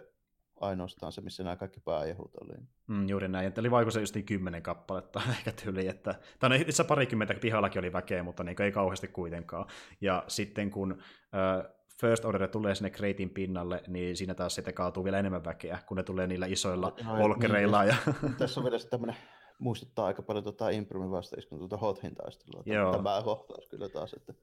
ainoastaan 0.62 1.12
se, 1.12 1.22
missä 1.22 1.44
nämä 1.44 1.56
kaikki 1.56 1.80
pääjehut 1.80 2.32
oli. 2.42 2.54
Mm, 2.88 3.10
juuri 3.10 3.28
näin, 3.28 3.48
että 3.48 3.62
oli 3.62 3.72
vaiko 3.72 3.92
se 3.92 4.00
just 4.00 4.16
niin 4.16 4.26
kymmenen 4.26 4.64
kappaletta 4.64 5.22
ehkä 5.38 5.52
tyyli, 5.52 5.88
että, 5.88 6.16
tai 6.40 6.50
no, 6.50 6.56
itse 6.56 6.84
parikymmentä 6.84 7.34
pihallakin 7.34 7.80
oli 7.80 7.94
väkeä, 7.94 8.24
mutta 8.24 8.44
niin 8.44 8.62
ei 8.62 8.72
kauheasti 8.72 9.08
kuitenkaan. 9.08 9.66
Ja 10.02 10.24
sitten 10.28 10.72
kun 10.72 10.92
äh, 10.92 11.72
First 12.02 12.26
Order 12.26 12.48
tulee 12.48 12.76
sinne 12.76 12.90
Kreitin 12.90 13.30
pinnalle, 13.30 13.84
niin 13.88 14.18
siinä 14.18 14.34
taas 14.34 14.56
sitten 14.56 14.74
kaatuu 14.74 15.04
vielä 15.04 15.20
enemmän 15.20 15.46
väkeä, 15.46 15.80
kun 15.86 15.98
ne 15.98 16.04
tulee 16.04 16.28
niillä 16.28 16.46
isoilla 16.46 16.94
no, 17.06 17.24
olkereilla. 17.24 17.84
Niin, 17.84 17.96
ja... 18.08 18.14
Tässä 18.40 18.60
on 18.60 18.64
vielä 18.64 18.80
tämmöinen, 18.90 19.16
muistuttaa 19.60 20.06
aika 20.06 20.22
paljon 20.22 20.44
tuota 20.44 20.70
Imprimin 20.70 21.12
vastaiskunta 21.12 21.60
tuota 21.60 21.78
Hothin 21.78 22.16
taistelua. 22.16 22.92
Tämä 22.92 23.22
kohtaus 23.24 23.68
kyllä 23.68 23.90
taas, 23.90 24.14
että 24.14 24.34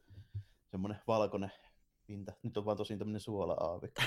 semmoinen 0.71 0.99
valkoinen 1.07 1.53
pinta. 2.09 2.33
Nyt 2.43 2.57
on 2.57 2.65
vaan 2.65 2.77
tosin 2.77 2.99
tämmöinen 2.99 3.21
suola-aavikko. 3.21 4.03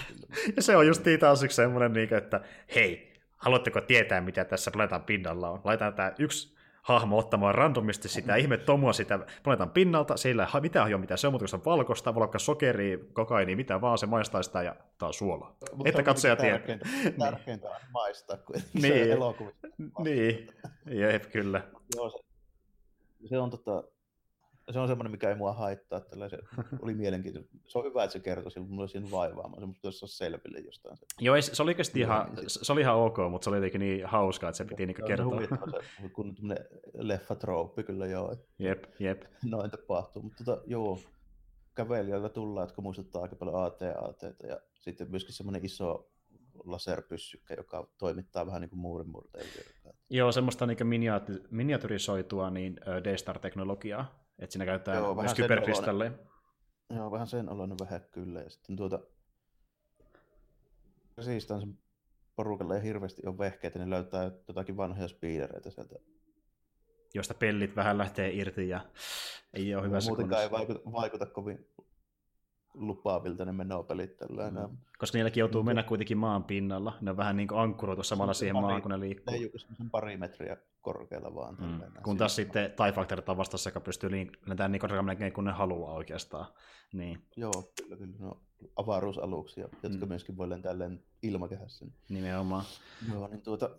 ja 0.55 0.61
se 0.61 0.77
on 0.77 0.87
just 0.87 1.03
taas 1.19 1.43
yksi 1.43 1.55
semmoinen, 1.55 1.93
niin 1.93 2.13
että 2.13 2.41
hei, 2.75 3.13
haluatteko 3.37 3.81
tietää, 3.81 4.21
mitä 4.21 4.45
tässä 4.45 4.71
planeetan 4.71 5.03
pinnalla 5.03 5.49
on? 5.49 5.61
Laitetaan 5.63 5.93
tämä 5.93 6.13
yksi 6.19 6.55
hahmo 6.81 7.17
ottamaan 7.17 7.55
randomisti 7.55 8.09
sitä 8.09 8.35
ihme 8.35 8.57
tomua 8.57 8.93
sitä 8.93 9.19
planeetan 9.43 9.69
pinnalta, 9.69 10.17
siellä 10.17 10.47
ei 10.55 10.61
mitään 10.61 10.83
hajoa 10.83 10.99
mitään, 10.99 11.17
se 11.17 11.27
on 11.27 11.33
muuta 11.33 11.65
valkoista, 11.65 12.15
voi 12.15 12.23
olla 12.23 12.39
sokeri, 12.39 13.09
kokaini, 13.13 13.55
mitä 13.55 13.81
vaan, 13.81 13.97
se 13.97 14.05
maistaa 14.05 14.43
sitä 14.43 14.63
ja 14.63 14.75
tää 14.97 15.07
on 15.07 15.13
suola. 15.13 15.55
Mutta 15.75 15.89
Että 15.89 16.03
katsoja 16.03 16.35
tiedä. 16.35 16.57
Tärkeintä, 16.57 16.85
tärkeintä 17.19 17.69
on 17.69 17.75
maistaa 17.93 18.37
kuitenkin 18.37 18.81
niin, 18.81 18.93
se 18.93 19.11
elokuvista. 19.11 19.67
Niin, 19.99 20.47
jep, 20.85 21.23
kyllä. 21.31 21.61
Joo, 21.95 22.09
se, 22.09 22.17
se 23.27 23.39
on 23.39 23.49
tota, 23.49 23.83
se 24.71 24.79
on 24.79 24.87
semmoinen, 24.87 25.11
mikä 25.11 25.29
ei 25.29 25.35
mua 25.35 25.53
haittaa. 25.53 25.99
Se 25.99 26.37
oli 26.81 26.93
mielenkiintoinen. 26.93 27.49
Se 27.67 27.77
on 27.77 27.85
hyvä, 27.85 28.03
että 28.03 28.13
se 28.13 28.19
kertoi 28.19 28.51
sillä, 28.51 28.67
mulla 28.67 28.87
siinä 28.87 29.11
vaivaamaan. 29.11 29.61
Se 29.61 29.65
musta 29.65 29.87
olisi 29.87 30.07
selville 30.07 30.59
jostain. 30.59 30.97
Se. 30.97 31.05
Joo, 31.19 31.41
se, 31.41 31.63
oli 31.63 31.69
oikeasti 31.69 31.99
ihan, 31.99 32.31
se 32.47 32.71
oli 32.71 32.81
ihan 32.81 32.95
ok, 32.95 33.17
mutta 33.29 33.43
se 33.43 33.49
oli 33.49 33.57
jotenkin 33.57 33.79
niin 33.79 34.05
hauskaa, 34.05 34.49
että 34.49 34.57
se 34.57 34.65
piti 34.65 34.85
niinku 34.85 35.01
kertoa. 35.07 35.41
Se 36.01 36.09
kun 36.09 36.35
tämmöinen 36.35 36.65
leffatrooppi 36.93 37.83
kyllä 37.83 38.05
joo. 38.05 38.35
Jep, 38.59 38.83
jep. 38.99 39.23
Noin 39.45 39.71
tapahtuu, 39.71 40.21
mutta 40.23 40.43
tota, 40.43 40.63
joo, 40.67 40.99
kävelijöillä 41.75 42.29
tullaan, 42.29 42.63
jotka 42.67 42.81
muistuttaa 42.81 43.21
aika 43.21 43.35
paljon 43.35 43.63
AT-AT, 43.63 44.21
ja 44.47 44.61
sitten 44.73 45.09
myöskin 45.09 45.33
semmoinen 45.33 45.65
iso 45.65 46.11
laserpyssykkä, 46.65 47.53
joka 47.53 47.87
toimittaa 47.97 48.45
vähän 48.45 48.61
niin 48.61 48.69
kuin 48.69 48.79
muurinmurteen. 48.79 49.45
Joo, 50.09 50.31
semmoista 50.31 50.65
niin 50.65 50.87
miniatyrisoitua 51.49 52.49
niin 52.49 52.75
D-Star-teknologiaa, 53.03 54.20
että 54.41 54.53
siinä 54.53 54.65
käytetään 54.65 54.97
Joo, 54.97 55.15
myös 55.15 55.33
kyberkristalleja. 55.33 56.11
Joo, 56.89 57.11
vähän 57.11 57.27
sen 57.27 57.49
oloinen 57.49 57.77
vähän 57.79 58.01
kyllä. 58.11 58.41
Ja 58.41 58.49
sitten 58.49 58.75
tuota, 58.75 58.99
sen 61.21 61.77
porukalle 62.35 62.75
ei 62.75 62.83
hirveästi 62.83 63.21
ole 63.25 63.37
vehkeitä, 63.37 63.79
niin 63.79 63.89
löytää 63.89 64.31
jotakin 64.47 64.77
vanhoja 64.77 65.07
speedereitä 65.07 65.69
sieltä. 65.69 65.95
Joista 67.13 67.33
pellit 67.33 67.75
vähän 67.75 67.97
lähtee 67.97 68.31
irti 68.33 68.69
ja 68.69 68.85
ei 69.53 69.75
ole 69.75 69.87
hyvässä 69.87 70.09
Muutenkaan 70.09 70.43
ei 70.43 70.51
vaikuta, 70.51 70.91
vaikuta 70.91 71.25
kovin 71.25 71.67
lupaavilta 72.73 73.45
ne 73.45 73.51
menopelit 73.51 74.17
tällä 74.17 74.51
mm. 74.51 74.77
Koska 74.97 75.17
niilläkin 75.17 75.41
joutuu 75.41 75.63
mennä 75.63 75.83
kuitenkin 75.83 76.17
maan 76.17 76.43
pinnalla. 76.43 76.93
Ne 77.01 77.11
on 77.11 77.17
vähän 77.17 77.37
niin 77.37 77.47
kuin 77.47 77.59
ankkuroitu 77.59 78.03
samalla 78.03 78.33
siihen 78.33 78.55
pari, 78.55 78.61
maahan, 78.61 78.81
kun 78.81 78.91
ne 78.91 78.99
liikkuu. 78.99 79.33
Ne 79.33 79.37
ei 79.39 79.45
ole 79.45 79.89
pari 79.91 80.17
metriä 80.17 80.57
korkealla 80.81 81.35
vaan. 81.35 81.57
Mm. 81.59 82.01
Kun 82.03 82.17
taas 82.17 82.35
sitten 82.35 82.71
TIE 82.71 82.91
Factorit 82.91 83.29
on 83.29 83.37
vastassa, 83.37 83.67
joka 83.67 83.79
pystyy 83.79 84.09
lentämään 84.11 84.71
niin 84.71 84.79
korkealle 84.79 85.31
kun 85.31 85.45
ne 85.45 85.51
haluaa 85.51 85.93
oikeastaan. 85.93 86.45
Niin. 86.93 87.21
Joo, 87.37 87.71
kyllä, 87.77 87.95
kyllä. 87.95 88.15
No, 88.19 88.41
avaruusaluksia, 88.75 89.69
jotka 89.83 90.05
mm. 90.05 90.07
myöskin 90.07 90.37
voi 90.37 90.49
lentää 90.49 90.73
ilmakehässä. 91.21 91.85
Nimenomaan. 92.09 92.65
Joo, 93.11 93.27
niin 93.27 93.41
tuota, 93.41 93.69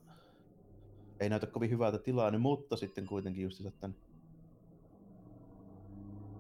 ei 1.21 1.29
näytä 1.29 1.47
kovin 1.47 1.71
hyvältä 1.71 1.99
tilaa, 1.99 2.31
niin, 2.31 2.41
mutta 2.41 2.77
sitten 2.77 3.07
kuitenkin 3.07 3.43
just 3.43 3.63
tämän 3.81 3.97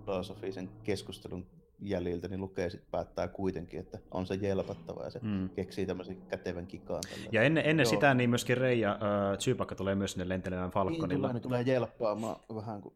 filosofisen 0.04 0.70
keskustelun 0.82 1.46
jäljiltä, 1.82 2.28
niin 2.28 2.40
lukee 2.40 2.70
sitten 2.70 2.90
päättää 2.90 3.28
kuitenkin, 3.28 3.80
että 3.80 3.98
on 4.10 4.26
se 4.26 4.34
jelpattava 4.34 5.04
ja 5.04 5.10
se 5.10 5.20
mm. 5.22 5.48
keksii 5.48 5.86
tämmöisen 5.86 6.16
kätevän 6.28 6.66
kikaan. 6.66 7.02
Tällä. 7.10 7.28
Ja 7.32 7.42
ennen, 7.42 7.66
ennen 7.66 7.86
sitä 7.86 8.14
niin 8.14 8.30
myöskin 8.30 8.56
Rei 8.56 8.80
ja 8.80 8.92
äh, 8.92 9.38
Chewbacca 9.38 9.74
tulee 9.74 9.94
myös 9.94 10.12
sinne 10.12 10.28
lentelemään 10.28 10.70
Falconilla. 10.70 11.06
Niin 11.06 11.18
tulee, 11.18 11.32
niin 11.32 11.42
tulee 11.42 11.62
jelppaamaan 11.62 12.36
vähän, 12.54 12.82
kun 12.82 12.92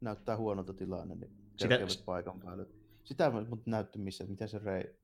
näyttää 0.00 0.36
huonolta 0.36 0.72
tilanne, 0.72 1.14
niin 1.14 1.30
sitä... 1.56 1.78
paikan 2.04 2.40
päälle. 2.40 2.66
Sitä 3.04 3.30
mutta 3.30 3.70
näytti 3.70 3.98
missä, 3.98 4.24
että 4.24 4.30
miten 4.30 4.48
se 4.48 4.58
Rei, 4.58 4.94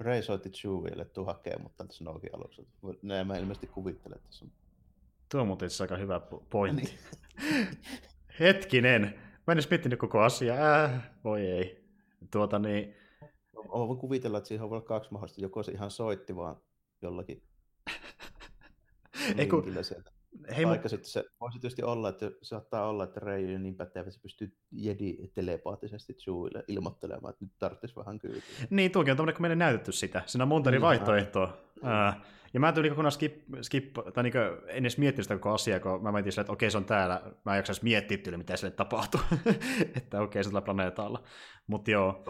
Rei 0.00 0.22
soitti 0.22 0.50
Chewille, 0.50 1.02
että 1.02 1.14
tuu 1.14 1.24
hakee, 1.24 1.56
mutta 1.62 1.84
tässä 1.84 1.98
Snowkin 1.98 2.34
aluksi. 2.34 2.68
Näin 3.02 3.26
mä 3.26 3.36
ilmeisesti 3.36 3.66
kuvittelen, 3.66 4.16
että 4.16 4.28
tässä 4.28 4.44
on. 4.44 4.50
Tuo 5.30 5.40
on 5.40 5.46
muuten 5.46 5.70
aika 5.80 5.96
hyvä 5.96 6.20
pointti. 6.50 6.82
Niin. 6.82 7.68
Hetkinen, 8.40 9.02
mä 9.46 9.52
en 9.52 9.56
edes 9.56 9.70
miettinyt 9.70 9.98
koko 9.98 10.20
asiaa. 10.20 10.84
Äh, 10.84 11.10
voi 11.24 11.46
ei. 11.46 11.79
Tuota 12.30 12.58
niin... 12.58 12.94
Olen 13.54 13.98
kuvitella, 13.98 14.38
että 14.38 14.48
siihen 14.48 14.64
on 14.64 14.70
vielä 14.70 14.82
kaksi 14.82 15.12
mahdollista. 15.12 15.40
Joko 15.40 15.62
se 15.62 15.72
ihan 15.72 15.90
soitti 15.90 16.36
vaan 16.36 16.56
jollakin 17.02 17.42
Eiku... 19.38 19.64
sieltä. 19.82 20.10
Hei, 20.56 20.64
Aika 20.64 20.88
sitten 20.88 21.10
se 21.10 21.24
voisi 21.40 21.58
tietysti 21.58 21.82
olla, 21.82 22.08
että 22.08 22.26
se 22.26 22.32
saattaa 22.42 22.88
olla, 22.88 23.04
että 23.04 23.20
Rey 23.20 23.54
on 23.54 23.62
niin 23.62 23.74
pätevä, 23.74 24.00
että 24.00 24.10
se 24.10 24.20
pystyy 24.22 24.56
jedi 24.70 25.16
telepaattisesti 25.34 26.14
Chewille 26.14 26.64
ilmoittelemaan, 26.68 27.30
että 27.32 27.44
nyt 27.44 27.52
tarvitsisi 27.58 27.96
vähän 27.96 28.18
kyytiä. 28.18 28.42
Niin, 28.70 28.90
tuokin 28.90 29.10
on 29.10 29.16
tämmöinen, 29.16 29.34
kun 29.34 29.42
meille 29.42 29.56
näytetty 29.56 29.92
sitä. 29.92 30.22
Siinä 30.26 30.44
on 30.44 30.48
monta 30.48 30.70
eri 30.70 30.76
niin, 30.78 30.82
vaihtoehtoa. 30.82 31.58
Ja 32.54 32.60
mä 32.60 32.72
tulin 32.72 32.90
kokonaan 32.90 33.12
skip, 33.12 33.42
skip 33.62 33.94
tai 34.14 34.22
niin 34.22 34.34
en 34.66 34.84
edes 34.84 34.98
miettinyt 34.98 35.24
sitä 35.24 35.34
koko 35.36 35.54
asiaa, 35.54 35.80
kun 35.80 36.02
mä 36.02 36.12
mietin 36.12 36.32
sille, 36.32 36.40
että 36.40 36.52
okei, 36.52 36.70
se 36.70 36.76
on 36.76 36.84
täällä. 36.84 37.22
Mä 37.44 37.52
en 37.52 37.56
jaksaisi 37.56 37.84
miettiä 37.84 38.18
tyyli, 38.18 38.36
mitä 38.36 38.56
sille 38.56 38.70
tapahtuu. 38.70 39.20
että 39.96 40.20
okei, 40.20 40.44
se 40.44 40.56
on 40.56 40.62
planeetalla. 40.62 41.22
Mutta 41.66 41.90
joo, 41.90 42.24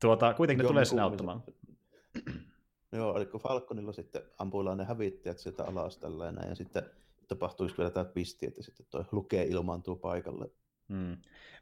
tuota, 0.00 0.34
kuitenkin 0.34 0.62
joo, 0.62 0.68
ne 0.68 0.72
tulee 0.72 0.84
sinne 0.84 1.02
auttamaan. 1.02 1.42
Joo, 2.92 3.16
eli 3.16 3.26
kun 3.26 3.40
Falconilla 3.40 3.92
sitten 3.92 4.22
ampuillaan 4.38 4.78
ne 4.78 4.84
hävittäjät 4.84 5.38
sieltä 5.38 5.64
alas 5.64 5.98
tällainen, 5.98 6.48
ja 6.48 6.54
sitten 6.54 6.82
tapahtuisi 7.28 7.78
vielä 7.78 7.90
tämä 7.90 8.04
pisti, 8.04 8.46
että 8.46 8.62
sitten 8.62 8.86
toi 8.90 9.04
lukee 9.12 9.44
ilmaantuu 9.44 9.96
paikalle. 9.96 10.50
Mm. 10.88 11.16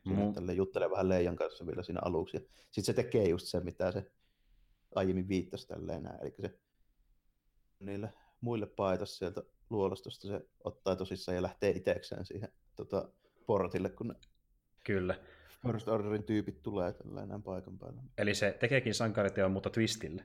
Mu- 0.09 0.33
tälle 0.35 0.53
juttelee 0.53 0.91
vähän 0.91 1.09
Leijan 1.09 1.37
kanssa 1.37 1.67
vielä 1.67 1.83
siinä 1.83 2.01
aluksi. 2.05 2.51
Sitten 2.71 2.85
se 2.85 2.93
tekee 2.93 3.29
just 3.29 3.47
se, 3.47 3.61
mitä 3.61 3.93
se 3.93 4.11
aiemmin 4.95 5.29
viittasi 5.29 5.69
tälleen 5.69 6.03
näin. 6.03 6.21
Eli 6.23 6.35
se 6.41 6.59
niille 7.85 8.13
muille 8.41 8.67
paita 8.67 9.07
sieltä 9.07 9.43
luolastosta 9.71 10.29
se 10.29 10.47
ottaa 10.65 10.97
tosissaan 10.97 11.37
ja 11.37 11.43
lähtee 11.43 11.71
itsekseen 11.71 12.27
siihen 12.27 12.49
tota, 12.77 13.09
portille, 13.47 13.89
kun 13.89 14.09
ne 14.09 14.15
Kyllä. 14.85 15.15
First 15.67 15.89
Orderin 15.89 16.23
tyypit 16.23 16.63
tulee 16.63 16.93
tällainen 16.93 17.43
paikan 17.43 17.79
päällä. 17.79 18.03
Eli 18.19 18.35
se 18.35 18.57
tekeekin 18.61 18.95
sankariteon, 18.95 19.53
mutta 19.53 19.71
twistille. 19.71 20.25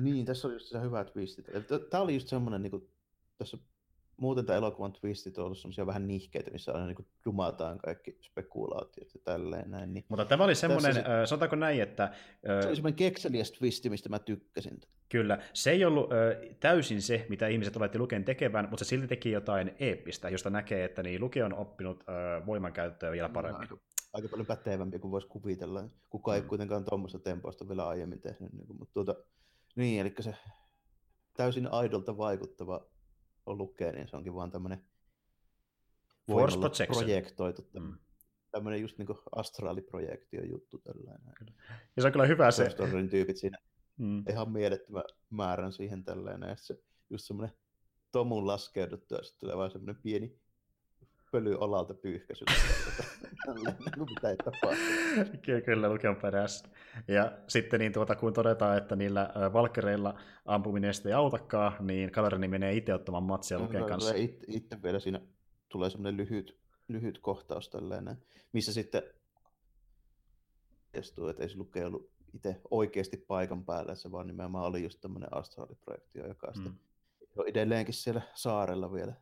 niin, 0.00 0.26
tässä 0.26 0.48
oli 0.48 0.54
just 0.54 0.66
se 0.66 0.80
hyvä 0.80 1.04
twistit. 1.04 1.46
Tämä 1.90 2.02
oli 2.02 2.14
just 2.14 2.28
semmoinen, 2.28 2.62
niin 2.62 2.70
kuin, 2.70 2.88
tässä 3.38 3.58
muuten 4.20 4.46
tämä 4.46 4.56
elokuvan 4.56 4.92
twistit 4.92 5.38
on 5.38 5.44
ollut 5.44 5.58
semmoisia 5.58 5.86
vähän 5.86 6.08
nihkeitä, 6.08 6.50
missä 6.50 6.72
aina 6.72 6.86
niin 6.86 7.06
dumataan 7.24 7.78
kaikki 7.78 8.18
spekulaatiot 8.22 9.14
ja 9.14 9.20
tälleen 9.24 9.70
näin. 9.70 9.94
Niin 9.94 10.04
Mutta 10.08 10.24
tämä 10.24 10.44
oli 10.44 10.54
semmoinen, 10.54 10.94
se, 10.94 11.00
äh, 11.00 11.06
sanotaanko 11.24 11.56
näin, 11.56 11.82
että... 11.82 12.04
Äh, 12.04 12.12
se 12.60 12.66
oli 12.66 12.76
semmoinen 12.76 12.96
kekseliäs 12.96 13.52
twisti, 13.52 13.90
mistä 13.90 14.08
mä 14.08 14.18
tykkäsin. 14.18 14.80
Kyllä, 15.08 15.38
se 15.52 15.70
ei 15.70 15.84
ollut 15.84 16.12
äh, 16.12 16.56
täysin 16.60 17.02
se, 17.02 17.26
mitä 17.28 17.48
ihmiset 17.48 17.76
oletti 17.76 17.98
Luken 17.98 18.24
tekevän, 18.24 18.68
mutta 18.70 18.84
se 18.84 18.88
silti 18.88 19.06
teki 19.06 19.30
jotain 19.30 19.74
eeppistä, 19.78 20.28
josta 20.28 20.50
näkee, 20.50 20.84
että 20.84 21.02
niin 21.02 21.20
Luke 21.20 21.44
on 21.44 21.54
oppinut 21.54 22.04
äh, 22.08 22.46
voimankäyttöä 22.46 23.12
vielä 23.12 23.28
paremmin. 23.28 23.60
Aika, 23.60 23.76
aika 24.12 24.28
paljon 24.28 24.46
pätevämpi 24.46 24.98
kuin 24.98 25.10
voisi 25.10 25.28
kuvitella. 25.28 25.84
Kukaan 26.10 26.38
mm. 26.38 26.42
ei 26.42 26.48
kuitenkaan 26.48 26.84
tuommoista 26.84 27.18
tempoista 27.18 27.68
vielä 27.68 27.88
aiemmin 27.88 28.20
tehnyt. 28.20 28.52
Niin 28.52 28.66
kuin, 28.66 28.78
mutta 28.78 28.94
tuota, 28.94 29.14
niin, 29.76 30.00
eli 30.00 30.14
se 30.20 30.34
täysin 31.36 31.72
aidolta 31.72 32.16
vaikuttava 32.16 32.86
lukee, 33.46 33.92
niin 33.92 34.08
se 34.08 34.16
onkin 34.16 34.34
vaan 34.34 34.50
tämmöinen 34.50 34.84
projektoitu. 36.86 37.68
Mm. 37.72 37.98
Tämmöinen 38.50 38.80
just 38.80 38.98
niin 38.98 39.08
astraaliprojektio 39.32 40.44
juttu 40.44 40.78
tällainen. 40.78 41.34
Ja 41.96 42.02
se 42.02 42.06
on 42.06 42.12
kyllä 42.12 42.26
hyvä 42.26 42.50
se. 42.50 42.70
Storin 42.70 43.08
tyypit 43.08 43.36
siinä 43.36 43.58
mm. 43.96 44.24
ihan 44.28 44.52
mielettömän 44.52 45.04
määrän 45.30 45.72
siihen 45.72 46.04
tällainen. 46.04 46.48
Ja 46.48 46.56
se 46.56 46.82
just 47.10 47.24
semmoinen 47.24 47.56
tomun 48.12 48.46
laskeuduttu 48.46 49.14
ja 49.14 49.22
sitten 49.22 49.40
tulee 49.40 49.56
vaan 49.56 49.70
semmoinen 49.70 50.02
pieni 50.02 50.40
pöly 51.30 51.54
olalta 51.54 51.94
pyyhkäisyllä. 51.94 52.52
mitä 54.14 54.30
ei 54.30 54.36
tapahdu. 54.36 54.80
Kyllä, 55.64 55.88
Luke 55.88 56.08
on 56.08 56.16
perässä. 56.16 56.68
Ja 57.08 57.38
sitten 57.48 57.80
niin 57.80 57.92
tuota, 57.92 58.16
kun 58.16 58.32
todetaan, 58.32 58.78
että 58.78 58.96
niillä 58.96 59.32
valkereilla 59.52 60.20
ampuminen 60.44 60.92
ei 61.06 61.12
autakaan, 61.12 61.86
niin 61.86 62.12
Kalerini 62.12 62.48
menee 62.48 62.72
itse 62.72 62.94
ottamaan 62.94 63.22
matsia 63.22 63.58
no, 63.58 63.64
Luken 63.64 63.84
kanssa. 63.84 64.14
Itse, 64.14 64.46
itse 64.48 64.82
vielä 64.82 65.00
siinä 65.00 65.20
tulee 65.68 65.90
semmoinen 65.90 66.16
lyhyt, 66.16 66.58
lyhyt 66.88 67.18
kohtaus 67.18 67.68
tällainen, 67.68 68.16
missä 68.52 68.72
sitten 68.72 69.02
testuu, 70.92 71.28
että 71.28 71.42
ei 71.42 71.48
se 71.48 71.56
Luke 71.56 71.86
ollut 71.86 72.10
itse 72.34 72.60
oikeasti 72.70 73.16
paikan 73.16 73.64
päällä, 73.64 73.94
se 73.94 74.12
vaan 74.12 74.26
nimenomaan 74.26 74.64
oli 74.64 74.82
just 74.82 75.00
tämmöinen 75.00 75.36
astraaliprojektio, 75.36 76.28
joka 76.28 76.52
mm. 76.58 76.74
on 77.36 77.48
edelleenkin 77.48 77.94
siellä 77.94 78.22
saarella 78.34 78.92
vielä 78.92 79.14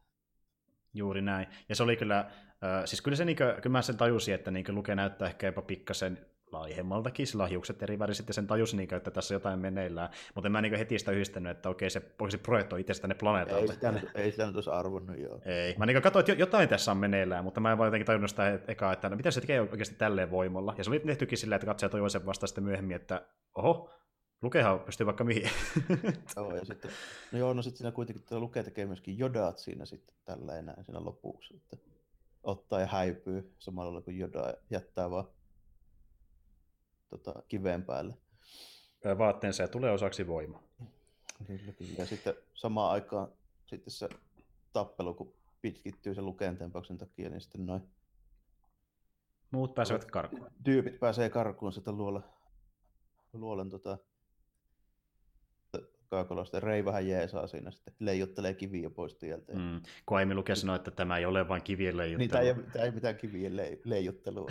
Juuri 0.95 1.23
näin. 1.23 1.47
Ja 1.69 1.75
se 1.75 1.83
oli 1.83 1.97
kyllä, 1.97 2.19
äh, 2.19 2.85
siis 2.85 3.03
kyllä 3.03 3.17
se 3.17 3.25
niin 3.25 3.37
kuin, 3.37 3.55
kyllä 3.55 3.73
mä 3.73 3.83
sen 3.83 3.97
tajusin, 3.97 4.35
että 4.35 4.51
niin 4.51 4.65
Luke 4.69 4.95
näyttää 4.95 5.29
ehkä 5.29 5.47
jopa 5.47 5.63
pikkasen 5.63 6.19
laihemmaltakin, 6.53 7.27
sillä 7.27 7.43
on 7.45 7.51
hiukset 7.51 7.83
eri 7.83 7.99
väriset, 7.99 8.29
ja 8.29 8.35
sen 8.35 8.47
tajusin, 8.47 8.77
niin 8.77 8.95
että 8.95 9.11
tässä 9.11 9.35
jotain 9.35 9.59
meneillään. 9.59 10.09
Mutta 10.35 10.51
mä 10.51 10.59
en 10.59 10.63
niin 10.63 10.79
heti 10.79 10.99
sitä 10.99 11.13
yhdistänyt, 11.13 11.51
että 11.51 11.69
okei, 11.69 11.91
se 11.91 12.03
oikeasti 12.21 12.39
projektoi 12.39 12.81
itse 12.81 13.01
tänne 13.01 13.15
planeetalle. 13.15 13.61
Ei 13.61 13.69
sitä, 13.69 13.93
nyt, 13.93 14.11
ei 14.15 14.31
sitä 14.31 14.47
nyt 14.47 14.55
olisi 14.55 14.71
arvonnut, 14.71 15.19
joo. 15.19 15.41
Ei. 15.45 15.75
Mä 15.79 15.87
niin 15.87 16.03
katsoin, 16.03 16.21
että 16.21 16.33
jotain 16.33 16.69
tässä 16.69 16.91
on 16.91 16.97
meneillään, 16.97 17.45
mutta 17.45 17.61
mä 17.61 17.73
en 17.73 17.79
vaan 17.79 17.87
jotenkin 17.87 18.07
tajunnut 18.07 18.31
sitä 18.31 18.59
eka, 18.69 18.93
että 18.93 19.09
no, 19.09 19.17
mitä 19.17 19.31
se 19.31 19.41
tekee 19.41 19.61
oikeasti 19.61 19.95
tälleen 19.95 20.31
voimalla. 20.31 20.75
Ja 20.79 20.85
se 20.85 20.91
oli 20.91 21.01
tehtykin 21.01 21.39
silleen, 21.39 21.57
että 21.57 21.67
katsoja 21.67 21.91
toivoi 21.91 22.11
sen 22.11 22.27
vasta 22.27 22.47
sitten 22.47 22.65
myöhemmin, 22.65 22.97
että 22.97 23.23
oho, 23.55 23.91
Lukehan 24.43 24.81
pystyy 24.81 25.07
vaikka 25.07 25.25
mihin. 25.25 25.51
joo, 26.37 26.57
ja 26.57 26.65
sitten, 26.65 26.91
no 27.33 27.39
joo, 27.39 27.55
no 27.55 27.63
sitten 27.63 27.79
siinä 27.79 27.93
kuitenkin 27.93 28.25
tuo 28.29 28.41
Luke 28.41 28.63
tekee 28.63 28.87
myöskin 28.87 29.19
jodaat 29.19 29.59
siinä 29.59 29.85
sitten 29.85 30.15
tällä 30.25 30.59
enää 30.59 30.83
siinä 30.83 31.05
lopuksi, 31.05 31.57
että 31.57 31.77
ottaa 32.43 32.81
ja 32.81 32.87
häipyy 32.87 33.55
samalla 33.59 34.01
kuin 34.01 34.19
joda 34.19 34.55
jättää 34.71 35.11
vaan 35.11 35.29
tota, 37.09 37.43
kiveen 37.49 37.85
päälle. 37.85 38.15
Vaatteensa 39.19 39.63
ja 39.63 39.69
tulee 39.69 39.91
osaksi 39.91 40.27
voima. 40.27 40.63
Kyllä, 41.47 41.73
kyllä. 41.73 41.95
Ja 41.99 42.07
sitten 42.07 42.35
samaan 42.55 42.93
aikaan 42.93 43.29
sitten 43.67 43.93
se 43.93 44.09
tappelu, 44.73 45.15
kun 45.15 45.35
pitkittyy 45.61 46.15
sen 46.15 46.27
Lukeen 46.27 46.57
tempauksen 46.57 46.99
takia, 46.99 47.31
niin 47.31 47.41
sitten 47.41 47.67
noin 47.67 47.83
Muut 49.51 49.75
pääsevät 49.75 50.05
karkuun. 50.05 50.51
Tyypit 50.65 51.01
pääsee 51.01 51.31
karkuun 51.31 51.73
sitä 51.73 51.93
luola, 51.93 52.23
luolan 53.33 53.71
tota, 53.71 53.99
kaakolosta. 56.09 56.61
Rei 56.61 56.85
vähän 56.85 57.09
jeesaa 57.09 57.47
siinä 57.47 57.71
sitten, 57.71 57.95
leijuttelee 57.99 58.55
kiviä 58.55 58.91
pois 58.91 59.15
tieltä. 59.15 59.53
Mm. 59.53 59.81
Kun 60.07 60.19
Aimi 60.19 60.35
Luke 60.35 60.55
sanoi, 60.55 60.77
että 60.77 60.91
tämä 60.91 61.17
ei 61.17 61.25
ole 61.25 61.49
vain 61.49 61.63
kivien 61.63 61.97
leijuttelu. 61.97 62.19
Niin, 62.19 62.31
tämä 62.31 62.43
ei, 62.43 62.73
tämä 62.73 62.85
ei 62.85 62.91
mitään 62.91 63.17
kivien 63.17 63.57
le- 63.57 63.79
leijuttelua. 63.85 64.51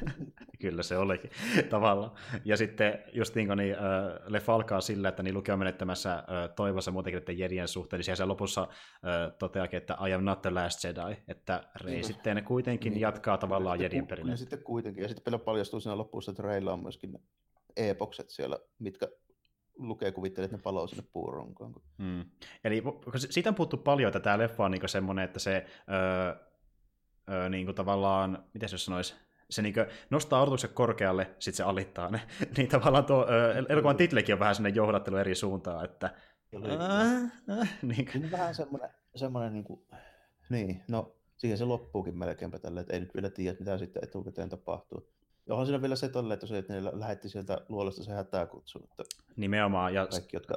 Kyllä 0.60 0.82
se 0.82 0.98
olikin 0.98 1.30
tavallaan. 1.70 2.10
Ja 2.44 2.56
sitten 2.56 3.04
just 3.12 3.34
niin 3.34 3.48
niin, 3.56 3.74
äh, 3.74 3.80
leffa 4.26 4.54
alkaa 4.54 4.80
sillä, 4.80 5.08
että 5.08 5.22
niin 5.22 5.34
Luke 5.34 5.52
on 5.52 5.58
menettämässä 5.58 6.14
äh, 6.14 6.24
toivossa 6.56 6.90
muutenkin 6.90 7.18
että 7.18 7.32
Jedien 7.32 7.68
suhteen, 7.68 7.98
niin 7.98 8.04
siellä 8.04 8.28
lopussa 8.28 8.62
äh, 8.62 9.32
toteakin, 9.38 9.76
että 9.76 9.96
I 10.08 10.12
am 10.12 10.24
not 10.24 10.42
the 10.42 10.50
last 10.50 10.84
Jedi, 10.84 11.22
että 11.28 11.62
Rei 11.80 11.94
niin, 11.94 12.04
sitten 12.04 12.44
kuitenkin 12.44 12.92
niin, 12.92 13.00
jatkaa 13.00 13.38
tavallaan 13.38 13.80
Jedien 13.80 14.06
perinnettä. 14.06 14.32
Ja 14.32 14.36
sitten 14.36 14.62
kuitenkin, 14.62 15.02
ja 15.02 15.08
sitten 15.08 15.40
paljastuu 15.40 15.80
siinä 15.80 15.96
lopussa, 15.96 16.30
että 16.30 16.42
Reillä 16.42 16.72
on 16.72 16.82
myöskin 16.82 17.18
epokset 17.76 18.30
siellä, 18.30 18.58
mitkä 18.78 19.08
lukee 19.78 20.12
kuvittelee, 20.12 20.44
että 20.44 20.56
ne 20.56 20.62
paloo 20.62 20.86
sinne 20.86 21.04
puuronkoon. 21.12 21.74
Mm. 21.98 22.24
Eli 22.64 22.82
siitä 23.30 23.48
on 23.50 23.54
puhuttu 23.54 23.76
paljon, 23.76 24.08
että 24.08 24.20
tämä 24.20 24.38
leffa 24.38 24.64
on 24.64 24.70
niinku 24.70 24.88
semmoinen, 24.88 25.24
että 25.24 25.38
se 25.38 25.66
öö, 25.90 26.34
öö, 27.30 27.48
niinku 27.48 27.72
tavallaan, 27.72 28.44
miten 28.54 28.68
se 28.68 28.78
sanoisi, 28.78 29.14
se 29.50 29.62
niinku 29.62 29.80
nostaa 30.10 30.42
odotukset 30.42 30.72
korkealle, 30.72 31.24
sitten 31.38 31.56
se 31.56 31.62
alittaa 31.62 32.10
ne. 32.10 32.20
niin 32.56 32.68
tavallaan 32.68 33.04
tuo 33.04 33.26
öö, 33.30 33.64
elokuvan 33.68 33.96
titlekin 33.96 34.34
on 34.34 34.38
vähän 34.38 34.54
sellainen 34.54 34.76
johdattelu 34.76 35.16
eri 35.16 35.34
suuntaan, 35.34 35.84
että... 35.84 36.14
Äh, 36.54 37.58
äh, 37.58 37.78
niin. 37.82 38.08
niin 38.14 38.30
vähän 38.30 38.54
semmoinen, 38.54 38.90
semmoinen 39.14 39.52
niin 39.52 39.64
kuin, 39.64 39.80
niin, 40.50 40.82
no 40.88 41.16
siihen 41.36 41.58
se 41.58 41.64
loppuukin 41.64 42.18
melkeinpä 42.18 42.58
tälle, 42.58 42.80
että 42.80 42.94
ei 42.94 43.00
nyt 43.00 43.14
vielä 43.14 43.30
tiedä, 43.30 43.56
mitä 43.58 43.78
sitten 43.78 44.04
etukäteen 44.04 44.48
tapahtuu. 44.48 45.08
Onhan 45.48 45.66
siinä 45.66 45.82
vielä 45.82 45.96
se 45.96 46.08
tolle, 46.08 46.34
että, 46.34 46.46
se, 46.46 46.58
että 46.58 46.72
ne 46.72 46.84
lähetti 46.92 47.28
sieltä 47.28 47.58
luolasta 47.68 48.04
se 48.04 48.12
hätäkutsu. 48.12 48.78
Että 48.78 49.02
Nimenomaan. 49.36 49.94
Ja... 49.94 50.06
Kaikki, 50.06 50.36
jotka 50.36 50.54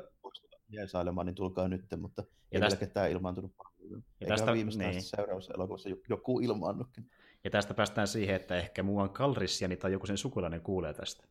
jeesailemaan, 0.69 1.25
niin 1.25 1.35
tulkaa 1.35 1.67
nyt, 1.67 1.85
mutta 1.97 2.21
ja 2.21 2.27
ei 2.51 2.59
tästä... 2.59 2.79
vielä 2.79 2.87
ketään 2.87 3.11
ilmaantunut 3.11 3.51
paljon. 3.57 3.93
Ja 3.93 4.01
Eikä 4.21 4.35
tästä... 4.35 4.53
viimeistään 4.53 4.91
niin. 4.91 5.03
seuraavassa 5.03 5.53
elokuvassa 5.53 5.89
joku 6.09 6.39
ilmaannutkin. 6.39 7.11
Ja 7.43 7.49
tästä 7.49 7.73
päästään 7.73 8.07
siihen, 8.07 8.35
että 8.35 8.55
ehkä 8.55 8.83
muuan 8.83 9.09
Kalrissiani 9.09 9.77
tai 9.77 9.91
joku 9.91 10.05
sen 10.05 10.17
sukulainen 10.17 10.61
kuulee 10.61 10.93
tästä. 10.93 11.27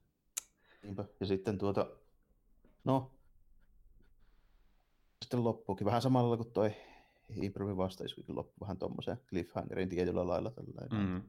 Niinpä. 0.82 1.04
Ja 1.20 1.26
sitten 1.26 1.58
tuota, 1.58 1.90
no, 2.84 3.10
sitten 5.22 5.44
loppuukin 5.44 5.84
vähän 5.84 6.02
samalla 6.02 6.36
kuin 6.36 6.52
toi 6.52 6.72
Improvi 7.42 7.76
vastaisuukin 7.76 8.36
loppu 8.36 8.54
vähän 8.60 8.78
tuommoiseen 8.78 9.20
cliffhangerin 9.28 9.88
tietyllä 9.88 10.26
lailla. 10.26 10.50
Tällainen. 10.50 11.08
Mm 11.08 11.22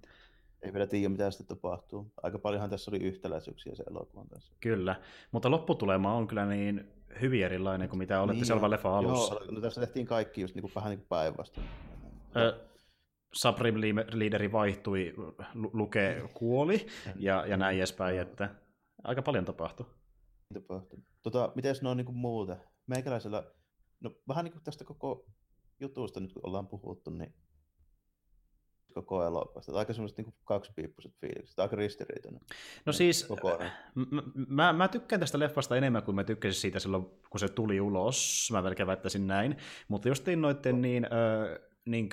ei 0.61 0.73
vielä 0.73 0.87
tiedä, 0.87 1.09
mitä 1.09 1.31
sitten 1.31 1.57
tapahtuu. 1.57 2.13
Aika 2.23 2.39
paljonhan 2.39 2.69
tässä 2.69 2.91
oli 2.91 2.97
yhtäläisyyksiä 2.97 3.75
se 3.75 3.83
elokuvan 3.89 4.27
kanssa. 4.27 4.53
Kyllä, 4.59 5.01
mutta 5.31 5.51
lopputulema 5.51 6.13
on 6.13 6.27
kyllä 6.27 6.45
niin 6.45 6.91
hyvin 7.21 7.45
erilainen 7.45 7.89
kuin 7.89 7.97
mitä 7.97 8.21
olette 8.21 8.33
niin, 8.33 8.45
selvä 8.45 8.69
leffa 8.69 8.97
alussa. 8.97 9.35
Joo, 9.35 9.51
no 9.51 9.61
tässä 9.61 9.81
tehtiin 9.81 10.05
kaikki 10.05 10.41
just 10.41 10.55
niin 10.55 10.61
kuin, 10.61 10.71
vähän 10.75 10.89
niin 10.89 11.05
päinvastoin. 11.09 11.67
Supreme 13.33 14.05
Leaderi 14.13 14.51
vaihtui, 14.51 15.13
Luke 15.73 16.29
kuoli 16.33 16.87
ja, 17.15 17.45
ja 17.45 17.57
näin 17.57 17.77
edespäin, 17.77 18.19
että 18.19 18.55
aika 19.03 19.21
paljon 19.21 19.45
tapahtui. 19.45 19.85
Tapahtui. 20.53 20.99
Tota, 21.21 21.51
miten 21.55 21.75
ne 21.81 21.89
on 21.89 21.97
niin 21.97 22.05
kuin 22.05 22.17
muuta? 22.17 22.57
Meikäläisellä, 22.87 23.43
no 23.99 24.11
vähän 24.27 24.45
niin 24.45 24.51
kuin 24.53 24.63
tästä 24.63 24.83
koko 24.83 25.25
jutusta 25.79 26.19
nyt 26.19 26.33
kun 26.33 26.45
ollaan 26.45 26.67
puhuttu, 26.67 27.11
niin 27.11 27.33
koko 28.93 29.25
elokuvasta. 29.25 29.77
Aika 29.77 29.93
semmoiset 29.93 30.17
niin 30.17 30.33
kaksipiippuiset 30.45 31.13
fiilikset, 31.21 31.59
aika 31.59 31.75
ristiriitainen. 31.75 32.41
No 32.85 32.93
siis, 32.93 33.29
m- 33.95 34.45
mä, 34.47 34.73
mä 34.73 34.87
tykkään 34.87 35.19
tästä 35.19 35.39
leffasta 35.39 35.77
enemmän 35.77 36.03
kuin 36.03 36.15
mä 36.15 36.23
tykkäsin 36.23 36.61
siitä 36.61 36.79
silloin, 36.79 37.05
kun 37.29 37.39
se 37.39 37.49
tuli 37.49 37.81
ulos, 37.81 38.49
mä 38.51 38.61
melkein 38.61 38.87
väittäisin 38.87 39.27
näin, 39.27 39.57
mutta 39.87 40.07
justiin 40.07 40.41
noiden 40.41 40.75
no. 40.75 40.81
niin, 40.81 41.05
ö, 41.05 41.59
niin 41.85 42.09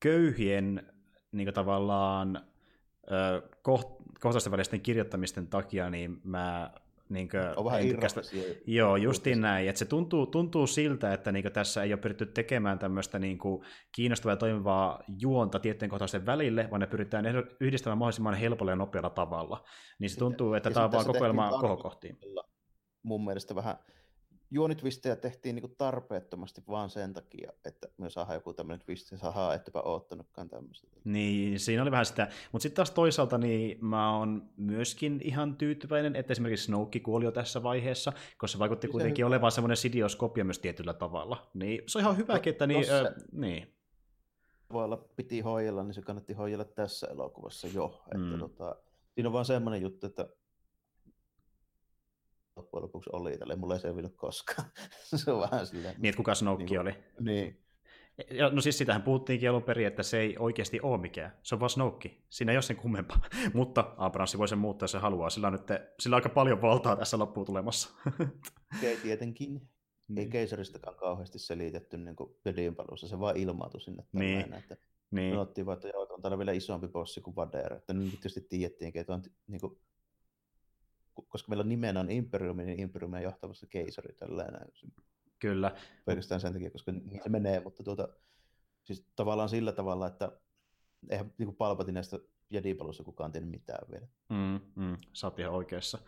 köyhien 0.00 0.92
niin 1.32 1.54
tavallaan 1.54 2.46
ö, 3.10 3.42
koht, 3.62 3.98
kohtaisten 4.20 4.52
välisten 4.52 4.80
kirjoittamisten 4.80 5.46
takia, 5.46 5.90
niin 5.90 6.20
mä 6.24 6.70
niin 7.08 7.28
kuin, 7.28 7.42
on 7.56 7.64
vähän 7.64 7.98
kästä... 8.00 8.20
Joo, 8.66 8.96
justiin 8.96 9.40
näin. 9.40 9.68
Että 9.68 9.78
se 9.78 9.84
tuntuu, 9.84 10.26
tuntuu 10.26 10.66
siltä, 10.66 11.12
että 11.12 11.32
niin 11.32 11.52
tässä 11.52 11.82
ei 11.82 11.92
ole 11.92 12.00
pyritty 12.00 12.26
tekemään 12.26 12.78
tämmöistä 12.78 13.18
niin 13.18 13.38
kuin, 13.38 13.64
kiinnostavaa 13.92 14.32
ja 14.32 14.36
toimivaa 14.36 15.02
juonta 15.20 15.58
tiettyjen 15.58 15.90
kohtaisten 15.90 16.26
välille, 16.26 16.68
vaan 16.70 16.80
ne 16.80 16.86
pyritään 16.86 17.24
yhdistämään 17.60 17.98
mahdollisimman 17.98 18.34
helpolla 18.34 18.72
ja 18.72 18.76
nopealla 18.76 19.10
tavalla. 19.10 19.64
Niin 19.98 20.10
se 20.10 20.18
tuntuu, 20.18 20.54
että 20.54 20.68
ja 20.68 20.74
tämä 20.74 20.86
on 20.86 20.92
vaan 20.92 21.06
kokoelma 21.06 21.50
kohokohtiin. 21.60 22.18
Mun 23.02 23.24
mielestä 23.24 23.54
vähän 23.54 23.76
juonitvistejä 24.50 25.16
tehtiin 25.16 25.54
niin 25.54 25.74
tarpeettomasti 25.78 26.62
vaan 26.68 26.90
sen 26.90 27.12
takia, 27.12 27.52
että 27.64 27.88
me 27.98 28.10
saadaan 28.10 28.34
joku 28.34 28.52
tämmöinen 28.52 28.86
twist, 28.86 29.10
ja 29.10 29.18
saadaan, 29.18 29.54
ettepä 29.54 29.80
oottanutkaan 29.80 30.48
tämmöistä. 30.48 30.88
Niin, 31.04 31.60
siinä 31.60 31.82
oli 31.82 31.90
vähän 31.90 32.06
sitä. 32.06 32.28
Mutta 32.52 32.62
sitten 32.62 32.76
taas 32.76 32.90
toisaalta 32.90 33.38
niin 33.38 33.84
mä 33.84 34.16
oon 34.18 34.50
myöskin 34.56 35.20
ihan 35.24 35.56
tyytyväinen, 35.56 36.16
että 36.16 36.32
esimerkiksi 36.32 36.64
Snoke 36.64 37.00
kuoli 37.00 37.24
jo 37.24 37.30
tässä 37.30 37.62
vaiheessa, 37.62 38.12
koska 38.38 38.52
se 38.52 38.58
vaikutti 38.58 38.86
se 38.86 38.90
kuitenkin 38.90 39.22
hyvä. 39.24 39.34
olevan 39.34 39.52
semmoinen 39.52 39.76
sidioskopia 39.76 40.44
myös 40.44 40.58
tietyllä 40.58 40.94
tavalla. 40.94 41.50
Niin 41.54 41.82
se 41.86 41.98
on 41.98 42.02
ihan 42.02 42.16
hyväkin, 42.16 42.50
no, 42.50 42.54
että 42.54 42.66
niin, 42.66 42.86
se... 42.86 43.12
niin. 43.32 43.74
Voi 44.72 44.84
olla, 44.84 44.96
piti 44.96 45.40
hoijella, 45.40 45.82
niin 45.82 45.94
se 45.94 46.02
kannatti 46.02 46.32
hoijella 46.32 46.64
tässä 46.64 47.06
elokuvassa 47.06 47.68
jo. 47.74 48.02
Että 48.14 48.26
mm. 48.26 48.38
tota, 48.38 48.76
siinä 49.14 49.28
on 49.28 49.32
vaan 49.32 49.44
semmoinen 49.44 49.82
juttu, 49.82 50.06
että 50.06 50.28
loppujen 52.58 52.82
lopuksi 52.82 53.10
oli, 53.12 53.38
tälle 53.38 53.56
mulla 53.56 53.74
ei 53.74 53.80
selvinnyt 53.80 54.16
koskaan. 54.16 54.68
se 55.16 55.32
on 55.32 55.40
vähän 55.40 55.66
silleen. 55.66 55.94
Niin, 55.98 56.08
että 56.08 56.16
kuka 56.16 56.34
Snoke 56.34 56.64
niin, 56.64 56.80
oli. 56.80 56.94
Niin. 57.20 57.64
Ja, 58.30 58.50
no 58.50 58.60
siis 58.60 58.78
sitähän 58.78 59.02
puhuttiinkin 59.02 59.50
alun 59.50 59.62
perin, 59.62 59.86
että 59.86 60.02
se 60.02 60.20
ei 60.20 60.36
oikeasti 60.38 60.80
ole 60.80 60.98
mikään. 60.98 61.32
Se 61.42 61.54
on 61.54 61.60
vaan 61.60 61.70
Snoke. 61.70 62.16
Siinä 62.30 62.52
ei 62.52 62.56
ole 62.56 62.62
sen 62.62 62.76
kummempaa. 62.76 63.20
Mutta 63.54 63.94
Abramsi 63.96 64.38
voi 64.38 64.48
sen 64.48 64.58
muuttaa, 64.58 64.84
jos 64.84 64.92
se 64.92 64.98
haluaa. 64.98 65.30
Sillä 65.30 65.46
on, 65.46 65.52
nyt, 65.52 65.62
sillä 66.00 66.14
on 66.14 66.18
aika 66.18 66.28
paljon 66.28 66.62
valtaa 66.62 66.96
tässä 66.96 67.18
loppuun 67.18 67.46
tulemassa. 67.46 67.90
Ei 68.82 68.96
tietenkin. 68.96 69.68
Niin. 70.08 70.18
Ei 70.18 70.26
keisaristakaan 70.26 70.96
kauheasti 70.96 71.38
selitetty 71.38 71.96
niin 71.96 72.74
palussa. 72.76 73.08
Se 73.08 73.20
vaan 73.20 73.36
ilmaantui 73.36 73.80
sinne. 73.80 74.04
Niin. 74.12 74.52
Että 74.54 74.76
niin. 75.10 75.34
Me 75.34 75.40
ottiin 75.40 75.66
vaan, 75.66 75.76
että 75.76 75.88
joo, 75.88 76.06
on 76.10 76.22
täällä 76.22 76.38
vielä 76.38 76.52
isompi 76.52 76.88
bossi 76.88 77.20
kuin 77.20 77.36
Vader. 77.36 77.72
Että 77.72 77.92
nyt 77.92 78.10
tietysti 78.10 78.40
tiedettiinkin, 78.40 79.00
että 79.00 79.14
on 79.14 79.22
niin 79.46 79.60
kuin, 79.60 79.78
koska 81.28 81.48
meillä 81.48 81.62
on 81.62 81.68
nimenään 81.68 82.10
Imperiumi, 82.10 82.64
niin 82.64 82.80
Imperiumia 82.80 83.20
johtavassa 83.20 83.66
keisari 83.66 84.14
tällainen. 84.14 84.68
Kyllä. 85.38 85.76
Pelkästään 86.04 86.40
sen 86.40 86.52
takia, 86.52 86.70
koska 86.70 86.92
niin 86.92 87.20
se 87.22 87.28
menee, 87.28 87.60
mutta 87.60 87.82
tuota, 87.82 88.08
siis 88.84 89.06
tavallaan 89.16 89.48
sillä 89.48 89.72
tavalla, 89.72 90.06
että 90.06 90.32
eihän 91.10 91.32
niin 91.38 91.56
Palpatineesta 91.56 92.18
Jedi-palussa 92.50 93.04
kukaan 93.04 93.32
tiennyt 93.32 93.50
mitään 93.50 93.88
vielä. 93.90 94.06
Mm, 94.28 94.60
mm, 94.74 94.96
sä 95.12 95.26
oot 95.26 95.38
ihan 95.38 95.54
oikeassa. 95.54 95.98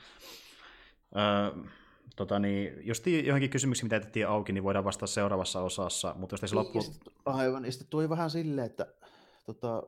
Öö, 1.17 1.63
tota 2.17 2.39
niin, 2.39 2.87
just 2.87 3.07
johonkin 3.07 3.51
kysymyksiin, 3.51 3.87
mitä 3.87 3.97
jätettiin 3.97 4.29
auki, 4.29 4.53
niin 4.53 4.65
voidaan 4.65 4.85
vastata 4.85 5.07
seuraavassa 5.07 5.63
osassa, 5.63 6.15
mutta 6.19 6.35
jos 6.35 6.51
se 6.51 6.57
loppu... 6.57 6.79
Aivan, 7.25 7.65
ja 7.65 7.73
sitten 7.73 7.91
tuli 7.91 8.09
vähän 8.09 8.31
silleen, 8.31 8.67
että 8.67 8.87
tota, 9.47 9.83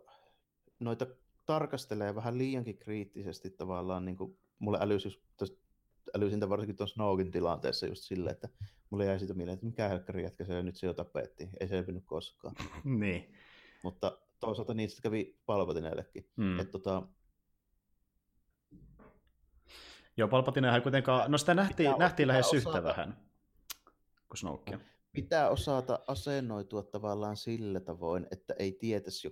noita 0.81 1.07
tarkastelee 1.47 2.15
vähän 2.15 2.39
liiankin 2.39 2.79
kriittisesti 2.79 3.51
tavallaan 3.51 4.05
niin 4.05 4.17
kuin 4.17 4.39
mulle 4.63 4.79
älysi 4.81 5.23
älysin 6.17 6.49
varsinkin 6.49 6.77
tuon 6.77 6.89
Snogen 6.89 7.31
tilanteessa 7.31 7.87
just 7.87 8.03
silleen, 8.03 8.35
että 8.35 8.49
mulle 8.91 9.05
jäi 9.05 9.19
siitä 9.19 9.35
mieleen, 9.35 9.55
että 9.55 9.67
mikä 9.67 9.89
helkkari 9.89 10.23
jätkä 10.23 10.45
se 10.45 10.63
nyt 10.63 10.77
se 10.77 10.87
jo 10.87 10.95
tapettiin. 10.95 11.51
Ei 11.61 11.69
selvinnyt 11.69 12.05
koskaan. 12.07 12.55
niin. 12.85 13.35
Mutta 13.83 14.19
toisaalta 14.41 14.75
niistä 14.75 15.03
kävi 15.03 15.39
Palpatineellekin. 15.47 16.31
Mm. 16.37 16.61
Että 16.61 16.73
tota... 16.73 17.03
Joo, 20.17 20.29
Palpatine 20.29 20.75
ei 20.75 20.81
kuitenkaan, 20.81 21.31
no 21.31 21.39
sitä 21.39 21.55
nähtiin, 21.55 21.77
pitää, 21.87 21.99
nähtiin 21.99 22.27
pitää 22.27 22.33
lähes 22.33 22.47
osata, 22.47 22.69
yhtä 22.69 22.83
vähän 22.83 23.17
kuin 24.29 24.39
Snokea. 24.39 24.79
Pitää 25.13 25.51
osata 25.51 26.01
asennoitua 26.07 26.83
tavallaan 26.83 27.37
sillä 27.37 27.81
tavoin, 27.81 28.27
että 28.31 28.55
ei 28.59 28.73
tietäisi 28.73 29.27
jo 29.27 29.31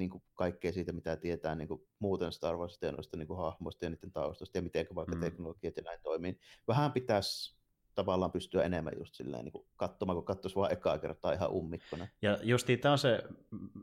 niin 0.00 0.10
kuin 0.10 0.22
kaikkea 0.34 0.72
siitä, 0.72 0.92
mitä 0.92 1.16
tietää 1.16 1.54
niin 1.54 1.68
kuin 1.68 1.86
muuten 1.98 2.32
Star 2.32 2.56
Warsista 2.56 2.86
ja 2.86 2.92
noista 2.92 3.16
niin 3.16 3.28
kuin 3.28 3.38
hahmoista 3.38 3.84
ja 3.84 3.90
niiden 3.90 4.12
taustoista 4.12 4.58
ja 4.58 4.62
miten 4.62 4.86
vaikka 4.94 5.14
mm. 5.14 5.20
teknologiat 5.20 5.76
ja 5.76 5.82
näin 5.82 6.00
toimii. 6.02 6.38
Vähän 6.68 6.92
pitäisi 6.92 7.60
tavallaan 7.94 8.32
pystyä 8.32 8.62
enemmän 8.62 8.92
just 8.98 9.14
silleen 9.14 9.44
niin 9.44 9.52
kuin 9.52 9.66
katsomaan, 9.76 10.16
kun 10.16 10.24
katsoisi 10.24 10.56
vaan 10.56 10.72
ekaa 10.72 10.98
kertaa 10.98 11.32
ihan 11.32 11.50
ummikkona. 11.50 12.08
Ja 12.22 12.38
justiin 12.42 12.78
tämä 12.78 12.92
on 12.92 12.98
se, 12.98 13.22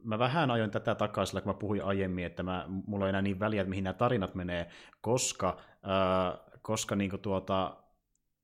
mä 0.04 0.20
vähän 0.20 0.52
ajoin 0.52 0.72
tätä 0.72 0.96
takaisin, 0.96 1.42
kun 1.44 1.50
mä 1.50 1.60
puhuin 1.60 1.84
aiemmin, 1.84 2.26
että 2.26 2.44
mä, 2.44 2.66
mulla 2.68 3.06
ei 3.06 3.10
enää 3.10 3.22
niin 3.22 3.40
väliä, 3.40 3.62
että 3.62 3.70
mihin 3.70 3.84
nämä 3.84 3.94
tarinat 3.94 4.36
menee, 4.36 4.70
koska, 5.02 5.58
äh, 5.72 6.40
koska 6.62 6.96
niin 6.96 7.10
kuin 7.10 7.22
tuota, 7.22 7.78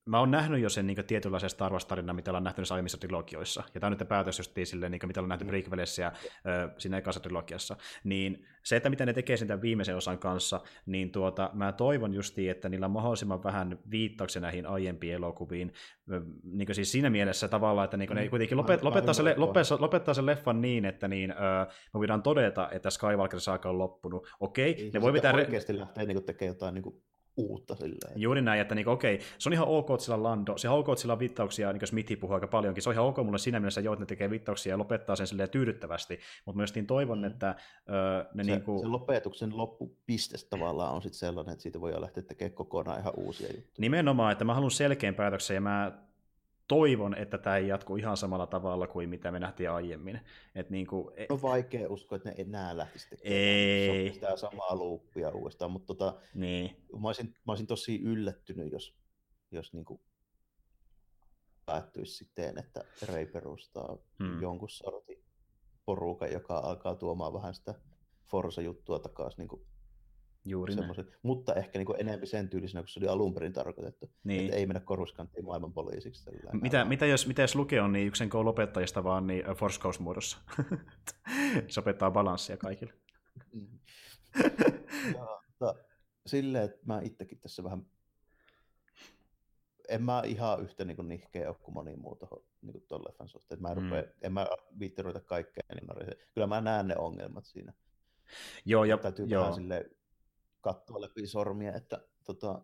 mä 0.05 0.19
oon 0.19 0.31
nähnyt 0.31 0.61
jo 0.61 0.69
sen 0.69 0.87
niin 0.87 1.05
tietynlaisen 1.07 1.49
Star 1.49 1.71
Wars-tarinan, 1.71 2.15
mitä 2.15 2.31
ollaan 2.31 2.43
nähty 2.43 2.61
näissä 2.61 2.75
aiemmissa 2.75 2.97
trilogioissa. 2.97 3.63
Ja 3.73 3.79
tämä 3.79 3.91
on 3.91 3.97
nyt 3.99 4.07
päätös 4.07 4.37
just 4.37 4.51
silleen, 4.63 4.91
niin 4.91 5.01
mitä 5.07 5.19
ollaan 5.19 5.29
nähty 5.29 5.45
mm. 5.45 5.49
prequelissä 5.49 6.01
ja 6.01 6.11
ö, 6.45 6.69
siinä 6.77 6.97
ekassa 6.97 7.19
trilogiassa. 7.19 7.77
Niin 8.03 8.45
se, 8.63 8.75
että 8.75 8.89
mitä 8.89 9.05
ne 9.05 9.13
tekee 9.13 9.37
sen 9.37 9.61
viimeisen 9.61 9.97
osan 9.97 10.19
kanssa, 10.19 10.61
niin 10.85 11.11
tuota, 11.11 11.49
mä 11.53 11.71
toivon 11.71 12.13
justiin, 12.13 12.51
että 12.51 12.69
niillä 12.69 12.85
on 12.85 12.91
mahdollisimman 12.91 13.43
vähän 13.43 13.79
viittauksia 13.91 14.41
näihin 14.41 14.65
aiempiin 14.65 15.13
elokuviin. 15.13 15.73
Niin 16.43 16.75
siis 16.75 16.91
siinä 16.91 17.09
mielessä 17.09 17.47
tavallaan, 17.47 17.85
että 17.85 17.97
niin 17.97 18.09
ne 18.09 18.23
mm. 18.23 18.29
kuitenkin 18.29 18.57
lopet, 18.57 18.83
lopettaa, 18.83 19.13
se, 19.13 19.23
lopettaa, 19.37 19.77
lopettaa 19.79 20.13
sen 20.13 20.25
leffan 20.25 20.61
niin, 20.61 20.85
että 20.85 21.07
niin, 21.07 21.31
ö, 21.31 21.35
me 21.93 21.97
voidaan 21.97 22.23
todeta, 22.23 22.69
että 22.71 22.89
Skywalker 22.89 23.39
saaka 23.39 23.69
on 23.69 23.77
loppunut. 23.77 24.27
Okei, 24.39 24.73
niin, 24.73 24.93
ne 24.93 25.01
voi 25.01 25.13
pitää... 25.13 25.33
Oikeasti 25.33 25.79
lähtee 25.79 26.05
niin 26.05 26.23
tekemään 26.23 26.55
jotain 26.55 26.73
niin 26.73 26.83
kuin 26.83 27.01
uutta 27.37 27.75
silleen. 27.75 28.21
Juuri 28.21 28.41
näin, 28.41 28.61
että 28.61 28.75
niin, 28.75 28.87
okei, 28.87 29.19
se 29.37 29.49
on 29.49 29.53
ihan 29.53 29.67
ok, 29.67 29.89
että 29.89 30.03
sillä 30.03 30.23
Lando, 30.23 30.57
se 30.57 30.69
on 30.69 30.79
ok, 30.79 30.89
että 30.89 31.01
sillä 31.01 31.13
on 31.13 31.19
viittauksia, 31.19 31.71
niin 31.71 31.79
kuin 31.79 31.87
Smithi 31.87 32.15
puhuu 32.15 32.33
aika 32.33 32.47
paljonkin, 32.47 32.83
se 32.83 32.89
on 32.89 32.93
ihan 32.93 33.05
ok 33.05 33.17
mulle 33.17 33.37
siinä 33.37 33.59
mielessä, 33.59 33.81
että 33.81 33.99
ne 33.99 34.05
tekee 34.05 34.29
viittauksia 34.29 34.73
ja 34.73 34.77
lopettaa 34.77 35.15
sen 35.15 35.27
silleen 35.27 35.49
tyydyttävästi, 35.49 36.19
mutta 36.45 36.57
myös 36.57 36.75
niin 36.75 36.87
toivon, 36.87 37.17
mm. 37.17 37.23
että 37.23 37.55
ö, 37.89 38.25
ne 38.33 38.43
se, 38.43 38.51
niin 38.51 38.63
kuin... 38.63 38.79
se 38.79 38.87
lopetuksen 38.87 39.57
loppupiste 39.57 40.37
tavallaan 40.49 40.93
on 40.93 41.01
sitten 41.01 41.19
sellainen, 41.19 41.53
että 41.53 41.63
siitä 41.63 41.81
voi 41.81 42.01
lähteä 42.01 42.23
tekemään 42.23 42.53
kokonaan 42.53 42.99
ihan 42.99 43.13
uusia 43.17 43.47
juttuja. 43.47 43.75
Nimenomaan, 43.77 44.31
että 44.31 44.45
mä 44.45 44.53
haluan 44.53 44.71
selkeän 44.71 45.15
päätöksen 45.15 45.55
ja 45.55 45.61
mä 45.61 45.91
toivon, 46.73 47.15
että 47.17 47.37
tämä 47.37 47.57
ei 47.57 47.67
jatku 47.67 47.95
ihan 47.95 48.17
samalla 48.17 48.47
tavalla 48.47 48.87
kuin 48.87 49.09
mitä 49.09 49.31
me 49.31 49.39
nähtiin 49.39 49.71
aiemmin. 49.71 50.21
Et 50.55 50.69
niin 50.69 50.87
kuin, 50.87 51.13
e- 51.15 51.25
on 51.29 51.41
vaikea 51.41 51.89
uskoa, 51.89 52.15
että 52.15 52.29
ne 52.29 52.35
enää 52.37 52.77
lähtisi 52.77 53.09
tekemään 53.09 53.41
ei. 53.41 54.13
sitä 54.13 54.37
samaa 54.37 54.75
luuppia 54.75 55.29
uudestaan, 55.29 55.71
mutta 55.71 55.87
tota, 55.87 56.19
niin. 56.35 56.85
mä, 57.01 57.07
olisin, 57.07 57.27
mä 57.27 57.51
olisin 57.51 57.67
tosi 57.67 58.01
yllättynyt, 58.01 58.71
jos, 58.71 58.95
jos 59.51 59.73
niin 59.73 59.85
kuin 59.85 60.01
päättyisi 61.65 62.15
sitten, 62.15 62.57
että 62.57 62.85
Rei 63.05 63.25
perustaa 63.25 63.97
hmm. 64.19 64.41
jonkun 64.41 64.69
sortin 64.69 65.23
porukan, 65.85 66.31
joka 66.31 66.57
alkaa 66.57 66.95
tuomaan 66.95 67.33
vähän 67.33 67.53
sitä 67.53 67.75
Forza-juttua 68.25 68.99
takaisin 68.99 69.47
niin 69.47 69.65
Juuri 70.45 70.73
Mutta 71.23 71.53
ehkä 71.53 71.79
niin 71.79 71.95
enemmän 71.97 72.27
sen 72.27 72.49
tyylisenä, 72.49 72.81
kun 72.81 72.87
se 72.87 72.99
oli 72.99 73.07
alun 73.07 73.33
perin 73.33 73.53
tarkoitettu. 73.53 74.11
Niin. 74.23 74.45
Että 74.45 74.55
ei 74.55 74.65
mennä 74.65 74.79
korvuskanttiin 74.79 75.45
maailman 75.45 75.73
poliisiksi. 75.73 76.31
Mitä, 76.61 76.85
mitä, 76.85 77.05
jos, 77.05 77.27
mitä 77.27 77.41
jos 77.41 77.55
Luke 77.55 77.81
on 77.81 77.91
niin 77.91 78.07
yksen 78.07 78.29
lopettajista 78.33 79.03
vaan 79.03 79.27
niin 79.27 79.49
uh, 79.49 79.57
Force 79.57 79.79
Ghost 79.79 79.99
muodossa? 79.99 80.37
se 81.69 81.79
opettaa 81.79 82.11
balanssia 82.11 82.57
kaikille. 82.57 82.93
Mm. 83.53 83.79
ja, 85.61 85.75
silleen, 86.25 86.63
että 86.63 86.79
mä 86.85 87.01
itsekin 87.01 87.39
tässä 87.39 87.63
vähän 87.63 87.85
en 89.89 90.03
mä 90.03 90.21
ihan 90.25 90.61
yhtä 90.61 90.85
niin 90.85 91.07
nihkeä 91.07 91.49
ole 91.49 91.55
kuin 91.61 91.73
moni 91.73 91.95
muu 91.95 92.15
tuohon 92.15 92.43
niin 92.61 92.85
tuon 92.87 93.01
leffan 93.07 93.27
suhteen. 93.27 93.61
Mä 93.61 93.71
en, 93.71 93.77
mm. 93.77 93.83
rupea, 93.83 94.03
en 94.21 94.33
mä 94.33 94.47
viitti 94.79 95.01
ruveta 95.01 95.19
kaikkea 95.19 95.63
niin 95.73 96.17
Kyllä 96.33 96.47
mä 96.47 96.61
näen 96.61 96.87
ne 96.87 96.95
ongelmat 96.97 97.45
siinä. 97.45 97.73
Joo, 98.65 98.83
ja, 98.83 98.97
Täytyy 98.97 99.25
joo. 99.25 99.41
vähän 99.41 99.55
silleen 99.55 99.85
katsoa 100.63 101.01
läpi 101.01 101.27
sormia, 101.27 101.73
että 101.73 101.99
tota, 102.25 102.61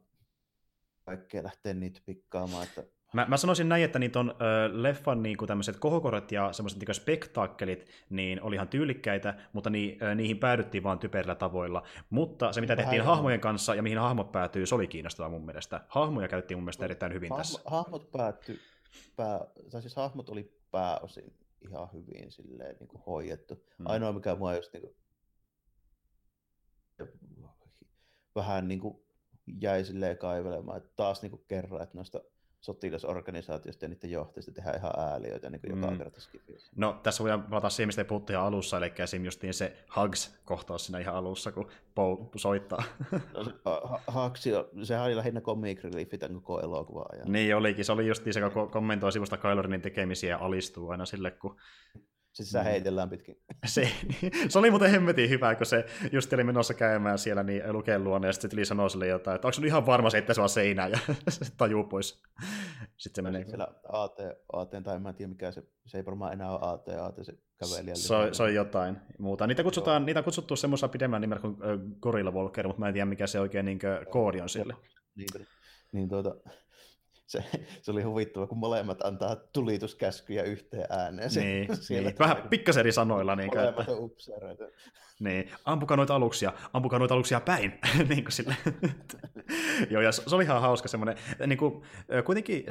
kaikkea 1.06 1.44
lähtee 1.44 1.74
niitä 1.74 2.02
pikkaamaan. 2.06 2.64
Että... 2.64 2.84
Mä, 3.14 3.26
mä 3.26 3.38
sanoisin 3.38 3.70
näin, 3.70 3.84
että 3.84 4.00
niitä 4.00 4.20
on 4.20 4.30
ö, 4.30 4.34
leffan 4.72 5.24
niin 5.24 5.38
tämmöiset 5.48 5.78
kohokorot 5.78 6.32
ja 6.32 6.54
semmoiset 6.54 6.80
niin 6.80 6.96
spektaakkelit, 6.96 7.88
niin 8.10 8.42
oli 8.42 8.56
ihan 8.56 8.68
tyylikkäitä, 8.68 9.36
mutta 9.54 9.70
ni, 9.70 9.98
ö, 10.02 10.16
niihin 10.16 10.40
päädyttiin 10.40 10.84
vaan 10.84 11.00
typerillä 11.00 11.36
tavoilla. 11.36 11.84
Mutta 12.10 12.54
se, 12.54 12.62
mitä 12.62 12.78
Vähän 12.78 12.86
tehtiin 12.86 13.04
hahmojen 13.04 13.40
kanssa 13.40 13.76
ja 13.76 13.84
mihin 13.84 13.98
hahmot 13.98 14.32
päätyy, 14.32 14.66
se 14.66 14.76
oli 14.76 14.88
kiinnostavaa 14.88 15.30
mun 15.30 15.46
mielestä. 15.46 15.82
Hahmoja 15.88 16.28
käytettiin 16.28 16.58
mun 16.58 16.64
mielestä 16.64 16.86
erittäin 16.86 17.14
hyvin 17.14 17.30
Hahmo, 17.30 17.44
tässä. 17.44 17.62
Hahmot 17.66 18.12
päättyi, 18.12 18.60
pää, 19.16 19.40
tai 19.72 19.82
siis 19.82 19.96
hahmot 19.96 20.30
oli 20.30 20.60
pääosin 20.72 21.34
ihan 21.62 21.90
hyvin 21.94 22.32
silleen, 22.32 22.76
niin 22.80 22.88
kuin 22.88 23.04
hoidettu. 23.08 23.66
Hmm. 23.78 23.86
Ainoa, 23.88 24.14
mikä 24.14 24.36
mua 24.36 24.56
just 24.56 24.74
niin 24.74 24.82
kuin, 24.82 24.96
vähän 28.36 28.68
niin 28.68 28.80
kuin 28.80 29.00
jäi 29.62 29.86
silleen 29.86 30.18
kaivelemaan, 30.18 30.78
että 30.78 30.90
taas 30.96 31.22
niin 31.22 31.30
kuin 31.30 31.44
kerran, 31.48 31.82
että 31.82 31.98
noista 31.98 32.22
sotilasorganisaatiosta 32.62 33.86
ja 33.86 33.90
niiden 33.90 34.12
johtajista 34.12 34.52
tehdään 34.52 34.78
ihan 34.78 34.94
ääliöitä 34.98 35.50
niin 35.50 35.62
kuin 35.62 35.76
mm. 35.76 35.84
joka 35.84 35.98
kerta 35.98 36.22
skifissä. 36.22 36.72
No 36.76 37.00
tässä 37.04 37.24
voidaan 37.24 37.44
palata 37.44 37.70
siihen, 37.70 37.88
mistä 37.88 38.06
puhuttiin 38.06 38.36
ihan 38.36 38.48
alussa, 38.48 38.78
eli 38.78 38.94
esim. 39.00 39.26
justiin 39.26 39.54
se 39.54 39.78
Hugs-kohtaus 39.96 40.86
siinä 40.86 41.00
ihan 41.00 41.16
alussa, 41.16 41.52
kun 41.52 41.70
Poe 41.96 42.18
soittaa. 42.36 42.84
No, 43.34 43.44
se, 43.44 43.52
Hugs, 44.14 44.44
sehän 44.84 45.06
oli 45.06 45.16
lähinnä 45.16 45.42
comic 45.42 45.84
reliefi 45.84 46.18
tämän 46.18 46.36
koko 46.36 46.60
elokuva 46.60 47.06
ajan. 47.14 47.32
Niin 47.32 47.56
olikin, 47.56 47.86
se 47.86 47.92
oli 47.92 48.08
justiin 48.08 48.34
se, 48.34 48.42
kun 48.54 48.70
kommentoi 48.70 49.12
sivusta 49.12 49.38
Kylo 49.38 49.64
tekemisiä 49.82 50.30
ja 50.30 50.38
alistuu 50.38 50.90
aina 50.90 51.06
sille, 51.06 51.32
kun 51.32 51.56
Sitten 52.34 52.46
sitä 52.46 52.60
mm. 52.60 52.64
heitellään 52.64 53.10
pitkin. 53.10 53.42
Se, 53.66 53.92
se 54.50 54.60
oli 54.60 54.70
muuten 54.70 54.92
hemmetin 54.92 55.30
hyvä, 55.30 55.56
kun 55.56 55.66
se 55.66 55.86
just 56.12 56.34
oli 56.34 56.44
menossa 56.44 56.74
käymään 56.74 57.18
siellä 57.18 57.44
niin 57.44 57.74
Luken 57.74 58.04
luonne, 58.04 58.28
ja 58.28 58.34
sitten 58.34 58.50
tuli 58.50 58.66
sanoa 58.66 58.90
sille 58.90 59.08
jotain, 59.08 59.36
että 59.36 59.48
onko 59.48 59.54
se 59.54 59.68
ihan 59.68 59.86
varma 59.86 60.10
se, 60.10 60.18
että 60.18 60.34
se 60.34 60.42
on 60.42 60.50
seinää, 60.50 60.88
ja 60.88 61.00
se 61.30 61.46
tajuu 61.58 61.84
pois. 61.84 62.22
Sitten 62.98 63.16
se 63.16 63.32
menee. 63.32 63.46
Siellä 63.46 63.68
AT, 63.90 64.18
AT, 64.54 64.70
tai 64.84 64.96
en 64.96 65.16
tiedä 65.16 65.30
mikä 65.30 65.52
se, 65.52 65.64
se 65.86 65.98
ei 65.98 66.06
varmaan 66.06 66.34
enää 66.34 66.52
ole 66.52 66.60
AT, 66.62 66.88
AT 66.88 67.16
se 67.22 67.34
kävelijä. 67.60 67.96
Se, 67.96 68.16
on, 68.16 68.36
se 68.36 68.44
on 68.44 68.54
jotain 68.54 68.98
muuta. 69.20 69.48
Niitä, 69.48 69.64
kutsutaan, 69.64 70.06
niitä 70.06 70.20
on 70.20 70.24
kutsuttu 70.24 70.56
semmoisella 70.56 70.92
pidemmän 70.92 71.22
nimellä 71.22 71.42
kuin 71.42 71.58
Gorilla 72.00 72.32
Walker, 72.32 72.68
mutta 72.68 72.80
mä 72.80 72.88
en 72.88 72.94
tiedä 72.94 73.06
mikä 73.06 73.28
se 73.28 73.40
oikein 73.40 73.66
niin 73.66 73.80
koodi 74.10 74.42
on 74.42 74.50
sille. 74.50 74.76
Niin, 75.16 75.48
niin 75.92 76.10
tuota, 76.10 76.36
se, 77.30 77.44
se 77.82 77.92
oli 77.92 78.02
huvittava, 78.02 78.48
kun 78.48 78.58
molemmat 78.58 79.02
antaa 79.02 79.36
tulituskäskyjä 79.36 80.44
yhteen 80.44 80.86
ääneen. 80.90 81.30
Niin, 81.36 81.70
niin. 81.90 82.16
vähän 82.20 82.48
pikkasen 82.50 82.80
eri 82.80 82.92
sanoilla. 82.92 83.36
Niin 83.36 83.52
molemmat 83.56 83.90
että... 83.90 83.92
on 83.92 84.12
Niin, 85.20 85.50
ampukaa 85.66 85.98
noita 85.98 86.16
aluksia, 86.16 86.54
ampukaa 86.74 87.00
noita 87.00 87.14
aluksia 87.14 87.40
päin. 87.40 87.74
niin 88.10 88.24
kuin 88.24 88.32
sille. 88.32 88.56
Joo, 89.92 90.02
ja 90.02 90.12
se 90.12 90.36
oli 90.36 90.44
ihan 90.44 90.62
hauska 90.62 90.88
semmoinen, 90.88 91.16
niin 91.48 91.58
kuin, 91.58 91.82
kuitenkin 92.26 92.66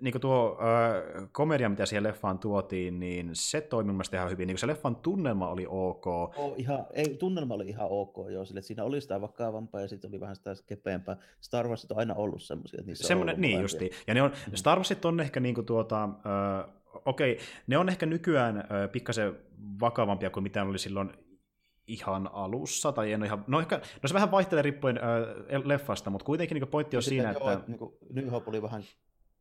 niin 0.00 0.12
kuin 0.12 0.22
tuo 0.22 0.58
äh, 0.60 1.28
komedia, 1.32 1.68
mitä 1.68 1.86
siihen 1.86 2.02
leffaan 2.02 2.38
tuotiin, 2.38 3.00
niin 3.00 3.30
se 3.32 3.60
toimi 3.60 3.92
mun 3.92 4.02
ihan 4.14 4.30
hyvin. 4.30 4.46
Niin 4.46 4.54
kuin 4.54 4.60
se 4.60 4.66
leffan 4.66 4.96
tunnelma 4.96 5.48
oli 5.48 5.66
ok. 5.68 6.06
Oh, 6.06 6.54
ihan, 6.56 6.86
ei, 6.92 7.16
tunnelma 7.18 7.54
oli 7.54 7.68
ihan 7.68 7.86
ok, 7.90 8.16
joo, 8.30 8.44
sille, 8.44 8.62
siinä 8.62 8.84
oli 8.84 9.00
sitä 9.00 9.20
vakavampaa 9.20 9.80
ja 9.80 9.88
sitten 9.88 10.08
oli 10.08 10.20
vähän 10.20 10.36
sitä 10.36 10.54
kepeämpää. 10.66 11.16
Star 11.40 11.68
Wars 11.68 11.86
on 11.90 11.98
aina 11.98 12.14
ollut 12.14 12.42
semmoisia, 12.42 12.82
niissä 12.86 13.08
Semmoinen, 13.08 13.40
niin 13.40 13.60
justi. 13.60 13.90
Ja 14.06 14.14
ne 14.14 14.22
on, 14.22 14.30
mm. 14.30 14.54
Star 14.54 14.78
Warsit 14.78 15.04
on 15.04 15.20
ehkä 15.20 15.40
niin 15.40 15.54
kuin 15.54 15.66
tuota, 15.66 16.04
äh, 16.04 16.74
okei, 17.04 17.38
ne 17.66 17.78
on 17.78 17.88
ehkä 17.88 18.06
nykyään 18.06 18.56
äh, 18.56 18.64
pikkasen 18.92 19.36
vakavampia 19.80 20.30
kuin 20.30 20.42
mitä 20.42 20.62
oli 20.62 20.78
silloin 20.78 21.12
ihan 21.88 22.30
alussa, 22.32 22.92
tai 22.92 23.12
en 23.12 23.24
ihan, 23.24 23.44
no 23.46 23.60
ehkä, 23.60 23.76
no 23.76 24.08
se 24.08 24.14
vähän 24.14 24.30
vaihtelee 24.30 24.62
riippuen 24.62 24.98
äh, 24.98 25.62
leffasta, 25.64 26.10
mutta 26.10 26.24
kuitenkin 26.24 26.54
niin 26.54 26.68
pointti 26.68 26.96
on 26.96 27.02
siinä, 27.02 27.32
joo, 27.32 27.50
että... 27.50 27.64
Niin 27.70 27.78
kuin, 27.78 27.94
New 28.10 28.28
Hope 28.28 28.50
oli 28.50 28.62
vähän 28.62 28.82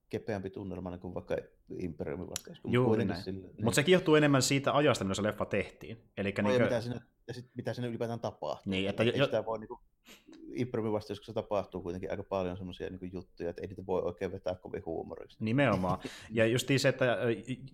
kepeämpi 0.10 0.50
tunnelma 0.50 0.92
niin 0.92 1.00
kuin 1.00 1.14
vaikka 1.14 1.36
Imperiumin 1.80 2.30
vastaus. 2.30 2.62
Juuri 2.68 3.06
näin. 3.06 3.24
Sille, 3.24 3.48
niin... 3.48 3.66
Mutta 3.66 3.76
se 3.76 3.84
kiehtuu 3.84 4.16
enemmän 4.16 4.42
siitä 4.42 4.74
ajasta, 4.74 5.04
milloin 5.06 5.16
se 5.16 5.24
leffa 5.24 5.46
tehtiin. 5.46 5.98
Elikkä 6.18 6.42
no, 6.42 6.50
niin 6.50 6.60
kuin... 6.60 6.70
mitä, 6.70 6.82
siinä, 6.82 7.02
ja 7.28 7.34
sit, 7.34 7.46
mitä 7.56 7.74
siinä 7.74 7.88
ylipäätään 7.88 8.20
tapahtuu. 8.20 8.72
Niin, 8.72 8.90
että... 8.90 9.04
Jo... 9.04 9.26
sitä 9.26 9.46
voi 9.46 9.60
niin 9.60 9.68
kuin, 9.68 9.80
improvi 10.54 10.92
vasta, 10.92 11.16
se 11.16 11.34
tapahtuu 11.34 11.82
kuitenkin 11.82 12.12
aika 12.12 12.24
paljon 12.24 12.58
semmoisia 12.58 12.90
niin 12.90 13.14
juttuja, 13.14 13.50
että 13.50 13.62
ei 13.62 13.68
niitä 13.68 13.86
voi 13.86 14.02
oikein 14.02 14.32
vetää 14.32 14.56
kovin 14.56 14.86
huumoriksi. 14.86 15.38
Nimenomaan. 15.40 16.00
Ja 16.32 16.46
just 16.46 16.68
se, 16.78 16.90
että 16.90 17.18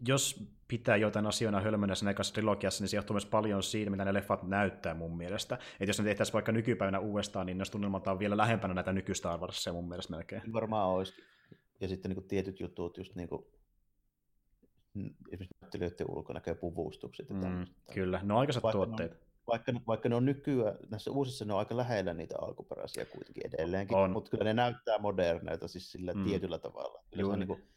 jos 0.07 0.47
pitää 0.67 0.97
jotain 0.97 1.25
asioina 1.25 1.61
hölmönä 1.61 1.95
sen 1.95 2.07
ekassa 2.07 2.33
trilogiassa, 2.33 2.83
niin 2.83 2.89
se 2.89 2.97
johtuu 2.97 3.13
myös 3.13 3.25
paljon 3.25 3.63
siitä, 3.63 3.91
mitä 3.91 4.05
ne 4.05 4.13
leffat 4.13 4.43
näyttää 4.43 4.93
mun 4.93 5.17
mielestä. 5.17 5.55
Että 5.55 5.89
jos 5.89 5.99
ne 5.99 6.05
tehtäisiin 6.05 6.33
vaikka 6.33 6.51
nykypäivänä 6.51 6.99
uudestaan, 6.99 7.45
niin 7.45 7.57
ne 7.57 7.63
tunnelmaltaan 7.71 8.19
vielä 8.19 8.37
lähempänä 8.37 8.73
näitä 8.73 8.93
nykyistä 8.93 9.37
Star 9.53 9.73
mun 9.73 9.89
mielestä 9.89 10.15
melkein. 10.15 10.53
Varmaan 10.53 10.89
olisi. 10.89 11.13
Ja 11.79 11.87
sitten 11.87 12.09
niin 12.09 12.15
kuin 12.15 12.27
tietyt 12.27 12.59
jutut, 12.59 12.97
just 12.97 13.15
niin 13.15 13.29
kuin 13.29 13.45
esimerkiksi 15.31 15.57
näyttelijöiden 15.61 16.09
ulkonäkö 16.09 16.51
ja 16.51 16.55
puvustukset. 16.55 17.29
Ja 17.29 17.35
mm, 17.35 17.65
kyllä, 17.93 18.19
ne 18.23 18.33
on 18.33 18.39
aikaiset 18.39 18.63
tuotteet. 18.71 19.11
On, 19.11 19.17
vaikka, 19.47 19.73
vaikka 19.87 20.09
ne 20.09 20.15
on 20.15 20.25
nykyään, 20.25 20.77
näissä 20.89 21.11
uusissa 21.11 21.45
ne 21.45 21.53
on 21.53 21.59
aika 21.59 21.77
lähellä 21.77 22.13
niitä 22.13 22.35
alkuperäisiä 22.41 23.05
kuitenkin 23.05 23.47
edelleenkin, 23.47 23.97
on. 23.97 24.11
mutta 24.11 24.31
kyllä 24.31 24.43
ne 24.43 24.53
näyttää 24.53 24.97
moderneilta 24.97 25.67
siis 25.67 25.91
sillä 25.91 26.13
mm. 26.13 26.23
tietyllä 26.23 26.59
tavalla. 26.59 27.03
Kyllä, 27.11 27.23
se 27.23 27.33
on 27.33 27.39
niin 27.39 27.47
kuin, 27.47 27.67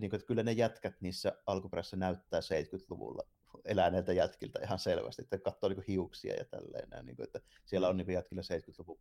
niin 0.00 0.10
kuin, 0.10 0.18
että 0.18 0.26
kyllä 0.26 0.42
ne 0.42 0.52
jätkät 0.52 0.94
niissä 1.00 1.32
alkuperäisissä 1.46 1.96
näyttää 1.96 2.40
70-luvulla 2.40 3.22
eläneiltä 3.64 4.12
jätkiltä 4.12 4.60
ihan 4.62 4.78
selvästi, 4.78 5.22
että 5.22 5.38
katsoo 5.38 5.68
niin 5.68 5.84
hiuksia 5.88 6.34
ja 6.34 6.44
tälleen, 6.44 7.06
niin 7.06 7.16
kuin, 7.16 7.24
että 7.24 7.40
siellä 7.64 7.88
on 7.88 7.96
niin 7.96 8.10
jätkillä 8.10 8.42
70-luvun 8.42 8.98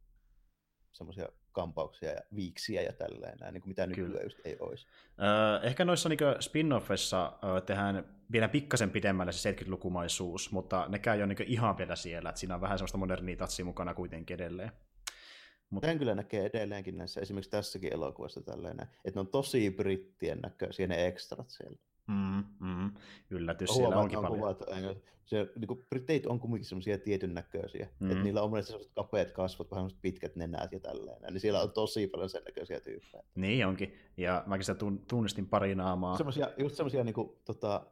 semmoisia 0.98 1.30
kampauksia 1.52 2.11
ja 2.11 2.22
viiksiä 2.36 2.82
ja 2.82 2.94
tälleen, 2.94 3.38
näin, 3.38 3.53
niin 3.53 3.61
kuin 3.61 3.69
mitä 3.69 3.88
nykyään 3.88 4.24
just 4.24 4.40
ei 4.45 4.57
olisi. 4.60 4.88
Öö, 5.22 5.68
ehkä 5.68 5.86
noissa 5.86 6.10
niin 6.10 6.19
spin-offissa 6.19 7.48
öö, 7.48 7.61
tehdään 7.61 8.18
vielä 8.32 8.48
pikkasen 8.48 8.91
pidemmälle 8.91 9.32
se 9.32 9.52
70-lukumaisuus, 9.52 10.52
mutta 10.52 10.86
ne 10.90 10.99
käy 10.99 11.19
jo 11.19 11.26
niin 11.26 11.38
ihan 11.45 11.78
vielä 11.78 11.95
siellä, 11.95 12.30
että 12.30 12.40
siinä 12.40 12.56
on 12.56 12.61
vähän 12.61 12.78
semmoista 12.78 12.98
modernia 12.98 13.38
tatsia 13.38 13.65
mukana 13.65 13.94
kuitenkin 13.94 14.34
edelleen. 14.34 14.72
Mut... 15.69 15.84
Sen 15.84 15.99
kyllä 15.99 16.15
näkee 16.15 16.45
edelleenkin 16.45 16.98
näissä, 16.98 17.22
esimerkiksi 17.22 17.52
tässäkin 17.52 17.94
elokuvassa 17.94 18.41
tälleen, 18.41 18.80
että 18.82 19.11
ne 19.15 19.19
on 19.19 19.28
tosi 19.28 19.72
brittien 19.72 20.40
näköisiä 20.40 20.88
ne 20.88 21.07
ekstrat 21.07 21.49
siellä. 21.49 21.78
Mm, 22.08 22.44
mm. 22.60 22.92
Yllätys 23.30 23.70
siellä 23.70 23.98
onkin 23.98 24.18
on 24.18 24.24
paljon. 24.24 24.40
Kuvat, 24.40 24.64
se, 25.28 25.48
niin 25.56 25.68
kuin, 25.68 25.86
Briteit 25.90 26.26
on 26.26 26.40
kuitenkin 26.40 26.66
semmoisia 26.66 26.98
tietyn 26.98 27.34
näköisiä, 27.34 27.88
mm. 28.00 28.12
että 28.12 28.24
niillä 28.24 28.42
on 28.42 28.50
monesti 28.50 28.68
sellaiset 28.68 28.94
kapeat 28.96 29.32
kasvot, 29.32 29.72
vähän 29.72 29.90
pitkät 30.02 30.36
nenät 30.36 30.72
ja 30.72 30.80
tälleen, 30.80 31.34
niin 31.34 31.40
siellä 31.40 31.62
on 31.62 31.72
tosi 31.72 32.08
paljon 32.08 32.30
sen 32.30 32.44
näköisiä 32.44 32.80
tyyppejä. 32.80 33.24
Niin 33.36 33.68
onkin, 33.68 33.94
ja 34.18 34.44
mäkin 34.46 34.66
sitä 34.66 34.86
tunnistin 35.08 35.48
pari 35.48 35.76
naamaa. 35.76 36.18
Semmoisia, 36.18 36.52
just 36.58 36.76
semmoisia 36.76 37.04
niin 37.04 37.14
kuin, 37.14 37.30
tota, 37.46 37.86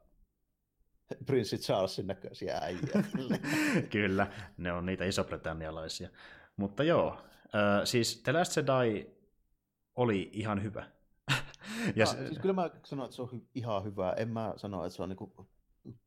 Prince 1.25 1.57
Charlesin 1.57 2.07
näköisiä 2.07 2.57
äijä. 2.57 2.79
Kyllä, 3.91 4.27
ne 4.57 4.71
on 4.71 4.85
niitä 4.85 5.05
isobritannialaisia. 5.05 6.09
Mutta 6.57 6.83
joo, 6.83 7.17
äh, 7.55 7.81
siis 7.83 8.21
The 8.23 8.31
Last 8.31 8.57
Jedi 8.57 9.07
oli 9.95 10.29
ihan 10.33 10.63
hyvä. 10.63 10.94
Ja 11.95 12.05
se... 12.05 12.27
siis 12.27 12.39
kyllä 12.39 12.53
mä 12.53 12.69
sanon, 12.85 13.05
että 13.05 13.15
se 13.15 13.21
on 13.21 13.41
ihan 13.55 13.83
hyvä. 13.83 14.11
En 14.11 14.29
mä 14.29 14.53
sano, 14.57 14.85
että 14.85 14.95
se 14.95 15.03
on 15.03 15.09
niinku 15.09 15.47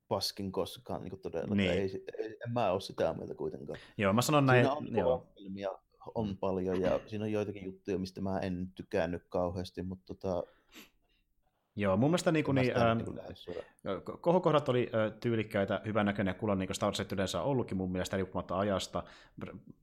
paskin 0.09 0.53
koskaan 0.53 1.03
niinku 1.03 1.17
todella. 1.17 1.55
Niin. 1.55 1.71
Ei, 1.71 2.05
ei, 2.19 2.37
en 2.47 2.53
mä 2.53 2.71
ole 2.71 2.81
sitä 2.81 3.15
mieltä 3.15 3.35
kuitenkaan. 3.35 3.79
Joo, 3.99 4.13
mä 4.13 4.23
sanon 4.23 4.47
näin. 4.47 4.67
Siinä 4.67 5.07
on 5.07 5.29
joo. 5.59 5.81
on 6.15 6.37
paljon 6.37 6.81
ja 6.81 7.01
siinä 7.07 7.25
on 7.25 7.33
joitakin 7.33 7.65
juttuja, 7.65 7.99
mistä 7.99 8.21
mä 8.21 8.39
en 8.39 8.73
tykännyt 8.75 9.23
kauheasti, 9.29 9.83
mutta 9.83 10.15
tota, 10.15 10.45
Joo, 11.79 11.97
mun 11.97 12.11
mielestä 12.11 12.33
niin 12.33 12.45
kuin, 12.45 12.55
niin, 12.55 12.73
kohokohdat 14.21 14.69
oli 14.69 14.91
äh, 14.95 15.13
tyylikkäitä, 15.21 15.81
hyvän 15.85 16.07
näköinen 16.07 16.31
ja 16.31 16.39
kuulla, 16.39 16.55
niin 16.55 16.67
kuin 16.67 16.75
Star 16.75 16.87
Wars 16.87 17.13
yleensä 17.13 17.43
ollutkin 17.43 17.77
mun 17.77 17.93
mielestä 17.93 18.17
riippumatta 18.17 18.59
ajasta, 18.59 19.03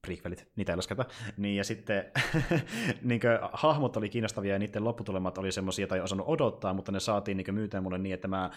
prequelit, 0.01 0.47
niitä 0.55 0.72
ei 0.72 0.76
lasketa, 0.76 1.05
niin 1.38 1.55
ja 1.55 1.63
sitten 1.63 2.11
niin 3.01 3.19
kuin, 3.22 3.31
hahmot 3.53 3.97
oli 3.97 4.09
kiinnostavia 4.09 4.53
ja 4.53 4.59
niiden 4.59 4.84
lopputulemat 4.84 5.38
oli 5.38 5.51
semmoisia, 5.51 5.84
joita 5.84 5.95
ei 5.95 6.01
osannut 6.01 6.27
odottaa, 6.27 6.73
mutta 6.73 6.91
ne 6.91 6.99
saatiin 6.99 7.38
niin 7.38 7.55
myyteen 7.55 7.84
mulle 7.84 7.97
niin, 7.97 8.13
että 8.13 8.27
mä 8.27 8.43
äh, 8.43 8.51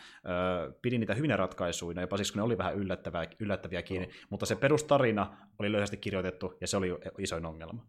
pidin 0.83 1.01
niitä 1.01 1.15
hyvinä 1.15 1.37
ratkaisuina, 1.37 2.01
jopa 2.01 2.17
siksi 2.17 2.33
kun 2.33 2.39
ne 2.39 2.45
oli 2.45 2.59
vähän 2.59 2.75
yllättäviä, 2.75 3.27
yllättäviäkin, 3.39 4.03
no. 4.03 4.09
mutta 4.31 4.47
se 4.47 4.57
perustarina 4.57 5.37
oli 5.59 5.73
löysästi 5.73 5.97
kirjoitettu 5.97 6.55
ja 6.61 6.67
se 6.67 6.77
oli 6.77 6.89
isoin 7.19 7.47
ongelma. 7.47 7.87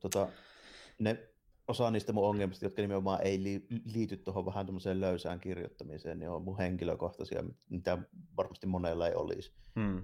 Tota, 0.00 0.28
ne 0.98 1.29
osa 1.70 1.90
niistä 1.90 2.12
mun 2.12 2.28
ongelmista, 2.28 2.64
jotka 2.64 2.82
nimenomaan 2.82 3.22
ei 3.22 3.62
liity 3.84 4.16
tuohon 4.16 4.46
vähän 4.46 4.66
tuommoiseen 4.66 5.00
löysään 5.00 5.40
kirjoittamiseen, 5.40 6.18
niin 6.18 6.30
on 6.30 6.42
mun 6.42 6.58
henkilökohtaisia, 6.58 7.44
mitä 7.68 7.98
varmasti 8.36 8.66
monella 8.66 9.08
ei 9.08 9.14
olisi. 9.14 9.52
Hmm. 9.80 10.02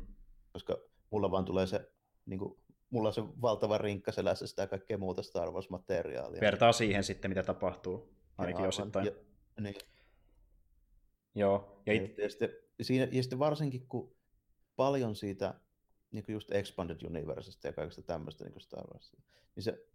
Koska 0.52 0.78
mulla 1.10 1.30
vaan 1.30 1.44
tulee 1.44 1.66
se, 1.66 1.90
niin 2.26 2.38
kuin, 2.38 2.60
mulla 2.90 3.09
on 3.09 3.12
se 3.12 3.22
valtava 3.22 3.78
rinkka 3.78 4.12
selässä 4.12 4.47
sitä 4.47 4.66
kaikkea 4.66 4.98
muuta 4.98 5.22
Star 5.22 5.51
Wars-materiaalia. 5.51 6.40
Vertaa 6.40 6.72
siihen 6.72 7.05
sitten, 7.05 7.30
mitä 7.30 7.43
tapahtuu, 7.43 8.14
ainakin 8.38 8.62
ja, 8.62 8.68
osittain. 8.68 9.06
Ja, 9.06 9.12
niin. 9.60 9.74
Joo. 11.34 11.82
Ja, 11.86 11.93
it... 11.93 12.18
ja, 12.18 12.30
sitten, 12.30 12.48
siinä, 12.82 13.09
ja 13.12 13.22
sitten 13.22 13.38
varsinkin, 13.38 13.86
kun 13.88 14.16
paljon 14.76 15.16
siitä 15.16 15.55
niin 16.10 16.24
kuin 16.24 16.34
just 16.34 16.52
Expanded 16.52 17.06
Universesta 17.06 17.66
ja 17.66 17.72
kaikesta 17.72 18.02
tämmöistä 18.02 18.44
niin 18.44 18.60
Star 18.60 18.86
Wars, 18.86 19.16
niin 19.56 19.64
se 19.64 19.86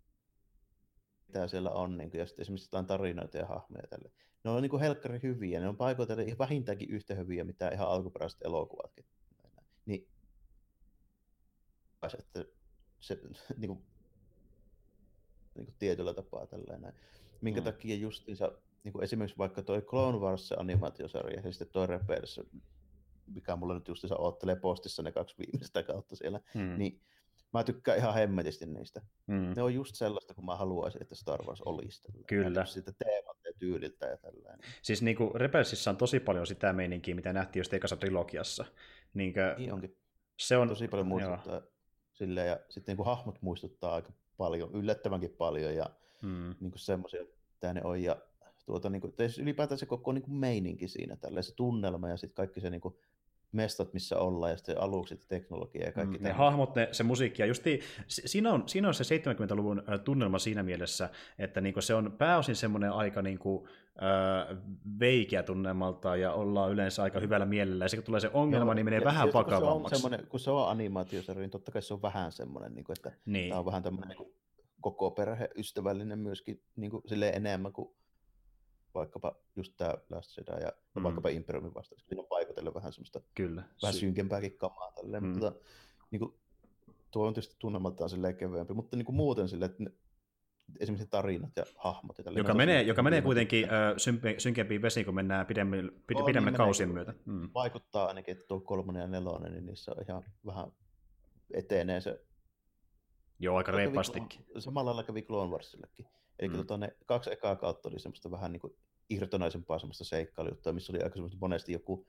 mitä 1.31 1.47
siellä 1.47 1.69
on, 1.69 1.97
niin 1.97 2.11
kuin, 2.11 2.19
ja 2.19 2.25
sitten 2.25 2.43
esimerkiksi 2.43 2.67
jotain 2.67 2.85
tarinoita 2.85 3.37
ja 3.37 3.45
hahmoja 3.45 3.87
tälle. 3.87 4.11
Ne 4.43 4.51
on 4.51 4.61
niin 4.61 4.69
kuin 4.69 4.81
helkkari 4.81 5.19
hyviä, 5.23 5.59
ne 5.59 5.69
on 5.69 5.77
paikoitellen 5.77 6.37
vähintäänkin 6.37 6.89
yhtä 6.89 7.15
hyviä, 7.15 7.43
mitä 7.43 7.69
ihan 7.69 7.87
alkuperäiset 7.87 8.41
elokuvatkin. 8.41 9.05
Niin, 9.85 10.07
että 12.19 12.45
se 12.99 13.19
niin 13.57 13.67
kuin, 13.67 13.83
niin 15.55 15.65
kuin 15.65 15.75
tietyllä 15.79 16.13
tapaa 16.13 16.47
tällainen. 16.47 16.93
Minkä 17.41 17.61
mm. 17.61 17.65
takia 17.65 17.95
justiinsa, 17.95 18.51
niin 18.83 18.93
kuin 18.93 19.03
esimerkiksi 19.03 19.37
vaikka 19.37 19.63
toi 19.63 19.81
Clone 19.81 20.17
Wars 20.17 20.51
animaatiosarja 20.51 21.41
ja 21.41 21.51
sitten 21.51 21.67
toi 21.67 21.87
Rebels, 21.87 22.41
mikä 23.27 23.55
mulla 23.55 23.73
nyt 23.73 23.87
justiinsa 23.87 24.17
oottelee 24.17 24.55
postissa 24.55 25.03
ne 25.03 25.11
kaksi 25.11 25.35
viimeistä 25.37 25.83
kautta 25.83 26.15
siellä, 26.15 26.39
mm. 26.53 26.77
niin 26.77 27.01
Mä 27.53 27.63
tykkään 27.63 27.97
ihan 27.97 28.13
hemmetisti 28.13 28.65
niistä. 28.65 29.01
Mm. 29.27 29.53
Ne 29.55 29.61
on 29.61 29.73
just 29.73 29.95
sellaista, 29.95 30.33
kun 30.33 30.45
mä 30.45 30.55
haluaisin, 30.55 31.01
että 31.01 31.15
Star 31.15 31.45
Wars 31.45 31.61
olisi. 31.61 32.01
Tällä. 32.01 32.25
Kyllä. 32.27 32.65
Sitä 32.65 32.91
teemalta 33.05 33.47
ja 33.47 33.53
tyyliltä 33.59 34.05
ja 34.05 34.17
tällainen. 34.17 34.59
Siis 34.81 35.01
niin 35.01 35.17
kuin 35.17 35.35
Rebelsissa 35.35 35.91
on 35.91 35.97
tosi 35.97 36.19
paljon 36.19 36.47
sitä 36.47 36.73
meininkiä, 36.73 37.15
mitä 37.15 37.33
nähtiin 37.33 37.59
just 37.59 37.73
ekassa 37.73 37.97
trilogiassa. 37.97 38.65
Niin, 39.13 39.33
kuin... 39.33 39.43
niin 39.57 39.73
onkin. 39.73 39.97
Se 40.39 40.57
on 40.57 40.67
tosi 40.67 40.87
paljon 40.87 41.07
muistuttaa 41.07 41.61
silleen, 42.13 42.47
ja 42.47 42.59
sitten 42.69 42.91
niin 42.91 42.97
kuin 42.97 43.05
hahmot 43.05 43.41
muistuttaa 43.41 43.95
aika 43.95 44.11
paljon, 44.37 44.69
yllättävänkin 44.73 45.35
paljon, 45.37 45.75
ja 45.75 45.85
mm. 46.21 46.55
niin 46.59 46.71
kuin 46.71 46.79
semmoisia, 46.79 47.23
mitä 47.53 47.73
ne 47.73 47.81
on, 47.83 48.03
ja 48.03 48.17
tuota, 48.65 48.89
niin 48.89 49.01
kuin, 49.01 49.13
ylipäätään 49.41 49.77
se 49.77 49.85
koko 49.85 50.11
niin 50.11 50.23
kuin 50.23 50.35
meininki 50.35 50.87
siinä, 50.87 51.15
tällä 51.15 51.41
se 51.41 51.55
tunnelma 51.55 52.09
ja 52.09 52.17
sitten 52.17 52.35
kaikki 52.35 52.61
se 52.61 52.69
niin 52.69 52.81
kuin, 52.81 52.95
mestat, 53.51 53.93
missä 53.93 54.17
ollaan, 54.17 54.51
ja 54.51 54.57
sitten 54.57 54.81
alukset 54.81 55.19
ja 55.19 55.25
teknologia 55.27 55.85
ja 55.85 55.91
kaikki 55.91 56.17
mm, 56.17 56.23
Ne 56.23 56.31
hahmot, 56.31 56.75
ne, 56.75 56.89
se 56.91 57.03
musiikki, 57.03 57.41
ja 57.41 57.45
justi, 57.45 57.79
siinä, 58.07 58.53
on, 58.53 58.63
siinä 58.65 58.87
on 58.87 58.93
se 58.93 59.17
70-luvun 59.17 59.83
tunnelma 60.03 60.39
siinä 60.39 60.63
mielessä, 60.63 61.09
että 61.39 61.61
niinku 61.61 61.81
se 61.81 61.93
on 61.93 62.15
pääosin 62.17 62.55
semmoinen 62.55 62.91
aika 62.91 63.21
niinku, 63.21 63.67
äh, 64.01 64.57
veikiä 64.99 65.43
tunnelmalta, 65.43 66.15
ja 66.15 66.33
ollaan 66.33 66.71
yleensä 66.71 67.03
aika 67.03 67.19
hyvällä 67.19 67.45
mielellä, 67.45 67.85
ja 67.85 67.89
sitten 67.89 68.03
kun 68.03 68.05
tulee 68.05 68.19
se 68.19 68.29
ongelma, 68.33 68.65
Joo, 68.65 68.73
niin 68.73 68.85
menee 68.85 69.03
vähän 69.03 69.33
vakavammaksi. 69.33 70.01
Kun 70.01 70.11
se 70.11 70.15
on, 70.15 70.27
kun 70.27 70.39
se 70.39 70.51
on 70.51 70.69
animaatiosarja, 70.69 71.41
niin 71.41 71.51
totta 71.51 71.71
kai 71.71 71.81
se 71.81 71.93
on 71.93 72.01
vähän 72.01 72.31
semmoinen, 72.31 72.75
niin 72.75 72.85
kuin, 72.85 72.97
että 72.97 73.11
niin. 73.25 73.49
tämä 73.49 73.59
on 73.59 73.65
vähän 73.65 73.83
tämmöinen 73.83 74.17
niin 74.17 74.33
koko 74.81 75.11
perheystävällinen 75.11 76.19
myöskin 76.19 76.63
niin 76.75 76.91
kuin, 76.91 77.03
enemmän 77.33 77.73
kuin 77.73 77.95
vaikkapa 78.93 79.35
just 79.55 79.73
tämä 79.77 79.93
Last 80.09 80.37
Jedi 80.37 80.63
ja 80.63 80.71
mm. 80.95 81.03
vaikkapa 81.03 81.29
Imperiumin 81.29 81.73
vastaus. 81.73 82.05
Siinä 82.07 82.21
on 82.21 82.27
paikotelle 82.27 82.73
vähän 82.73 82.93
semmoista 82.93 83.21
Kyllä. 83.35 83.63
vähän 83.81 83.93
synkempääkin 83.93 84.57
kamaa 84.57 84.91
tälleen, 84.91 85.23
mm. 85.23 85.29
mutta 85.29 85.53
niin 86.11 86.19
kuin, 86.19 86.33
tuo 87.11 87.27
on 87.27 87.33
tietysti 87.33 87.55
tunnelmaltaan 87.59 88.09
silleen 88.09 88.37
kevyempi, 88.37 88.73
mutta 88.73 88.97
niin 88.97 89.05
kuin 89.05 89.15
muuten 89.15 89.49
silleen, 89.49 89.71
että 89.71 89.83
ne, 89.83 89.91
esimerkiksi 90.79 91.09
tarinat 91.09 91.51
ja 91.55 91.65
hahmot. 91.77 92.17
Ja 92.17 92.31
joka 92.31 92.53
menee, 92.53 92.81
joka 92.81 93.03
menee 93.03 93.21
kuitenkin 93.21 93.63
äh, 93.65 93.93
synkempiin 94.37 94.81
vesiin, 94.81 95.05
kun 95.05 95.15
mennään 95.15 95.45
pidemmän, 95.45 95.91
pid, 96.07 96.17
pidemmän 96.25 96.53
niin 96.53 96.57
kausien 96.57 96.89
myötä. 96.89 97.13
Mm. 97.25 97.49
Vaikuttaa 97.53 98.07
ainakin, 98.07 98.31
että 98.31 98.45
tuo 98.47 98.59
kolmonen 98.59 99.01
ja 99.01 99.07
nelonen, 99.07 99.51
niin 99.51 99.65
niissä 99.65 99.91
on 99.91 100.03
ihan 100.07 100.23
vähän 100.45 100.71
etenee 101.53 102.01
se. 102.01 102.21
Joo, 103.39 103.57
aika 103.57 103.71
reippastikin. 103.71 104.45
Samalla 104.59 104.89
lailla 104.89 105.03
kävi 105.03 105.21
Clone 105.21 105.51
Warsillekin. 105.51 106.05
Eli 106.39 106.49
mm. 106.49 106.55
tota, 106.55 106.77
ne 106.77 106.95
kaksi 107.05 107.31
ekaa 107.31 107.55
kautta 107.55 107.89
oli 107.89 107.99
semmoista 107.99 108.31
vähän 108.31 108.51
niin 108.51 108.61
kuin 108.61 108.75
irtonaisempaa 109.09 109.79
semmoista 109.79 110.03
seikkailijuttua, 110.03 110.73
missä 110.73 110.93
oli 110.93 111.03
aika 111.03 111.15
semmoista 111.15 111.37
monesti 111.41 111.73
joku 111.73 112.07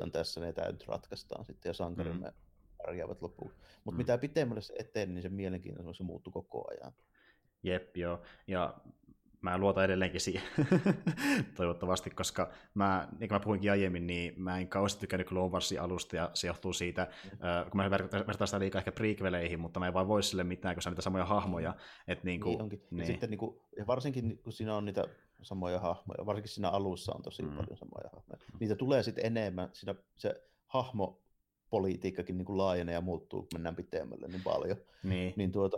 on 0.00 0.12
tässä, 0.12 0.40
ne 0.40 0.52
tämä 0.52 0.72
nyt 0.72 0.86
ratkaistaan 0.86 1.44
sitten, 1.44 1.70
ja 1.70 1.74
sankarimme 1.74 2.28
mm. 2.28 2.34
pärjäävät 2.78 3.22
loppuun. 3.22 3.50
Mutta 3.84 3.96
mm. 3.96 3.96
mitä 3.96 4.18
pitemmälle 4.18 4.60
se 4.60 4.74
eteen, 4.78 5.14
niin 5.14 5.22
se 5.22 5.28
mielenkiintoisuus 5.28 6.00
muuttuu 6.00 6.32
koko 6.32 6.70
ajan. 6.70 6.92
Jep, 7.62 7.96
joo. 7.96 8.22
Ja 8.46 8.74
mä 9.44 9.58
luotan 9.58 9.84
edelleenkin 9.84 10.20
siihen, 10.20 10.42
toivottavasti, 11.56 12.10
koska 12.10 12.50
mä, 12.74 13.08
niin 13.10 13.28
kuin 13.28 13.36
mä 13.36 13.40
puhuinkin 13.40 13.70
aiemmin, 13.70 14.06
niin 14.06 14.34
mä 14.36 14.58
en 14.58 14.68
kauheasti 14.68 15.00
tykännyt 15.00 15.28
Clone 15.28 15.52
Warsin 15.52 15.80
alusta, 15.80 16.16
ja 16.16 16.30
se 16.34 16.46
johtuu 16.46 16.72
siitä, 16.72 17.06
mm. 17.24 17.70
kun 17.70 17.76
mä 17.76 17.90
vertaan 17.90 18.48
sitä 18.48 18.58
liikaa 18.58 18.78
ehkä 18.78 18.92
prequeleihin, 18.92 19.60
mutta 19.60 19.80
mä 19.80 19.86
en 19.86 19.94
vaan 19.94 20.08
voi 20.08 20.22
sille 20.22 20.44
mitään, 20.44 20.74
kun 20.74 20.82
se 20.82 20.88
on 20.88 20.92
niitä 20.92 21.02
samoja 21.02 21.24
hahmoja. 21.24 21.70
Mm. 21.70 22.12
Et 22.12 22.24
niin 22.24 22.40
kuin, 22.40 22.50
niin 22.52 22.62
onkin. 22.62 22.82
Niin. 22.90 22.98
Ja 22.98 23.06
sitten 23.06 23.30
niin 23.30 23.38
kuin, 23.38 23.60
ja 23.78 23.86
varsinkin 23.86 24.38
kun 24.38 24.52
siinä 24.52 24.76
on 24.76 24.84
niitä 24.84 25.04
samoja 25.42 25.80
hahmoja, 25.80 26.26
varsinkin 26.26 26.52
siinä 26.52 26.68
alussa 26.68 27.12
on 27.14 27.22
tosi 27.22 27.42
mm. 27.42 27.56
paljon 27.56 27.76
samoja 27.76 28.10
hahmoja. 28.12 28.38
Niitä 28.60 28.76
tulee 28.76 29.02
sitten 29.02 29.26
enemmän, 29.26 29.68
siinä 29.72 29.94
se 30.16 30.42
hahmo 30.66 31.20
politiikkakin 31.70 32.38
niin 32.38 32.46
kuin 32.46 32.58
laajenee 32.58 32.92
ja 32.92 33.00
muuttuu, 33.00 33.40
kun 33.40 33.48
mennään 33.54 33.76
pitemmälle 33.76 34.28
niin 34.28 34.42
paljon. 34.42 34.76
Niin. 35.02 35.32
niin 35.36 35.52
tuota, 35.52 35.76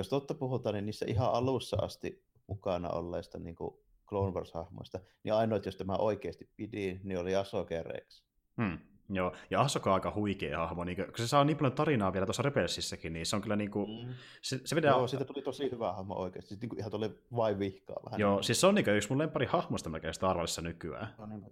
jos 0.00 0.08
totta 0.08 0.34
puhutaan, 0.34 0.74
niin 0.74 0.86
niissä 0.86 1.06
ihan 1.08 1.32
alussa 1.32 1.76
asti 1.82 2.24
mukana 2.46 2.88
olleista 2.88 3.38
niin 3.38 3.54
kuin 3.54 3.74
Clone 4.06 4.32
Wars-hahmoista, 4.32 5.00
niin 5.24 5.34
ainoat, 5.34 5.66
jos 5.66 5.84
mä 5.84 5.96
oikeasti 5.96 6.50
pidin, 6.56 7.00
niin 7.04 7.18
oli 7.18 7.36
Ahsoka 7.36 7.82
Rex. 7.82 8.22
Hmm. 8.62 8.78
Joo, 9.12 9.32
ja 9.50 9.60
Ahsoka 9.60 9.90
on 9.90 9.94
aika 9.94 10.12
huikea 10.14 10.58
hahmo, 10.58 10.84
niin 10.84 10.96
kun 10.96 11.12
se 11.16 11.28
saa 11.28 11.44
niin 11.44 11.56
paljon 11.56 11.72
tarinaa 11.72 12.12
vielä 12.12 12.26
tuossa 12.26 12.42
Rebelsissäkin, 12.42 13.12
niin 13.12 13.26
se 13.26 13.36
on 13.36 13.42
kyllä 13.42 13.56
niin 13.56 13.70
kuin, 13.70 14.06
mm. 14.06 14.14
se, 14.42 14.60
se 14.64 14.76
vedää... 14.76 14.90
Joo, 14.90 15.08
siitä 15.08 15.24
tuli 15.24 15.42
tosi 15.42 15.70
hyvä 15.70 15.92
hahmo 15.92 16.14
oikeasti, 16.14 16.48
siis 16.48 16.60
niin 16.60 16.68
kuin 16.68 16.78
ihan 16.78 16.90
tuolle 16.90 17.10
vai 17.36 17.58
vihkaa 17.58 17.96
vähän. 18.04 18.20
Joo, 18.20 18.34
niin. 18.34 18.44
siis 18.44 18.60
se 18.60 18.66
on 18.66 18.74
niin 18.74 18.84
kuin 18.84 18.96
yksi 18.96 19.08
mun 19.08 19.18
lempari 19.18 19.46
hahmosta 19.46 19.90
melkein 19.90 20.14
Star 20.14 20.36
Warsissa 20.36 20.62
nykyään. 20.62 21.14
No, 21.18 21.26
niin. 21.26 21.46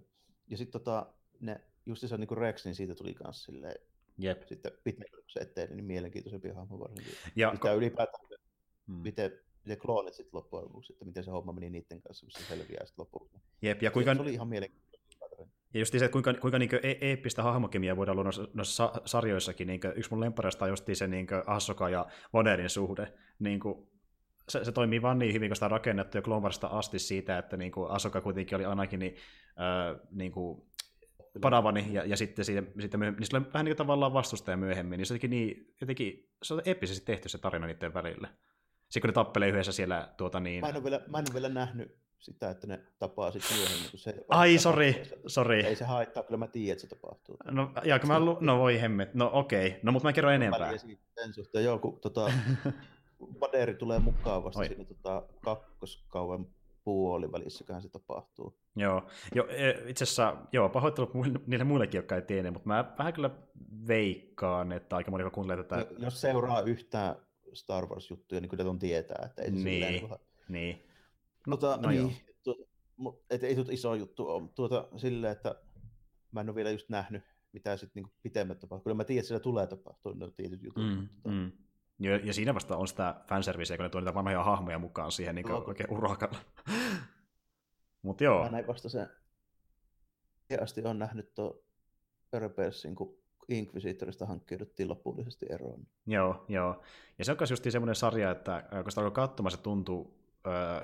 Ja 0.47 0.57
sitten 0.57 0.81
tota, 0.81 1.05
ne, 1.39 1.61
just 1.85 2.07
se 2.07 2.13
on 2.13 2.19
niin 2.19 2.37
Rex, 2.37 2.65
niin 2.65 2.75
siitä 2.75 2.95
tuli 2.95 3.15
myös 3.23 3.43
silleen, 3.43 3.75
Jep. 4.17 4.43
sitten 4.47 4.71
se 5.27 5.39
eteen, 5.39 5.75
niin 5.75 5.85
mielenkiintoisempi 5.85 6.49
hahmo 6.49 6.79
varsinkin. 6.79 7.13
Ja 7.35 7.51
Mitä 7.51 7.73
ko- 7.73 7.75
ylipäätään 7.75 8.28
hmm. 8.89 9.01
miten, 9.03 9.31
miten 9.65 9.77
kloonit 9.77 10.13
sitten 10.13 10.37
loppujen 10.37 10.65
lopuksi, 10.65 10.93
että 10.93 11.05
miten 11.05 11.23
se 11.23 11.31
homma 11.31 11.51
meni 11.51 11.69
niiden 11.69 12.01
kanssa, 12.01 12.25
kun 12.25 12.31
se 12.31 12.47
selviää 12.47 12.85
sitten 12.85 13.03
lopuksi. 13.03 13.37
Jep, 13.61 13.83
ja 13.83 13.91
kuinka... 13.91 14.15
Se 14.15 14.21
oli 14.21 14.33
ihan 14.33 14.47
mielenkiintoista. 14.47 14.89
Ja 15.73 15.79
just 15.79 15.91
se, 15.91 15.97
että 15.97 16.11
kuinka, 16.11 16.33
kuinka 16.33 16.59
niin 16.59 16.69
e- 16.83 16.97
eeppistä 17.01 17.43
hahmokemiaa 17.43 17.97
voidaan 17.97 18.15
luoda 18.15 18.27
noissa, 18.27 18.47
noissa 18.53 18.91
sarjoissakin. 19.05 19.67
Niin 19.67 19.79
yksi 19.95 20.11
mun 20.11 20.19
lempareista 20.19 20.65
on 20.65 20.71
just 20.71 20.87
se 20.93 21.07
niin 21.07 21.27
Ahsoka 21.45 21.89
ja 21.89 22.07
Vonerin 22.33 22.69
suhde. 22.69 23.13
Niin 23.39 23.59
kuin, 23.59 23.87
se, 24.49 24.65
se, 24.65 24.71
toimii 24.71 25.01
vaan 25.01 25.19
niin 25.19 25.33
hyvin, 25.33 25.49
kun 25.49 25.55
sitä 25.55 25.65
on 25.65 25.71
rakennettu 25.71 26.17
jo 26.17 26.21
Clone 26.21 26.41
Warsista 26.41 26.67
asti 26.67 26.99
siitä, 26.99 27.37
että 27.37 27.57
niin 27.57 27.71
kuin 27.71 27.91
Ahsoka 27.91 28.21
kuitenkin 28.21 28.55
oli 28.55 28.65
ainakin 28.65 28.99
niin, 28.99 29.15
äh, 29.49 30.07
niin 30.11 30.31
kuin 30.31 30.61
Padavani, 31.41 31.93
ja, 31.93 32.05
ja 32.05 32.17
sitten, 32.17 32.45
siitä, 32.45 32.63
sitten 32.81 32.99
myöhemmin, 32.99 33.21
niin 33.31 33.41
oli 33.41 33.53
vähän 33.53 33.65
niin 33.65 33.71
kuin 33.71 33.77
tavallaan 33.77 34.13
vastustaja 34.13 34.57
myöhemmin, 34.57 34.97
niin 34.97 35.05
se, 35.05 35.13
jotenkin 35.13 35.29
niin, 35.29 35.73
jotenkin, 35.81 36.29
se 36.43 36.53
on 36.53 36.61
eeppisesti 36.65 37.05
tehty 37.05 37.29
se 37.29 37.37
tarina 37.37 37.67
niiden 37.67 37.93
välillä. 37.93 38.27
Sitten 38.89 39.01
kun 39.01 39.07
ne 39.07 39.13
tappelee 39.13 39.49
yhdessä 39.49 39.71
siellä 39.71 40.09
tuota 40.17 40.39
niin... 40.39 40.61
Mä 40.61 40.69
en 40.69 40.75
ole 40.75 40.83
vielä, 40.83 41.01
mä 41.07 41.17
en 41.17 41.25
ole 41.29 41.33
vielä 41.33 41.49
nähnyt 41.49 41.97
sitä, 42.19 42.49
että 42.49 42.67
ne 42.67 42.79
tapaa 42.99 43.31
sitten 43.31 43.57
myöhemmin. 43.57 43.89
Kun 43.91 43.99
se 43.99 44.15
Ai, 44.29 44.57
sori, 44.57 45.03
sori. 45.27 45.63
Ei 45.63 45.75
se 45.75 45.85
haittaa, 45.85 46.23
kyllä 46.23 46.37
mä 46.37 46.47
tiedän, 46.47 46.71
että 46.71 46.81
se 46.81 46.87
tapahtuu. 46.87 47.37
No, 47.51 47.71
ja 47.83 47.99
kun 47.99 48.07
mä 48.07 48.19
lu... 48.19 48.37
no 48.41 48.59
voi 48.59 48.81
hemmet, 48.81 49.13
no 49.13 49.29
okei, 49.33 49.67
okay. 49.67 49.79
no 49.83 49.91
mutta 49.91 50.07
mä 50.07 50.13
kerron 50.13 50.33
enempää. 50.33 50.77
Sen 51.15 51.33
suhteen, 51.33 51.65
joo, 51.65 51.79
kun 51.79 51.99
tota, 51.99 52.31
Baderi 53.39 53.73
tulee 53.73 53.99
mukaan 53.99 54.43
vasta 54.43 54.59
Oi. 54.59 54.67
siinä 54.67 54.83
tota, 54.83 55.23
kakkoskauan 55.41 56.47
puolivälissäkään 56.83 57.81
se 57.81 57.89
tapahtuu. 57.89 58.59
Joo, 58.75 59.07
jo, 59.35 59.47
e, 59.49 59.69
itse 59.87 60.03
asiassa, 60.03 60.37
joo, 60.51 60.69
pahoittelut 60.69 61.13
niille 61.47 61.63
muillekin, 61.63 61.97
jotka 61.97 62.15
ei 62.15 62.21
tiedä, 62.21 62.51
mutta 62.51 62.67
mä 62.67 62.93
vähän 62.97 63.13
kyllä 63.13 63.29
veikkaan, 63.87 64.71
että 64.71 64.95
aika 64.95 65.11
moni, 65.11 65.21
joka 65.21 65.35
kuuntelee 65.35 65.63
tätä... 65.63 65.85
Jos 65.97 66.21
seuraa 66.21 66.61
yhtään 66.61 67.15
Star 67.53 67.85
Wars-juttuja, 67.85 68.41
niin 68.41 68.49
kyllä 68.49 68.69
on 68.69 68.79
tietää, 68.79 69.23
että 69.25 69.41
ei 69.41 69.51
niin, 69.51 69.63
silleen, 69.63 70.19
niin. 70.49 70.83
Mutta, 71.47 71.77
no, 71.81 71.89
niin, 71.89 72.15
tuota, 72.43 72.63
et 73.29 73.43
ei 73.43 73.55
tuota 73.55 73.71
iso 73.71 73.95
juttu 73.95 74.27
ole 74.27 74.49
tuota, 74.55 74.87
silleen, 74.97 75.31
että 75.31 75.55
mä 76.31 76.41
en 76.41 76.49
ole 76.49 76.55
vielä 76.55 76.71
just 76.71 76.89
nähnyt, 76.89 77.23
mitä 77.53 77.77
sitten 77.77 78.03
niin 78.03 78.13
pitemmät 78.23 78.59
tapahtuu. 78.59 78.83
Kyllä 78.83 78.95
mä 78.95 79.03
tiedän, 79.03 79.19
että 79.19 79.27
siellä 79.27 79.43
tulee 79.43 79.67
tapahtua 79.67 80.13
ne 80.13 80.31
tietyt 80.31 80.63
jutut. 80.63 80.83
Mm, 80.83 81.07
mutta... 81.13 81.29
mm. 81.29 81.51
Ja, 81.99 82.17
ja 82.17 82.33
siinä 82.33 82.53
vasta 82.53 82.77
on 82.77 82.87
sitä 82.87 83.21
fanserviceä, 83.27 83.77
kun 83.77 83.83
ne 83.83 83.89
tuo 83.89 84.01
niitä 84.01 84.13
vanhoja 84.13 84.43
hahmoja 84.43 84.79
mukaan 84.79 85.11
siihen 85.11 85.35
niin 85.35 85.47
no, 85.47 85.63
oikein 85.67 85.93
urakalla. 85.93 86.39
Mutta 88.01 88.23
joo. 88.23 88.43
Mä 88.43 88.49
näin 88.49 88.67
vasta 88.67 88.89
sen, 88.89 89.09
asti 90.61 90.81
on 90.83 90.99
nähnyt 90.99 91.33
tuo 91.33 91.63
Rebelsin, 92.33 92.95
kun 92.95 93.17
Inquisitorista 93.49 94.25
hankkiuduttiin 94.25 94.89
lopullisesti 94.89 95.45
eroon. 95.49 95.87
Joo, 96.05 96.45
joo. 96.47 96.83
Ja 97.19 97.25
se 97.25 97.31
on 97.31 97.37
myös 97.39 97.51
just 97.51 97.63
semmoinen 97.69 97.95
sarja, 97.95 98.31
että 98.31 98.63
kun 98.83 98.91
sitä 98.91 99.01
alkoi 99.01 99.11
katsomaan, 99.11 99.51
se 99.51 99.57
tuntuu 99.57 100.19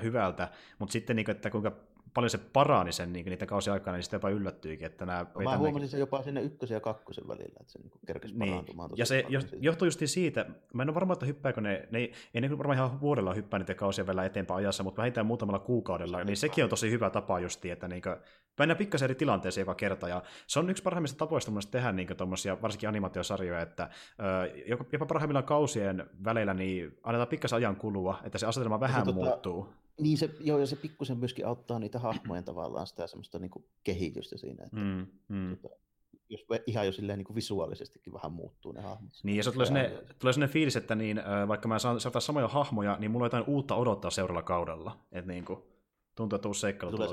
hyvältä, 0.04 0.50
mutta 0.80 0.94
sitten, 0.94 1.16
niin 1.16 1.26
kuin, 1.26 1.36
että 1.36 1.50
kuinka 1.50 1.72
paljon 2.14 2.30
se 2.30 2.38
parani 2.38 2.92
sen 2.92 3.14
niin 3.14 3.26
niitä 3.26 3.46
kausia 3.46 3.74
aikana, 3.74 3.98
niin 3.98 4.04
sitten 4.04 4.18
jopa 4.18 4.30
yllättyikin. 4.30 4.86
Että 4.86 5.06
nämä 5.06 5.26
no, 5.36 5.42
mä 5.42 5.58
huomasin 5.58 5.90
sen 5.90 6.00
jopa 6.00 6.24
sinne 6.24 6.42
ykkösen 6.42 6.76
ja 6.76 6.80
kakkosen 6.80 7.28
välillä, 7.28 7.58
että 7.62 7.72
se 7.72 7.80
niin 7.80 7.92
kerkesi 8.08 8.36
niin. 8.38 8.50
parantumaan. 8.50 8.90
Ja 8.96 9.06
se 9.06 9.26
johtuu 9.60 9.86
just 9.86 10.00
siitä, 10.06 10.46
mä 10.74 10.84
en 10.84 10.90
ole 10.90 10.96
varma, 10.96 11.14
että 11.14 11.26
hyppääkö 11.26 11.62
ne, 11.62 11.88
ne 11.92 12.00
ei, 12.34 12.42
ne 12.42 12.58
varmaan 12.58 12.78
ihan 12.78 13.02
vuodella 13.02 13.34
hyppää 13.34 13.60
niitä 13.60 13.76
kausia 13.76 14.06
vielä 14.06 14.26
eteenpäin 14.26 14.58
ajassa, 14.58 14.84
mutta 14.84 15.02
vähintään 15.02 15.26
muutamalla 15.26 15.60
kuukaudella, 15.60 16.24
niin 16.24 16.38
sekin 16.38 16.64
on 16.64 16.70
tosi 16.70 16.92
hyvä 16.92 17.10
tapa 17.10 17.40
just, 17.40 17.66
että 17.66 17.88
niin 17.88 18.02
kuin, 18.02 18.16
mennään 18.60 18.78
pikkasen 18.78 19.06
eri 19.06 19.16
tilanteeseen 19.16 19.62
joka 19.62 19.76
kerta, 19.76 20.10
ja 20.10 20.24
se 20.48 20.60
on 20.60 20.70
yksi 20.70 20.84
parhaimmista 20.84 21.18
tapoista 21.18 21.52
mun 21.52 21.62
tehdä 21.72 21.92
niin 21.92 22.08
tommosia, 22.18 22.62
varsinkin 22.62 22.90
animaatiosarjoja, 22.90 23.62
että 23.62 23.90
jopa 24.92 25.06
parhaimmillaan 25.06 25.46
kausien 25.46 26.10
väleillä 26.24 26.54
niin 26.54 26.98
annetaan 27.04 27.28
pikkasen 27.28 27.56
ajan 27.56 27.76
kulua, 27.76 28.20
että 28.24 28.38
se 28.38 28.46
asetelma 28.46 28.80
vähän 28.80 29.04
tota, 29.04 29.16
muuttuu. 29.16 29.74
Niin 30.00 30.18
se, 30.18 30.30
joo, 30.40 30.60
ja 30.60 30.66
se 30.66 30.76
pikkusen 30.76 31.18
myöskin 31.18 31.48
auttaa 31.48 31.80
niitä 31.80 32.00
hahmojen 32.00 32.44
tavallaan 32.54 32.88
sitä 32.88 33.08
semmoista 33.08 33.40
niin 33.40 33.52
kuin 33.52 33.66
kehitystä 33.84 34.38
siinä, 34.38 34.64
että 34.64 34.78
mm, 34.78 35.08
mm. 35.28 35.58
Tota, 35.58 35.76
jos 36.30 36.46
ihan 36.68 36.86
jo 36.86 36.92
silleen 36.92 37.20
niin 37.20 37.26
kuin 37.26 37.36
visuaalisestikin 37.36 38.14
vähän 38.14 38.32
muuttuu 38.32 38.72
ne 38.72 38.82
hahmot. 38.82 39.12
Niin, 39.24 39.38
ja 39.38 39.44
se 39.44 39.52
tulee 39.52 39.66
sinne, 39.66 40.04
tulee 40.20 40.34
sinne 40.34 40.48
fiilis, 40.48 40.76
että 40.76 40.96
niin, 40.96 41.22
vaikka 41.48 41.68
mä 41.68 41.80
saan, 41.80 42.00
saan 42.00 42.22
samoja 42.22 42.48
hahmoja, 42.48 42.98
niin 43.00 43.12
mulla 43.12 43.24
on 43.24 43.28
jotain 43.28 43.44
uutta 43.48 43.76
odottaa 43.76 44.12
seuraavalla 44.12 44.48
kaudella. 44.48 44.98
Että 45.12 45.32
niin 45.32 45.46
kuin, 45.46 45.60
tuntuu, 46.16 46.36
että 46.36 46.48
uusi 46.48 46.60
seikkailu 46.60 46.98
tulee 46.98 47.10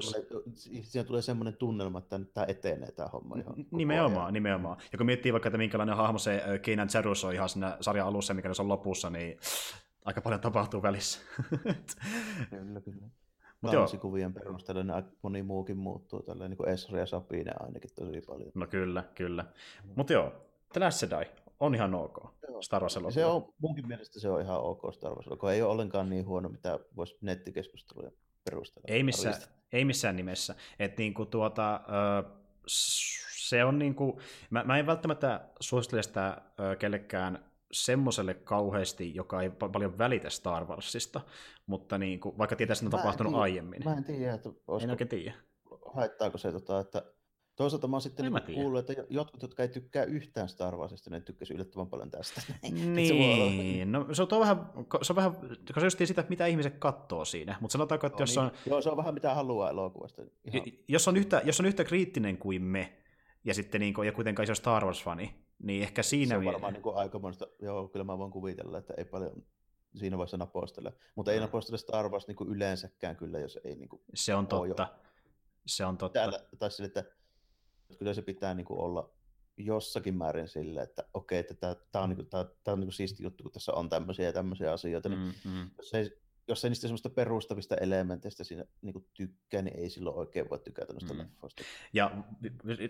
Siinä 0.55 1.05
tulee 1.05 1.23
semmoinen 1.23 1.57
tunnelma, 1.57 1.99
että 1.99 2.19
nyt 2.19 2.35
tämä 2.35 2.47
etenee 2.49 2.93
tämä 2.93 3.09
homma 3.09 3.37
ihan 3.37 3.55
Nimenomaan, 3.71 4.25
ajan. 4.25 4.35
nimenomaan. 4.35 4.77
Ja 4.93 4.99
kun 4.99 5.07
miettii 5.07 5.33
vaikka, 5.33 5.49
että 5.49 5.59
minkälainen 5.59 5.97
hahmo 5.97 6.19
se 6.19 6.43
Keinan 6.63 6.89
Zerus 6.89 7.25
on 7.25 7.35
ihan 7.35 7.49
siinä 7.49 7.77
sarjan 7.81 8.07
alussa, 8.07 8.35
mikä 8.35 8.55
se 8.55 8.63
on 8.63 8.69
lopussa, 8.69 9.11
niin 9.11 9.39
aika 10.05 10.21
paljon 10.21 10.41
tapahtuu 10.41 10.83
välissä. 10.83 11.21
kyllä, 12.51 12.81
kyllä. 12.81 13.09
Kansikuvien 13.71 14.35
perusteella 14.35 14.83
niin 14.83 15.05
moni 15.23 15.43
muukin 15.43 15.77
muuttuu, 15.77 16.23
tällä 16.23 16.49
niin 16.49 16.57
kuin 16.57 16.69
Esra 16.69 16.99
ja 16.99 17.07
Sabine 17.07 17.53
ainakin 17.61 17.91
tosi 17.95 18.21
paljon. 18.27 18.51
No 18.55 18.67
kyllä, 18.67 19.05
kyllä. 19.15 19.43
Mm. 19.85 19.93
Mutta 19.97 20.13
joo, 20.13 20.33
The 20.73 20.81
Last 20.81 21.03
Jedi 21.03 21.31
on 21.61 21.75
ihan 21.75 21.95
ok. 21.95 22.35
Joo, 22.49 22.63
Star 22.63 22.83
Wars 22.83 22.99
Se 23.11 23.25
on, 23.25 23.55
munkin 23.59 23.89
mielestä 23.89 24.21
se 24.21 24.31
on 24.31 24.41
ihan 24.41 24.61
ok 24.61 24.95
Star 24.95 25.13
Wars 25.13 25.55
ei 25.55 25.63
ole 25.63 25.73
ollenkaan 25.73 26.11
niin 26.11 26.27
huono, 26.27 26.49
mitä 26.49 26.79
voisi 26.97 27.19
nettikeskusteluja 27.21 28.11
perustella. 28.45 28.85
Ei 28.89 29.03
missään, 29.03 29.35
ei 29.73 29.85
missään 29.85 30.17
nimessä. 30.17 30.55
Et 30.79 30.99
niinku 30.99 31.27
tuota, 31.27 31.81
se 32.67 33.65
on 33.65 33.79
niinku, 33.79 34.21
mä, 34.51 34.65
mä 34.65 34.79
en 34.79 34.87
välttämättä 34.87 35.49
suosittele 35.61 36.03
sitä 36.03 36.43
kellekään 36.79 37.52
semmoiselle 37.73 38.35
kauheasti, 38.35 39.15
joka 39.15 39.43
ei 39.43 39.51
paljon 39.51 39.99
välitä 39.99 40.31
Star 40.31 40.65
Warsista, 40.65 41.21
mutta 41.67 41.99
niinku, 41.99 42.39
vaikka 42.39 42.57
tietäisi, 42.57 42.85
että 42.85 42.97
on 42.97 43.01
tapahtunut 43.01 43.33
tiedä, 43.33 43.43
aiemmin. 43.43 43.85
Mä 43.85 43.93
en 43.93 44.05
tiedä, 44.05 44.35
että 44.35 44.49
en 44.83 44.91
oikein 44.91 45.09
tiedä. 45.09 45.35
haittaako 45.95 46.39
se, 46.39 46.53
tota, 46.53 46.81
että 46.81 47.03
Toisaalta 47.57 47.89
mä 47.89 47.97
oon 47.97 48.03
sitten 48.03 48.33
niin 48.33 48.55
kuullut, 48.55 48.91
että 48.91 49.05
jotkut, 49.11 49.43
jotka 49.43 49.63
ei 49.63 49.69
tykkää 49.69 50.05
yhtään 50.05 50.49
Star 50.49 50.77
Warsista, 50.77 51.11
ne 51.11 51.21
tykkäsivät 51.21 51.57
yllättävän 51.57 51.87
paljon 51.87 52.11
tästä. 52.11 52.43
Niin, 52.73 53.09
se 53.79 53.85
no 53.85 54.15
se 54.15 54.23
on, 54.23 54.41
vähän, 54.41 54.57
se 55.03 55.13
on 55.13 55.17
vähän, 55.17 55.33
koska 55.67 55.81
se 55.81 55.87
just 55.87 55.99
sitä, 56.05 56.21
että 56.21 56.31
mitä 56.31 56.47
ihmiset 56.47 56.79
katsoo 56.79 57.25
siinä, 57.25 57.57
mutta 57.61 57.73
sanotaanko, 57.73 58.07
että 58.07 58.17
no, 58.17 58.23
jos 58.23 58.37
niin. 58.37 58.45
on... 58.45 58.51
Joo, 58.67 58.83
se 58.83 58.91
on 58.91 58.97
vähän 58.97 59.15
mitä 59.15 59.35
haluaa 59.35 59.71
elokuvasta. 59.71 60.23
Ihan. 60.45 60.63
Jos, 60.89 61.09
on 61.09 61.17
yhtä, 61.17 61.43
jos 61.45 61.61
on 61.61 61.67
yhtä 61.67 61.85
kriittinen 61.85 62.39
kuin 62.39 62.63
me, 62.63 62.93
ja 63.45 63.55
sitten 63.55 63.81
niin 63.81 63.95
kuin, 63.95 64.07
ja 64.07 64.13
kuitenkaan 64.13 64.45
iso 64.45 64.55
Star 64.55 64.85
Wars-fani, 64.85 65.35
niin 65.63 65.83
ehkä 65.83 66.03
siinä... 66.03 66.29
Se 66.35 66.39
on 66.39 66.45
varmaan 66.45 66.73
niin 66.73 66.83
aikamoista, 66.95 67.47
joo, 67.63 67.89
kyllä 67.89 68.05
mä 68.05 68.19
voin 68.19 68.31
kuvitella, 68.31 68.79
että 68.79 68.95
ei 68.97 69.05
paljon 69.05 69.45
siinä 69.95 70.19
vaiheessa 70.19 70.37
napostele. 70.37 70.93
Mutta 71.15 71.33
ei 71.33 71.41
napostele 71.41 71.79
Star 71.79 72.09
Wars 72.09 72.29
niin 72.29 72.37
yleensäkään 72.49 73.17
kyllä, 73.17 73.39
jos 73.39 73.59
ei 73.65 73.75
niin 73.75 73.89
kuin 73.89 74.03
Se 74.15 74.35
on 74.35 74.47
totta. 74.47 74.83
Jo. 74.83 75.11
Se 75.67 75.85
on 75.85 75.99
totta. 75.99 76.19
Täällä, 76.19 76.41
tai 76.59 76.71
sille, 76.71 76.87
että 76.87 77.05
kyllä 77.99 78.15
se 78.15 78.23
pitää 78.23 78.55
niin 78.55 78.65
kuin 78.65 78.81
olla 78.81 79.11
jossakin 79.57 80.15
määrin 80.15 80.49
sille, 80.49 80.83
että 80.83 81.05
okei, 81.15 81.39
että 81.39 81.55
tämä, 81.93 82.03
on, 82.03 82.09
niin 82.09 82.17
kuin, 82.17 82.29
tämä, 82.29 82.45
tämä 82.65 82.73
on 82.73 82.81
niin 82.81 82.87
kuin 82.87 82.95
siisti 82.95 83.23
juttu, 83.23 83.43
kun 83.43 83.53
tässä 83.53 83.73
on 83.73 83.89
tämmöisiä 83.89 84.27
ja 84.27 84.33
tämmöisiä 84.33 84.73
asioita, 84.73 85.09
niin 85.09 85.21
mm, 85.21 85.51
mm. 85.51 85.71
jos 85.79 85.95
ei 85.95 86.22
jos 86.49 86.65
ei 86.65 86.71
niistä 86.71 86.83
semmoista 86.83 87.11
perustavista 87.11 87.77
elementeistä 87.77 88.45
siinä 88.45 88.65
niin 88.83 89.07
tykkää, 89.15 89.63
niin 89.63 89.79
ei 89.79 89.91
silloin 89.91 90.17
oikein 90.17 90.51
voi 90.51 90.59
tykätä 90.59 90.93
noista 90.93 91.15
mm. 91.15 91.21
leffoista. 91.21 91.63
Ja 91.93 92.11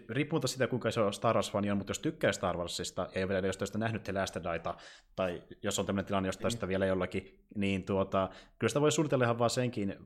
riippumatta 0.08 0.48
sitä, 0.48 0.66
kuinka 0.66 0.88
iso 0.88 1.12
Star 1.12 1.36
Wars-fani 1.36 1.70
on, 1.70 1.76
mutta 1.76 1.90
jos 1.90 1.98
tykkää 1.98 2.32
Star 2.32 2.56
Warsista, 2.56 3.08
ei 3.14 3.28
vielä 3.28 3.46
jostain 3.46 3.80
nähnyt 3.80 4.02
The 4.02 4.12
Last 4.12 4.34
Jediita, 4.34 4.74
tai 5.16 5.42
jos 5.62 5.78
on 5.78 5.86
tämmöinen 5.86 6.06
tilanne 6.06 6.28
jostain 6.28 6.50
sitä 6.50 6.68
vielä 6.68 6.86
jollakin, 6.86 7.46
niin 7.54 7.84
tuota, 7.84 8.30
kyllä 8.58 8.68
sitä 8.68 8.80
voi 8.80 8.92
suunnitella 8.92 9.24
ihan 9.24 9.38
vaan 9.38 9.50
senkin, 9.50 9.96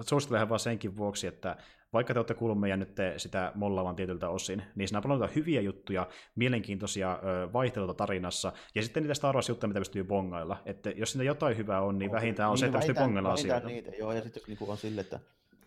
suositella 0.00 0.38
ihan 0.38 0.48
vaan 0.48 0.60
senkin 0.60 0.96
vuoksi, 0.96 1.26
että 1.26 1.56
vaikka 1.92 2.14
te 2.14 2.18
olette 2.18 2.34
kuullut 2.34 2.60
meidän 2.60 2.80
nyt 2.80 2.96
sitä 3.16 3.52
mollaavan 3.54 3.96
tietyltä 3.96 4.28
osin, 4.28 4.62
niin 4.74 4.88
siinä 4.88 4.98
on 4.98 5.02
paljon 5.02 5.34
hyviä 5.34 5.60
juttuja, 5.60 6.08
mielenkiintoisia 6.34 7.20
vaihteluita 7.52 7.94
tarinassa, 7.94 8.52
ja 8.74 8.82
sitten 8.82 9.02
niitä 9.02 9.14
Star 9.14 9.34
Wars-juttuja, 9.34 9.68
mitä 9.68 9.80
pystyy 9.80 10.04
bongailla. 10.04 10.62
Että 10.66 10.90
jos 10.90 11.12
siinä 11.12 11.24
jotain 11.24 11.56
hyvää 11.56 11.82
on, 11.82 11.98
niin 11.98 12.12
vähintään 12.12 12.50
on 12.50 12.54
niin, 12.54 12.60
se, 12.60 12.66
että 12.66 12.78
pystyy 12.78 12.94
bongailla 12.94 13.32
asioita. 13.32 13.68
Niitä, 13.68 13.90
joo, 13.90 14.12
ja 14.12 14.22
sitten 14.22 14.40
jos 14.40 14.48
niinku 14.48 14.70
on 14.70 14.76
sille, 14.76 15.00
että 15.00 15.20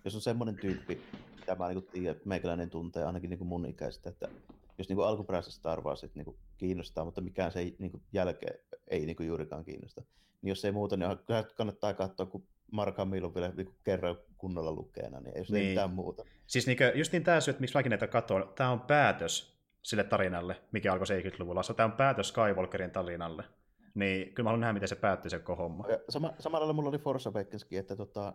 jos 0.06 0.15
on 0.15 0.22
semmoinen 0.22 0.56
tyyppi, 0.56 1.02
mitä 1.39 1.56
mä 1.56 1.68
niinku 1.68 1.89
tiedän, 1.91 2.22
meikäläinen 2.26 2.69
tuntee 2.69 3.03
ainakin 3.03 3.30
niinku 3.30 3.45
mun 3.45 3.65
ikäistä, 3.65 4.10
että 4.10 4.27
jos 4.77 4.89
niinku 4.89 5.03
alkuperäiset 5.03 5.53
Star 5.53 5.81
Warsit 5.81 6.15
niinku 6.15 6.38
kiinnostaa, 6.57 7.06
mutta 7.06 7.22
mikään 7.22 7.52
se 7.52 7.60
ei 7.60 7.76
niinku 7.80 8.02
jälkeen 8.14 8.60
ei 8.88 9.06
niinku 9.06 9.23
juurikaan 9.23 9.64
kiinnosta, 9.64 10.02
niin 10.41 10.49
jos 10.49 10.65
ei 10.65 10.72
muuta, 10.72 10.98
niin 10.98 11.11
kannattaa 11.56 11.93
katsoa, 11.93 12.26
kun 12.26 12.43
Mark 12.72 12.98
Hamill 12.98 13.26
on 13.26 13.35
vielä 13.35 13.52
niin 13.57 13.76
kerran 13.84 14.18
kunnolla 14.38 14.72
lukeena, 14.72 15.19
niin 15.19 15.38
ei 15.38 15.43
niin. 15.49 15.69
mitään 15.69 15.89
muuta. 15.89 16.26
Siis 16.48 16.68
niin 16.68 16.77
just 16.95 17.11
niin 17.11 17.23
tämä 17.23 17.41
syy, 17.41 17.52
että 17.52 17.61
miksi 17.61 17.77
mäkin 17.77 17.89
näitä 17.89 18.07
katson, 18.07 18.53
tämä 18.56 18.69
on 18.69 18.80
päätös 18.80 19.61
sille 19.81 20.03
tarinalle, 20.03 20.61
mikä 20.72 20.93
alkoi 20.93 21.07
70-luvulla. 21.07 21.61
Tämä 21.76 21.85
on 21.85 21.98
päätös 21.98 22.27
Skywalkerin 22.27 22.91
tarinalle. 22.91 23.43
Niin 23.95 24.34
kyllä 24.34 24.48
mä 24.48 24.49
haluan 24.49 24.60
nähdä, 24.60 24.73
miten 24.73 24.88
se 24.88 24.95
päättyi 24.95 25.31
se 25.31 25.41
homma. 25.48 25.85
sama, 26.10 26.34
samalla 26.39 26.60
lailla 26.60 26.73
mulla 26.73 26.89
oli 26.89 26.98
Force 26.98 27.30
Awakenskin, 27.30 27.80
että 27.80 27.95
tota, 27.95 28.34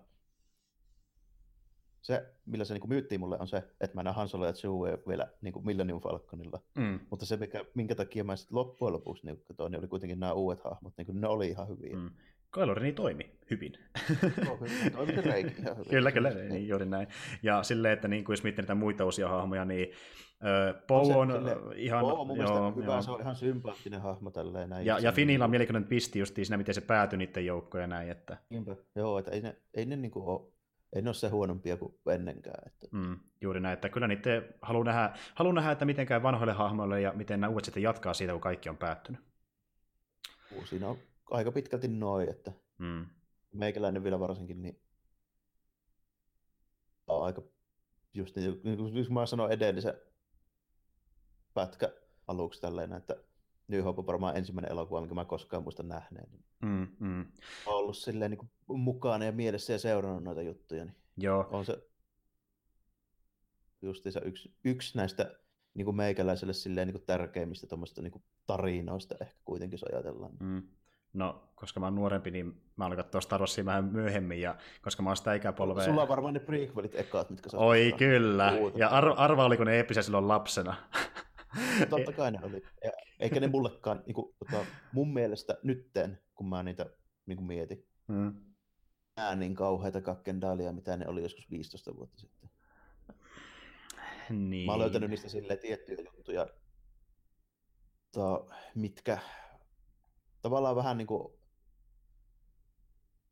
se, 2.03 2.27
millä 2.47 2.65
se 2.65 2.75
niin 2.75 2.89
myyttiin 2.89 3.21
mulle, 3.21 3.39
on 3.39 3.49
se, 3.49 3.57
että 3.81 3.95
mä 3.95 4.03
näen 4.03 4.17
Han 4.17 4.29
Solo 4.29 4.47
ja 4.47 4.53
Chewie 4.53 4.99
vielä 5.09 5.29
niin 5.41 5.53
kuin 5.53 5.67
Millennium 5.67 6.01
Falconilla. 6.01 6.61
Mm. 6.75 7.01
Mutta 7.11 7.27
se, 7.27 7.37
mikä, 7.37 7.65
minkä 7.75 7.95
takia 7.95 8.25
mä 8.25 8.37
sitten 8.37 8.57
loppujen 8.57 8.93
lopuksi 8.93 9.27
niin 9.27 9.43
katsoin, 9.45 9.71
niin 9.73 9.79
oli 9.79 9.89
kuitenkin 9.89 10.21
nämä 10.21 10.33
uudet 10.33 10.65
hahmot, 10.65 10.95
niin 10.97 11.07
kuin 11.07 11.21
ne 11.21 11.29
oli 11.29 11.49
ihan 11.49 11.69
hyviä. 11.69 11.97
Mm. 11.97 12.11
Kylo 12.57 12.74
Reni 12.74 12.93
toimi 12.93 13.31
hyvin. 13.51 13.73
No, 14.47 14.59
toimi 14.97 15.12
Kyllä, 15.91 16.12
kyllä, 16.12 16.31
niin, 16.31 16.69
juuri 16.69 16.87
näin. 16.87 17.09
Ja 17.43 17.62
silleen, 17.62 17.95
että 17.95 18.09
niin 18.09 18.24
kuin 18.24 18.35
jos 18.35 18.43
miettii 18.43 18.62
näitä 18.62 18.74
muita 18.74 19.05
uusia 19.05 19.28
hahmoja, 19.28 19.65
niin 19.65 19.91
Poe 20.87 21.16
on, 21.16 21.33
sille, 21.33 21.57
ihan... 21.77 22.01
Poe 22.01 22.12
on 22.12 22.27
mun 22.27 22.39
joo, 22.39 22.73
hyvä, 22.77 22.93
joo. 22.93 23.03
se 23.03 23.11
on 23.11 23.20
ihan 23.20 23.37
sympaattinen 23.37 24.01
hahmo 24.01 24.31
tälleen 24.31 24.70
näin. 24.70 24.87
Ja, 24.87 24.99
ja 24.99 25.12
Finillä 25.12 25.45
on 25.45 25.51
mielenkiintoinen 25.51 25.89
pisti 25.89 26.19
just 26.19 26.35
siinä, 26.35 26.57
miten 26.57 26.74
se 26.74 26.81
päätyi 26.81 27.16
niiden 27.16 27.47
joukkoon 27.47 27.83
ja 27.83 27.87
näin. 27.87 28.11
Että... 28.11 28.37
Niinpä, 28.51 28.77
joo, 28.95 29.19
että 29.19 29.31
ei 29.31 29.41
ne, 29.41 29.57
ei 29.74 29.87
ne 29.87 29.97
niin 29.97 30.11
kuin 30.11 30.27
ole 30.27 30.41
ei 30.93 31.03
ne 31.03 31.09
ole 31.09 31.15
se 31.15 31.28
huonompia 31.28 31.77
kuin 31.77 31.95
ennenkään. 32.15 32.62
Että... 32.66 32.87
Mm, 32.91 33.19
juuri 33.41 33.61
näin, 33.61 33.73
että 33.73 33.89
kyllä 33.89 34.09
niitä 34.09 34.43
haluaa 34.62 34.85
nähdä, 34.85 35.12
haluaa 35.35 35.55
nähdä, 35.55 35.70
että 35.70 35.85
miten 35.85 36.07
käy 36.07 36.23
vanhoille 36.23 36.53
hahmoille 36.53 37.01
ja 37.01 37.12
miten 37.12 37.41
nämä 37.41 37.51
uudet 37.51 37.65
sitten 37.65 37.83
jatkaa 37.83 38.15
siitä, 38.15 38.33
kun 38.33 38.41
kaikki 38.41 38.69
on 38.69 38.77
päättynyt. 38.77 39.20
Siinä 40.65 40.89
on 40.89 40.99
aika 41.31 41.53
pitkälti 41.53 41.89
noin, 41.89 42.28
että 42.28 42.53
mm. 42.78 43.07
meikäläinen 43.53 44.05
vielä 44.05 44.20
varsinkin, 44.20 44.62
niin 44.62 44.81
on 47.07 47.24
aika 47.24 47.43
just 48.15 48.36
niin, 48.36 48.61
niin 48.65 48.77
kuin 48.77 49.12
mä 49.12 49.27
sanoin 49.27 49.53
edellisen 49.53 49.94
pätkä 51.55 51.93
aluksi 52.27 52.61
tälleen, 52.61 52.93
että 52.93 53.16
New 53.69 53.82
Hope 53.82 54.01
on 54.01 54.07
varmaan 54.07 54.36
ensimmäinen 54.36 54.73
elokuva, 54.73 55.01
minkä 55.01 55.15
mä 55.15 55.24
koskaan 55.24 55.62
muista 55.62 55.82
nähneen. 55.82 56.28
Mm, 56.62 56.89
mm. 56.98 57.20
On 57.66 57.74
ollut 57.74 57.97
silleen 57.97 58.31
niin 58.31 58.39
kuin 58.66 58.81
mukana 58.81 59.24
ja 59.24 59.32
mielessä 59.32 59.73
ja 59.73 59.78
seurannut 59.78 60.24
noita 60.24 60.43
juttuja. 60.43 60.85
Niin 60.85 60.97
Joo. 61.16 61.48
On 61.51 61.65
se 61.65 61.89
justiinsa 63.82 64.20
yksi, 64.20 64.55
yksi 64.65 64.97
näistä 64.97 65.39
niin 65.74 65.85
kuin 65.85 65.97
meikäläiselle 65.97 66.53
silleen 66.53 66.86
niin 66.86 66.94
kuin 66.94 67.07
tärkeimmistä 67.07 67.66
niin 68.01 68.12
kuin 68.12 68.24
tarinoista 68.47 69.15
ehkä 69.20 69.36
kuitenkin, 69.44 69.74
jos 69.74 69.85
ajatellaan. 69.93 70.32
Mm. 70.40 70.62
No, 71.17 71.49
koska 71.55 71.81
mä 71.81 71.87
oon 71.87 71.95
nuorempi, 71.95 72.31
niin 72.31 72.63
mä 72.77 72.85
aloin 72.85 72.97
katsoa 72.97 73.21
Star 73.21 73.41
Warsia 73.41 73.65
vähän 73.65 73.85
myöhemmin, 73.85 74.41
ja 74.41 74.57
koska 74.83 75.03
mä 75.03 75.11
oon 75.11 75.17
sitä 75.17 75.35
ikäpolvea... 75.35 75.85
Sulla 75.85 76.03
on 76.03 76.09
varmaan 76.09 76.35
ne 76.35 76.41
prequelit 76.41 76.95
ekaat, 76.95 77.31
mitkä 77.31 77.51
sä 77.51 77.59
Oi 77.59 77.95
kyllä, 77.99 78.53
puhuta. 78.57 78.79
ja 78.79 78.89
ar- 78.89 79.15
arva 79.17 79.45
oliko 79.45 79.65
ne 79.65 79.77
eeppisiä 79.77 80.03
silloin 80.03 80.29
lapsena. 80.29 80.77
Totta 81.91 82.13
kai 82.13 82.31
ne 82.31 82.39
oli. 82.43 82.63
Ja 82.85 82.93
eikä 83.21 83.41
ne 83.41 83.47
mullekaan, 83.47 84.03
niin 84.07 84.15
kuin, 84.15 84.35
tota, 84.39 84.67
mun 84.93 85.13
mielestä 85.13 85.59
nytten, 85.63 86.19
kun 86.35 86.49
mä 86.49 86.63
niitä 86.63 86.87
niin 87.27 87.37
kuin 87.37 87.47
mietin, 87.47 87.87
hmm. 88.09 88.35
nää 89.17 89.35
niin 89.35 89.55
kauheita 89.55 90.01
kakkendaalia, 90.01 90.73
mitä 90.73 90.97
ne 90.97 91.09
oli 91.09 91.23
joskus 91.23 91.51
15 91.51 91.97
vuotta 91.97 92.21
sitten. 92.21 92.51
Niin. 94.31 94.67
Mä 94.67 94.73
oon 94.73 94.81
löytänyt 94.81 95.11
niistä 95.11 95.29
silleen 95.29 95.59
tiettyjä 95.59 95.99
juttuja, 96.15 96.47
to, 98.13 98.51
mitkä 98.75 99.19
tavallaan 100.47 100.77
vähän 100.77 100.98
niin 100.98 101.06
kuin 101.06 101.32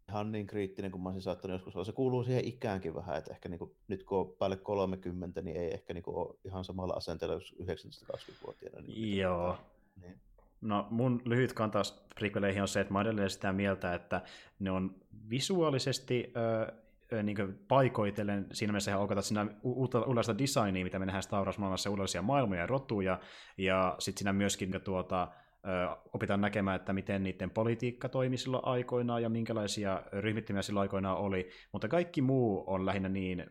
ihan 0.09 0.33
niin 0.33 0.47
kriittinen 0.47 0.91
kuin 0.91 1.03
mä 1.03 1.09
olisin 1.09 1.23
saattanut 1.23 1.55
joskus 1.55 1.77
olla. 1.77 1.85
Se 1.85 1.93
kuuluu 1.93 2.25
siihen 2.25 2.45
ikäänkin 2.45 2.95
vähän, 2.95 3.17
että 3.17 3.33
ehkä 3.33 3.49
niin 3.49 3.59
kuin, 3.59 3.77
nyt 3.89 4.05
kun 4.05 4.19
on 4.19 4.37
päälle 4.39 4.57
30, 4.57 5.41
niin 5.41 5.57
ei 5.57 5.75
ehkä 5.75 5.95
niin 5.95 6.03
kuin 6.03 6.17
ole 6.17 6.37
ihan 6.45 6.65
samalla 6.65 6.95
asenteella 6.95 7.35
jos 7.35 7.55
19-20-vuotiaana. 7.63 8.81
Niin 8.81 9.19
Joo. 9.19 9.59
Niin. 10.01 10.21
No 10.61 10.87
mun 10.91 11.23
lyhyt 11.25 11.53
kanta 11.53 11.83
prequeleihin 12.15 12.63
on 12.63 12.69
se, 12.69 12.81
että 12.81 12.93
mä 12.93 13.01
edelleen 13.01 13.31
sitä 13.31 13.53
mieltä, 13.53 13.95
että 13.95 14.23
ne 14.59 14.71
on 14.71 14.95
visuaalisesti 15.31 16.33
ö, 17.13 17.23
niin 17.23 17.65
paikoitellen 17.69 18.47
siinä 18.53 18.73
mielessä 18.73 18.91
ihan 18.91 19.03
ok, 19.03 19.11
että 19.11 19.23
siinä 19.23 19.47
uutta, 19.63 19.99
uudenlaista 19.99 20.39
designia, 20.39 20.85
mitä 20.85 20.99
me 20.99 21.07
nähdään 21.07 21.23
Star 21.23 21.45
Wars-maailmassa, 21.45 21.91
uudenlaisia 21.91 22.23
maailmoja 22.23 22.61
ja 22.61 22.67
rotuja, 22.67 23.21
ja 23.59 23.97
sitten 23.99 24.19
siinä 24.19 24.33
myöskin 24.33 24.81
tuota, 24.85 25.29
opitaan 26.13 26.41
näkemään, 26.41 26.77
että 26.77 26.93
miten 26.93 27.23
niiden 27.23 27.51
politiikka 27.51 28.09
toimi 28.09 28.37
silloin 28.37 28.65
aikoinaan 28.67 29.23
ja 29.23 29.29
minkälaisia 29.29 30.03
ryhmittymiä 30.13 30.63
silloin 30.63 30.83
aikoinaan 30.83 31.19
oli, 31.19 31.51
mutta 31.73 31.89
kaikki 31.89 32.23
muu 32.23 32.65
on 32.67 32.87
lähinnä 32.87 33.09
niin 33.09 33.51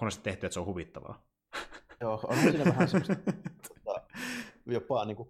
huonosti 0.00 0.22
tehty, 0.22 0.46
että 0.46 0.54
se 0.54 0.60
on 0.60 0.66
huvittavaa. 0.66 1.26
Joo, 2.00 2.20
on 2.24 2.36
siinä 2.36 2.64
vähän 2.64 2.88
semmoista 2.88 3.16
tota, 3.68 4.02
jopa 4.66 5.04
niin 5.04 5.16
kuin 5.16 5.28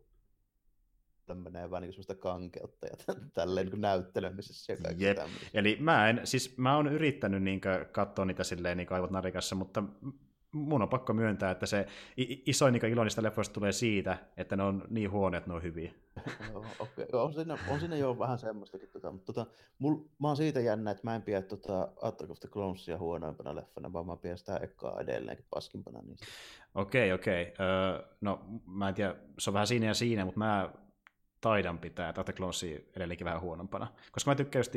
menee 1.35 1.71
vähän 1.71 1.83
niin 1.83 1.93
semmoista 1.93 2.15
kankeutta 2.15 2.87
ja 2.87 3.15
tälleen 3.35 3.67
niin 3.67 3.81
näyttelemisessä 3.81 4.73
ja 4.73 4.79
Jep. 4.97 5.19
Eli 5.55 5.77
mä 5.81 6.09
en, 6.09 6.21
siis 6.25 6.59
mä 6.59 6.77
oon 6.77 6.87
yrittänyt 6.87 7.43
niin 7.43 7.61
katsoa 7.93 8.25
niitä 8.25 8.45
silleen 8.45 8.77
niin 8.77 8.93
aivot 8.93 9.11
narikassa, 9.11 9.57
mutta 9.57 9.83
mun 10.53 10.83
on 10.83 10.89
pakko 10.89 11.13
myöntää, 11.13 11.51
että 11.51 11.67
se 11.67 11.87
isoin 12.47 12.73
niin 12.73 12.85
ilo 12.85 13.05
niistä 13.05 13.23
leffoista 13.23 13.55
tulee 13.55 13.73
siitä, 13.73 14.19
että 14.37 14.57
ne 14.57 14.63
on 14.63 14.85
niin 14.91 15.11
huoneet, 15.11 15.41
että 15.41 15.51
ne 15.51 15.57
on 15.57 15.63
hyviä. 15.63 15.93
Joo, 16.53 16.65
okay. 16.79 17.07
on, 17.13 17.33
siinä, 17.33 17.59
on 17.69 17.81
siinä 17.81 17.97
jo 17.97 18.19
vähän 18.19 18.39
semmoistakin. 18.39 18.89
Tota, 18.89 19.13
mutta 19.13 19.33
tota, 19.33 19.51
mul, 19.79 19.97
mä 20.19 20.29
oon 20.29 20.37
siitä 20.37 20.61
jännä, 20.61 20.91
että 20.91 21.05
mä 21.05 21.15
en 21.15 21.23
pidä 21.23 21.43
tota 21.43 21.89
Attack 22.03 22.31
of 22.31 22.41
the 22.41 22.49
Clonesia 22.49 22.99
huonoimpana 22.99 23.55
leffana, 23.55 23.93
vaan 23.93 24.07
mä 24.07 24.17
pidän 24.17 24.39
sitä 24.39 24.57
ekkaa 24.57 25.01
edelleenkin 25.01 25.47
paskimpana 25.51 26.03
niistä. 26.03 26.27
Okei, 26.75 27.13
okay, 27.13 27.21
okei. 27.23 27.53
Okay. 27.53 27.67
Öö, 27.67 28.03
no 28.21 28.41
mä 28.67 28.89
en 28.89 28.95
tiedä, 28.95 29.15
se 29.39 29.51
on 29.51 29.55
vähän 29.55 29.67
siinä 29.67 29.87
ja 29.87 29.95
siinä, 29.95 30.25
mutta 30.25 30.39
mä 30.39 30.71
taidan 31.41 31.79
pitää 31.79 32.09
Attack 32.09 32.37
Clonesia 32.37 32.81
edelleenkin 32.97 33.25
vähän 33.25 33.41
huonompana. 33.41 33.87
Koska 34.13 34.31
mä 34.31 34.35
tykkään 34.35 34.61
just 34.61 34.73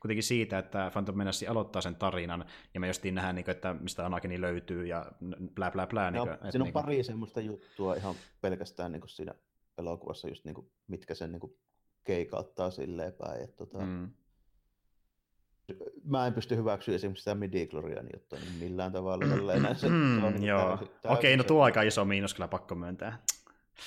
kuitenkin 0.00 0.22
siitä, 0.22 0.58
että 0.58 0.90
Phantom 0.92 1.18
Menace 1.18 1.46
aloittaa 1.46 1.82
sen 1.82 1.96
tarinan, 1.96 2.44
ja 2.74 2.80
me 2.80 2.86
justiin 2.86 3.14
nähdään, 3.14 3.34
niin 3.34 3.44
kuin, 3.44 3.54
että 3.54 3.74
mistä 3.74 4.06
Anakini 4.06 4.40
löytyy, 4.40 4.86
ja 4.86 5.06
blä 5.54 5.70
blä 5.70 5.86
blä. 5.86 6.10
No, 6.10 6.24
niin 6.24 6.38
kuin, 6.38 6.50
siinä 6.50 6.62
on 6.62 6.66
niin 6.66 6.72
kuin... 6.72 6.84
pari 6.84 7.02
semmoista 7.02 7.40
juttua 7.40 7.94
ihan 7.94 8.14
pelkästään 8.40 8.92
niin 8.92 9.00
kuin 9.00 9.10
siinä 9.10 9.34
elokuvassa, 9.78 10.28
just 10.28 10.44
niin 10.44 10.54
kuin, 10.54 10.70
mitkä 10.86 11.14
sen 11.14 11.32
niin 11.32 11.40
kuin 11.40 11.56
keikauttaa 12.04 12.70
silleen 12.70 13.12
päin. 13.12 13.44
Että, 13.44 13.56
tota, 13.56 13.78
mm. 13.78 14.10
Mä 16.04 16.26
en 16.26 16.34
pysty 16.34 16.56
hyväksyä 16.56 16.94
esimerkiksi 16.94 17.22
sitä 17.22 17.34
midi 17.34 17.68
juttua 18.14 18.38
niin 18.38 18.52
millään 18.60 18.92
tavalla. 18.92 19.26
Tälleen, 19.26 19.76
se, 19.76 19.88
mm, 19.88 20.20
se 20.20 20.26
on 20.26 20.32
niin 20.32 20.44
joo. 20.44 20.78
Okei, 21.04 21.36
no 21.36 21.44
tuo 21.44 21.62
aika 21.62 21.82
iso 21.82 22.04
miinus 22.04 22.34
kyllä 22.34 22.48
pakko 22.48 22.74
myöntää. 22.74 23.18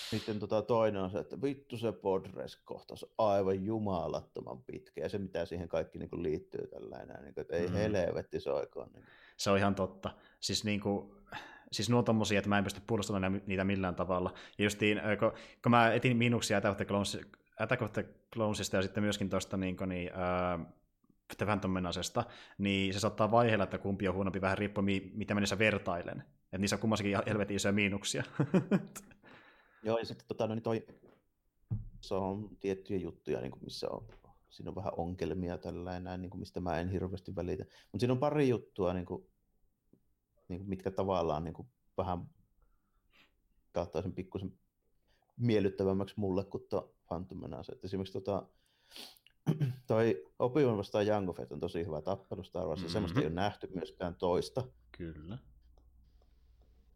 Sitten 0.10 0.40
tota 0.40 0.62
toinen 0.62 1.02
on 1.02 1.10
se, 1.10 1.20
että 1.20 1.42
vittu 1.42 1.78
se 1.78 1.92
podres 1.92 2.56
kohtaus 2.56 3.06
aivan 3.18 3.66
jumalattoman 3.66 4.64
pitkä 4.64 5.02
ja 5.02 5.10
se 5.10 5.18
mitä 5.18 5.46
siihen 5.46 5.70
kaikki 5.70 6.00
niin 6.00 6.10
kuin 6.10 6.24
liittyy 6.24 6.68
tällainen, 6.68 7.24
niin 7.24 7.34
kuin, 7.34 7.42
että 7.42 7.56
ei 7.56 7.68
mm. 7.68 7.74
helvetti 7.74 8.40
soikoon. 8.40 8.90
Niin. 8.94 9.06
Se 9.38 9.50
on 9.50 9.58
ihan 9.58 9.76
totta. 9.76 10.12
Siis, 10.40 10.64
niin 10.64 10.80
kuin, 10.80 11.12
siis 11.72 11.90
nuo 11.90 12.04
tommosia, 12.04 12.38
että 12.38 12.50
mä 12.50 12.58
en 12.58 12.64
pysty 12.64 12.82
puolustamaan 12.88 13.42
niitä 13.46 13.64
millään 13.64 13.96
tavalla. 13.96 14.34
Ja 14.58 14.64
justiin, 14.64 15.02
kun, 15.20 15.32
kun 15.64 15.70
mä 15.70 15.94
etin 15.94 16.18
miinuksia 16.18 16.58
Attack 17.60 17.82
of 17.82 17.92
the 17.94 18.06
Clonesista 18.34 18.76
ja 18.76 18.82
sitten 18.82 19.04
myöskin 19.04 19.30
tuosta 19.30 19.58
niin, 19.58 19.78
niin, 19.88 20.12
äh, 20.14 20.66
The 21.38 21.46
Phantom 21.46 21.72
Menasesta, 21.72 22.24
niin 22.58 22.94
se 22.94 23.00
saattaa 23.00 23.32
vaiheella, 23.32 23.64
että 23.64 23.78
kumpi 23.78 24.08
on 24.08 24.16
huonompi 24.16 24.42
vähän 24.42 24.58
riippuen, 24.58 24.86
mitä 25.14 25.34
mä 25.34 25.40
niissä 25.40 25.60
vertailen. 25.60 26.24
Että 26.44 26.58
niissä 26.58 26.76
on 26.76 26.80
kummassakin 26.80 27.18
helvetin 27.28 27.56
isoja 27.56 27.74
miinuksia. 27.74 28.24
Joo, 29.86 29.98
ja 29.98 30.06
sitten 30.06 30.28
tota, 30.28 30.48
no, 30.48 30.56
niin 30.56 30.64
toi, 30.64 30.86
se 32.02 32.16
on 32.16 32.58
tiettyjä 32.60 33.00
juttuja, 33.00 33.42
niin 33.42 33.52
kuin 33.52 33.64
missä 33.64 33.88
on, 33.90 34.08
siinä 34.50 34.70
on 34.70 34.76
vähän 34.76 34.94
ongelmia 34.98 35.58
tällainen, 35.58 36.22
niin 36.22 36.30
kuin 36.30 36.40
mistä 36.40 36.60
mä 36.60 36.80
en 36.80 36.90
hirveästi 36.90 37.36
välitä. 37.36 37.64
Mutta 37.64 38.00
siinä 38.00 38.14
on 38.14 38.20
pari 38.20 38.50
juttua, 38.50 38.94
niin 38.94 39.06
kuin, 39.06 39.28
niin 40.48 40.60
kuin, 40.60 40.70
mitkä 40.70 40.92
tavallaan 40.92 41.44
niin 41.44 41.54
kuin, 41.54 41.68
vähän 41.98 42.30
kautta 43.72 44.02
sen 44.02 44.14
pikkusen 44.14 44.60
miellyttävämmäksi 45.38 46.16
mulle 46.18 46.46
kuin 46.46 46.64
tuo 46.70 46.96
Phantom 47.08 47.42
Menace. 47.42 47.72
Et 47.72 47.86
esimerkiksi 47.86 48.14
tota, 48.14 48.48
toi 49.88 50.26
Obi-Wan 50.40 50.78
vastaan 50.78 51.08
Jango 51.08 51.34
Fett 51.34 51.52
on 51.52 51.60
tosi 51.60 51.86
hyvä 51.86 52.02
tappelu 52.02 52.44
Star 52.44 52.68
Wars, 52.68 52.80
mm-hmm. 52.80 52.92
semmoista 52.92 53.20
ei 53.20 53.26
ole 53.26 53.34
nähty 53.34 53.68
myöskään 53.74 54.16
toista. 54.16 54.68
Kyllä. 54.98 55.38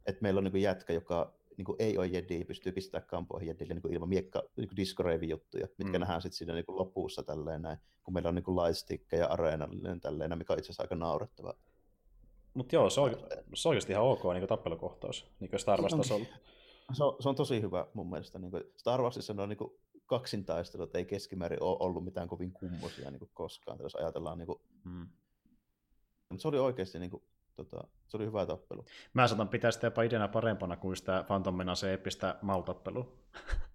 Et 0.06 0.22
meillä 0.22 0.38
on 0.38 0.44
niin 0.44 0.61
jätkä, 0.61 0.94
joka 0.94 1.39
niin 1.60 1.65
kuin 1.65 1.76
ei 1.80 1.98
ole 1.98 2.07
jedi, 2.07 2.45
pystyy 2.45 2.72
pistämään 2.72 3.07
kampoihin 3.07 3.48
jedille 3.48 3.73
niin 3.73 3.81
kuin 3.81 3.94
ilman 3.94 4.10
miekka, 4.10 4.44
niin 4.57 4.69
kuin 4.95 5.30
juttuja, 5.30 5.68
mitkä 5.77 5.98
mm. 5.98 6.02
nähdään 6.02 6.22
sitten 6.22 6.38
siinä 6.38 6.53
niin 6.53 6.65
kuin 6.65 6.77
lopussa 6.77 7.23
tälleen 7.23 7.61
näin, 7.61 7.77
kun 8.03 8.14
meillä 8.14 8.30
on 8.30 8.36
niin 8.36 8.56
lightstick 8.56 9.11
ja 9.11 9.27
areenallinen 9.27 9.99
tälleen, 9.99 10.38
mikä 10.38 10.53
on 10.53 10.60
itse 10.60 10.68
asiassa 10.68 10.84
aika 10.84 10.95
naurettava. 10.95 11.53
Mutta 12.53 12.76
joo, 12.76 12.90
se 12.90 13.02
on, 13.02 13.11
se 13.53 13.68
on 13.68 13.69
oikeasti 13.69 13.94
ihan 13.94 14.06
ok 14.06 14.23
niin 14.23 14.41
kuin 14.41 14.49
tappelukohtaus, 14.49 15.31
niin 15.40 15.49
kuin 15.49 15.60
Star 15.60 15.81
Wars-tasolla. 15.81 16.26
Se 16.94 17.03
on, 17.03 17.15
se 17.19 17.30
on 17.30 17.36
tosi 17.36 17.61
hyvä 17.61 17.88
mun 17.94 18.10
mielestä. 18.10 18.40
Niin 18.40 18.52
kuin 18.52 18.64
Star 18.77 19.02
Warsissa 19.02 19.34
on 19.38 19.49
niin 19.49 19.57
kuin 19.57 19.72
kaksintaistelut 20.06 20.95
ei 20.95 21.06
keskimäärin 21.06 21.64
ole 21.64 21.77
ollut 21.80 22.03
mitään 22.03 22.27
kovin 22.27 22.53
kummosia 22.53 23.11
niin 23.11 23.19
kuin 23.19 23.31
koskaan, 23.34 23.80
jos 23.81 23.95
ajatellaan. 23.95 24.38
Niin 24.38 24.48
kuin... 24.48 24.61
mm. 24.84 25.07
Mutta 26.30 26.41
se 26.41 26.48
oli 26.48 26.60
oikeasti 26.60 26.99
niin 26.99 27.11
kuin, 27.11 27.23
tota, 27.65 27.88
se 28.07 28.18
oli 28.18 28.26
hyvä 28.26 28.45
tappelu. 28.45 28.86
Mä 29.14 29.27
saatan 29.27 29.49
pitää 29.49 29.72
sitä 29.72 29.88
jopa 29.88 30.02
ideana 30.02 30.27
parempana 30.27 30.77
kuin 30.77 30.95
sitä 30.95 31.23
Phantom 31.27 31.56
Menace 31.56 31.91
eeppistä 31.91 32.36
maltappelua. 32.41 33.15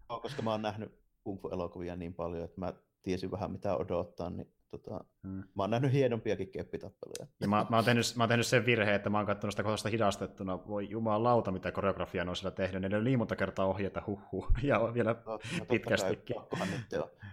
no, 0.08 0.20
koska 0.22 0.42
mä 0.42 0.50
oon 0.50 0.62
nähnyt 0.62 0.92
kung 1.24 1.40
fu-elokuvia 1.40 1.96
niin 1.96 2.14
paljon, 2.14 2.44
että 2.44 2.60
mä 2.60 2.72
tiesin 3.02 3.30
vähän 3.30 3.50
mitä 3.50 3.76
odottaa, 3.76 4.30
niin 4.30 4.52
tota, 4.70 5.04
hmm. 5.22 5.42
mä 5.54 5.62
oon 5.62 5.70
nähnyt 5.70 5.92
hienompiakin 5.92 6.48
keppitappeluja. 6.48 7.26
Ja 7.40 7.48
mä, 7.48 7.66
mä, 7.70 7.76
oon 7.76 7.84
tehnyt, 7.84 8.04
mä 8.16 8.22
oon 8.22 8.28
tehnyt 8.28 8.46
sen 8.46 8.66
virheen, 8.66 8.96
että 8.96 9.10
mä 9.10 9.18
oon 9.18 9.26
katsonut 9.26 9.52
sitä 9.52 9.62
kohdasta 9.62 9.88
hidastettuna. 9.88 10.66
Voi 10.66 10.90
jumalauta, 10.90 11.52
mitä 11.52 11.72
koreografia 11.72 12.24
on 12.28 12.36
siellä 12.36 12.54
tehnyt. 12.56 12.82
Ne 12.82 12.96
on 12.96 13.04
niin 13.04 13.18
monta 13.18 13.36
kertaa 13.36 13.66
ohjeita, 13.66 14.02
huhhuh, 14.06 14.48
ja 14.62 14.94
vielä 14.94 15.16
no, 15.26 15.32
no, 15.32 15.64
pitkästikin. 15.68 16.36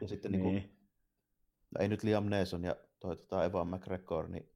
Ja 0.01 0.07
sitten 0.07 0.31
niin. 0.31 0.43
Niin 0.43 0.61
kuin, 0.61 0.77
ei 1.79 1.87
nyt 1.87 2.03
Liam 2.03 2.25
Neeson 2.25 2.63
ja 2.63 2.75
toi, 2.99 3.17
tota 3.17 3.45
Evan 3.45 3.67
McGregor, 3.67 4.27
niin 4.27 4.49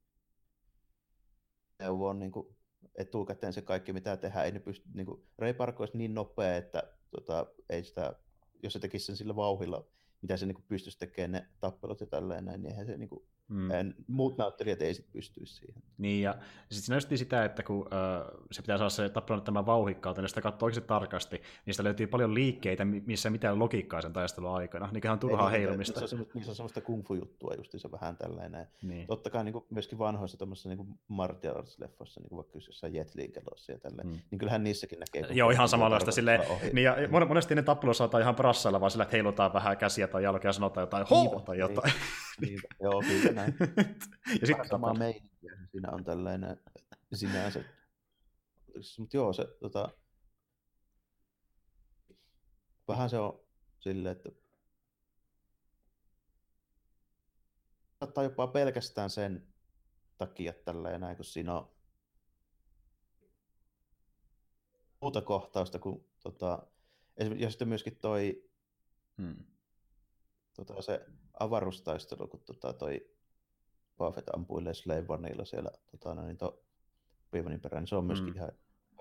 neuvoo 1.78 2.12
niin 2.12 2.32
kuin 2.32 2.56
etukäteen 2.94 3.52
se 3.52 3.62
kaikki, 3.62 3.92
mitä 3.92 4.16
tehdään. 4.16 4.46
Ei 4.46 4.52
ne 4.52 4.60
pysty, 4.60 4.88
niin 4.94 5.06
kuin, 5.06 5.22
Ray 5.38 5.54
Park 5.54 5.80
olisi 5.80 5.98
niin 5.98 6.14
nopea, 6.14 6.56
että 6.56 6.82
tota, 7.10 7.46
ei 7.68 7.84
sitä, 7.84 8.14
jos 8.62 8.72
se 8.72 8.78
tekisi 8.78 9.06
sen 9.06 9.16
sillä 9.16 9.36
vauhilla, 9.36 9.86
mitä 10.22 10.36
se 10.36 10.46
niin 10.46 10.54
kuin 10.54 10.64
pystyisi 10.68 10.98
tekemään 10.98 11.32
ne 11.32 11.48
tappelut 11.60 12.00
ja 12.00 12.06
tälleen 12.06 12.44
näin, 12.44 12.62
niin 12.62 12.70
eihän 12.70 12.86
se 12.86 12.96
niin 12.96 13.08
kuin, 13.08 13.26
Mm. 13.48 13.70
En, 13.70 13.94
muut 14.06 14.38
näyttelijät 14.38 14.82
ei 14.82 14.94
sitten 14.94 15.12
pystyisi 15.12 15.54
siihen. 15.54 15.82
Niin, 15.98 16.22
ja 16.22 16.32
sitten 16.70 16.82
siinä 16.82 16.96
just 16.96 17.08
sitä, 17.14 17.44
että 17.44 17.62
kun 17.62 17.88
äh, 17.92 18.32
se 18.52 18.62
pitää 18.62 18.78
saada 18.78 18.90
se 18.90 19.08
tappelu 19.08 19.40
tämä 19.40 19.66
vauhikkautta, 19.66 20.22
niin 20.22 20.28
sitä 20.28 20.40
katsoo 20.40 20.66
oikeasti 20.66 20.88
tarkasti, 20.88 21.42
niin 21.66 21.74
sitä 21.74 21.84
löytyy 21.84 22.06
paljon 22.06 22.34
liikkeitä, 22.34 22.84
missä 22.84 23.30
mitään 23.30 23.58
logiikkaa 23.58 24.02
sen 24.02 24.12
taistelun 24.12 24.54
aikana, 24.54 24.88
niin 24.92 25.10
on 25.10 25.18
turhaa 25.18 25.52
ei, 25.52 25.60
heilumista. 25.60 26.00
Niissä 26.00 26.16
on, 26.16 26.26
niissä 26.34 26.52
on 26.52 26.56
semmoista 26.56 26.80
kung 26.80 27.06
fu-juttua 27.06 27.54
just 27.56 27.72
se 27.76 27.90
vähän 27.92 28.16
tällainen. 28.16 28.68
Niin. 28.82 29.06
Totta 29.06 29.30
kai 29.30 29.44
niin 29.44 29.52
kuin, 29.52 29.64
myöskin 29.70 29.98
vanhoissa 29.98 30.38
tämmöisissä 30.38 30.68
niin 30.68 30.98
martial 31.08 31.54
arts-leffoissa, 31.54 32.20
niin 32.20 32.28
kuin 32.28 32.36
vaikka 32.36 32.58
jossain 32.66 32.94
Jet 32.94 33.14
Li-kelossa 33.14 33.72
ja 33.72 33.78
tälleen, 33.78 34.08
mm. 34.08 34.18
niin 34.30 34.38
kyllähän 34.38 34.64
niissäkin 34.64 34.98
näkee. 34.98 35.34
Joo, 35.34 35.50
ihan 35.50 35.68
samanlaista 35.68 36.12
silleen, 36.12 36.40
niin, 36.72 36.84
ja 36.84 36.96
monesti 37.28 37.54
ne 37.54 37.62
tappelut 37.62 37.96
saataan 37.96 38.22
ihan 38.22 38.36
brassailla, 38.36 38.80
vaan 38.80 38.90
sillä, 38.90 39.02
että 39.02 39.16
heilutaan 39.16 39.52
vähän 39.52 39.76
käsiä 39.76 40.08
tai 40.08 40.22
jalkoja 40.22 40.48
ja 40.48 40.52
sanotaan 40.52 40.82
jotain 40.82 41.06
hoo 41.10 41.40
tai 41.40 41.58
jotain. 41.58 41.92
Niin, 41.92 42.25
niin, 42.40 42.60
joo, 42.80 43.02
kyllä 43.06 43.32
näin. 43.32 43.54
ja 44.40 44.46
sitten 44.46 44.68
sama 44.68 44.94
meininkiä 44.94 45.52
siinä 45.70 45.90
on 45.90 46.04
tällainen 46.04 46.60
sinänsä. 47.14 47.64
Mutta 48.98 49.16
joo, 49.16 49.32
se 49.32 49.46
tota, 49.60 49.88
vähän 52.88 53.10
se 53.10 53.18
on 53.18 53.40
silleen, 53.80 54.16
että 54.16 54.30
saattaa 57.98 58.24
jopa 58.24 58.46
pelkästään 58.46 59.10
sen 59.10 59.46
takia 60.18 60.52
tällä 60.52 60.98
näin, 60.98 61.16
kun 61.16 61.24
siinä 61.24 61.58
on 61.58 61.76
muuta 65.00 65.22
kohtausta 65.22 65.78
kuin 65.78 66.04
tota, 66.22 66.66
ja 67.36 67.50
sitten 67.50 67.68
myöskin 67.68 67.96
toi 67.96 68.50
hmm. 69.18 69.44
Tota, 70.56 70.82
se 70.82 71.06
avaruustaistelu, 71.40 72.28
kun 72.28 72.40
tota, 72.46 72.72
toi 72.72 73.10
Buffett 73.98 74.28
ampuilee 74.28 74.74
Slave 74.74 75.08
Vanilla 75.08 75.44
siellä 75.44 75.70
tota, 75.90 76.14
no 76.14 76.22
niin 76.22 76.36
to, 76.36 76.62
Piivanin 77.30 77.60
perään, 77.60 77.82
niin 77.82 77.88
se 77.88 77.96
on 77.96 78.04
myöskin 78.04 78.28
mm. 78.30 78.36
ihan 78.36 78.52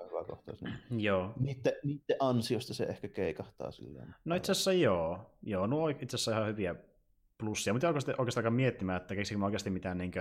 hyvä 0.10 0.24
kohtaus. 0.24 0.62
Niin 0.62 0.80
joo. 1.08 1.34
Niiden, 1.40 1.74
niiden 1.84 2.18
ansiosta 2.20 2.74
se 2.74 2.84
ehkä 2.84 3.08
keikahtaa 3.08 3.72
silleen. 3.72 4.16
No 4.26 4.36
itse 4.36 4.52
asiassa 4.52 4.74
joo. 4.74 5.20
Joo, 5.44 5.68
nuo 5.68 5.90
itse 5.90 6.16
asiassa 6.16 6.32
ihan 6.32 6.48
hyviä 6.48 6.76
plussia, 7.38 7.74
mutta 7.74 7.88
oikeastaan, 7.88 8.16
oikeastaan 8.20 8.54
miettimään, 8.54 9.02
että 9.02 9.16
keksikö 9.16 9.38
mä 9.38 9.46
oikeasti 9.46 9.70
mitään 9.70 9.98
niin 9.98 10.12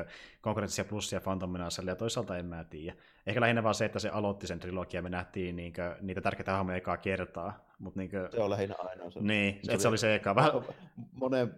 konkreettisia 0.41 0.85
plussia 0.85 1.20
Phantom 1.20 1.51
Menacelle, 1.51 1.91
ja 1.91 1.97
toisaalta 1.97 2.39
en 2.39 2.47
mä 2.47 2.65
tiedä. 2.65 2.97
Ehkä 3.27 3.41
lähinnä 3.41 3.62
vaan 3.62 3.74
se, 3.74 3.85
että 3.85 3.99
se 3.99 4.09
aloitti 4.09 4.47
sen 4.47 4.61
trilogia, 4.61 5.03
me 5.03 5.11
nähtiin 5.11 5.57
niin 5.57 5.73
kuin, 5.73 6.07
niitä 6.07 6.20
tärkeitä 6.20 6.53
hahmoja 6.53 6.77
ekaa 6.77 6.97
kertaa. 6.97 7.65
Mutta 7.78 8.01
niin 8.01 8.11
kuin... 8.11 8.23
Se 8.31 8.41
on 8.41 8.51
lähinnä 8.51 8.74
ainoa. 8.78 9.11
Se, 9.11 9.20
niin, 9.20 9.59
se, 9.62 9.73
oli, 9.73 9.81
se 9.81 9.89
oli 9.89 9.99
se 9.99 10.15
eka. 10.15 10.35
Vähän... 10.35 10.53
Monen 11.20 11.55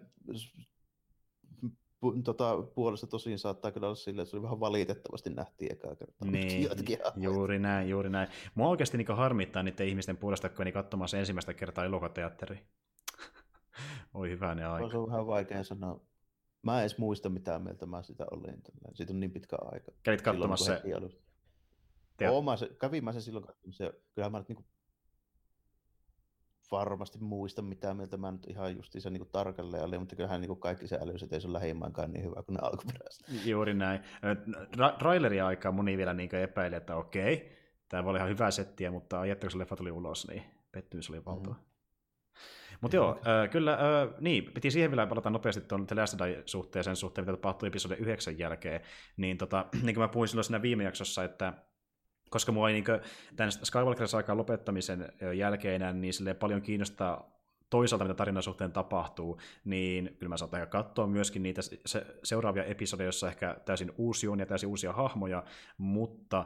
tota, 2.23 2.61
puolesta 2.75 3.07
tosiaan 3.07 3.39
saattaa 3.39 3.71
kyllä 3.71 3.87
olla 3.87 3.95
silleen, 3.95 4.23
että 4.23 4.29
se 4.29 4.37
oli 4.37 4.43
vähän 4.43 4.59
valitettavasti 4.59 5.29
nähtiin 5.29 5.71
ekaa 5.71 5.95
kertaa. 5.95 6.27
Niin, 6.31 6.69
juuri 7.17 7.59
näin, 7.59 7.89
juuri 7.89 8.09
näin. 8.09 8.29
Mua 8.55 8.69
oikeasti 8.69 8.97
niin 8.97 9.07
harmittaa 9.07 9.63
niiden 9.63 9.87
ihmisten 9.87 10.17
puolesta, 10.17 10.49
kun 10.49 10.71
katsomaan 10.73 11.09
se 11.09 11.19
ensimmäistä 11.19 11.53
kertaa 11.53 11.85
elokateatteri. 11.85 12.59
Oi 14.17 14.37
ne 14.55 14.65
aika. 14.65 14.89
Se 14.89 14.97
on 14.97 15.07
vähän 15.07 15.27
vaikea 15.27 15.63
sanoa. 15.63 16.01
Mä 16.61 16.75
en 16.75 16.81
edes 16.81 16.97
muista 16.97 17.29
mitään 17.29 17.61
mieltä 17.61 17.85
mä 17.85 18.03
sitä 18.03 18.25
olin. 18.31 18.61
Siitä 18.93 19.13
on 19.13 19.19
niin 19.19 19.31
pitkä 19.31 19.57
aika. 19.61 19.91
Kävit 20.03 20.21
katsomassa 20.21 20.77
se? 20.77 20.81
Joo, 22.21 22.41
mä 22.41 22.57
se, 22.57 22.69
kävin 22.81 23.03
mä 23.03 23.11
sen 23.11 23.21
silloin 23.21 23.45
katsomassa. 23.45 23.91
Kyllähän 24.15 24.31
mä 24.31 24.37
nyt 24.37 24.49
niin 24.49 24.65
varmasti 26.71 27.19
muista 27.19 27.61
mitään 27.61 27.97
mieltä 27.97 28.17
mä 28.17 28.31
nyt 28.31 28.47
ihan 28.47 28.75
justiinsa 28.75 29.09
niin 29.09 29.29
tarkalleen 29.31 29.83
oli, 29.83 29.99
mutta 29.99 30.15
kyllähän 30.15 30.41
niin 30.41 30.59
kaikki 30.59 30.87
se 30.87 30.99
älyiset 31.01 31.33
ei 31.33 31.39
ole 31.45 31.53
lähimmäänkaan 31.53 32.11
niin 32.11 32.23
hyvä 32.25 32.43
kuin 32.43 32.53
ne 32.53 32.59
alkuperäiset. 32.61 33.45
Juuri 33.45 33.73
näin. 33.73 34.01
Ra- 34.77 34.97
traileria 34.99 35.47
aikaa 35.47 35.71
moni 35.71 35.97
vielä 35.97 36.13
niin 36.13 36.35
epäili, 36.35 36.75
että 36.75 36.95
okei, 36.95 37.51
tämä 37.89 38.03
voi 38.03 38.09
olla 38.09 38.19
ihan 38.19 38.29
hyvä 38.29 38.51
settiä, 38.51 38.91
mutta 38.91 39.19
ajatteko 39.19 39.51
se 39.51 39.57
leffa 39.57 39.75
tuli 39.75 39.91
ulos, 39.91 40.27
niin 40.27 40.43
pettymys 40.71 41.09
oli 41.09 41.25
valtava. 41.25 41.53
Mm-hmm. 41.53 41.66
Mutta 42.81 42.95
joo, 42.97 43.11
äh, 43.27 43.49
kyllä, 43.49 43.73
äh, 43.73 43.79
niin, 44.19 44.51
piti 44.53 44.71
siihen 44.71 44.91
vielä 44.91 45.07
palata 45.07 45.29
nopeasti 45.29 45.61
tuon 45.61 45.87
The 45.87 45.95
Last 45.95 46.19
suhteen 46.45 46.83
sen 46.83 46.95
suhteen, 46.95 47.25
mitä 47.25 47.37
tapahtui 47.37 47.67
episode 47.67 47.95
9 47.95 48.39
jälkeen. 48.39 48.81
Niin, 49.17 49.37
tota, 49.37 49.65
niin 49.83 49.95
kuin 49.95 50.03
mä 50.03 50.07
puhuin 50.07 50.27
silloin 50.27 50.43
siinä 50.43 50.61
viime 50.61 50.83
jaksossa, 50.83 51.23
että 51.23 51.53
koska 52.29 52.51
mua 52.51 52.69
ei 52.69 52.73
niin 52.73 52.85
kuin, 52.85 52.99
tämän 53.35 53.51
Skywalkerin 53.51 54.15
aikaan 54.15 54.37
lopettamisen 54.37 55.13
jälkeen 55.35 56.01
niin 56.01 56.13
sille 56.13 56.33
paljon 56.33 56.61
kiinnostaa 56.61 57.37
toisaalta 57.69 58.05
mitä 58.05 58.13
tarinan 58.13 58.43
suhteen 58.43 58.71
tapahtuu, 58.71 59.39
niin 59.65 60.15
kyllä 60.19 60.29
mä 60.29 60.37
saatan 60.37 60.67
katsoa 60.67 61.07
myöskin 61.07 61.43
niitä 61.43 61.61
se, 61.85 62.05
seuraavia 62.23 62.63
episodeja, 62.63 63.05
joissa 63.05 63.27
ehkä 63.27 63.57
täysin 63.65 63.91
uusia 63.97 64.29
ja 64.39 64.45
täysin 64.45 64.69
uusia 64.69 64.93
hahmoja, 64.93 65.43
mutta 65.77 66.45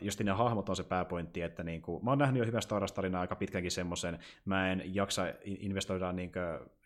just 0.00 0.20
ne 0.20 0.30
hahmot 0.32 0.68
on 0.68 0.76
se 0.76 0.84
pääpointti, 0.84 1.42
että 1.42 1.62
niin 1.62 1.82
kuin, 1.82 2.04
mä 2.04 2.10
oon 2.10 2.18
nähnyt 2.18 2.38
jo 2.38 2.46
hyvä 2.46 2.60
Star 2.60 2.82
Wars-tarinaa 2.82 3.20
aika 3.20 3.36
pitkänkin 3.36 3.70
semmoisen, 3.70 4.18
mä 4.44 4.72
en 4.72 4.94
jaksa 4.94 5.22
investoida 5.44 6.12
niin 6.12 6.32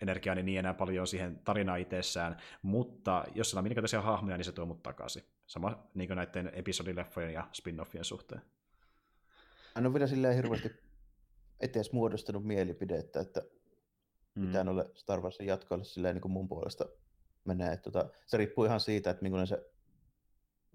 energiaani 0.02 0.43
niin 0.43 0.59
enää 0.59 0.74
paljon 0.74 1.06
siihen 1.06 1.40
tarinaan 1.44 1.80
itsessään, 1.80 2.36
mutta 2.62 3.24
jos 3.34 3.51
siellä 3.51 3.59
on 3.59 3.64
minkälaisia 3.64 4.01
hahmoja, 4.01 4.36
niin 4.36 4.44
se 4.44 4.52
tuo 4.52 4.66
mut 4.66 4.82
takaisin. 4.82 5.22
Sama 5.47 5.89
niin 5.94 6.10
näiden 6.16 6.51
episodileffojen 6.55 7.32
ja 7.32 7.48
spin-offien 7.52 8.05
suhteen. 8.05 8.43
En 9.76 9.86
ole 9.86 9.94
vielä 9.94 10.06
silleen 10.06 10.36
hirveästi 10.36 10.72
etes 11.60 11.93
muodostanut 11.93 12.44
mielipidettä, 12.44 13.20
että 13.20 13.43
mm. 14.34 14.47
mitä 14.47 14.64
noille 14.64 14.90
Star 14.94 15.20
Warsin 15.20 15.47
jatkoille 15.47 15.84
silleen 15.84 16.14
niin 16.14 16.22
kuin 16.22 16.32
mun 16.32 16.48
puolesta 16.48 16.86
menee. 17.44 17.72
Että, 17.72 17.90
tota, 17.90 18.10
se 18.26 18.36
riippuu 18.36 18.64
ihan 18.64 18.80
siitä, 18.80 19.10
että 19.10 19.22
minkälainen 19.22 19.47
se 19.47 19.72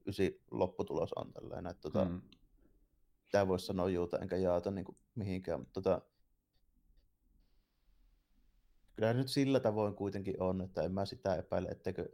ysi 0.08 0.42
lopputulos 0.52 1.14
on 1.14 1.34
tällainen. 1.34 1.72
Että, 1.72 1.82
tota, 1.82 2.06
mm. 2.06 2.22
Tämä 3.32 3.48
voisi 3.48 3.66
sanoa 3.66 3.90
juuta 3.90 4.20
enkä 4.20 4.36
jaata 4.36 4.72
niin 4.72 4.86
kuin 4.86 4.98
mihinkään, 5.16 5.60
mutta 5.60 5.82
tota, 5.82 6.02
kyllä 8.96 9.14
nyt 9.14 9.28
sillä 9.28 9.60
tavoin 9.60 9.96
kuitenkin 9.96 10.42
on, 10.42 10.62
että 10.62 10.82
en 10.82 10.92
mä 10.92 11.06
sitä 11.06 11.36
epäile, 11.36 11.70
etteikö 11.70 12.10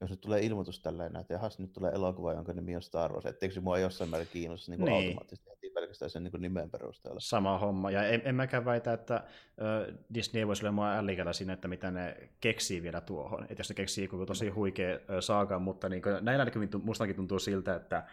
jos 0.00 0.10
nyt 0.10 0.20
tulee 0.20 0.40
ilmoitus 0.40 0.80
tälleen, 0.80 1.16
että 1.16 1.34
jahas, 1.34 1.58
nyt 1.58 1.72
tulee 1.72 1.92
elokuva, 1.92 2.32
jonka 2.32 2.52
nimi 2.52 2.76
on 2.76 2.82
Star 2.82 3.12
Wars, 3.12 3.26
etteikö 3.26 3.54
se 3.54 3.60
mua 3.60 3.78
jossain 3.78 4.10
määrin 4.10 4.28
kiinnosta 4.32 4.72
niin 4.72 4.84
niin. 4.84 4.94
automaattisesti 4.94 5.50
pelkästään 6.00 6.10
sen 6.10 6.32
niin 6.32 6.42
nimen 6.42 6.70
perusteella. 6.70 7.20
Sama 7.20 7.58
homma, 7.58 7.90
ja 7.90 8.06
en, 8.06 8.22
en 8.24 8.34
mäkään 8.34 8.64
väitä, 8.64 8.92
että 8.92 9.14
äh, 9.14 9.94
Disney 10.14 10.46
voisi 10.46 10.64
olla 10.64 10.72
mua 10.72 10.92
ällikällä 10.92 11.32
siinä, 11.32 11.52
että 11.52 11.68
mitä 11.68 11.90
ne 11.90 12.30
keksii 12.40 12.82
vielä 12.82 13.00
tuohon. 13.00 13.42
Että 13.42 13.60
jos 13.60 13.68
ne 13.68 13.74
keksii 13.74 14.04
joku 14.04 14.26
tosi 14.26 14.48
huikea 14.48 14.94
äh, 14.94 15.00
saaga, 15.20 15.58
mutta 15.58 15.88
niin 15.88 16.02
kuin, 16.02 16.24
näillä 16.24 16.44
näkymin 16.44 16.70
mustakin 16.82 17.16
tuntuu 17.16 17.38
siltä, 17.38 17.74
että 17.74 17.96
äh, 17.96 18.04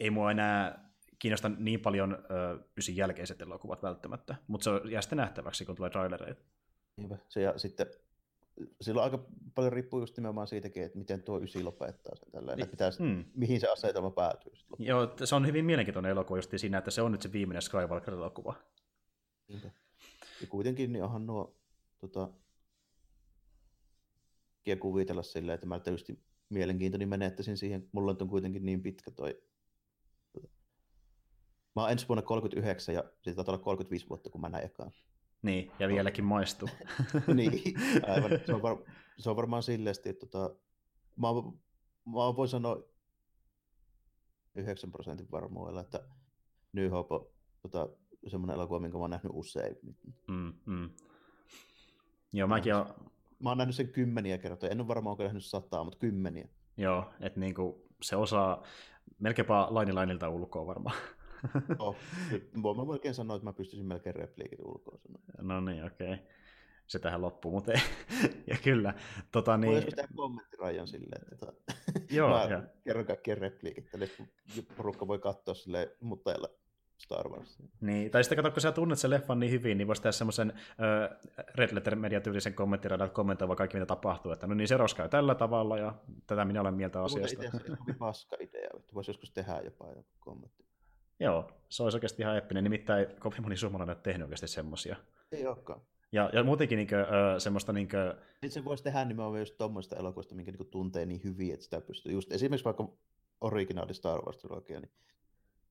ei 0.00 0.10
mua 0.10 0.30
enää 0.30 0.86
kiinnosta 1.18 1.48
niin 1.48 1.80
paljon 1.80 2.12
äh, 2.12 2.64
ysin 2.76 2.96
jälkeiset 2.96 3.42
elokuvat 3.42 3.82
välttämättä, 3.82 4.34
mutta 4.46 4.64
se 4.64 4.90
jää 4.90 5.02
sitten 5.02 5.16
nähtäväksi, 5.16 5.64
kun 5.64 5.76
tulee 5.76 5.90
trailereita. 5.90 6.44
Niinpä. 6.96 7.16
Se, 7.28 7.40
ja 7.40 7.58
sitten 7.58 7.86
silloin 8.80 9.04
aika 9.04 9.26
paljon 9.54 9.72
riippuu 9.72 10.00
just 10.00 10.16
nimenomaan 10.16 10.46
siitäkin, 10.46 10.82
että 10.82 10.98
miten 10.98 11.22
tuo 11.22 11.40
ysi 11.40 11.62
lopettaa 11.62 12.16
sen 12.16 12.30
tällainen, 12.30 12.62
että 12.62 12.70
pitäisi, 12.70 12.98
hmm. 12.98 13.24
mihin 13.34 13.60
se 13.60 13.68
asetelma 13.68 14.10
päätyy. 14.10 14.52
Joo, 14.78 15.14
se 15.24 15.34
on 15.34 15.46
hyvin 15.46 15.64
mielenkiintoinen 15.64 16.10
elokuva 16.10 16.38
just 16.38 16.50
siinä, 16.56 16.78
että 16.78 16.90
se 16.90 17.02
on 17.02 17.12
nyt 17.12 17.22
se 17.22 17.32
viimeinen 17.32 17.62
Skywalker-elokuva. 17.62 18.54
Ja 20.40 20.46
kuitenkin 20.48 20.92
niin 20.92 21.04
onhan 21.04 21.26
nuo 21.26 21.56
tota, 21.98 22.28
kuvitella 24.80 25.22
silleen, 25.22 25.54
että 25.54 25.66
mä 25.66 25.80
tietysti 25.80 26.18
mielenkiintoni 26.48 27.06
menettäisin 27.06 27.56
siihen, 27.56 27.88
mulla 27.92 28.16
on 28.20 28.28
kuitenkin 28.28 28.66
niin 28.66 28.82
pitkä 28.82 29.10
toi 29.10 29.42
tota. 30.32 30.48
Mä 31.76 31.82
oon 31.82 31.90
ensi 31.90 32.08
vuonna 32.08 32.22
39 32.22 32.94
ja 32.94 33.04
siitä 33.22 33.36
taitaa 33.36 33.54
olla 33.54 33.64
35 33.64 34.08
vuotta, 34.08 34.30
kun 34.30 34.40
mä 34.40 34.48
näin 34.48 34.64
ekaan. 34.64 34.92
Niin, 35.46 35.72
ja 35.78 35.88
vieläkin 35.88 36.24
maistuu. 36.24 36.68
niin, 37.34 37.52
aivan. 38.06 38.30
Se 38.46 38.54
on, 38.54 38.62
var, 38.62 38.76
se 39.18 39.30
on 39.30 39.36
varmaan 39.36 39.62
silleen, 39.62 39.96
että 40.04 40.26
tota, 40.26 40.54
mä, 41.16 41.28
mä 42.06 42.36
voin 42.36 42.48
sanoa 42.48 42.82
9 44.54 44.92
prosentin 44.92 45.30
varmuudella, 45.30 45.80
että 45.80 46.08
New 46.72 46.90
Hope 46.90 47.14
on 47.14 47.26
tota, 47.62 47.88
semmoinen 48.26 48.54
elokuva, 48.54 48.80
minkä 48.80 48.96
mä 48.96 49.00
oon 49.00 49.10
nähnyt 49.10 49.32
usein. 49.34 49.76
Mm, 50.28 50.52
mm. 50.66 50.90
Joo, 52.32 52.48
mäkin 52.48 52.74
oon... 52.74 52.94
Mä 53.38 53.50
oon 53.50 53.58
nähnyt 53.58 53.76
sen 53.76 53.88
kymmeniä 53.88 54.38
kertoja. 54.38 54.72
En 54.72 54.80
ole 54.80 54.88
varmaan 54.88 55.10
onko 55.10 55.22
nähnyt 55.22 55.44
sataa, 55.44 55.84
mutta 55.84 55.98
kymmeniä. 55.98 56.48
Joo, 56.76 57.12
että 57.20 57.40
niinku 57.40 57.86
se 58.02 58.16
osaa 58.16 58.62
melkeinpä 59.18 59.66
lainilainilta 59.70 60.28
ulkoa 60.28 60.66
varmaan. 60.66 60.96
oh, 61.78 61.96
voin 62.62 62.76
mä 62.76 62.84
melkein 62.84 63.14
sanoa, 63.14 63.36
että 63.36 63.44
mä 63.44 63.52
pystyisin 63.52 63.86
melkein 63.86 64.14
repliikit 64.14 64.60
ulkoa 64.60 64.98
sanoa. 64.98 65.20
No 65.40 65.60
niin, 65.60 65.84
okei. 65.84 66.12
Okay. 66.12 66.26
Se 66.86 66.98
tähän 66.98 67.22
loppuu, 67.22 67.52
mutta 67.52 67.72
ei. 67.72 67.80
ja 68.50 68.56
kyllä. 68.64 68.94
Tota, 69.32 69.56
niin... 69.56 69.72
Voisi 69.72 69.86
tehdä 69.86 70.08
kommenttirajan 70.16 70.88
silleen, 70.88 71.22
että 71.22 71.46
tota... 71.46 71.52
Joo, 72.16 72.30
mä 72.30 72.44
ja. 72.44 72.62
kerron 72.84 73.06
kaikkien 73.06 73.38
repliikit, 73.38 73.94
eli 73.94 74.10
porukka 74.76 75.08
voi 75.08 75.18
katsoa 75.18 75.54
silleen 75.54 75.88
mutteilla 76.00 76.48
Star 76.98 77.28
Wars. 77.28 77.58
Niin, 77.80 78.10
tai 78.10 78.24
sitten 78.24 78.36
kato, 78.36 78.50
kun 78.50 78.60
sä 78.60 78.72
tunnet 78.72 78.98
sen 78.98 79.10
leffan 79.10 79.40
niin 79.40 79.52
hyvin, 79.52 79.78
niin 79.78 79.88
voisi 79.88 80.02
tehdä 80.02 80.12
semmoisen 80.12 80.52
uh, 80.56 81.32
Red 81.54 81.74
Letter 81.74 81.96
Media-tyylisen 81.96 82.54
kommenttiradan, 82.54 83.06
että 83.06 83.14
kommentoiva 83.14 83.56
kaikki, 83.56 83.76
mitä 83.76 83.86
tapahtuu, 83.86 84.32
että 84.32 84.46
no 84.46 84.54
niin, 84.54 84.68
se 84.68 84.76
roskaa 84.76 85.08
tällä 85.08 85.34
tavalla, 85.34 85.78
ja 85.78 85.94
tätä 86.26 86.44
minä 86.44 86.60
olen 86.60 86.74
mieltä 86.74 87.02
asiasta. 87.02 87.42
Mutta 87.42 87.56
itse 87.56 87.72
asiassa 87.72 87.94
paska 87.98 88.36
idea, 88.40 88.68
että 88.76 88.94
voisi 88.94 89.10
joskus 89.10 89.30
tehdä 89.30 89.60
jopa 89.64 89.88
joku 89.88 90.10
kommentti. 90.18 90.65
Joo, 91.20 91.50
se 91.68 91.82
olisi 91.82 91.96
oikeasti 91.96 92.22
ihan 92.22 92.36
eppinen. 92.36 92.64
Nimittäin 92.64 93.06
kovin 93.18 93.42
moni 93.42 93.56
suomalainen 93.56 93.96
on 93.96 94.02
tehnyt 94.02 94.22
oikeasti 94.22 94.48
semmoisia. 94.48 94.96
Ei 95.32 95.46
olekaan. 95.46 95.80
Ja, 96.12 96.30
ja 96.32 96.44
muutenkin 96.44 96.76
niin 96.76 96.88
kuin, 96.88 97.00
ö, 97.00 97.40
semmoista... 97.40 97.72
Niin 97.72 97.88
kuin... 97.88 98.22
Sitten 98.32 98.50
se 98.50 98.64
voisi 98.64 98.84
tehdä 98.84 99.04
nimenomaan 99.04 99.40
just 99.40 99.58
tuommoista 99.58 99.96
elokuvista, 99.96 100.34
minkä 100.34 100.52
niin 100.52 100.70
tuntee 100.70 101.06
niin 101.06 101.20
hyvin, 101.24 101.54
että 101.54 101.64
sitä 101.64 101.80
pystyy. 101.80 102.12
Just 102.12 102.32
esimerkiksi 102.32 102.64
vaikka 102.64 102.88
originaali 103.40 103.94
Star 103.94 104.20
Wars-trilogia, 104.20 104.80
niin 104.80 104.90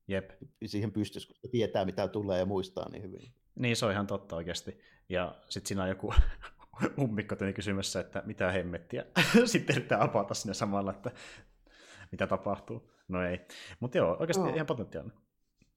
Jep. 0.08 0.32
siihen 0.66 0.92
pystyisi, 0.92 1.28
koska 1.28 1.48
tietää 1.48 1.86
mitä 1.86 2.08
tulee 2.08 2.40
ja 2.40 2.46
muistaa 2.46 2.90
niin 2.90 3.04
hyvin. 3.04 3.34
Niin, 3.56 3.76
se 3.76 3.86
on 3.86 3.92
ihan 3.92 4.08
totta 4.08 4.36
oikeasti. 4.36 4.80
Ja 5.10 5.36
sitten 5.50 5.68
siinä 5.68 5.84
on 5.84 5.90
joku 5.90 6.14
ummikko 7.04 7.36
kysymässä, 7.56 8.00
että 8.00 8.24
mitä 8.26 8.52
hemmettiä. 8.52 9.06
sitten 9.46 9.76
yrittää 9.76 10.04
apata 10.04 10.34
sinne 10.34 10.54
samalla, 10.54 10.92
että 10.92 11.12
mitä 12.12 12.28
tapahtuu. 12.28 12.92
No 13.08 13.24
ei. 13.24 13.42
Mutta 13.80 13.98
joo, 13.98 14.18
oikeasti 14.20 14.44
no. 14.44 14.56
ihan 14.56 14.68
potentiaalinen. 14.68 15.18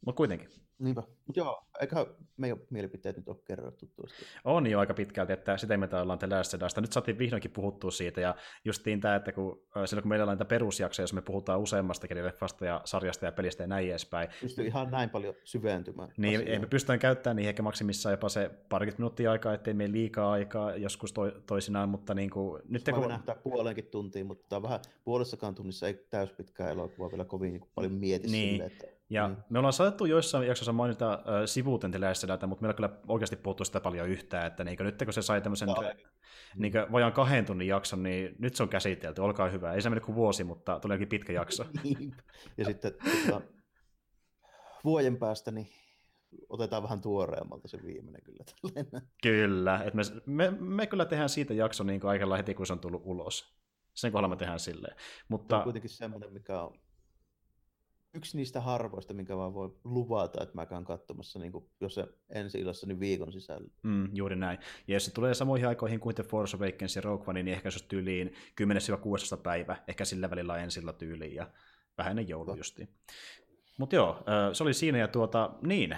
Mutta 0.06 0.16
kuitenkin. 0.16 0.48
Niinpä. 0.78 1.02
Joo, 1.36 1.64
eikä 1.80 2.06
meidän 2.36 2.58
mielipiteet 2.70 3.16
nyt 3.16 3.28
ole 3.28 3.36
kerrottu 3.44 3.86
tuosta. 3.96 4.16
On 4.44 4.66
jo 4.66 4.78
aika 4.78 4.94
pitkälti, 4.94 5.32
että 5.32 5.56
sitä 5.56 5.76
me 5.76 5.88
ollaan 6.02 6.18
The 6.18 6.28
Last 6.30 6.80
Nyt 6.80 6.92
saatiin 6.92 7.18
vihdoinkin 7.18 7.50
puhuttua 7.50 7.90
siitä, 7.90 8.20
ja 8.20 8.34
justiin 8.64 9.00
tämä, 9.00 9.14
että 9.14 9.32
kun, 9.32 9.62
silloin 9.84 10.02
kun 10.02 10.08
meillä 10.08 10.22
on 10.22 10.28
näitä 10.28 10.44
perusjaksoja, 10.44 11.04
jos 11.04 11.12
me 11.12 11.22
puhutaan 11.22 11.60
useammastakin 11.60 12.24
leffasta 12.24 12.64
ja 12.64 12.80
sarjasta 12.84 13.24
ja 13.24 13.32
pelistä 13.32 13.62
ja 13.62 13.66
näin 13.66 13.90
edespäin. 13.90 14.28
Pystyy 14.40 14.66
ihan 14.66 14.90
näin 14.90 15.10
paljon 15.10 15.34
syventymään. 15.44 16.08
Niin, 16.16 16.40
asiaan. 16.40 16.60
me 16.60 16.66
pystytään 16.66 16.98
käyttämään 16.98 17.36
niihin 17.36 17.48
ehkä 17.48 17.62
maksimissaan 17.62 18.12
jopa 18.12 18.28
se 18.28 18.50
parikymmentä 18.68 19.00
minuuttia 19.00 19.32
aikaa, 19.32 19.54
ettei 19.54 19.74
meillä 19.74 19.92
liikaa 19.92 20.32
aikaa 20.32 20.76
joskus 20.76 21.12
to, 21.12 21.30
toisinaan, 21.30 21.88
mutta 21.88 22.14
niin 22.14 22.30
kuin, 22.30 22.62
nyt 22.68 22.84
kun... 22.94 23.08
nähdä 23.08 23.34
puolenkin 23.34 23.84
tuntia, 23.84 24.24
mutta 24.24 24.62
vähän 24.62 24.80
puolessakaan 25.04 25.54
tunnissa 25.54 25.86
ei 25.86 26.06
täyspitkää 26.10 26.70
elokuvaa 26.70 27.10
vielä 27.10 27.24
kovin 27.24 27.52
niin 27.52 27.70
paljon 27.74 27.92
mieti 27.92 28.28
niin. 28.28 28.50
sille, 28.50 28.64
että 28.64 28.98
ja 29.10 29.28
mm. 29.28 29.36
me 29.50 29.58
ollaan 29.58 29.72
saatettu 29.72 30.04
joissain 30.04 30.46
jaksossa 30.46 30.72
mainita 30.72 31.12
äh, 31.12 31.20
data, 32.28 32.46
mutta 32.46 32.62
meillä 32.62 32.74
kyllä 32.74 32.90
oikeasti 33.08 33.36
puhuttu 33.36 33.64
sitä 33.64 33.80
paljon 33.80 34.08
yhtään, 34.08 34.46
että 34.46 34.64
niin 34.64 34.78
nyt 34.80 35.02
kun 35.04 35.12
se 35.12 35.22
sai 35.22 35.40
tämmöisen 35.40 35.68
niin 36.56 36.72
vajaan 36.92 37.12
kahden 37.12 37.46
tunnin 37.46 37.68
jakson, 37.68 38.02
niin 38.02 38.36
nyt 38.38 38.56
se 38.56 38.62
on 38.62 38.68
käsitelty, 38.68 39.20
olkaa 39.20 39.48
hyvä. 39.48 39.72
Ei 39.72 39.82
se 39.82 39.90
mene 39.90 40.00
kuin 40.00 40.16
vuosi, 40.16 40.44
mutta 40.44 40.80
tuli 40.80 41.06
pitkä 41.06 41.32
jakso. 41.32 41.64
ja 42.58 42.64
sitten 42.64 42.92
tuota, 43.28 43.46
vuoden 44.84 45.16
päästä 45.16 45.50
niin 45.50 45.68
otetaan 46.48 46.82
vähän 46.82 47.00
tuoreemmalta 47.00 47.68
se 47.68 47.78
viimeinen 47.82 48.22
kyllä. 48.22 48.44
Kyllä, 49.22 49.82
että 49.84 49.96
me, 49.96 50.02
me, 50.26 50.50
me, 50.60 50.86
kyllä 50.86 51.04
tehdään 51.04 51.28
siitä 51.28 51.54
jakso 51.54 51.84
niin 51.84 52.06
aikalla 52.06 52.36
heti, 52.36 52.54
kun 52.54 52.66
se 52.66 52.72
on 52.72 52.80
tullut 52.80 53.02
ulos. 53.04 53.58
Sen 53.94 54.12
kohdalla 54.12 54.34
me 54.34 54.36
tehdään 54.36 54.60
silleen. 54.60 54.96
Mutta... 55.28 55.54
Se 55.54 55.58
on 55.58 55.64
kuitenkin 55.64 55.90
semmoinen, 55.90 56.32
mikä 56.32 56.60
on 56.60 56.78
yksi 58.14 58.36
niistä 58.36 58.60
harvoista, 58.60 59.14
minkä 59.14 59.36
vaan 59.36 59.54
voi 59.54 59.76
luvata, 59.84 60.42
että 60.42 60.54
mä 60.54 60.66
käyn 60.66 60.84
katsomassa, 60.84 61.38
niin 61.38 61.52
kuin, 61.52 61.70
jos 61.80 61.94
se 61.94 62.06
ensi 62.30 62.60
illassa, 62.60 62.86
niin 62.86 63.00
viikon 63.00 63.32
sisällä. 63.32 63.68
Mm, 63.82 64.16
juuri 64.16 64.36
näin. 64.36 64.58
Ja 64.88 64.94
jos 64.94 65.04
se 65.04 65.14
tulee 65.14 65.34
samoihin 65.34 65.68
aikoihin 65.68 66.00
kuin 66.00 66.14
The 66.14 66.22
Force 66.22 66.56
Awakens 66.56 66.96
ja 66.96 67.02
Rogue 67.02 67.26
One, 67.26 67.42
niin 67.42 67.54
ehkä 67.54 67.70
se 67.70 67.88
tyyliin 67.88 68.34
10-16 68.62 69.36
päivä, 69.42 69.76
ehkä 69.88 70.04
sillä 70.04 70.30
välillä 70.30 70.56
ensillä 70.56 70.92
tyyliin, 70.92 71.34
ja 71.34 71.50
vähän 71.98 72.10
ennen 72.10 72.28
joulua 72.28 72.56
justiin. 72.56 72.88
Mutta 73.78 73.96
joo, 73.96 74.24
se 74.52 74.62
oli 74.62 74.74
siinä 74.74 74.98
ja 74.98 75.08
tuota, 75.08 75.50
niin, 75.62 75.96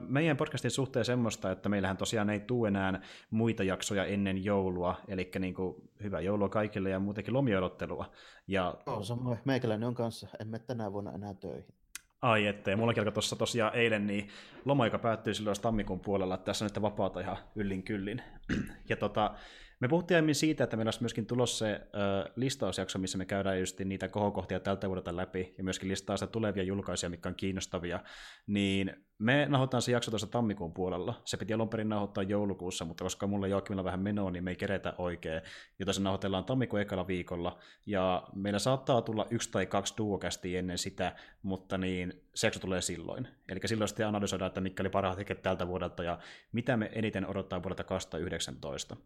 meidän 0.00 0.36
podcastin 0.36 0.70
suhteen 0.70 1.04
semmoista, 1.04 1.50
että 1.50 1.68
meillähän 1.68 1.96
tosiaan 1.96 2.30
ei 2.30 2.40
tule 2.40 2.68
enää 2.68 3.00
muita 3.30 3.62
jaksoja 3.62 4.04
ennen 4.04 4.44
joulua, 4.44 4.94
eli 5.08 5.30
niin 5.38 5.54
kuin, 5.54 5.74
hyvää 6.02 6.20
joulua 6.20 6.48
kaikille 6.48 6.90
ja 6.90 7.00
muutenkin 7.00 7.34
lomioilottelua. 7.34 8.10
Ja... 8.46 8.74
On 8.86 9.04
samoin, 9.04 9.38
meikäläinen 9.44 9.88
on 9.88 9.94
kanssa, 9.94 10.28
en 10.40 10.48
mene 10.48 10.64
tänä 10.66 10.92
vuonna 10.92 11.12
enää 11.12 11.34
töihin. 11.34 11.74
Ai 12.22 12.46
ettei, 12.46 12.76
mullakin 12.76 13.00
alkoi 13.00 13.12
tuossa 13.12 13.36
tosiaan 13.36 13.74
eilen, 13.74 14.06
niin 14.06 14.28
loma, 14.64 14.86
joka 14.86 14.98
päättyi 14.98 15.34
silloin 15.34 15.56
tammikuun 15.62 16.00
puolella, 16.00 16.34
että 16.34 16.44
tässä 16.44 16.64
on 16.64 16.70
nyt 16.74 16.82
vapaata 16.82 17.20
ihan 17.20 17.36
yllin 17.54 17.82
kyllin. 17.82 18.22
ja 18.88 18.96
tota, 18.96 19.34
Me 19.82 19.88
puhuttiin 19.88 20.16
aiemmin 20.16 20.34
siitä, 20.34 20.64
että 20.64 20.76
meillä 20.76 20.88
olisi 20.88 21.02
myöskin 21.02 21.26
tulossa 21.26 21.58
se 21.58 21.72
äh, 21.72 22.32
listausjakso, 22.36 22.98
missä 22.98 23.18
me 23.18 23.24
käydään 23.24 23.60
just 23.60 23.80
niitä 23.80 24.08
kohokohtia 24.08 24.60
tältä 24.60 24.88
vuodelta 24.88 25.16
läpi, 25.16 25.54
ja 25.58 25.64
myöskin 25.64 25.88
listaa 25.88 26.16
sitä 26.16 26.32
tulevia 26.32 26.62
julkaisuja, 26.62 27.10
mitkä 27.10 27.28
on 27.28 27.34
kiinnostavia. 27.34 28.00
Niin 28.46 28.96
me 29.18 29.46
nauhoitetaan 29.48 29.82
se 29.82 29.92
jakso 29.92 30.10
tuossa 30.10 30.26
tammikuun 30.26 30.72
puolella. 30.72 31.22
Se 31.24 31.36
piti 31.36 31.52
alun 31.52 31.68
perin 31.68 31.88
nauhoittaa 31.88 32.24
joulukuussa, 32.24 32.84
mutta 32.84 33.04
koska 33.04 33.26
mulla 33.26 33.46
Joakimilla 33.46 33.84
vähän 33.84 34.00
menoa, 34.00 34.30
niin 34.30 34.44
me 34.44 34.50
ei 34.50 34.56
keretä 34.56 34.94
oikein. 34.98 35.42
Joten 35.78 35.94
se 35.94 36.00
nauhoitellaan 36.00 36.44
tammikuun 36.44 36.82
ekalla 36.82 37.06
viikolla. 37.06 37.58
Ja 37.86 38.28
meillä 38.34 38.58
saattaa 38.58 39.02
tulla 39.02 39.26
yksi 39.30 39.50
tai 39.50 39.66
kaksi 39.66 39.94
duokästiä 39.98 40.58
ennen 40.58 40.78
sitä, 40.78 41.16
mutta 41.42 41.78
niin 41.78 42.22
se 42.34 42.46
jakso 42.46 42.60
tulee 42.60 42.80
silloin. 42.80 43.28
Eli 43.48 43.60
silloin 43.64 43.88
sitten 43.88 44.06
analysoidaan, 44.06 44.46
että 44.46 44.60
mitkä 44.60 44.82
oli 44.82 44.90
parhaat 44.90 45.18
hetket 45.18 45.42
tältä 45.42 45.68
vuodelta 45.68 46.02
ja 46.02 46.18
mitä 46.52 46.76
me 46.76 46.90
eniten 46.94 47.26
odottaa 47.26 47.62
vuodelta 47.62 47.84
2019. 47.84 48.96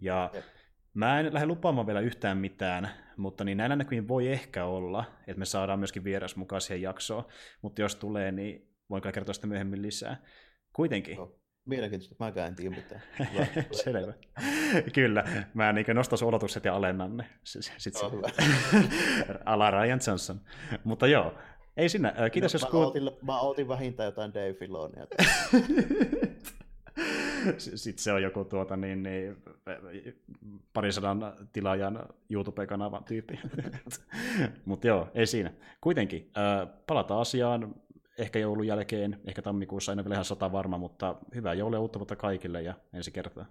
Ja 0.00 0.30
Jep. 0.34 0.44
Mä 0.94 1.20
en 1.20 1.34
lähde 1.34 1.46
lupaamaan 1.46 1.86
vielä 1.86 2.00
yhtään 2.00 2.38
mitään, 2.38 2.90
mutta 3.16 3.44
niin 3.44 3.58
näillä 3.58 3.76
näkymin 3.76 4.08
voi 4.08 4.28
ehkä 4.28 4.64
olla, 4.64 5.04
että 5.26 5.38
me 5.38 5.44
saadaan 5.44 5.78
myöskin 5.78 6.04
vieras 6.04 6.36
mukaan 6.36 6.60
siihen 6.60 6.82
jaksoon, 6.82 7.24
mutta 7.62 7.80
jos 7.80 7.96
tulee, 7.96 8.32
niin 8.32 8.68
voin 8.90 9.02
kyllä 9.02 9.12
kertoa 9.12 9.34
sitä 9.34 9.46
myöhemmin 9.46 9.82
lisää. 9.82 10.16
Kuitenkin. 10.72 11.16
No, 11.16 11.38
mielenkiintoista, 11.64 12.16
mä 12.18 12.46
en 12.46 12.54
tiedä 12.54 12.76
mitään. 12.76 13.02
Selvä. 13.84 14.12
kyllä, 14.94 15.24
mä 15.54 15.72
niin 15.72 15.86
nostan 15.94 16.28
odotukset 16.28 16.64
ja 16.64 16.74
alennan 16.74 17.16
ne. 17.16 17.24
Sitten 17.44 18.12
hyvä. 18.12 18.28
Ala 19.44 19.70
Ryan 19.70 20.00
Johnson. 20.06 20.40
Mutta 20.84 21.06
joo, 21.06 21.34
ei 21.76 21.88
sinä. 21.88 22.14
Kiitos, 22.32 22.54
no, 22.54 22.56
jos 22.56 22.62
mä, 22.62 22.70
kuul... 22.70 23.10
mä 23.22 23.40
ootin 23.40 23.68
vähintään 23.68 24.04
jotain 24.04 24.34
Dave 24.34 24.54
Filonia. 24.54 25.06
Sitten 27.58 28.02
se 28.02 28.12
on 28.12 28.22
joku 28.22 28.44
tuota, 28.44 28.76
niin, 28.76 29.02
niin, 29.02 29.36
parisadan 30.72 31.34
tilaajan 31.52 32.08
YouTube-kanavan 32.30 33.04
tyyppi. 33.04 33.40
Mutta 34.64 34.86
joo, 34.86 35.08
ei 35.14 35.26
siinä. 35.26 35.52
Kuitenkin, 35.80 36.30
palataan 36.86 37.20
asiaan 37.20 37.74
ehkä 38.18 38.38
joulun 38.38 38.66
jälkeen, 38.66 39.20
ehkä 39.26 39.42
tammikuussa, 39.42 39.92
en 39.92 39.98
ole 39.98 40.04
vielä 40.04 40.14
ihan 40.14 40.24
sata 40.24 40.52
varma, 40.52 40.78
mutta 40.78 41.16
hyvää 41.34 41.54
joulua 41.54 41.78
uutta 41.78 41.98
vuotta 41.98 42.16
kaikille 42.16 42.62
ja 42.62 42.74
ensi 42.92 43.10
kertaa. 43.10 43.46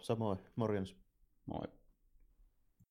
Samoin, 0.00 0.38
morjens. 0.56 0.96
Moi. 1.46 1.62